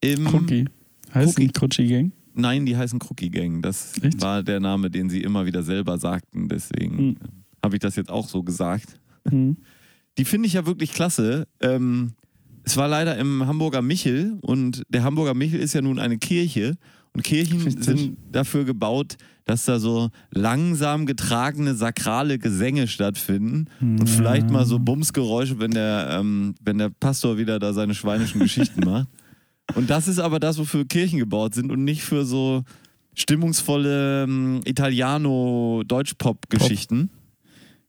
Im, 0.00 0.26
Cookie. 0.26 0.66
Heißt 1.14 1.38
nicht 1.38 1.54
Crunchy 1.54 1.86
Gang? 1.86 2.12
Nein, 2.34 2.66
die 2.66 2.76
heißen 2.76 2.98
Crookie 2.98 3.30
Gang. 3.30 3.62
Das 3.62 3.92
Echt? 4.02 4.20
war 4.20 4.42
der 4.42 4.60
Name, 4.60 4.90
den 4.90 5.08
sie 5.08 5.22
immer 5.22 5.46
wieder 5.46 5.62
selber 5.62 5.98
sagten. 5.98 6.48
Deswegen 6.48 6.98
Hm. 6.98 7.16
habe 7.64 7.76
ich 7.76 7.80
das 7.80 7.96
jetzt 7.96 8.10
auch 8.10 8.28
so 8.28 8.42
gesagt. 8.42 8.98
Mhm. 9.30 9.56
Die 10.18 10.24
finde 10.24 10.46
ich 10.48 10.54
ja 10.54 10.66
wirklich 10.66 10.92
klasse. 10.92 11.46
Ähm, 11.60 12.12
es 12.64 12.76
war 12.76 12.88
leider 12.88 13.16
im 13.16 13.46
Hamburger 13.46 13.80
Michel 13.82 14.38
und 14.42 14.82
der 14.88 15.04
Hamburger 15.04 15.34
Michel 15.34 15.60
ist 15.60 15.72
ja 15.72 15.82
nun 15.82 15.98
eine 15.98 16.18
Kirche 16.18 16.76
und 17.16 17.22
Kirchen 17.22 17.62
Richtig. 17.62 17.82
sind 17.82 18.18
dafür 18.30 18.66
gebaut, 18.66 19.16
dass 19.46 19.64
da 19.64 19.78
so 19.78 20.10
langsam 20.30 21.06
getragene 21.06 21.74
sakrale 21.74 22.38
Gesänge 22.38 22.88
stattfinden 22.88 23.70
und 23.80 24.06
vielleicht 24.06 24.50
mal 24.50 24.66
so 24.66 24.78
Bumsgeräusche, 24.78 25.58
wenn 25.58 25.70
der, 25.70 26.08
ähm, 26.10 26.54
wenn 26.60 26.76
der 26.76 26.90
Pastor 26.90 27.38
wieder 27.38 27.58
da 27.58 27.72
seine 27.72 27.94
schweinischen 27.94 28.40
Geschichten 28.40 28.84
macht. 28.84 29.08
Und 29.74 29.88
das 29.88 30.08
ist 30.08 30.18
aber 30.18 30.40
das, 30.40 30.58
wofür 30.58 30.84
Kirchen 30.84 31.18
gebaut 31.18 31.54
sind 31.54 31.72
und 31.72 31.84
nicht 31.84 32.02
für 32.02 32.26
so 32.26 32.64
stimmungsvolle 33.14 34.24
ähm, 34.24 34.60
Italiano-Deutsch-Pop-Geschichten. 34.66 37.08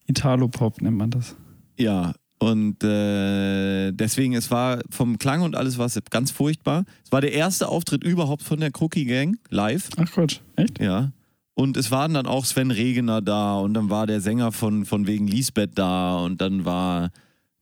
Italo-Pop 0.06 0.82
nennt 0.82 0.96
man 0.96 1.12
das. 1.12 1.36
Ja, 1.78 2.14
und 2.40 2.84
äh, 2.84 3.92
deswegen, 3.92 4.34
es 4.36 4.52
war 4.52 4.82
vom 4.90 5.18
Klang 5.18 5.42
und 5.42 5.56
alles 5.56 5.78
war 5.78 5.88
es 5.88 6.00
ganz 6.10 6.32
furchtbar. 6.32 6.86
Es 7.04 7.12
war 7.12 7.22
der 7.22 7.34
erste 7.34 7.68
Auftritt 7.68 8.04
überhaupt 8.04 8.44
von 8.44 8.60
der 8.60 8.72
Crookie 8.72 9.06
Gang 9.06 9.38
live. 9.50 9.90
Ach 9.98 10.12
Quatsch, 10.12 10.40
echt? 10.56 10.80
Ja. 10.80 11.12
Und 11.56 11.76
es 11.76 11.90
waren 11.90 12.14
dann 12.14 12.28
auch 12.28 12.46
Sven 12.46 12.70
Regener 12.70 13.22
da 13.22 13.58
und 13.58 13.74
dann 13.74 13.90
war 13.90 14.06
der 14.06 14.22
Sänger 14.22 14.52
von, 14.52 14.86
von 14.86 15.08
wegen 15.08 15.28
Lisbeth 15.28 15.72
da 15.76 16.20
und 16.20 16.40
dann 16.40 16.66
war 16.66 17.10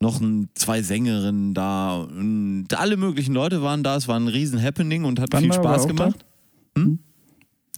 noch 0.02 0.20
ein, 0.20 0.50
zwei 0.56 0.82
Sängerinnen 0.82 1.54
da 1.54 1.96
und 1.96 2.68
alle 2.76 2.98
möglichen 2.98 3.34
Leute 3.34 3.62
waren 3.62 3.84
da. 3.84 3.96
Es 3.96 4.10
war 4.10 4.20
ein 4.20 4.28
riesen 4.28 4.62
Happening 4.62 5.06
und 5.06 5.22
hat 5.22 5.34
viel 5.34 5.50
Wander 5.50 5.64
war 5.64 5.74
Spaß 5.76 5.88
gemacht. 5.88 6.26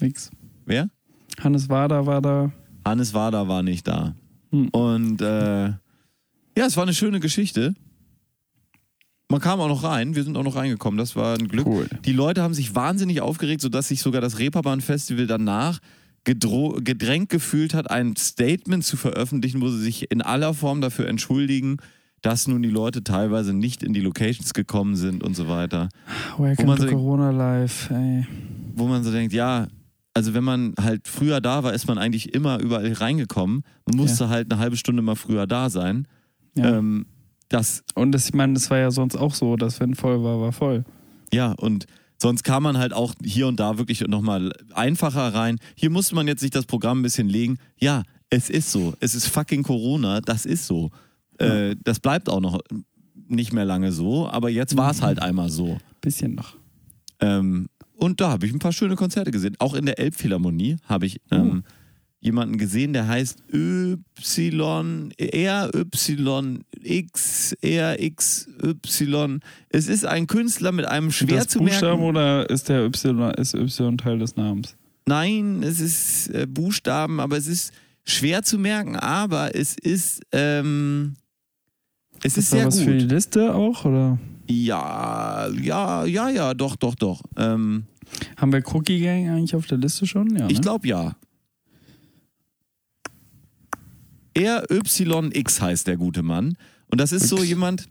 Nix. 0.02 0.32
Wer? 0.65 0.90
Hannes 1.40 1.69
Wader 1.69 2.06
war 2.07 2.22
da. 2.22 2.52
Hannes 2.84 3.14
Wader 3.14 3.48
war 3.48 3.61
nicht 3.61 3.88
da. 3.88 4.15
Hm. 4.52 4.69
Und 4.69 5.22
äh, 5.22 5.74
ja, 6.57 6.65
es 6.65 6.75
war 6.75 6.84
eine 6.84 6.93
schöne 6.93 7.19
Geschichte. 7.19 7.73
Man 9.29 9.41
kam 9.41 9.59
auch 9.59 9.67
noch 9.67 9.84
rein, 9.84 10.15
wir 10.15 10.23
sind 10.23 10.38
auch 10.38 10.43
noch 10.43 10.55
reingekommen, 10.55 10.97
das 10.97 11.15
war 11.15 11.38
ein 11.38 11.47
Glück. 11.49 11.67
Cool. 11.67 11.88
Die 12.05 12.13
Leute 12.13 12.41
haben 12.41 12.53
sich 12.53 12.75
wahnsinnig 12.75 13.19
aufgeregt, 13.21 13.61
sodass 13.61 13.89
sich 13.89 14.01
sogar 14.01 14.21
das 14.21 14.39
Reeperbahn-Festival 14.39 15.27
danach 15.27 15.79
gedrängt 16.23 17.29
gefühlt 17.29 17.73
hat, 17.73 17.89
ein 17.91 18.15
Statement 18.17 18.84
zu 18.84 18.97
veröffentlichen, 18.97 19.61
wo 19.61 19.69
sie 19.69 19.79
sich 19.81 20.11
in 20.11 20.21
aller 20.21 20.53
Form 20.53 20.81
dafür 20.81 21.07
entschuldigen, 21.07 21.77
dass 22.21 22.47
nun 22.47 22.61
die 22.63 22.69
Leute 22.69 23.03
teilweise 23.03 23.53
nicht 23.53 23.84
in 23.84 23.93
die 23.93 24.01
Locations 24.01 24.53
gekommen 24.53 24.95
sind 24.95 25.23
und 25.23 25.35
so 25.35 25.47
weiter. 25.47 25.88
Welcome 26.38 26.67
man 26.67 26.77
to 26.77 26.84
so- 26.84 26.89
Corona 26.89 27.31
Live, 27.31 27.89
ey. 27.91 28.25
Wo 28.75 28.88
man 28.88 29.03
so 29.03 29.11
denkt, 29.11 29.34
ja, 29.34 29.67
also 30.13 30.34
wenn 30.34 30.43
man 30.43 30.73
halt 30.81 31.07
früher 31.07 31.39
da 31.41 31.63
war, 31.63 31.73
ist 31.73 31.88
man 31.88 31.97
eigentlich 31.97 32.34
immer 32.34 32.59
überall 32.59 32.91
reingekommen. 32.91 33.63
Man 33.85 33.97
musste 33.97 34.29
halt 34.29 34.51
eine 34.51 34.59
halbe 34.59 34.75
Stunde 34.77 35.01
mal 35.01 35.15
früher 35.15 35.47
da 35.47 35.69
sein. 35.69 36.07
Ja. 36.57 36.77
Ähm, 36.77 37.05
das 37.49 37.84
Und 37.95 38.11
das, 38.11 38.27
ich 38.27 38.34
meine, 38.34 38.53
das 38.53 38.69
war 38.69 38.77
ja 38.77 38.91
sonst 38.91 39.15
auch 39.15 39.34
so, 39.34 39.55
dass 39.55 39.79
wenn 39.79 39.95
voll 39.95 40.23
war, 40.23 40.41
war 40.41 40.51
voll. 40.51 40.84
Ja, 41.31 41.53
und 41.53 41.85
sonst 42.17 42.43
kam 42.43 42.63
man 42.63 42.77
halt 42.77 42.93
auch 42.93 43.13
hier 43.23 43.47
und 43.47 43.59
da 43.59 43.77
wirklich 43.77 44.01
nochmal 44.01 44.51
einfacher 44.73 45.34
rein. 45.34 45.59
Hier 45.75 45.89
musste 45.89 46.15
man 46.15 46.27
jetzt 46.27 46.41
sich 46.41 46.51
das 46.51 46.65
Programm 46.65 46.99
ein 46.99 47.03
bisschen 47.03 47.29
legen. 47.29 47.57
Ja, 47.79 48.03
es 48.29 48.49
ist 48.49 48.71
so. 48.71 48.93
Es 48.99 49.15
ist 49.15 49.27
fucking 49.27 49.63
Corona, 49.63 50.19
das 50.21 50.45
ist 50.45 50.67
so. 50.67 50.91
Äh, 51.38 51.75
das 51.84 51.99
bleibt 51.99 52.29
auch 52.29 52.41
noch 52.41 52.59
nicht 53.27 53.53
mehr 53.53 53.65
lange 53.65 53.91
so, 53.91 54.27
aber 54.27 54.49
jetzt 54.49 54.77
war 54.77 54.91
es 54.91 55.01
halt 55.01 55.21
einmal 55.21 55.49
so. 55.49 55.77
Bisschen 56.01 56.35
noch. 56.35 56.55
Ähm, 57.19 57.67
und 57.95 58.21
da 58.21 58.29
habe 58.29 58.45
ich 58.45 58.53
ein 58.53 58.59
paar 58.59 58.73
schöne 58.73 58.95
Konzerte 58.95 59.31
gesehen. 59.31 59.55
Auch 59.59 59.73
in 59.73 59.85
der 59.85 59.99
Elbphilharmonie 59.99 60.77
habe 60.84 61.05
ich 61.05 61.19
ähm, 61.31 61.63
jemanden 62.19 62.57
gesehen, 62.57 62.94
der 62.94 63.07
heißt 63.07 63.44
Y, 63.53 65.11
RYX, 66.84 67.56
RXY. 67.64 69.39
Es 69.69 69.88
ist 69.88 70.06
ein 70.06 70.27
Künstler 70.27 70.72
mit 70.72 70.85
einem 70.85 71.11
schwer 71.11 71.38
das 71.39 71.48
zu 71.49 71.60
Buchstaben 71.60 72.02
merken. 72.02 72.03
oder 72.18 72.49
ist 72.49 72.69
der 72.69 72.85
Y, 72.85 73.31
ist 73.38 73.53
Y 73.53 73.98
Teil 73.98 74.19
des 74.19 74.35
Namens? 74.35 74.76
Nein, 75.06 75.64
es 75.64 75.80
ist 75.80 76.27
äh, 76.30 76.48
Buchstaben, 76.48 77.19
aber 77.19 77.38
es 77.38 77.48
ist 77.48 77.72
schwer 78.03 78.44
zu 78.44 78.57
merken, 78.60 78.95
aber 78.98 79.56
es 79.56 79.77
ist, 79.77 80.22
ähm, 80.31 81.15
es 82.23 82.34
ist 82.34 82.38
ist 82.38 82.49
sehr 82.52 82.65
was 82.68 82.80
für 82.81 82.94
die 82.94 83.03
gut. 83.03 83.11
Liste 83.11 83.53
auch? 83.56 83.85
Oder 83.85 84.18
Ja, 84.49 85.48
ja, 85.61 86.03
ja, 86.06 86.30
ja, 86.30 86.53
doch, 86.53 86.76
doch, 86.76 86.95
doch. 86.95 87.22
Ähm, 87.38 87.85
haben 88.38 88.52
wir 88.52 88.64
Cookie 88.73 88.99
Gang 89.02 89.30
eigentlich 89.30 89.56
auf 89.56 89.68
der 89.68 89.77
Liste 89.77 90.06
schon? 90.07 90.35
Ja, 90.35 90.48
Ich 90.49 90.57
ne? 90.57 90.61
glaube 90.61 90.88
ja. 90.88 91.15
RYX 94.38 95.61
heißt 95.61 95.88
der 95.88 95.97
gute 95.97 96.23
Mann. 96.23 96.57
Und 96.89 97.01
das 97.01 97.11
ist 97.11 97.27
so 97.27 97.43
jemand, 97.43 97.89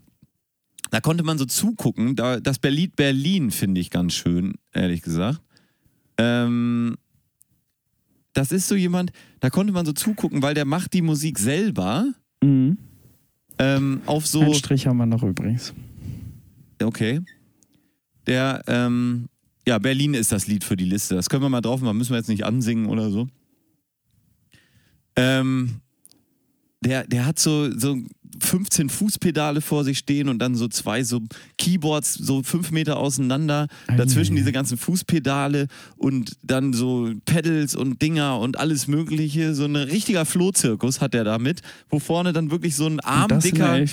da 0.91 1.01
konnte 1.01 1.23
man 1.23 1.37
so 1.37 1.45
zugucken. 1.45 2.15
Da, 2.15 2.39
das 2.39 2.59
Berlin, 2.59 2.91
Berlin 2.95 3.51
finde 3.51 3.81
ich 3.81 3.89
ganz 3.89 4.13
schön, 4.13 4.53
ehrlich 4.73 5.01
gesagt. 5.01 5.41
Ähm, 6.17 6.95
das 8.33 8.51
ist 8.51 8.67
so 8.67 8.75
jemand, 8.75 9.11
da 9.39 9.49
konnte 9.49 9.73
man 9.73 9.85
so 9.85 9.93
zugucken, 9.93 10.41
weil 10.41 10.53
der 10.53 10.65
macht 10.65 10.93
die 10.93 11.01
Musik 11.01 11.39
selber 11.39 12.13
Mhm. 12.43 12.77
ähm, 13.57 14.01
auf 14.05 14.27
so. 14.27 14.41
Einen 14.41 14.53
Strich 14.53 14.85
haben 14.85 14.97
wir 14.97 15.07
noch 15.07 15.23
übrigens. 15.23 15.73
Okay. 16.81 17.21
Der, 18.27 18.61
ähm, 18.67 19.27
ja, 19.67 19.79
Berlin 19.79 20.13
ist 20.13 20.31
das 20.31 20.45
Lied 20.47 20.63
für 20.63 20.77
die 20.77 20.85
Liste. 20.85 21.15
Das 21.15 21.29
können 21.29 21.41
wir 21.41 21.49
mal 21.49 21.61
drauf 21.61 21.81
machen, 21.81 21.97
müssen 21.97 22.11
wir 22.11 22.17
jetzt 22.17 22.29
nicht 22.29 22.45
ansingen 22.45 22.85
oder 22.87 23.09
so. 23.09 23.27
Ähm, 25.15 25.81
der, 26.81 27.05
der 27.05 27.25
hat 27.25 27.39
so, 27.39 27.71
so 27.77 27.97
15 28.39 28.89
Fußpedale 28.89 29.61
vor 29.61 29.83
sich 29.83 29.97
stehen 29.97 30.29
und 30.29 30.39
dann 30.39 30.55
so 30.55 30.67
zwei 30.67 31.03
so 31.03 31.21
Keyboards 31.57 32.13
so 32.13 32.43
fünf 32.43 32.71
Meter 32.71 32.97
auseinander. 32.97 33.67
Dazwischen 33.97 34.35
diese 34.35 34.51
ganzen 34.51 34.77
Fußpedale 34.77 35.67
und 35.95 36.37
dann 36.43 36.73
so 36.73 37.11
Pedals 37.25 37.75
und 37.75 38.01
Dinger 38.01 38.39
und 38.39 38.59
alles 38.59 38.87
Mögliche. 38.87 39.55
So 39.55 39.65
ein 39.65 39.75
richtiger 39.75 40.25
Flohzirkus 40.25 41.01
hat 41.01 41.15
er 41.15 41.23
damit, 41.23 41.61
wo 41.89 41.99
vorne 41.99 42.33
dann 42.33 42.51
wirklich 42.51 42.75
so 42.75 42.85
ein 42.85 42.99
armdicker. 42.99 43.85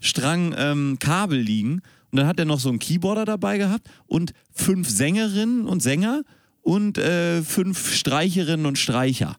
Strang 0.00 0.54
ähm, 0.56 0.96
Kabel 0.98 1.40
liegen. 1.40 1.82
Und 2.12 2.18
dann 2.18 2.26
hat 2.26 2.38
er 2.38 2.44
noch 2.44 2.60
so 2.60 2.68
einen 2.68 2.78
Keyboarder 2.78 3.24
dabei 3.24 3.58
gehabt 3.58 3.88
und 4.06 4.32
fünf 4.52 4.88
Sängerinnen 4.88 5.66
und 5.66 5.80
Sänger 5.80 6.22
und 6.62 6.98
äh, 6.98 7.42
fünf 7.42 7.92
Streicherinnen 7.92 8.66
und 8.66 8.78
Streicher. 8.78 9.36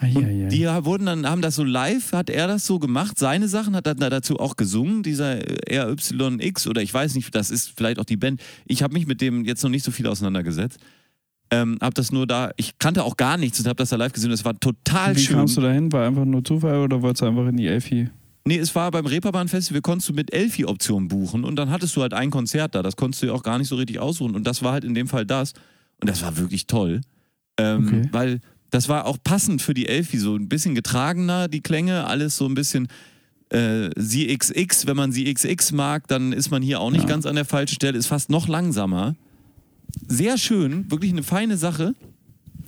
Und 0.00 0.48
die 0.50 0.66
wurden 0.66 1.06
dann, 1.06 1.26
haben 1.28 1.42
das 1.42 1.54
so 1.56 1.64
live, 1.64 2.12
hat 2.12 2.30
er 2.30 2.46
das 2.46 2.66
so 2.66 2.78
gemacht, 2.78 3.18
seine 3.18 3.48
Sachen, 3.48 3.74
hat 3.76 3.86
dann 3.86 3.98
dazu 3.98 4.38
auch 4.38 4.56
gesungen, 4.56 5.02
dieser 5.02 5.38
äh, 5.70 5.78
RYX 5.78 6.66
oder 6.66 6.82
ich 6.82 6.92
weiß 6.92 7.14
nicht, 7.14 7.34
das 7.34 7.50
ist 7.50 7.72
vielleicht 7.76 7.98
auch 7.98 8.04
die 8.04 8.16
Band. 8.16 8.40
Ich 8.66 8.82
habe 8.82 8.94
mich 8.94 9.06
mit 9.06 9.20
dem 9.20 9.44
jetzt 9.44 9.62
noch 9.62 9.70
nicht 9.70 9.84
so 9.84 9.90
viel 9.90 10.06
auseinandergesetzt. 10.06 10.78
Ähm, 11.50 11.78
hab 11.80 11.94
das 11.94 12.10
nur 12.10 12.26
da, 12.26 12.50
ich 12.56 12.78
kannte 12.78 13.04
auch 13.04 13.16
gar 13.16 13.36
nichts 13.36 13.60
und 13.60 13.66
habe 13.66 13.76
das 13.76 13.90
da 13.90 13.96
live 13.96 14.12
gesehen. 14.12 14.30
Das 14.30 14.44
war 14.44 14.58
total 14.58 15.14
Wie 15.14 15.20
schön. 15.20 15.36
kamst 15.36 15.56
du 15.56 15.60
dahin? 15.60 15.92
War 15.92 16.06
einfach 16.06 16.24
nur 16.24 16.42
Zufall 16.42 16.78
oder 16.78 17.00
wolltest 17.02 17.22
du 17.22 17.26
einfach 17.26 17.46
in 17.46 17.56
die 17.56 17.66
Elfi? 17.66 18.08
Nee, 18.46 18.58
es 18.58 18.74
war 18.74 18.90
beim 18.90 19.06
Reeperbahn-Festival, 19.06 19.80
konntest 19.80 20.08
du 20.10 20.12
mit 20.12 20.32
Elfi-Optionen 20.34 21.08
buchen 21.08 21.44
und 21.44 21.56
dann 21.56 21.70
hattest 21.70 21.96
du 21.96 22.02
halt 22.02 22.12
ein 22.12 22.30
Konzert 22.30 22.74
da. 22.74 22.82
Das 22.82 22.96
konntest 22.96 23.22
du 23.22 23.26
ja 23.28 23.32
auch 23.32 23.42
gar 23.42 23.58
nicht 23.58 23.68
so 23.68 23.76
richtig 23.76 23.98
aussuchen. 24.00 24.34
Und 24.34 24.46
das 24.46 24.62
war 24.62 24.72
halt 24.72 24.84
in 24.84 24.94
dem 24.94 25.06
Fall 25.06 25.24
das. 25.24 25.52
Und 26.00 26.10
das 26.10 26.22
war 26.22 26.36
wirklich 26.36 26.66
toll. 26.66 27.00
Ähm, 27.58 27.86
Okay. 27.86 28.08
Weil 28.12 28.40
das 28.74 28.88
war 28.88 29.06
auch 29.06 29.18
passend 29.22 29.62
für 29.62 29.72
die 29.72 29.86
Elfi. 29.86 30.18
So 30.18 30.34
ein 30.34 30.48
bisschen 30.48 30.74
getragener, 30.74 31.46
die 31.46 31.60
Klänge, 31.60 32.06
alles 32.06 32.36
so 32.36 32.46
ein 32.46 32.54
bisschen 32.54 32.88
äh, 33.50 33.90
sie 33.96 34.36
XX. 34.36 34.86
Wenn 34.86 34.96
man 34.96 35.12
sie 35.12 35.32
XX 35.32 35.72
mag, 35.72 36.08
dann 36.08 36.32
ist 36.32 36.50
man 36.50 36.60
hier 36.60 36.80
auch 36.80 36.90
nicht 36.90 37.02
Ja. 37.02 37.08
ganz 37.08 37.24
an 37.24 37.36
der 37.36 37.44
falschen 37.44 37.76
Stelle. 37.76 37.96
Ist 37.96 38.06
fast 38.08 38.30
noch 38.30 38.48
langsamer. 38.48 39.14
Sehr 40.08 40.38
schön, 40.38 40.90
wirklich 40.90 41.12
eine 41.12 41.22
feine 41.22 41.56
Sache. 41.56 41.94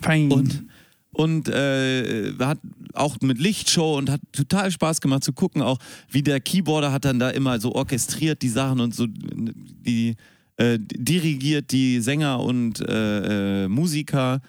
Fein. 0.01 0.31
Und, 0.31 0.65
und 1.11 1.49
äh, 1.49 2.33
hat 2.39 2.59
auch 2.93 3.16
mit 3.20 3.39
Lichtshow 3.39 3.99
und 3.99 4.09
hat 4.09 4.20
total 4.33 4.70
Spaß 4.70 5.01
gemacht 5.01 5.24
zu 5.24 5.33
gucken, 5.33 5.61
auch 5.61 5.78
wie 6.09 6.23
der 6.23 6.39
Keyboarder 6.41 6.93
hat 6.93 7.05
dann 7.05 7.19
da 7.19 7.31
immer 7.31 7.59
so 7.59 7.74
orchestriert 7.74 8.43
die 8.43 8.49
Sachen 8.49 8.78
und 8.78 8.95
so 8.95 9.07
die 9.09 10.15
äh, 10.57 10.78
dirigiert 10.78 11.73
die 11.73 12.01
Sänger 12.01 12.39
und 12.41 12.81
äh, 12.81 13.65
äh, 13.65 13.69
Musiker. 13.69 14.41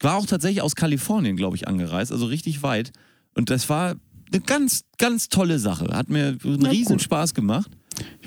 War 0.00 0.16
auch 0.16 0.26
tatsächlich 0.26 0.62
aus 0.62 0.74
Kalifornien, 0.74 1.36
glaube 1.36 1.56
ich, 1.56 1.68
angereist, 1.68 2.12
also 2.12 2.26
richtig 2.26 2.62
weit. 2.62 2.92
Und 3.34 3.50
das 3.50 3.68
war 3.68 3.96
eine 4.32 4.40
ganz, 4.40 4.84
ganz 4.98 5.28
tolle 5.28 5.58
Sache. 5.58 5.86
Hat 5.92 6.08
mir 6.08 6.36
einen 6.42 6.58
Na 6.60 6.70
riesen 6.70 6.96
gut. 6.96 7.02
Spaß 7.02 7.34
gemacht. 7.34 7.70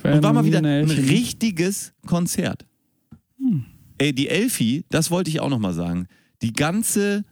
war 0.02 0.16
Und 0.16 0.24
war 0.24 0.34
mal 0.34 0.46
wieder 0.46 0.60
in 0.60 0.64
der 0.64 0.80
ein 0.80 0.90
richtiges 0.90 1.94
Konzert. 2.06 2.66
Ey, 3.98 4.14
die 4.14 4.30
Elfi, 4.30 4.86
das 4.90 5.12
wollte 5.12 5.30
ich 5.30 5.40
auch 5.40 5.50
nochmal 5.50 5.74
sagen. 5.74 6.08
Die 6.42 6.54
ganze 6.54 7.26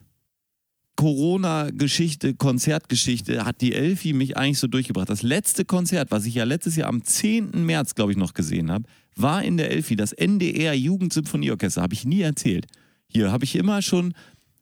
Corona-Geschichte, 0.96 2.34
Konzertgeschichte 2.34 3.44
hat 3.44 3.60
die 3.60 3.74
Elfi 3.74 4.12
mich 4.14 4.36
eigentlich 4.36 4.58
so 4.58 4.66
durchgebracht. 4.66 5.10
Das 5.10 5.22
letzte 5.22 5.64
Konzert, 5.64 6.10
was 6.10 6.24
ich 6.24 6.34
ja 6.34 6.44
letztes 6.44 6.74
Jahr 6.76 6.88
am 6.88 7.04
10. 7.04 7.64
März, 7.64 7.94
glaube 7.94 8.12
ich, 8.12 8.18
noch 8.18 8.34
gesehen 8.34 8.70
habe, 8.70 8.84
war 9.14 9.42
in 9.44 9.58
der 9.58 9.70
Elfi, 9.70 9.94
das 9.94 10.12
NDR 10.12 10.74
Jugendsymphonieorchester. 10.74 11.82
Habe 11.82 11.94
ich 11.94 12.04
nie 12.04 12.22
erzählt. 12.22 12.66
Hier 13.08 13.32
habe 13.32 13.44
ich 13.44 13.56
immer 13.56 13.82
schon, 13.82 14.14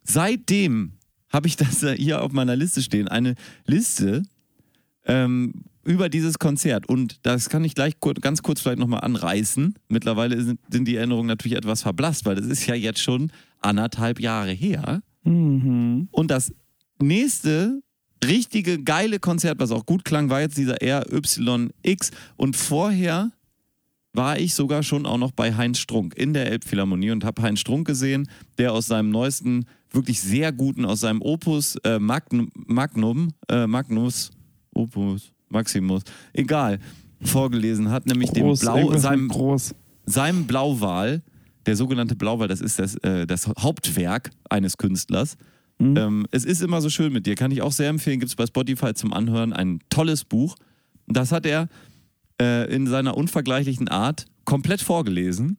seitdem 0.03 0.93
habe 1.29 1.49
ich 1.49 1.57
das 1.57 1.85
hier 1.97 2.23
auf 2.23 2.33
meiner 2.33 2.57
Liste 2.57 2.83
stehen. 2.83 3.09
Eine 3.09 3.35
Liste, 3.67 4.23
ähm, 5.07 5.65
über 5.85 6.09
dieses 6.09 6.39
Konzert. 6.39 6.89
Und 6.89 7.19
das 7.27 7.49
kann 7.49 7.65
ich 7.65 7.75
gleich 7.75 8.01
kur 8.01 8.15
ganz 8.15 8.43
kurz 8.43 8.61
vielleicht 8.61 8.79
nochmal 8.79 9.01
anreißen. 9.01 9.75
Mittlerweile 9.89 10.43
sind, 10.43 10.61
sind 10.71 10.87
die 10.87 10.97
Erinnerungen 10.97 11.29
natürlich 11.29 11.59
etwas 11.59 11.83
verblasst, 11.83 12.25
weil 12.25 12.37
das 12.37 12.47
ist 12.47 12.67
ja 12.67 12.75
jetzt 12.75 13.01
schon 13.01 13.31
anderthalb 13.61 14.21
Jahre 14.21 14.51
her. 14.53 15.03
Mhm. 15.25 16.09
Und 16.11 16.31
das 16.31 16.53
nächste 17.01 17.81
richtige 18.25 18.83
geile 18.83 19.19
Konzert, 19.19 19.59
was 19.59 19.71
auch 19.71 19.85
gut 19.85 20.05
klang, 20.05 20.31
war 20.31 20.41
jetzt 20.41 20.57
dieser 20.57 20.77
RYX. 20.81 22.11
Und 22.37 22.57
vorher 22.57 23.31
war 24.15 24.39
ich 24.39 24.55
sogar 24.55 24.83
schon 24.83 25.07
auch 25.07 25.19
noch 25.19 25.33
bei 25.33 25.55
Heinz 25.55 25.79
Strunk 25.79 26.17
in 26.17 26.33
der 26.33 26.47
Elbphilharmonie 26.47 27.11
und 27.11 27.25
habe 27.25 27.43
Heinz 27.43 27.61
Strunk 27.61 27.87
gesehen, 27.87 28.29
der 28.59 28.73
aus 28.73 28.87
seinem 28.87 29.11
neuesten, 29.11 29.67
wirklich 29.91 30.21
sehr 30.21 30.53
guten, 30.53 30.85
aus 30.85 31.01
seinem 31.01 31.21
Opus 31.21 31.77
äh, 31.85 31.99
Magnum, 31.99 32.51
Magnum 32.55 33.33
äh, 33.49 33.67
Magnus, 33.67 34.31
Opus, 34.73 35.33
Maximus, 35.49 36.03
egal, 36.33 36.79
vorgelesen 37.21 37.91
hat, 37.91 38.07
nämlich 38.07 38.33
Groß, 38.33 38.61
dem 38.61 38.67
Blau, 38.67 38.97
seinem, 38.97 39.29
groß. 39.29 39.75
seinem 40.07 40.47
Blauwal, 40.47 41.23
der 41.67 41.77
sogenannte 41.77 42.15
Blauwal, 42.15 42.49
das 42.49 42.61
ist 42.61 42.79
das, 42.79 42.97
äh, 42.97 43.27
das 43.27 43.49
Hauptwerk 43.59 44.31
eines 44.49 44.77
Künstlers. 44.77 45.37
Mhm. 45.79 45.97
Ähm, 45.97 46.27
es 46.31 46.45
ist 46.45 46.63
immer 46.63 46.81
so 46.81 46.89
schön 46.89 47.13
mit 47.13 47.27
dir, 47.27 47.35
kann 47.35 47.51
ich 47.51 47.63
auch 47.63 47.73
sehr 47.73 47.89
empfehlen, 47.89 48.21
gibt 48.21 48.31
es 48.31 48.37
bei 48.37 48.47
Spotify 48.47 48.95
zum 48.95 49.13
Anhören, 49.13 49.53
ein 49.53 49.81
tolles 49.91 50.25
Buch. 50.25 50.55
Das 51.07 51.33
hat 51.33 51.47
er 51.47 51.69
äh, 52.41 52.73
in 52.75 52.87
seiner 52.87 53.17
unvergleichlichen 53.17 53.89
Art 53.89 54.27
komplett 54.45 54.81
vorgelesen, 54.81 55.59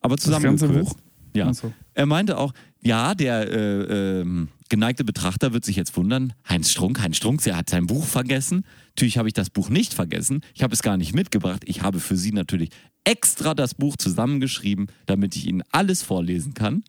aber 0.00 0.16
Das 0.16 0.42
ganze. 0.42 0.68
Buch? 0.68 0.94
Ja. 1.34 1.52
So. 1.52 1.72
Er 1.94 2.06
meinte 2.06 2.38
auch, 2.38 2.52
ja, 2.80 3.14
der 3.14 3.50
äh, 3.50 4.20
ähm, 4.20 4.48
geneigte 4.68 5.04
Betrachter 5.04 5.52
wird 5.52 5.64
sich 5.64 5.76
jetzt 5.76 5.96
wundern, 5.96 6.32
Heinz 6.48 6.70
Strunk, 6.70 7.00
Heinz 7.00 7.16
Strunk, 7.16 7.42
der 7.42 7.56
hat 7.56 7.70
sein 7.70 7.86
Buch 7.86 8.04
vergessen. 8.04 8.64
Natürlich 8.90 9.18
habe 9.18 9.28
ich 9.28 9.34
das 9.34 9.50
Buch 9.50 9.68
nicht 9.68 9.94
vergessen. 9.94 10.42
Ich 10.54 10.62
habe 10.62 10.74
es 10.74 10.82
gar 10.82 10.96
nicht 10.96 11.14
mitgebracht. 11.14 11.62
Ich 11.66 11.82
habe 11.82 12.00
für 12.00 12.16
Sie 12.16 12.32
natürlich 12.32 12.70
extra 13.04 13.54
das 13.54 13.74
Buch 13.74 13.96
zusammengeschrieben, 13.96 14.86
damit 15.06 15.36
ich 15.36 15.46
Ihnen 15.46 15.62
alles 15.72 16.02
vorlesen 16.02 16.54
kann. 16.54 16.84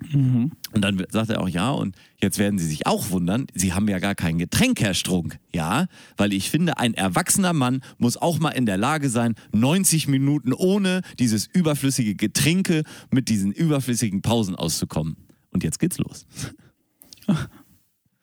Und 0.00 0.52
dann 0.72 1.04
sagt 1.10 1.30
er 1.30 1.40
auch, 1.40 1.48
ja, 1.48 1.72
und 1.72 1.96
jetzt 2.22 2.38
werden 2.38 2.58
Sie 2.58 2.66
sich 2.66 2.86
auch 2.86 3.10
wundern, 3.10 3.46
Sie 3.52 3.72
haben 3.72 3.88
ja 3.88 3.98
gar 3.98 4.14
kein 4.14 4.38
Getränk, 4.38 4.80
Herr 4.80 4.94
Strunk. 4.94 5.38
Ja, 5.52 5.86
weil 6.16 6.32
ich 6.32 6.50
finde, 6.50 6.78
ein 6.78 6.94
erwachsener 6.94 7.52
Mann 7.52 7.82
muss 7.98 8.16
auch 8.16 8.38
mal 8.38 8.50
in 8.50 8.64
der 8.64 8.76
Lage 8.76 9.10
sein, 9.10 9.34
90 9.52 10.06
Minuten 10.06 10.52
ohne 10.52 11.02
dieses 11.18 11.46
überflüssige 11.46 12.14
Getränke 12.14 12.84
mit 13.10 13.28
diesen 13.28 13.50
überflüssigen 13.50 14.22
Pausen 14.22 14.54
auszukommen. 14.54 15.16
Und 15.50 15.64
jetzt 15.64 15.80
geht's 15.80 15.98
los. 15.98 16.26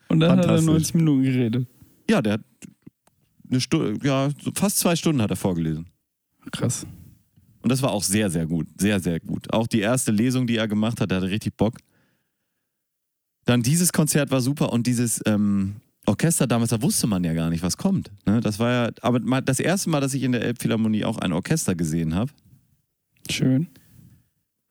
Und 0.08 0.20
dann 0.22 0.32
hat 0.32 0.38
er 0.40 0.44
Fantastisch. 0.44 0.66
90 0.66 0.96
Minuten 0.96 1.24
geredet. 1.24 1.68
Ja, 2.10 2.22
der 2.22 2.34
hat 2.34 2.42
eine 3.50 3.60
Stunde, 3.60 4.00
ja, 4.08 4.30
fast 4.54 4.80
zwei 4.80 4.96
Stunden 4.96 5.22
hat 5.22 5.30
er 5.30 5.36
vorgelesen. 5.36 5.88
Krass. 6.52 6.88
Und 7.66 7.72
das 7.72 7.82
war 7.82 7.94
auch 7.94 8.04
sehr, 8.04 8.30
sehr 8.30 8.46
gut. 8.46 8.68
Sehr, 8.80 9.00
sehr 9.00 9.20
gut. 9.20 9.52
Auch 9.52 9.66
die 9.66 9.80
erste 9.80 10.12
Lesung, 10.12 10.46
die 10.46 10.56
er 10.56 10.68
gemacht 10.68 11.02
hat, 11.02 11.10
der 11.10 11.18
hatte 11.18 11.32
richtig 11.32 11.58
Bock. 11.58 11.80
Dann 13.46 13.64
dieses 13.64 13.92
Konzert 13.92 14.30
war 14.30 14.40
super 14.40 14.72
und 14.72 14.86
dieses 14.86 15.20
ähm, 15.26 15.78
Orchester 16.06 16.46
damals, 16.46 16.70
da 16.70 16.84
wusste 16.84 17.08
man 17.08 17.24
ja 17.24 17.34
gar 17.34 17.50
nicht, 17.50 17.64
was 17.64 17.76
kommt. 17.76 18.12
Ne? 18.28 18.40
Das 18.40 18.60
war 18.60 18.72
ja, 18.72 18.92
aber 19.02 19.20
das 19.42 19.60
erste 19.60 19.90
Mal, 19.90 20.00
dass 20.00 20.14
ich 20.14 20.22
in 20.22 20.32
der 20.32 20.44
Elbphilharmonie 20.44 21.06
auch 21.06 21.18
ein 21.18 21.34
Orchester 21.34 21.74
gesehen 21.74 22.14
habe. 22.14 22.32
Schön. 23.32 23.66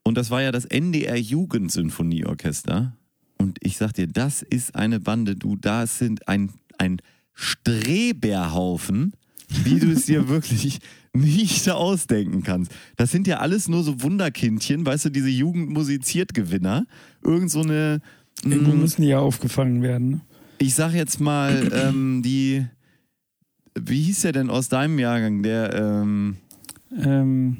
Und 0.05 0.15
das 0.15 0.31
war 0.31 0.41
ja 0.41 0.53
das 0.53 0.63
NDR 0.63 1.17
Jugendsinfonieorchester. 1.17 2.95
Und 3.37 3.57
ich 3.59 3.75
sag 3.75 3.91
dir, 3.91 4.07
das 4.07 4.41
ist 4.41 4.73
eine 4.73 5.01
Bande, 5.01 5.35
du, 5.35 5.57
da 5.57 5.85
sind 5.85 6.29
ein, 6.29 6.53
ein 6.77 7.01
Streberhaufen, 7.33 9.15
wie 9.63 9.79
du 9.79 9.91
es 9.91 10.05
dir 10.05 10.27
wirklich 10.29 10.79
nicht 11.13 11.69
ausdenken 11.69 12.43
kannst. 12.43 12.71
Das 12.97 13.11
sind 13.11 13.27
ja 13.27 13.39
alles 13.39 13.67
nur 13.67 13.83
so 13.83 14.01
Wunderkindchen, 14.01 14.85
weißt 14.85 15.05
du, 15.05 15.09
diese 15.09 15.29
Jugendmusiziert-Gewinner. 15.29 16.85
Irgend 17.23 17.51
so 17.51 17.61
eine, 17.61 18.01
Irgendwo 18.43 18.71
mh, 18.71 18.77
müssen 18.81 19.01
die 19.01 19.07
ja 19.09 19.19
aufgefangen 19.19 19.81
werden. 19.81 20.09
ne? 20.09 20.21
ich 20.57 20.73
sag 20.75 20.93
jetzt 20.93 21.19
mal, 21.19 21.69
ähm, 21.73 22.21
die, 22.23 22.65
wie 23.79 24.01
hieß 24.03 24.21
der 24.21 24.31
denn 24.33 24.49
aus 24.49 24.69
deinem 24.69 24.99
Jahrgang? 24.99 25.43
Der, 25.43 25.73
ähm, 25.73 26.37
Ähm, 26.97 27.57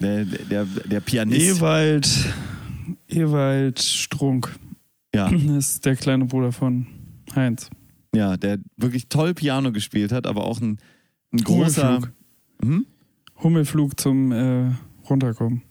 der, 0.00 0.24
der, 0.24 0.64
der 0.64 1.00
Pianist. 1.00 1.58
Ewald, 1.58 2.08
Ewald 3.08 3.80
Strunk. 3.80 4.54
Ja. 5.14 5.30
Das 5.30 5.42
ist 5.44 5.86
der 5.86 5.96
kleine 5.96 6.24
Bruder 6.26 6.52
von 6.52 6.86
Heinz. 7.34 7.70
Ja, 8.16 8.36
der 8.36 8.58
wirklich 8.76 9.08
toll 9.08 9.34
Piano 9.34 9.72
gespielt 9.72 10.10
hat, 10.10 10.26
aber 10.26 10.44
auch 10.44 10.60
ein, 10.60 10.78
ein 11.32 11.40
großer. 11.40 11.88
Hummelflug. 11.88 12.12
Hm? 12.62 12.86
Hummelflug 13.42 14.00
zum 14.00 14.32
äh, 14.32 14.70
Runterkommen. 15.08 15.62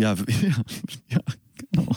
Ja, 0.00 0.14
ja, 0.42 0.62
ja, 1.08 1.20
genau. 1.56 1.94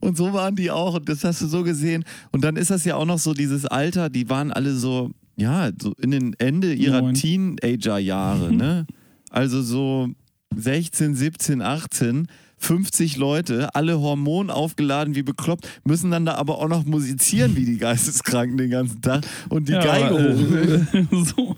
Und 0.00 0.18
so 0.18 0.34
waren 0.34 0.56
die 0.56 0.70
auch, 0.70 0.94
und 0.94 1.08
das 1.08 1.24
hast 1.24 1.40
du 1.40 1.46
so 1.46 1.62
gesehen. 1.62 2.04
Und 2.32 2.44
dann 2.44 2.56
ist 2.56 2.70
das 2.70 2.84
ja 2.84 2.96
auch 2.96 3.06
noch 3.06 3.18
so 3.18 3.32
dieses 3.32 3.64
Alter, 3.64 4.10
die 4.10 4.28
waren 4.28 4.52
alle 4.52 4.74
so, 4.74 5.10
ja, 5.36 5.70
so 5.80 5.94
in 5.94 6.10
den 6.10 6.34
Ende 6.38 6.74
ihrer. 6.74 7.12
Teenager-Jahre, 7.14 8.52
ne? 8.52 8.86
Also 9.30 9.62
so 9.62 10.08
16, 10.54 11.14
17, 11.14 11.62
18. 11.62 12.28
50 12.58 13.16
Leute, 13.16 13.74
alle 13.74 14.00
Hormon 14.00 14.50
aufgeladen 14.50 15.14
wie 15.14 15.22
bekloppt, 15.22 15.68
müssen 15.84 16.10
dann 16.10 16.26
da 16.26 16.34
aber 16.34 16.58
auch 16.58 16.68
noch 16.68 16.84
musizieren 16.84 17.56
wie 17.56 17.64
die 17.64 17.78
Geisteskranken 17.78 18.58
den 18.58 18.70
ganzen 18.70 19.00
Tag 19.00 19.24
und 19.48 19.68
die 19.68 19.72
Geige 19.72 20.06
aber, 20.06 20.34
hoch. 20.34 20.94
äh, 20.94 21.24
so. 21.24 21.56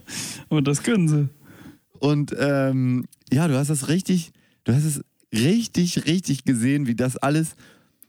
Aber 0.48 0.62
das 0.62 0.82
können 0.82 1.09
sie. 1.09 1.28
Und 1.98 2.35
ähm, 2.39 3.06
ja, 3.32 3.48
du 3.48 3.56
hast 3.56 3.68
das 3.68 3.89
richtig, 3.89 4.32
du 4.64 4.74
hast 4.74 4.85
es 4.85 5.02
richtig, 5.32 6.06
richtig 6.06 6.44
gesehen, 6.44 6.86
wie 6.86 6.94
das 6.94 7.16
alles 7.16 7.55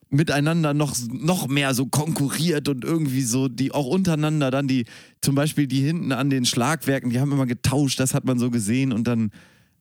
miteinander 0.09 0.73
noch, 0.73 0.95
noch 1.09 1.47
mehr 1.47 1.73
so 1.73 1.85
konkurriert 1.85 2.67
und 2.67 2.83
irgendwie 2.83 3.21
so, 3.21 3.47
die 3.47 3.71
auch 3.71 3.87
untereinander 3.87 4.51
dann 4.51 4.67
die, 4.67 4.85
zum 5.21 5.35
Beispiel 5.35 5.67
die 5.67 5.81
hinten 5.81 6.11
an 6.11 6.29
den 6.29 6.45
Schlagwerken, 6.45 7.09
die 7.09 7.19
haben 7.19 7.31
immer 7.31 7.45
getauscht, 7.45 7.99
das 7.99 8.13
hat 8.13 8.25
man 8.25 8.37
so 8.37 8.51
gesehen 8.51 8.91
und 8.91 9.07
dann 9.07 9.31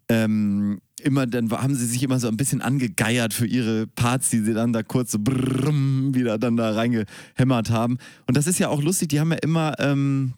ähm, 0.09 0.81
immer, 1.05 1.27
dann 1.27 1.51
haben 1.51 1.75
sie 1.75 1.87
sich 1.87 2.03
immer 2.03 2.19
so 2.19 2.29
ein 2.29 2.37
bisschen 2.37 2.61
angegeiert 2.61 3.35
für 3.35 3.47
ihre 3.47 3.87
Parts, 3.87 4.31
die 4.31 4.41
sie 4.41 4.55
dann 4.55 4.73
da 4.73 4.83
kurz 4.83 5.13
so 5.13 5.19
brrrm 5.21 6.15
wieder 6.15 6.39
dann 6.39 6.57
da 6.57 6.73
reingehämmert 6.73 7.71
haben. 7.71 7.99
Und 8.27 8.37
das 8.37 8.47
ist 8.47 8.59
ja 8.59 8.69
auch 8.69 8.83
lustig, 8.83 9.09
die 9.09 9.21
haben 9.21 9.33
ja 9.33 9.39
immer 9.39 9.75
ähm, 9.79 10.35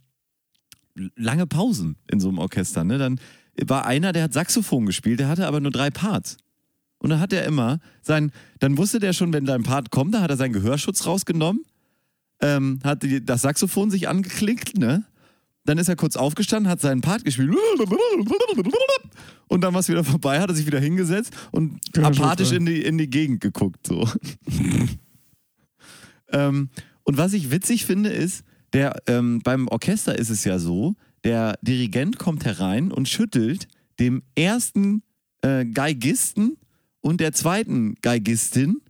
lange 1.16 1.47
Pausen 1.47 1.97
in 2.10 2.20
so 2.20 2.28
einem 2.28 2.39
Orchester. 2.39 2.84
Ne? 2.84 2.98
Dann 2.98 3.20
war 3.66 3.86
einer, 3.86 4.12
der 4.12 4.24
hat 4.24 4.32
Saxophon 4.32 4.86
gespielt, 4.86 5.20
der 5.20 5.28
hatte 5.28 5.47
aber 5.47 5.60
nur 5.60 5.72
drei 5.72 5.90
Parts. 5.90 6.36
Und 6.98 7.10
dann 7.10 7.20
hat 7.20 7.32
er 7.32 7.44
immer 7.44 7.80
sein, 8.01 8.30
dann 8.60 8.78
wusste 8.78 9.01
der 9.01 9.12
schon, 9.12 9.32
wenn 9.32 9.44
dein 9.44 9.64
Part 9.64 9.90
kommt, 9.90 10.14
da 10.14 10.20
hat 10.20 10.30
er 10.30 10.36
seinen 10.36 10.52
Gehörschutz 10.52 11.05
rausgenommen, 11.05 11.64
ähm, 12.40 12.78
hat 12.84 13.05
das 13.24 13.43
Saxophon 13.43 13.90
sich 13.90 14.09
angeklickt, 14.09 14.78
ne? 14.78 15.05
Dann 15.64 15.78
ist 15.78 15.89
er 15.89 15.97
kurz 15.97 16.16
aufgestanden, 16.16 16.70
hat 16.70 16.80
seinen 16.80 17.02
Part 17.02 17.24
gespielt. 17.24 17.51
Und 19.48 19.60
dann 19.60 19.74
war 19.74 19.80
es 19.80 19.89
wieder 19.89 20.02
vorbei, 20.02 20.40
hat 20.40 20.51
er 20.51 20.56
sich 20.56 20.66
wieder 20.66 20.80
hingesetzt 20.80 21.32
und 21.52 21.80
Gehörschutz 21.93 22.24
apathisch 22.24 22.52
in 22.52 22.66
die, 22.66 22.82
in 22.82 22.98
die 22.98 23.09
Gegend 23.09 23.40
geguckt. 23.40 23.86
So. 23.86 24.09
ähm, 26.32 26.70
und 27.05 27.16
was 27.16 27.32
ich 27.32 27.51
witzig 27.51 27.86
finde, 27.86 28.10
ist, 28.10 28.44
der, 28.72 28.97
ähm, 29.06 29.40
beim 29.44 29.68
Orchester 29.68 30.18
ist 30.18 30.30
es 30.30 30.44
ja 30.44 30.59
so, 30.59 30.94
der 31.24 31.59
Dirigent 31.62 32.18
kommt 32.18 32.44
herein 32.44 32.90
und 32.90 33.09
schüttelt 33.09 33.68
dem 34.01 34.22
ersten 34.34 35.02
äh, 35.43 35.64
Geigisten 35.64 36.56
und 37.01 37.20
der 37.20 37.32
zweiten 37.32 37.94
Geigistin, 38.02 38.80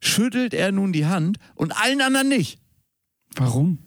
schüttelt 0.00 0.54
er 0.54 0.72
nun 0.72 0.92
die 0.92 1.06
Hand 1.06 1.38
und 1.54 1.76
allen 1.76 2.00
anderen 2.00 2.28
nicht. 2.28 2.60
Warum? 3.36 3.78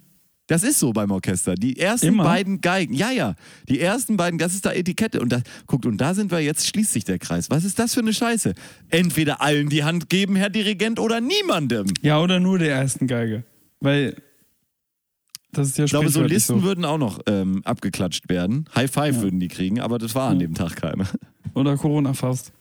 Das 0.51 0.63
ist 0.63 0.79
so 0.79 0.91
beim 0.91 1.11
Orchester. 1.11 1.55
Die 1.55 1.79
ersten 1.79 2.07
Immer? 2.07 2.25
beiden 2.25 2.59
Geigen, 2.59 2.93
ja, 2.93 3.09
ja, 3.09 3.35
die 3.69 3.79
ersten 3.79 4.17
beiden, 4.17 4.37
das 4.37 4.53
ist 4.53 4.65
da 4.65 4.73
Etikette. 4.73 5.21
Und 5.21 5.31
da, 5.31 5.39
guckt, 5.65 5.85
und 5.85 5.95
da 5.95 6.13
sind 6.13 6.29
wir 6.29 6.41
jetzt, 6.41 6.67
schließt 6.67 6.91
sich 6.91 7.05
der 7.05 7.19
Kreis. 7.19 7.49
Was 7.49 7.63
ist 7.63 7.79
das 7.79 7.93
für 7.93 8.01
eine 8.01 8.11
Scheiße? 8.11 8.53
Entweder 8.89 9.41
allen 9.41 9.69
die 9.69 9.85
Hand 9.85 10.09
geben, 10.09 10.35
Herr 10.35 10.49
Dirigent, 10.49 10.99
oder 10.99 11.21
niemandem. 11.21 11.85
Ja, 12.01 12.19
oder 12.19 12.41
nur 12.41 12.59
der 12.59 12.75
ersten 12.75 13.07
Geige. 13.07 13.45
Weil 13.79 14.17
das 15.53 15.69
ist 15.69 15.77
ja 15.77 15.85
Ich 15.85 15.91
glaube, 15.91 16.09
Solisten 16.09 16.59
so. 16.59 16.63
würden 16.65 16.83
auch 16.83 16.97
noch 16.97 17.21
ähm, 17.27 17.61
abgeklatscht 17.63 18.27
werden. 18.27 18.65
High 18.75 18.91
Five 18.91 19.21
würden 19.21 19.39
die 19.39 19.47
kriegen, 19.47 19.79
aber 19.79 19.99
das 19.99 20.15
war 20.15 20.31
an 20.31 20.39
dem 20.39 20.53
Tag 20.53 20.75
keiner. 20.75 21.07
Oder 21.53 21.77
Corona-Faust. 21.77 22.51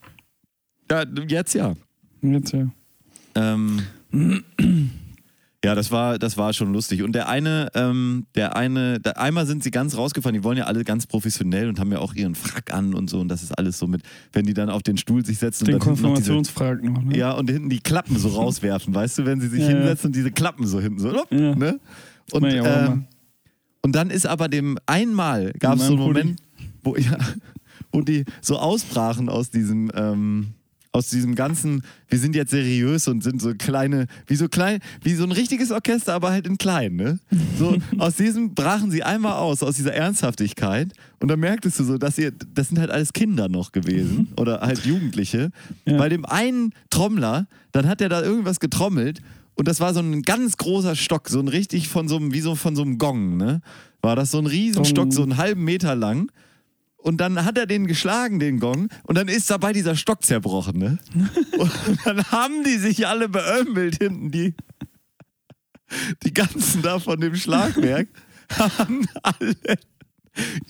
Ja, 0.89 1.03
jetzt 1.27 1.55
ja. 1.55 1.73
Jetzt 2.21 2.53
ja. 2.53 2.71
Ähm, 3.35 3.81
ja, 5.63 5.75
das 5.75 5.91
war, 5.91 6.17
das 6.17 6.37
war 6.37 6.53
schon 6.53 6.73
lustig. 6.73 7.03
Und 7.03 7.13
der 7.13 7.29
eine, 7.29 7.69
ähm, 7.75 8.25
der 8.33 8.55
eine, 8.55 8.99
der, 8.99 9.19
einmal 9.19 9.45
sind 9.45 9.63
sie 9.63 9.69
ganz 9.69 9.95
rausgefahren, 9.95 10.33
die 10.33 10.43
wollen 10.43 10.57
ja 10.57 10.63
alle 10.63 10.83
ganz 10.83 11.05
professionell 11.05 11.69
und 11.69 11.79
haben 11.79 11.91
ja 11.91 11.99
auch 11.99 12.15
ihren 12.15 12.33
Frack 12.33 12.73
an 12.73 12.95
und 12.95 13.11
so. 13.11 13.19
Und 13.19 13.27
das 13.27 13.43
ist 13.43 13.51
alles 13.57 13.77
so 13.77 13.85
mit, 13.85 14.01
wenn 14.33 14.45
die 14.45 14.55
dann 14.55 14.71
auf 14.71 14.81
den 14.81 14.97
Stuhl 14.97 15.23
sich 15.23 15.37
setzen 15.37 15.65
Den 15.65 15.79
hinten 15.79 16.01
noch 16.01 17.03
ne? 17.03 17.15
ja, 17.15 17.31
und 17.33 17.49
hinten 17.49 17.69
die 17.69 17.79
Klappen 17.79 18.17
so 18.17 18.29
rauswerfen, 18.29 18.93
weißt 18.95 19.19
du, 19.19 19.25
wenn 19.25 19.39
sie 19.39 19.49
sich 19.49 19.61
Ja, 19.61 19.67
hinsetzen 19.67 20.07
und 20.07 20.15
diese 20.15 20.31
Klappen 20.31 20.65
so 20.65 20.79
hinten 20.81 20.99
so, 20.99 21.13
hopp, 21.13 21.31
Ja. 21.31 21.55
ne? 21.55 21.79
Und, 22.31 22.43
ähm, 22.45 23.05
und 23.83 23.93
dann 23.95 24.09
ist 24.09 24.25
aber 24.25 24.47
dem 24.47 24.79
einmal 24.87 25.53
gab 25.59 25.77
es 25.77 25.85
so 25.85 25.93
einen 25.93 26.01
Moment, 26.01 26.41
wo, 26.83 26.95
ja, 26.97 27.17
wo 27.91 28.01
die 28.01 28.25
so 28.41 28.57
ausbrachen 28.57 29.29
aus 29.29 29.51
diesem, 29.51 29.91
ähm, 29.93 30.53
aus 30.93 31.09
diesem 31.09 31.35
ganzen, 31.35 31.83
wir 32.09 32.19
sind 32.19 32.35
jetzt 32.35 32.51
seriös 32.51 33.07
und 33.07 33.23
sind 33.23 33.41
so 33.41 33.53
kleine, 33.53 34.07
wie 34.27 34.35
so 34.35 34.49
klein, 34.49 34.79
wie 35.01 35.13
so 35.13 35.23
ein 35.23 35.31
richtiges 35.31 35.71
Orchester, 35.71 36.13
aber 36.13 36.31
halt 36.31 36.45
in 36.45 36.57
klein, 36.57 36.95
ne? 36.95 37.19
So, 37.57 37.77
aus 37.97 38.15
diesem 38.15 38.53
brachen 38.53 38.91
sie 38.91 39.03
einmal 39.03 39.33
aus, 39.33 39.63
aus 39.63 39.75
dieser 39.75 39.93
Ernsthaftigkeit. 39.93 40.91
Und 41.19 41.29
dann 41.29 41.39
merktest 41.39 41.79
du 41.79 41.83
so, 41.85 41.97
dass 41.97 42.17
ihr, 42.17 42.31
das 42.31 42.69
sind 42.69 42.79
halt 42.79 42.91
alles 42.91 43.13
Kinder 43.13 43.47
noch 43.47 43.71
gewesen 43.71 44.29
oder 44.37 44.61
halt 44.61 44.85
Jugendliche. 44.85 45.51
Ja. 45.85 45.97
Bei 45.97 46.09
dem 46.09 46.25
einen 46.25 46.73
Trommler, 46.89 47.47
dann 47.71 47.87
hat 47.87 48.01
er 48.01 48.09
da 48.09 48.21
irgendwas 48.21 48.59
getrommelt 48.59 49.21
und 49.55 49.67
das 49.67 49.79
war 49.79 49.93
so 49.93 49.99
ein 49.99 50.23
ganz 50.23 50.57
großer 50.57 50.95
Stock, 50.95 51.29
so 51.29 51.39
ein 51.39 51.47
richtig 51.47 51.87
von 51.87 52.07
so 52.07 52.17
einem, 52.17 52.33
wie 52.33 52.41
so 52.41 52.55
von 52.55 52.75
so 52.75 52.81
einem 52.81 52.97
Gong, 52.97 53.37
ne? 53.37 53.61
War 54.01 54.15
das 54.15 54.31
so 54.31 54.39
ein 54.39 54.47
Riesenstock, 54.47 55.13
so 55.13 55.21
einen 55.21 55.37
halben 55.37 55.63
Meter 55.63 55.95
lang. 55.95 56.31
Und 57.01 57.17
dann 57.17 57.43
hat 57.45 57.57
er 57.57 57.65
den 57.65 57.87
geschlagen, 57.87 58.39
den 58.39 58.59
Gong, 58.59 58.89
und 59.03 59.17
dann 59.17 59.27
ist 59.27 59.49
dabei 59.49 59.73
dieser 59.73 59.95
Stock 59.95 60.23
zerbrochen, 60.23 60.77
ne? 60.77 60.99
Und 61.57 61.71
dann 62.05 62.23
haben 62.25 62.63
die 62.63 62.77
sich 62.77 63.07
alle 63.07 63.27
beömmelt 63.27 63.97
hinten, 63.97 64.29
die, 64.31 64.53
die 66.23 66.33
ganzen 66.33 66.81
da 66.83 66.99
von 66.99 67.19
dem 67.19 67.35
Schlagwerk, 67.35 68.07
haben 68.51 69.05
alle 69.23 69.55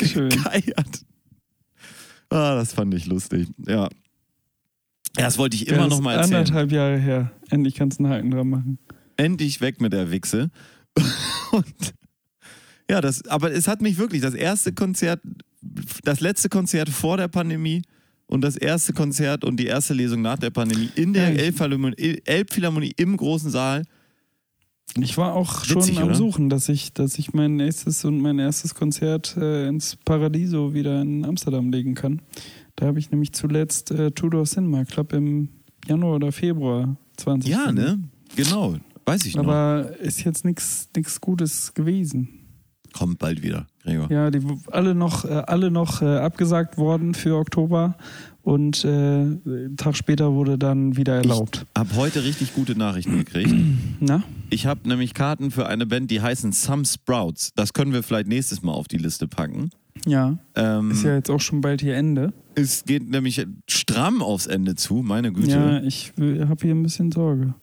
Schön. 0.04 0.30
gegeiert. 0.30 1.06
Ah, 2.30 2.56
das 2.56 2.72
fand 2.74 2.94
ich 2.94 3.08
lustig, 3.08 3.50
ja. 3.68 3.84
Ja, 3.84 3.90
das 5.26 5.38
wollte 5.38 5.58
ich 5.58 5.68
immer 5.68 5.80
Ja, 5.82 5.88
noch 5.88 6.00
mal 6.00 6.16
erzählen. 6.16 6.36
Anderthalb 6.38 6.72
Jahre 6.72 6.98
her. 6.98 7.32
Endlich 7.50 7.76
kannst 7.76 8.00
du 8.00 8.06
einen 8.06 8.14
Haken 8.14 8.32
dran 8.32 8.50
machen. 8.50 8.80
endlich 9.18 9.60
weg 9.60 9.82
mit 9.82 9.92
der 9.92 10.10
Wichse. 10.12 10.50
Und 11.52 11.94
ja, 12.90 13.02
das, 13.02 13.28
aber 13.28 13.52
es 13.52 13.68
hat 13.68 13.82
mich 13.82 13.98
wirklich, 13.98 14.22
das 14.22 14.34
erste 14.34 14.72
Konzert, 14.72 15.20
das 16.04 16.20
letzte 16.20 16.50
Konzert 16.50 16.90
vor 16.90 17.18
der 17.18 17.28
Pandemie 17.28 17.82
und 18.28 18.42
das 18.42 18.56
erste 18.56 18.94
Konzert 18.94 19.44
und 19.44 19.58
die 19.58 19.66
erste 19.66 19.94
Lesung 19.94 20.22
nach 20.22 20.40
der 20.40 20.50
Pandemie 20.50 20.90
in 20.96 21.14
der 21.14 21.38
Elbphilharmonie, 21.38 22.22
Elbphilharmonie 22.26 22.94
im 22.98 23.18
großen 23.18 23.50
Saal. 23.52 23.84
Ich 25.00 25.18
war 25.18 25.34
auch 25.34 25.62
Witzig, 25.70 25.96
schon 25.96 26.04
am 26.04 26.10
oder? 26.10 26.16
Suchen, 26.16 26.50
dass 26.50 26.68
ich, 26.68 26.94
dass 26.94 27.18
ich 27.18 27.34
mein 27.34 27.56
nächstes 27.56 28.04
und 28.04 28.20
mein 28.20 28.40
erstes 28.40 28.76
Konzert 28.76 29.38
äh, 29.38 29.68
ins 29.68 29.96
Paradiso 29.96 30.74
wieder 30.74 31.02
in 31.02 31.26
Amsterdam 31.26 31.72
legen 31.72 31.96
kann. 31.96 32.22
Da 32.76 32.88
habe 32.88 33.00
ich 33.00 33.12
nämlich 33.12 33.32
zuletzt 33.34 33.92
äh, 33.92 34.12
Tudor 34.12 34.46
Cinema 34.46 34.84
Club 34.86 35.14
im 35.14 35.50
Januar 35.88 36.16
oder 36.16 36.32
Februar 36.32 36.98
20. 37.18 37.50
Ja, 37.50 37.72
ne? 37.72 38.00
Genau. 38.36 38.76
Weiß 39.06 39.26
ich 39.26 39.36
noch. 39.36 39.44
Aber 39.44 39.98
ist 40.00 40.24
jetzt 40.24 40.46
nichts 40.46 40.90
Gutes 41.22 41.74
gewesen. 41.74 42.30
Kommt 42.94 43.20
bald 43.20 43.42
wieder, 43.42 43.68
Gregor. 43.84 44.12
Ja, 44.12 44.32
die 44.32 44.42
alle 44.72 44.96
noch, 44.96 45.26
äh, 45.26 45.44
alle 45.48 45.72
noch 45.72 46.02
äh, 46.02 46.18
abgesagt 46.18 46.78
worden 46.78 47.14
für 47.14 47.36
Oktober 47.36 47.96
und 48.44 48.84
äh, 48.86 48.88
einen 48.90 49.76
Tag 49.78 49.96
später 49.96 50.34
wurde 50.34 50.58
dann 50.58 50.98
wieder 50.98 51.16
erlaubt. 51.16 51.66
Hab 51.78 51.96
heute 51.96 52.24
richtig 52.24 52.54
gute 52.54 52.78
Nachrichten 52.78 53.18
gekriegt. 53.18 53.54
Na? 54.00 54.24
Ich 54.50 54.66
habe 54.66 54.88
nämlich 54.88 55.14
Karten 55.14 55.52
für 55.52 55.68
eine 55.68 55.86
Band, 55.86 56.12
die 56.12 56.22
heißen 56.22 56.52
Some 56.52 56.86
Sprouts. 56.86 57.52
Das 57.56 57.74
können 57.74 57.94
wir 57.94 58.04
vielleicht 58.04 58.28
nächstes 58.28 58.62
Mal 58.62 58.74
auf 58.74 58.88
die 58.88 58.98
Liste 58.98 59.28
packen. 59.28 59.70
Ja. 60.06 60.38
Ähm, 60.56 60.92
Ist 60.92 61.04
ja 61.04 61.16
jetzt 61.16 61.30
auch 61.30 61.42
schon 61.42 61.62
bald 61.62 61.82
hier 61.82 61.96
Ende. 61.96 62.34
Es 62.56 62.86
geht 62.86 63.10
nämlich 63.10 63.46
stramm 63.70 64.22
aufs 64.22 64.48
Ende 64.48 64.76
zu, 64.76 64.96
meine 64.96 65.32
Güte. 65.32 65.52
Ja, 65.52 65.82
ich 65.82 66.14
habe 66.18 66.62
hier 66.62 66.74
ein 66.76 66.84
bisschen 66.84 67.12
Sorge. 67.12 67.54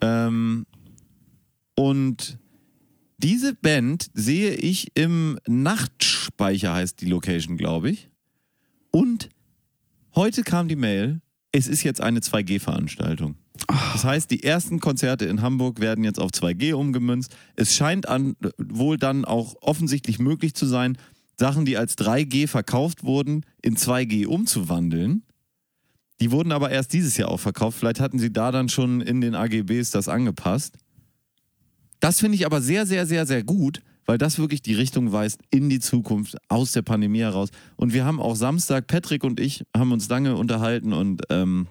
Ähm, 0.00 0.66
und 1.74 2.38
diese 3.22 3.54
Band 3.54 4.10
sehe 4.14 4.54
ich 4.54 4.96
im 4.96 5.38
Nachtspeicher, 5.46 6.72
heißt 6.72 7.00
die 7.00 7.06
Location, 7.06 7.56
glaube 7.56 7.90
ich. 7.90 8.08
Und 8.90 9.28
heute 10.14 10.42
kam 10.42 10.68
die 10.68 10.76
Mail, 10.76 11.20
es 11.52 11.68
ist 11.68 11.82
jetzt 11.82 12.00
eine 12.00 12.20
2G-Veranstaltung. 12.20 13.36
Das 13.92 14.04
heißt, 14.04 14.30
die 14.30 14.42
ersten 14.42 14.80
Konzerte 14.80 15.26
in 15.26 15.42
Hamburg 15.42 15.80
werden 15.80 16.02
jetzt 16.02 16.18
auf 16.18 16.30
2G 16.30 16.72
umgemünzt. 16.72 17.36
Es 17.56 17.76
scheint 17.76 18.08
an, 18.08 18.36
wohl 18.56 18.96
dann 18.96 19.24
auch 19.24 19.54
offensichtlich 19.60 20.18
möglich 20.18 20.54
zu 20.54 20.66
sein, 20.66 20.96
Sachen, 21.38 21.64
die 21.64 21.76
als 21.76 21.98
3G 21.98 22.48
verkauft 22.48 23.02
wurden, 23.04 23.44
in 23.62 23.76
2G 23.76 24.26
umzuwandeln. 24.26 25.24
Die 26.20 26.30
wurden 26.30 26.52
aber 26.52 26.70
erst 26.70 26.92
dieses 26.92 27.16
Jahr 27.16 27.30
auch 27.30 27.40
verkauft. 27.40 27.78
Vielleicht 27.78 28.00
hatten 28.00 28.18
sie 28.18 28.32
da 28.32 28.50
dann 28.50 28.68
schon 28.68 29.00
in 29.00 29.20
den 29.20 29.34
AGBs 29.34 29.90
das 29.90 30.08
angepasst. 30.08 30.76
Das 32.00 32.20
finde 32.20 32.36
ich 32.36 32.46
aber 32.46 32.60
sehr, 32.62 32.86
sehr, 32.86 33.06
sehr, 33.06 33.26
sehr 33.26 33.44
gut, 33.44 33.82
weil 34.06 34.18
das 34.18 34.38
wirklich 34.38 34.62
die 34.62 34.74
Richtung 34.74 35.12
weist 35.12 35.40
in 35.50 35.68
die 35.68 35.80
Zukunft, 35.80 36.36
aus 36.48 36.72
der 36.72 36.82
Pandemie 36.82 37.20
heraus. 37.20 37.50
Und 37.76 37.92
wir 37.92 38.04
haben 38.04 38.20
auch 38.20 38.34
Samstag, 38.34 38.86
Patrick 38.86 39.22
und 39.22 39.38
ich 39.38 39.64
haben 39.76 39.92
uns 39.92 40.08
lange 40.08 40.34
unterhalten 40.36 40.92
und 40.92 41.22
ähm, 41.30 41.68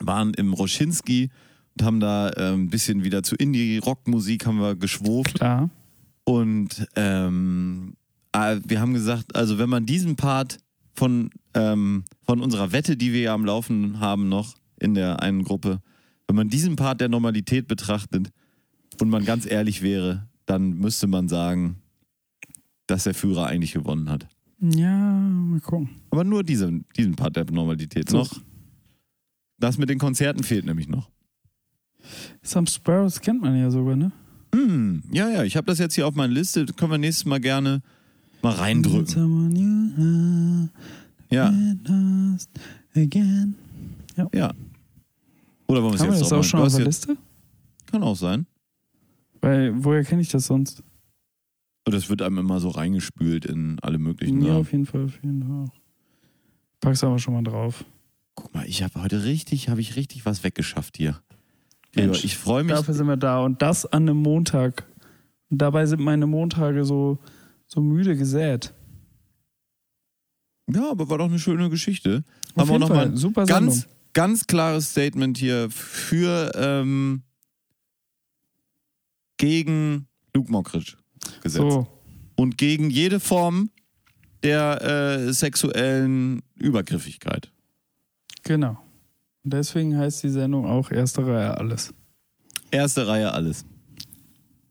waren 0.00 0.34
im 0.34 0.52
Roschinski 0.52 1.30
und 1.76 1.84
haben 1.86 2.00
da 2.00 2.32
ähm, 2.36 2.64
ein 2.64 2.70
bisschen 2.70 3.04
wieder 3.04 3.22
zu 3.22 3.36
Indie-Rock-Musik 3.36 4.44
haben 4.46 4.60
wir 4.60 4.74
geschwurft. 4.74 5.36
Klar. 5.36 5.70
Und 6.24 6.86
ähm, 6.96 7.94
äh, 8.32 8.58
wir 8.66 8.80
haben 8.80 8.94
gesagt, 8.94 9.36
also 9.36 9.58
wenn 9.58 9.68
man 9.68 9.86
diesen 9.86 10.16
Part 10.16 10.58
von, 10.94 11.30
ähm, 11.54 12.04
von 12.22 12.40
unserer 12.40 12.72
Wette, 12.72 12.96
die 12.96 13.12
wir 13.12 13.20
ja 13.20 13.34
am 13.34 13.44
Laufen 13.44 14.00
haben 14.00 14.28
noch 14.28 14.54
in 14.80 14.94
der 14.94 15.22
einen 15.22 15.44
Gruppe, 15.44 15.80
wenn 16.26 16.36
man 16.36 16.48
diesen 16.48 16.76
Part 16.76 17.00
der 17.00 17.08
Normalität 17.08 17.68
betrachtet 17.68 18.30
und 19.00 19.08
man 19.10 19.24
ganz 19.24 19.46
ehrlich 19.46 19.82
wäre, 19.82 20.28
dann 20.46 20.78
müsste 20.78 21.06
man 21.06 21.28
sagen, 21.28 21.76
dass 22.86 23.04
der 23.04 23.14
Führer 23.14 23.46
eigentlich 23.46 23.72
gewonnen 23.72 24.10
hat. 24.10 24.26
Ja, 24.60 24.94
mal 24.96 25.60
gucken. 25.60 25.90
Aber 26.10 26.24
nur 26.24 26.42
diesen, 26.42 26.84
diesen 26.96 27.16
Part 27.16 27.36
der 27.36 27.44
Normalität 27.50 28.10
noch. 28.12 28.30
Das 29.58 29.78
mit 29.78 29.88
den 29.88 29.98
Konzerten 29.98 30.42
fehlt 30.42 30.64
nämlich 30.66 30.88
noch. 30.88 31.10
Some 32.42 32.66
Sparrows 32.66 33.20
kennt 33.20 33.40
man 33.42 33.56
ja 33.58 33.70
sogar, 33.70 33.96
ne? 33.96 34.12
Hm, 34.54 35.02
ja, 35.10 35.28
ja, 35.30 35.42
ich 35.44 35.56
habe 35.56 35.66
das 35.66 35.78
jetzt 35.78 35.94
hier 35.94 36.06
auf 36.06 36.14
meiner 36.14 36.32
Liste. 36.32 36.66
Können 36.66 36.92
wir 36.92 36.98
nächstes 36.98 37.24
Mal 37.24 37.40
gerne 37.40 37.82
mal 38.42 38.52
reindrücken. 38.52 40.70
Ja, 41.30 41.52
again. 42.94 43.54
ja. 44.32 44.52
Oder 45.66 45.82
wollen 45.82 45.92
wir 45.92 45.94
es 45.94 46.00
wir 46.02 46.08
jetzt 46.10 46.20
das 46.20 46.32
auch 46.32 46.36
mal- 46.36 46.42
schon 46.42 46.60
auf 46.60 46.76
der 46.76 46.84
Liste? 46.84 47.16
Kann 47.86 48.02
auch 48.02 48.16
sein. 48.16 48.46
Weil, 49.44 49.84
woher 49.84 50.04
kenne 50.04 50.22
ich 50.22 50.30
das 50.30 50.46
sonst? 50.46 50.82
Das 51.84 52.08
wird 52.08 52.22
einem 52.22 52.38
immer 52.38 52.60
so 52.60 52.70
reingespült 52.70 53.44
in 53.44 53.78
alle 53.80 53.98
möglichen 53.98 54.40
Ja, 54.40 54.46
Sachen. 54.46 54.60
auf 54.60 54.72
jeden 54.72 54.86
Fall, 54.86 55.04
auf 55.04 55.22
jeden 55.22 55.42
Fall. 55.42 55.66
Pack's 56.80 57.04
aber 57.04 57.18
schon 57.18 57.34
mal 57.34 57.42
drauf. 57.44 57.84
Guck 58.36 58.54
mal, 58.54 58.64
ich 58.66 58.82
habe 58.82 59.02
heute 59.02 59.24
richtig, 59.24 59.68
habe 59.68 59.82
ich 59.82 59.96
richtig 59.96 60.24
was 60.24 60.44
weggeschafft 60.44 60.96
hier. 60.96 61.20
Mensch, 61.94 62.24
ich 62.24 62.38
freue 62.38 62.64
mich. 62.64 62.74
Dafür 62.74 62.94
sind 62.94 63.06
wir 63.06 63.18
da. 63.18 63.40
Und 63.40 63.60
das 63.60 63.84
an 63.84 64.08
einem 64.08 64.16
Montag. 64.16 64.88
Und 65.50 65.58
dabei 65.58 65.84
sind 65.84 66.00
meine 66.00 66.26
Montage 66.26 66.86
so, 66.86 67.18
so 67.66 67.82
müde 67.82 68.16
gesät. 68.16 68.72
Ja, 70.72 70.90
aber 70.90 71.10
war 71.10 71.18
doch 71.18 71.26
eine 71.28 71.38
schöne 71.38 71.68
Geschichte. 71.68 72.24
Auf 72.54 72.62
Haben 72.62 72.68
wir 72.68 72.72
jeden 72.76 72.80
noch 72.80 72.88
Fall. 72.88 73.16
Super 73.18 73.44
ganz, 73.44 73.80
Sendung. 73.80 73.92
ganz 74.14 74.46
klares 74.46 74.90
Statement 74.92 75.36
hier 75.36 75.68
für 75.68 76.50
ähm, 76.56 77.22
gegen 79.44 80.06
Luke 80.34 80.50
Mockridge 80.50 80.94
gesetzt. 81.42 81.62
So, 81.62 81.86
Und 82.36 82.56
gegen 82.56 82.88
jede 82.90 83.20
Form 83.20 83.70
der 84.42 84.80
äh, 85.28 85.32
sexuellen 85.32 86.42
Übergriffigkeit. 86.56 87.50
genau. 88.42 88.78
Und 89.42 89.52
deswegen 89.52 89.98
heißt 89.98 90.22
die 90.22 90.30
Sendung 90.30 90.64
auch 90.64 90.90
Erste 90.90 91.26
Reihe 91.26 91.54
alles. 91.58 91.92
Erste 92.70 93.06
Reihe 93.06 93.30
alles. 93.32 93.66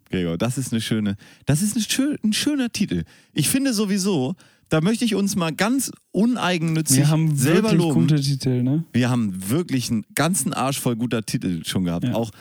Gregor, 0.10 0.36
das 0.40 0.58
ist 0.58 0.72
eine 0.74 0.82
schöne, 0.82 1.16
das 1.46 1.62
ist 1.62 1.76
eine 1.76 1.86
schö 1.86 2.16
ein 2.24 2.34
schöner 2.34 2.72
Titel. 2.72 3.04
Ich 3.34 3.50
finde 3.50 3.72
sowieso, 3.74 4.34
da 4.70 4.82
möchte 4.82 5.06
ich 5.06 5.14
uns 5.14 5.36
mal 5.36 5.52
ganz 5.54 5.92
uneigennützig 6.12 6.98
Wir 6.98 7.10
haben 7.10 7.36
selber 7.36 7.72
loben. 7.74 8.02
gute 8.08 8.20
Titel, 8.20 8.64
ne? 8.64 8.84
Wir 8.94 9.12
haben 9.12 9.50
wirklich 9.52 9.92
einen 9.92 10.06
ganzen 10.16 10.54
Arsch 10.54 10.80
voll 10.80 10.96
guter 10.96 11.22
Titel 11.24 11.64
schon 11.66 11.84
gehabt. 11.84 12.06
Ja. 12.06 12.16
Auch 12.16 12.32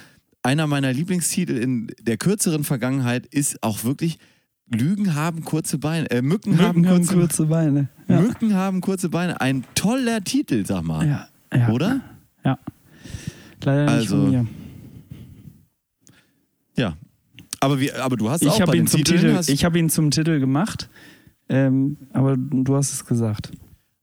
einer 0.43 0.67
meiner 0.67 0.93
Lieblingstitel 0.93 1.57
in 1.57 1.91
der 2.01 2.17
kürzeren 2.17 2.65
Vergangenheit 2.65 3.27
ist 3.27 3.63
auch 3.63 3.85
wirklich 3.85 4.19
Lügen 4.75 5.15
haben 5.15 5.45
kurze 5.45 5.79
Beine. 5.79 6.11
Äh, 6.11 6.23
Mücken, 6.23 6.59
haben, 6.59 6.81
Mücken 6.81 6.91
haben 6.91 7.05
kurze, 7.05 7.15
kurze 7.15 7.47
Beine. 7.47 7.89
Ja. 8.09 8.21
Mücken 8.21 8.55
haben 8.55 8.81
kurze 8.81 9.09
Beine. 9.11 9.41
Ein 9.41 9.65
toller 9.75 10.25
Titel, 10.25 10.65
sag 10.65 10.83
mal. 10.83 11.07
Ja, 11.07 11.29
ja. 11.55 11.69
Oder? 11.69 12.01
Ja. 12.45 12.59
Leider 13.63 13.85
nicht 13.85 13.93
Also, 13.93 14.17
von 14.17 14.31
mir. 14.31 14.47
Ja. 16.77 16.97
Aber, 17.61 17.79
wir, 17.79 18.03
aber 18.03 18.17
du 18.17 18.31
hast 18.31 18.43
auch 18.43 18.53
Ich 18.53 18.59
bei 18.59 18.63
habe 18.63 18.73
den 18.73 18.85
ihn, 18.85 18.87
zum 18.87 19.05
Titel, 19.05 19.41
ich 19.47 19.65
hab 19.65 19.77
ihn 19.77 19.91
zum 19.91 20.11
Titel 20.11 20.41
gemacht, 20.41 20.89
ähm, 21.49 21.97
aber 22.13 22.37
du 22.37 22.75
hast 22.75 22.93
es 22.93 23.05
gesagt. 23.05 23.53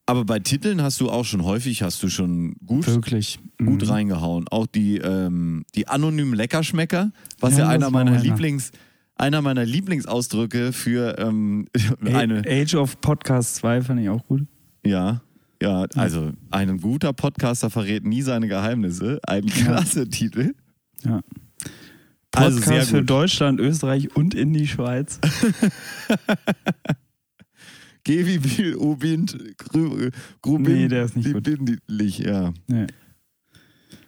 Aber 0.10 0.26
bei 0.26 0.40
Titeln 0.40 0.82
hast 0.82 1.00
du 1.00 1.10
auch 1.10 1.24
schon 1.26 1.44
häufig 1.44 1.84
hast 1.84 2.02
du 2.04 2.10
schon 2.10 2.56
gut, 2.66 2.88
Wirklich. 2.88 3.40
gut 3.58 3.84
Mhm. 3.84 3.90
reingehauen. 3.90 4.48
Auch 4.50 4.66
die, 4.68 4.98
ähm, 4.98 5.64
die 5.76 5.88
anonymen 5.88 6.34
Leckerschmecker, 6.34 7.12
was 7.40 7.54
ja, 7.54 7.66
Ja, 7.66 7.68
einer 7.70 7.90
meiner 7.92 8.12
einer. 8.14 8.22
Lieblings 8.22 8.72
einer 9.16 9.42
meiner 9.42 9.66
Lieblingsausdrücke 9.66 10.72
für 10.74 11.18
ähm, 11.20 11.68
eine 12.06 12.42
Age 12.48 12.76
of 12.76 13.02
Podcast 13.02 13.56
2 13.58 13.82
fand 13.82 14.00
ich 14.02 14.10
auch 14.10 14.26
gut. 14.26 14.44
Ja, 14.86 15.22
ja, 15.62 15.86
also 15.96 16.32
ein 16.52 16.80
guter 16.80 17.12
Podcaster 17.12 17.70
verrät 17.70 18.06
nie 18.06 18.22
seine 18.22 18.48
Geheimnisse. 18.48 19.20
Ein 19.28 19.46
klasse 19.46 20.10
Titel. 20.10 20.54
Ja. 21.04 21.20
Also 22.34 22.60
Podcast 22.62 22.66
sehr 22.90 23.00
für. 23.00 23.04
Deutschland, 23.04 23.60
Österreich 23.60 24.16
und 24.16 24.34
in 24.34 24.54
die 24.54 24.68
Schweiz. 24.68 25.20
Gevi 28.10 28.40
Bil 28.40 28.76
Ubint 28.76 29.38
Gru- 29.58 30.10
Grubin 30.42 30.74
Nee, 30.76 30.88
der 30.88 31.06
ist 31.06 31.16
nicht 31.16 31.32
gut. 31.34 31.44
Bindlich, 31.44 32.20
ja. 32.20 32.54
Nee. 32.68 32.88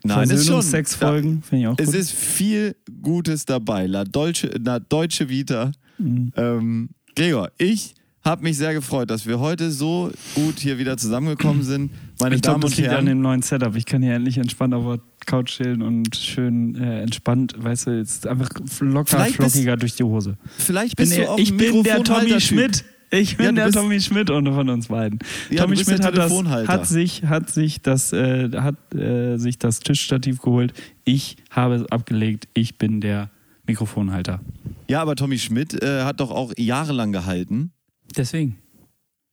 Nein, 0.03 0.29
ist 0.29 0.47
schon. 0.47 0.61
Sexfolgen 0.61 1.43
finde 1.43 1.61
ich 1.61 1.67
auch 1.67 1.75
Da, 1.75 1.83
es 1.83 1.91
gut. 1.91 1.99
ist 1.99 2.11
viel 2.11 2.75
Gutes 3.01 3.45
dabei. 3.45 3.85
La 3.85 4.03
Deutsche, 4.03 4.47
La 4.63 4.79
Deutsche 4.79 5.29
Vita. 5.29 5.71
Mhm. 5.99 6.31
Ähm, 6.35 6.89
Gregor, 7.15 7.51
ich 7.59 7.93
habe 8.23 8.43
mich 8.43 8.57
sehr 8.57 8.73
gefreut, 8.73 9.09
dass 9.11 9.25
wir 9.27 9.39
heute 9.39 9.71
so 9.71 10.11
gut 10.35 10.59
hier 10.59 10.79
wieder 10.79 10.97
zusammengekommen 10.97 11.61
sind. 11.63 11.91
Meine 12.19 12.35
ich 12.35 12.41
Damen 12.41 12.61
glaube, 12.61 12.61
das 12.61 12.71
und 12.71 12.77
liegt 12.77 12.89
an 12.89 12.93
Herren. 12.95 13.05
dem 13.07 13.21
neuen 13.21 13.41
Setup. 13.43 13.75
Ich 13.75 13.85
kann 13.85 14.01
hier 14.01 14.13
endlich 14.13 14.37
entspannt 14.37 14.73
auf 14.73 14.83
der 14.85 14.99
Couch 15.27 15.57
chillen 15.57 15.81
und 15.83 16.15
schön 16.15 16.75
äh, 16.75 17.01
entspannt, 17.01 17.53
weißt 17.57 17.87
du, 17.87 17.97
jetzt 17.97 18.25
einfach 18.27 18.49
locker, 18.79 19.05
Vielleicht 19.17 19.37
bist- 19.37 19.51
flockiger 19.53 19.77
durch 19.77 19.95
die 19.95 20.03
Hose. 20.03 20.37
Vielleicht 20.57 20.95
Bin 20.97 21.05
bist 21.09 21.17
du 21.17 21.21
er- 21.23 21.31
auch 21.31 21.37
ich 21.39 21.55
bin 21.55 21.83
der 21.83 22.03
Tommy. 22.03 22.39
Schmidt. 22.41 22.83
Ich 23.13 23.35
bin 23.35 23.47
Ja, 23.47 23.51
der 23.51 23.71
Tommy 23.71 23.99
Schmidt 23.99 24.29
unter 24.29 24.53
von 24.53 24.69
uns 24.69 24.87
beiden. 24.87 25.19
Ja, 25.49 25.63
Tommy 25.63 25.75
Schmidt 25.75 25.99
der 25.99 26.07
hat, 26.07 26.17
das, 26.17 26.31
hat 26.67 26.87
sich, 26.87 27.25
hat 27.25 27.49
sich 27.49 27.81
das, 27.81 28.13
äh, 28.13 28.49
hat 28.55 28.95
äh, 28.95 29.37
sich 29.37 29.59
das 29.59 29.81
Tischstativ 29.81 30.41
geholt. 30.41 30.73
Ich 31.03 31.35
habe 31.49 31.75
es 31.75 31.91
abgelegt. 31.91 32.47
Ich 32.53 32.77
bin 32.77 33.01
der 33.01 33.29
Mikrofonhalter. 33.67 34.39
Ja, 34.87 35.01
aber 35.01 35.15
Tommy 35.15 35.37
Schmidt 35.39 35.81
äh, 35.83 36.03
hat 36.03 36.21
doch 36.21 36.31
auch 36.31 36.53
jahrelang 36.57 37.11
gehalten. 37.11 37.71
Deswegen. 38.15 38.57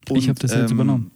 Und, 0.09 0.19
ich 0.19 0.29
habe 0.29 0.39
das 0.41 0.53
jetzt 0.53 0.71
ähm, 0.71 0.77
übernommen. 0.77 1.11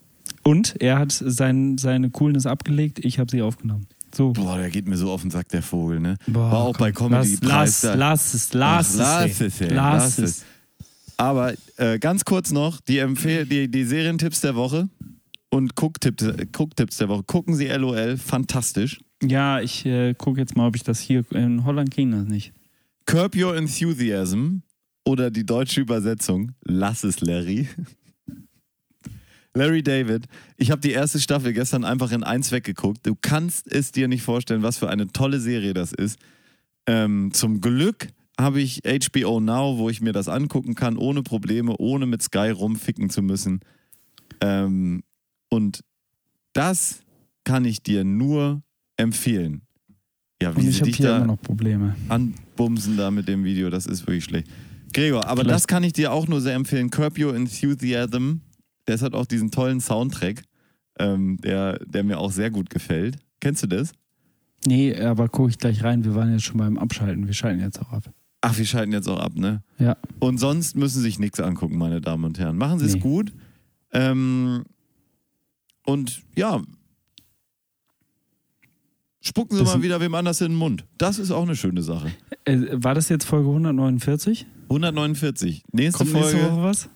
Und 0.45 0.81
er 0.81 0.99
hat 0.99 1.13
sein, 1.13 1.79
seine 1.79 2.11
Coolness 2.11 2.47
abgelegt. 2.47 3.05
Ich 3.05 3.19
habe 3.19 3.31
sie 3.31 3.43
aufgenommen. 3.43 3.87
So. 4.15 4.33
Boah, 4.33 4.59
der 4.59 4.71
geht 4.71 4.87
mir 4.87 4.97
so 4.97 5.11
auf 5.11 5.23
den 5.23 5.31
Sack, 5.31 5.49
der 5.49 5.63
Vogel, 5.63 5.99
ne? 5.99 6.17
Boah, 6.27 6.53
War 6.53 6.61
auch 6.61 6.75
komm, 6.75 6.87
bei 6.87 6.93
Comedy 6.93 7.39
lass, 7.41 7.83
lass, 7.83 7.97
lass 7.97 8.35
es, 8.35 8.53
lass 8.53 9.01
Ach, 9.01 9.25
es. 9.25 9.39
lass 9.39 9.41
es, 9.41 9.61
ey, 9.61 9.75
Lass 9.75 10.03
lass 10.03 10.19
es. 10.19 10.45
Aber 11.23 11.55
äh, 11.77 12.01
ganz 12.01 12.25
kurz 12.25 12.51
noch, 12.51 12.81
die, 12.81 12.99
Empfehl 12.99 13.47
die, 13.47 13.71
die 13.71 13.85
Serientipps 13.85 14.41
der 14.41 14.57
Woche 14.57 14.89
und 15.51 15.77
Gucktipps, 15.77 16.27
Gucktipps 16.51 16.97
der 16.97 17.09
Woche. 17.09 17.23
Gucken 17.23 17.55
Sie 17.55 17.69
LOL, 17.69 18.17
fantastisch. 18.17 18.99
Ja, 19.23 19.61
ich 19.61 19.87
äh, 19.87 20.15
gucke 20.15 20.41
jetzt 20.41 20.57
mal, 20.57 20.67
ob 20.67 20.75
ich 20.75 20.83
das 20.83 20.99
hier 20.99 21.25
in 21.31 21.65
Holland 21.65 21.93
kriegen 21.93 22.11
das 22.11 22.25
nicht. 22.25 22.53
Curb 23.07 23.37
Your 23.37 23.55
Enthusiasm 23.57 24.63
oder 25.05 25.31
die 25.31 25.47
deutsche 25.47 25.81
Übersetzung, 25.81 26.57
lass 26.65 27.05
es 27.05 27.21
Larry. 27.21 27.69
Larry 29.55 29.85
David, 29.85 30.27
ich 30.57 30.73
habe 30.73 30.81
die 30.81 30.91
erste 30.91 31.21
Staffel 31.21 31.53
gestern 31.53 31.85
einfach 31.85 32.11
in 32.11 32.25
eins 32.25 32.51
weggeguckt. 32.51 33.07
Du 33.07 33.15
kannst 33.15 33.73
es 33.73 33.93
dir 33.93 34.09
nicht 34.09 34.25
vorstellen, 34.25 34.65
was 34.65 34.77
für 34.77 34.91
eine 34.91 35.07
tolle 35.07 35.39
Serie 35.39 35.73
das 35.73 35.93
ist. 35.93 36.19
Ähm, 36.89 37.31
zum 37.33 37.61
Glück 37.61 38.09
habe 38.43 38.61
ich 38.61 38.83
HBO 38.85 39.41
Now, 39.41 39.79
wo 39.79 39.89
ich 39.89 40.01
mir 40.01 40.13
das 40.13 40.29
angucken 40.29 40.75
kann, 40.75 40.97
ohne 40.97 41.23
Probleme, 41.23 41.77
ohne 41.79 42.07
mit 42.07 42.23
Sky 42.23 42.51
rumficken 42.51 43.09
zu 43.11 43.23
müssen. 43.23 43.61
Ähm, 44.41 45.03
und 45.49 45.81
das 46.53 47.03
kann 47.45 47.65
ich 47.65 47.83
dir 47.83 48.05
nur 48.05 48.63
empfehlen. 48.97 49.63
Ja, 50.43 50.51
Und 50.51 50.63
wie 50.63 50.69
ich 50.69 50.77
sie 50.77 50.81
habe 50.83 50.91
hier 50.91 51.07
da 51.07 51.17
immer 51.19 51.27
noch 51.27 51.41
Probleme. 51.41 51.95
anbumsen 52.09 52.97
da 52.97 53.11
mit 53.11 53.29
dem 53.29 53.45
Video, 53.45 53.71
das 53.71 53.87
ist 53.87 54.03
wirklich 54.07 54.25
schlecht. 54.25 54.49
Gregor, 54.93 55.27
aber 55.27 55.43
Vielleicht- 55.43 55.55
das 55.55 55.67
kann 55.67 55.85
ich 55.85 55.93
dir 55.93 56.13
auch 56.13 56.27
nur 56.29 56.41
sehr 56.41 56.55
empfehlen. 56.55 56.91
Curb 56.91 57.19
Your 57.19 57.35
Enthusiasm. 57.35 58.41
Das 58.85 59.01
hat 59.03 59.15
auch 59.15 59.27
diesen 59.27 59.51
tollen 59.51 59.81
Soundtrack, 59.81 60.43
ähm, 60.99 61.39
der, 61.43 61.79
der 61.87 62.03
mir 62.05 62.19
auch 62.19 62.33
sehr 62.33 62.51
gut 62.51 62.69
gefällt. 62.69 63.17
Kennst 63.41 63.63
du 63.63 63.69
das? 63.69 63.93
Nee, 64.67 64.95
aber 64.97 65.29
gucke 65.29 65.51
ich 65.51 65.59
gleich 65.59 65.83
rein. 65.83 66.05
Wir 66.05 66.15
waren 66.15 66.31
jetzt 66.33 66.45
schon 66.45 66.59
beim 66.59 66.77
Abschalten. 66.79 67.27
Wir 67.27 67.35
schalten 67.35 67.61
jetzt 67.61 67.81
auch 67.81 67.93
ab. 67.93 68.13
Ach, 68.45 68.59
wir 68.59 68.65
schalten 68.67 68.93
jetzt 68.93 69.09
auch 69.09 69.21
ab, 69.21 69.35
ne? 69.37 69.63
Ja. 69.79 69.97
Und 70.19 70.39
sonst 70.39 70.77
müssen 70.77 70.97
Sie 70.97 71.03
sich 71.03 71.19
nichts 71.19 71.39
angucken, 71.41 71.79
meine 71.79 72.01
Damen 72.01 72.25
und 72.25 72.39
Herren. 72.39 72.57
Machen 72.59 72.79
Sie 72.81 72.87
es 72.87 72.95
Nee. 72.95 73.01
gut. 73.01 73.33
Ähm, 73.93 74.65
und 75.87 76.23
ja, 76.37 76.61
spucken 79.21 79.57
Sie 79.57 79.63
Das- 79.65 79.75
mal 79.75 79.83
wieder 79.83 80.01
wem 80.01 80.15
anders 80.15 80.41
in 80.41 80.49
den 80.53 80.57
Mund. 80.59 80.85
Das 80.99 81.19
ist 81.19 81.31
auch 81.31 81.43
eine 81.43 81.57
schöne 81.57 81.83
Sache. 81.83 82.11
Äh, 82.45 82.59
war 82.73 82.95
das 82.95 83.09
jetzt 83.09 83.25
Folge 83.25 83.49
149? 83.49 84.47
149. 84.69 85.63
Nächste 85.73 85.99
Kommt 85.99 86.11
Folge. 86.11 86.37
nächste 86.37 86.53
Woche 86.53 86.63
was? 86.63 86.89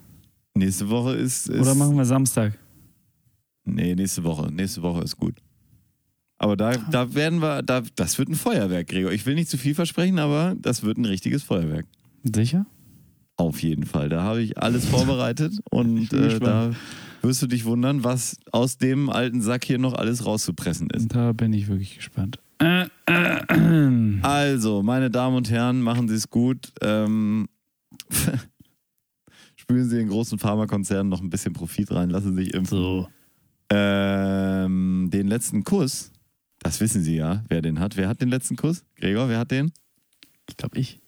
Nächste 0.55 0.89
Woche 0.89 1.15
ist, 1.15 1.49
ist 1.49 1.61
Oder 1.61 1.75
machen 1.75 1.97
wir 1.97 2.05
Samstag? 2.05 2.59
Nee, 3.65 3.95
nächste 3.95 4.25
Woche. 4.25 4.51
Nächste 4.51 4.83
Woche 4.83 5.03
ist 5.03 5.17
gut. 5.17 5.37
Aber 6.39 6.57
da, 6.57 6.77
da 6.91 7.15
werden 7.15 7.41
wir, 7.41 7.63
da, 7.63 7.83
das 7.95 8.19
wird 8.19 8.29
ein 8.29 8.35
Feuerwerk, 8.35 8.89
Gregor. 8.89 9.13
Ich 9.13 9.25
will 9.25 9.35
nicht 9.35 9.49
zu 9.49 9.57
viel 9.57 9.75
versprechen, 9.75 10.19
aber 10.19 10.55
das 10.59 10.83
wird 10.83 10.99
ein 10.99 11.07
richtiges 11.07 11.43
Feuerwerk. 11.43 11.87
Sicher? 12.25 12.67
Auf 13.37 13.63
jeden 13.63 13.85
Fall. 13.85 14.09
Da 14.09 14.23
habe 14.23 14.43
ich 14.43 14.59
alles 14.59 14.87
vorbereitet 14.87 15.55
und 15.71 16.13
äh, 16.13 16.39
da 16.39 16.71
wirst 17.23 17.43
du 17.43 17.47
dich 17.47 17.65
wundern, 17.65 18.05
was 18.05 18.39
aus 18.53 18.79
dem 18.79 19.11
alten 19.11 19.41
Sack 19.41 19.65
hier 19.65 19.79
noch 19.79 19.95
alles 19.95 20.25
rauszupressen 20.25 20.91
ist. 20.91 21.15
Da 21.15 21.33
bin 21.33 21.53
ich 21.53 21.69
wirklich 21.69 21.97
gespannt. 21.97 22.39
Äh, 22.59 22.87
äh, 23.07 23.41
äh. 23.49 24.21
Also, 24.23 24.83
meine 24.83 25.11
Damen 25.11 25.37
und 25.37 25.51
Herren, 25.51 25.83
machen 25.83 26.09
Sie 26.09 26.15
es 26.15 26.31
gut. 26.31 26.73
Ähm, 26.81 27.49
spülen 29.57 29.89
Sie 29.89 30.01
in 30.01 30.09
großen 30.09 30.39
Pharmakonzernen 30.39 31.09
noch 31.09 31.21
ein 31.21 31.31
bisschen 31.31 31.53
Profit 31.53 31.93
rein, 31.93 32.11
lassen 32.11 32.37
Sie 32.37 32.45
sich 32.45 32.55
impfen. 32.55 32.79
So. 32.79 33.09
Ähm, 33.69 35.11
den 35.13 35.27
letzten 35.27 35.65
Kuss, 35.65 36.13
das 36.61 36.81
wissen 36.81 37.03
Sie 37.03 37.17
ja, 37.17 37.45
wer 37.49 37.63
den 37.63 37.81
hat. 37.81 37.97
Wer 37.97 38.09
hat 38.09 38.21
den 38.21 38.29
letzten 38.29 38.57
Kuss? 38.57 38.85
Gregor, 38.97 39.29
wer 39.29 39.39
hat 39.39 39.51
den? 39.51 39.73
Ich 40.49 40.57
glaube 40.57 40.79
ich. 40.79 41.01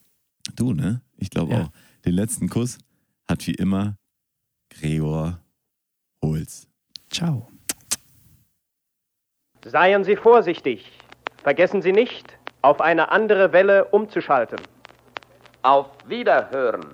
Du, 0.55 0.73
ne? 0.73 1.01
Ich 1.17 1.29
glaube 1.29 1.53
Ja. 1.53 1.61
auch. 1.63 1.71
Den 2.05 2.13
letzten 2.13 2.49
Kuss 2.49 2.77
hat 3.27 3.45
wie 3.47 3.53
immer 3.55 3.97
Gregor 4.69 5.39
Holz. 6.23 6.67
Ciao. 7.09 7.49
Seien 9.65 10.03
Sie 10.03 10.15
vorsichtig. 10.15 10.89
Vergessen 11.43 11.81
Sie 11.81 11.91
nicht, 11.91 12.37
auf 12.61 12.81
eine 12.81 13.11
andere 13.11 13.51
Welle 13.53 13.85
umzuschalten. 13.85 14.59
Auf 15.61 15.87
Wiederhören. 16.07 16.85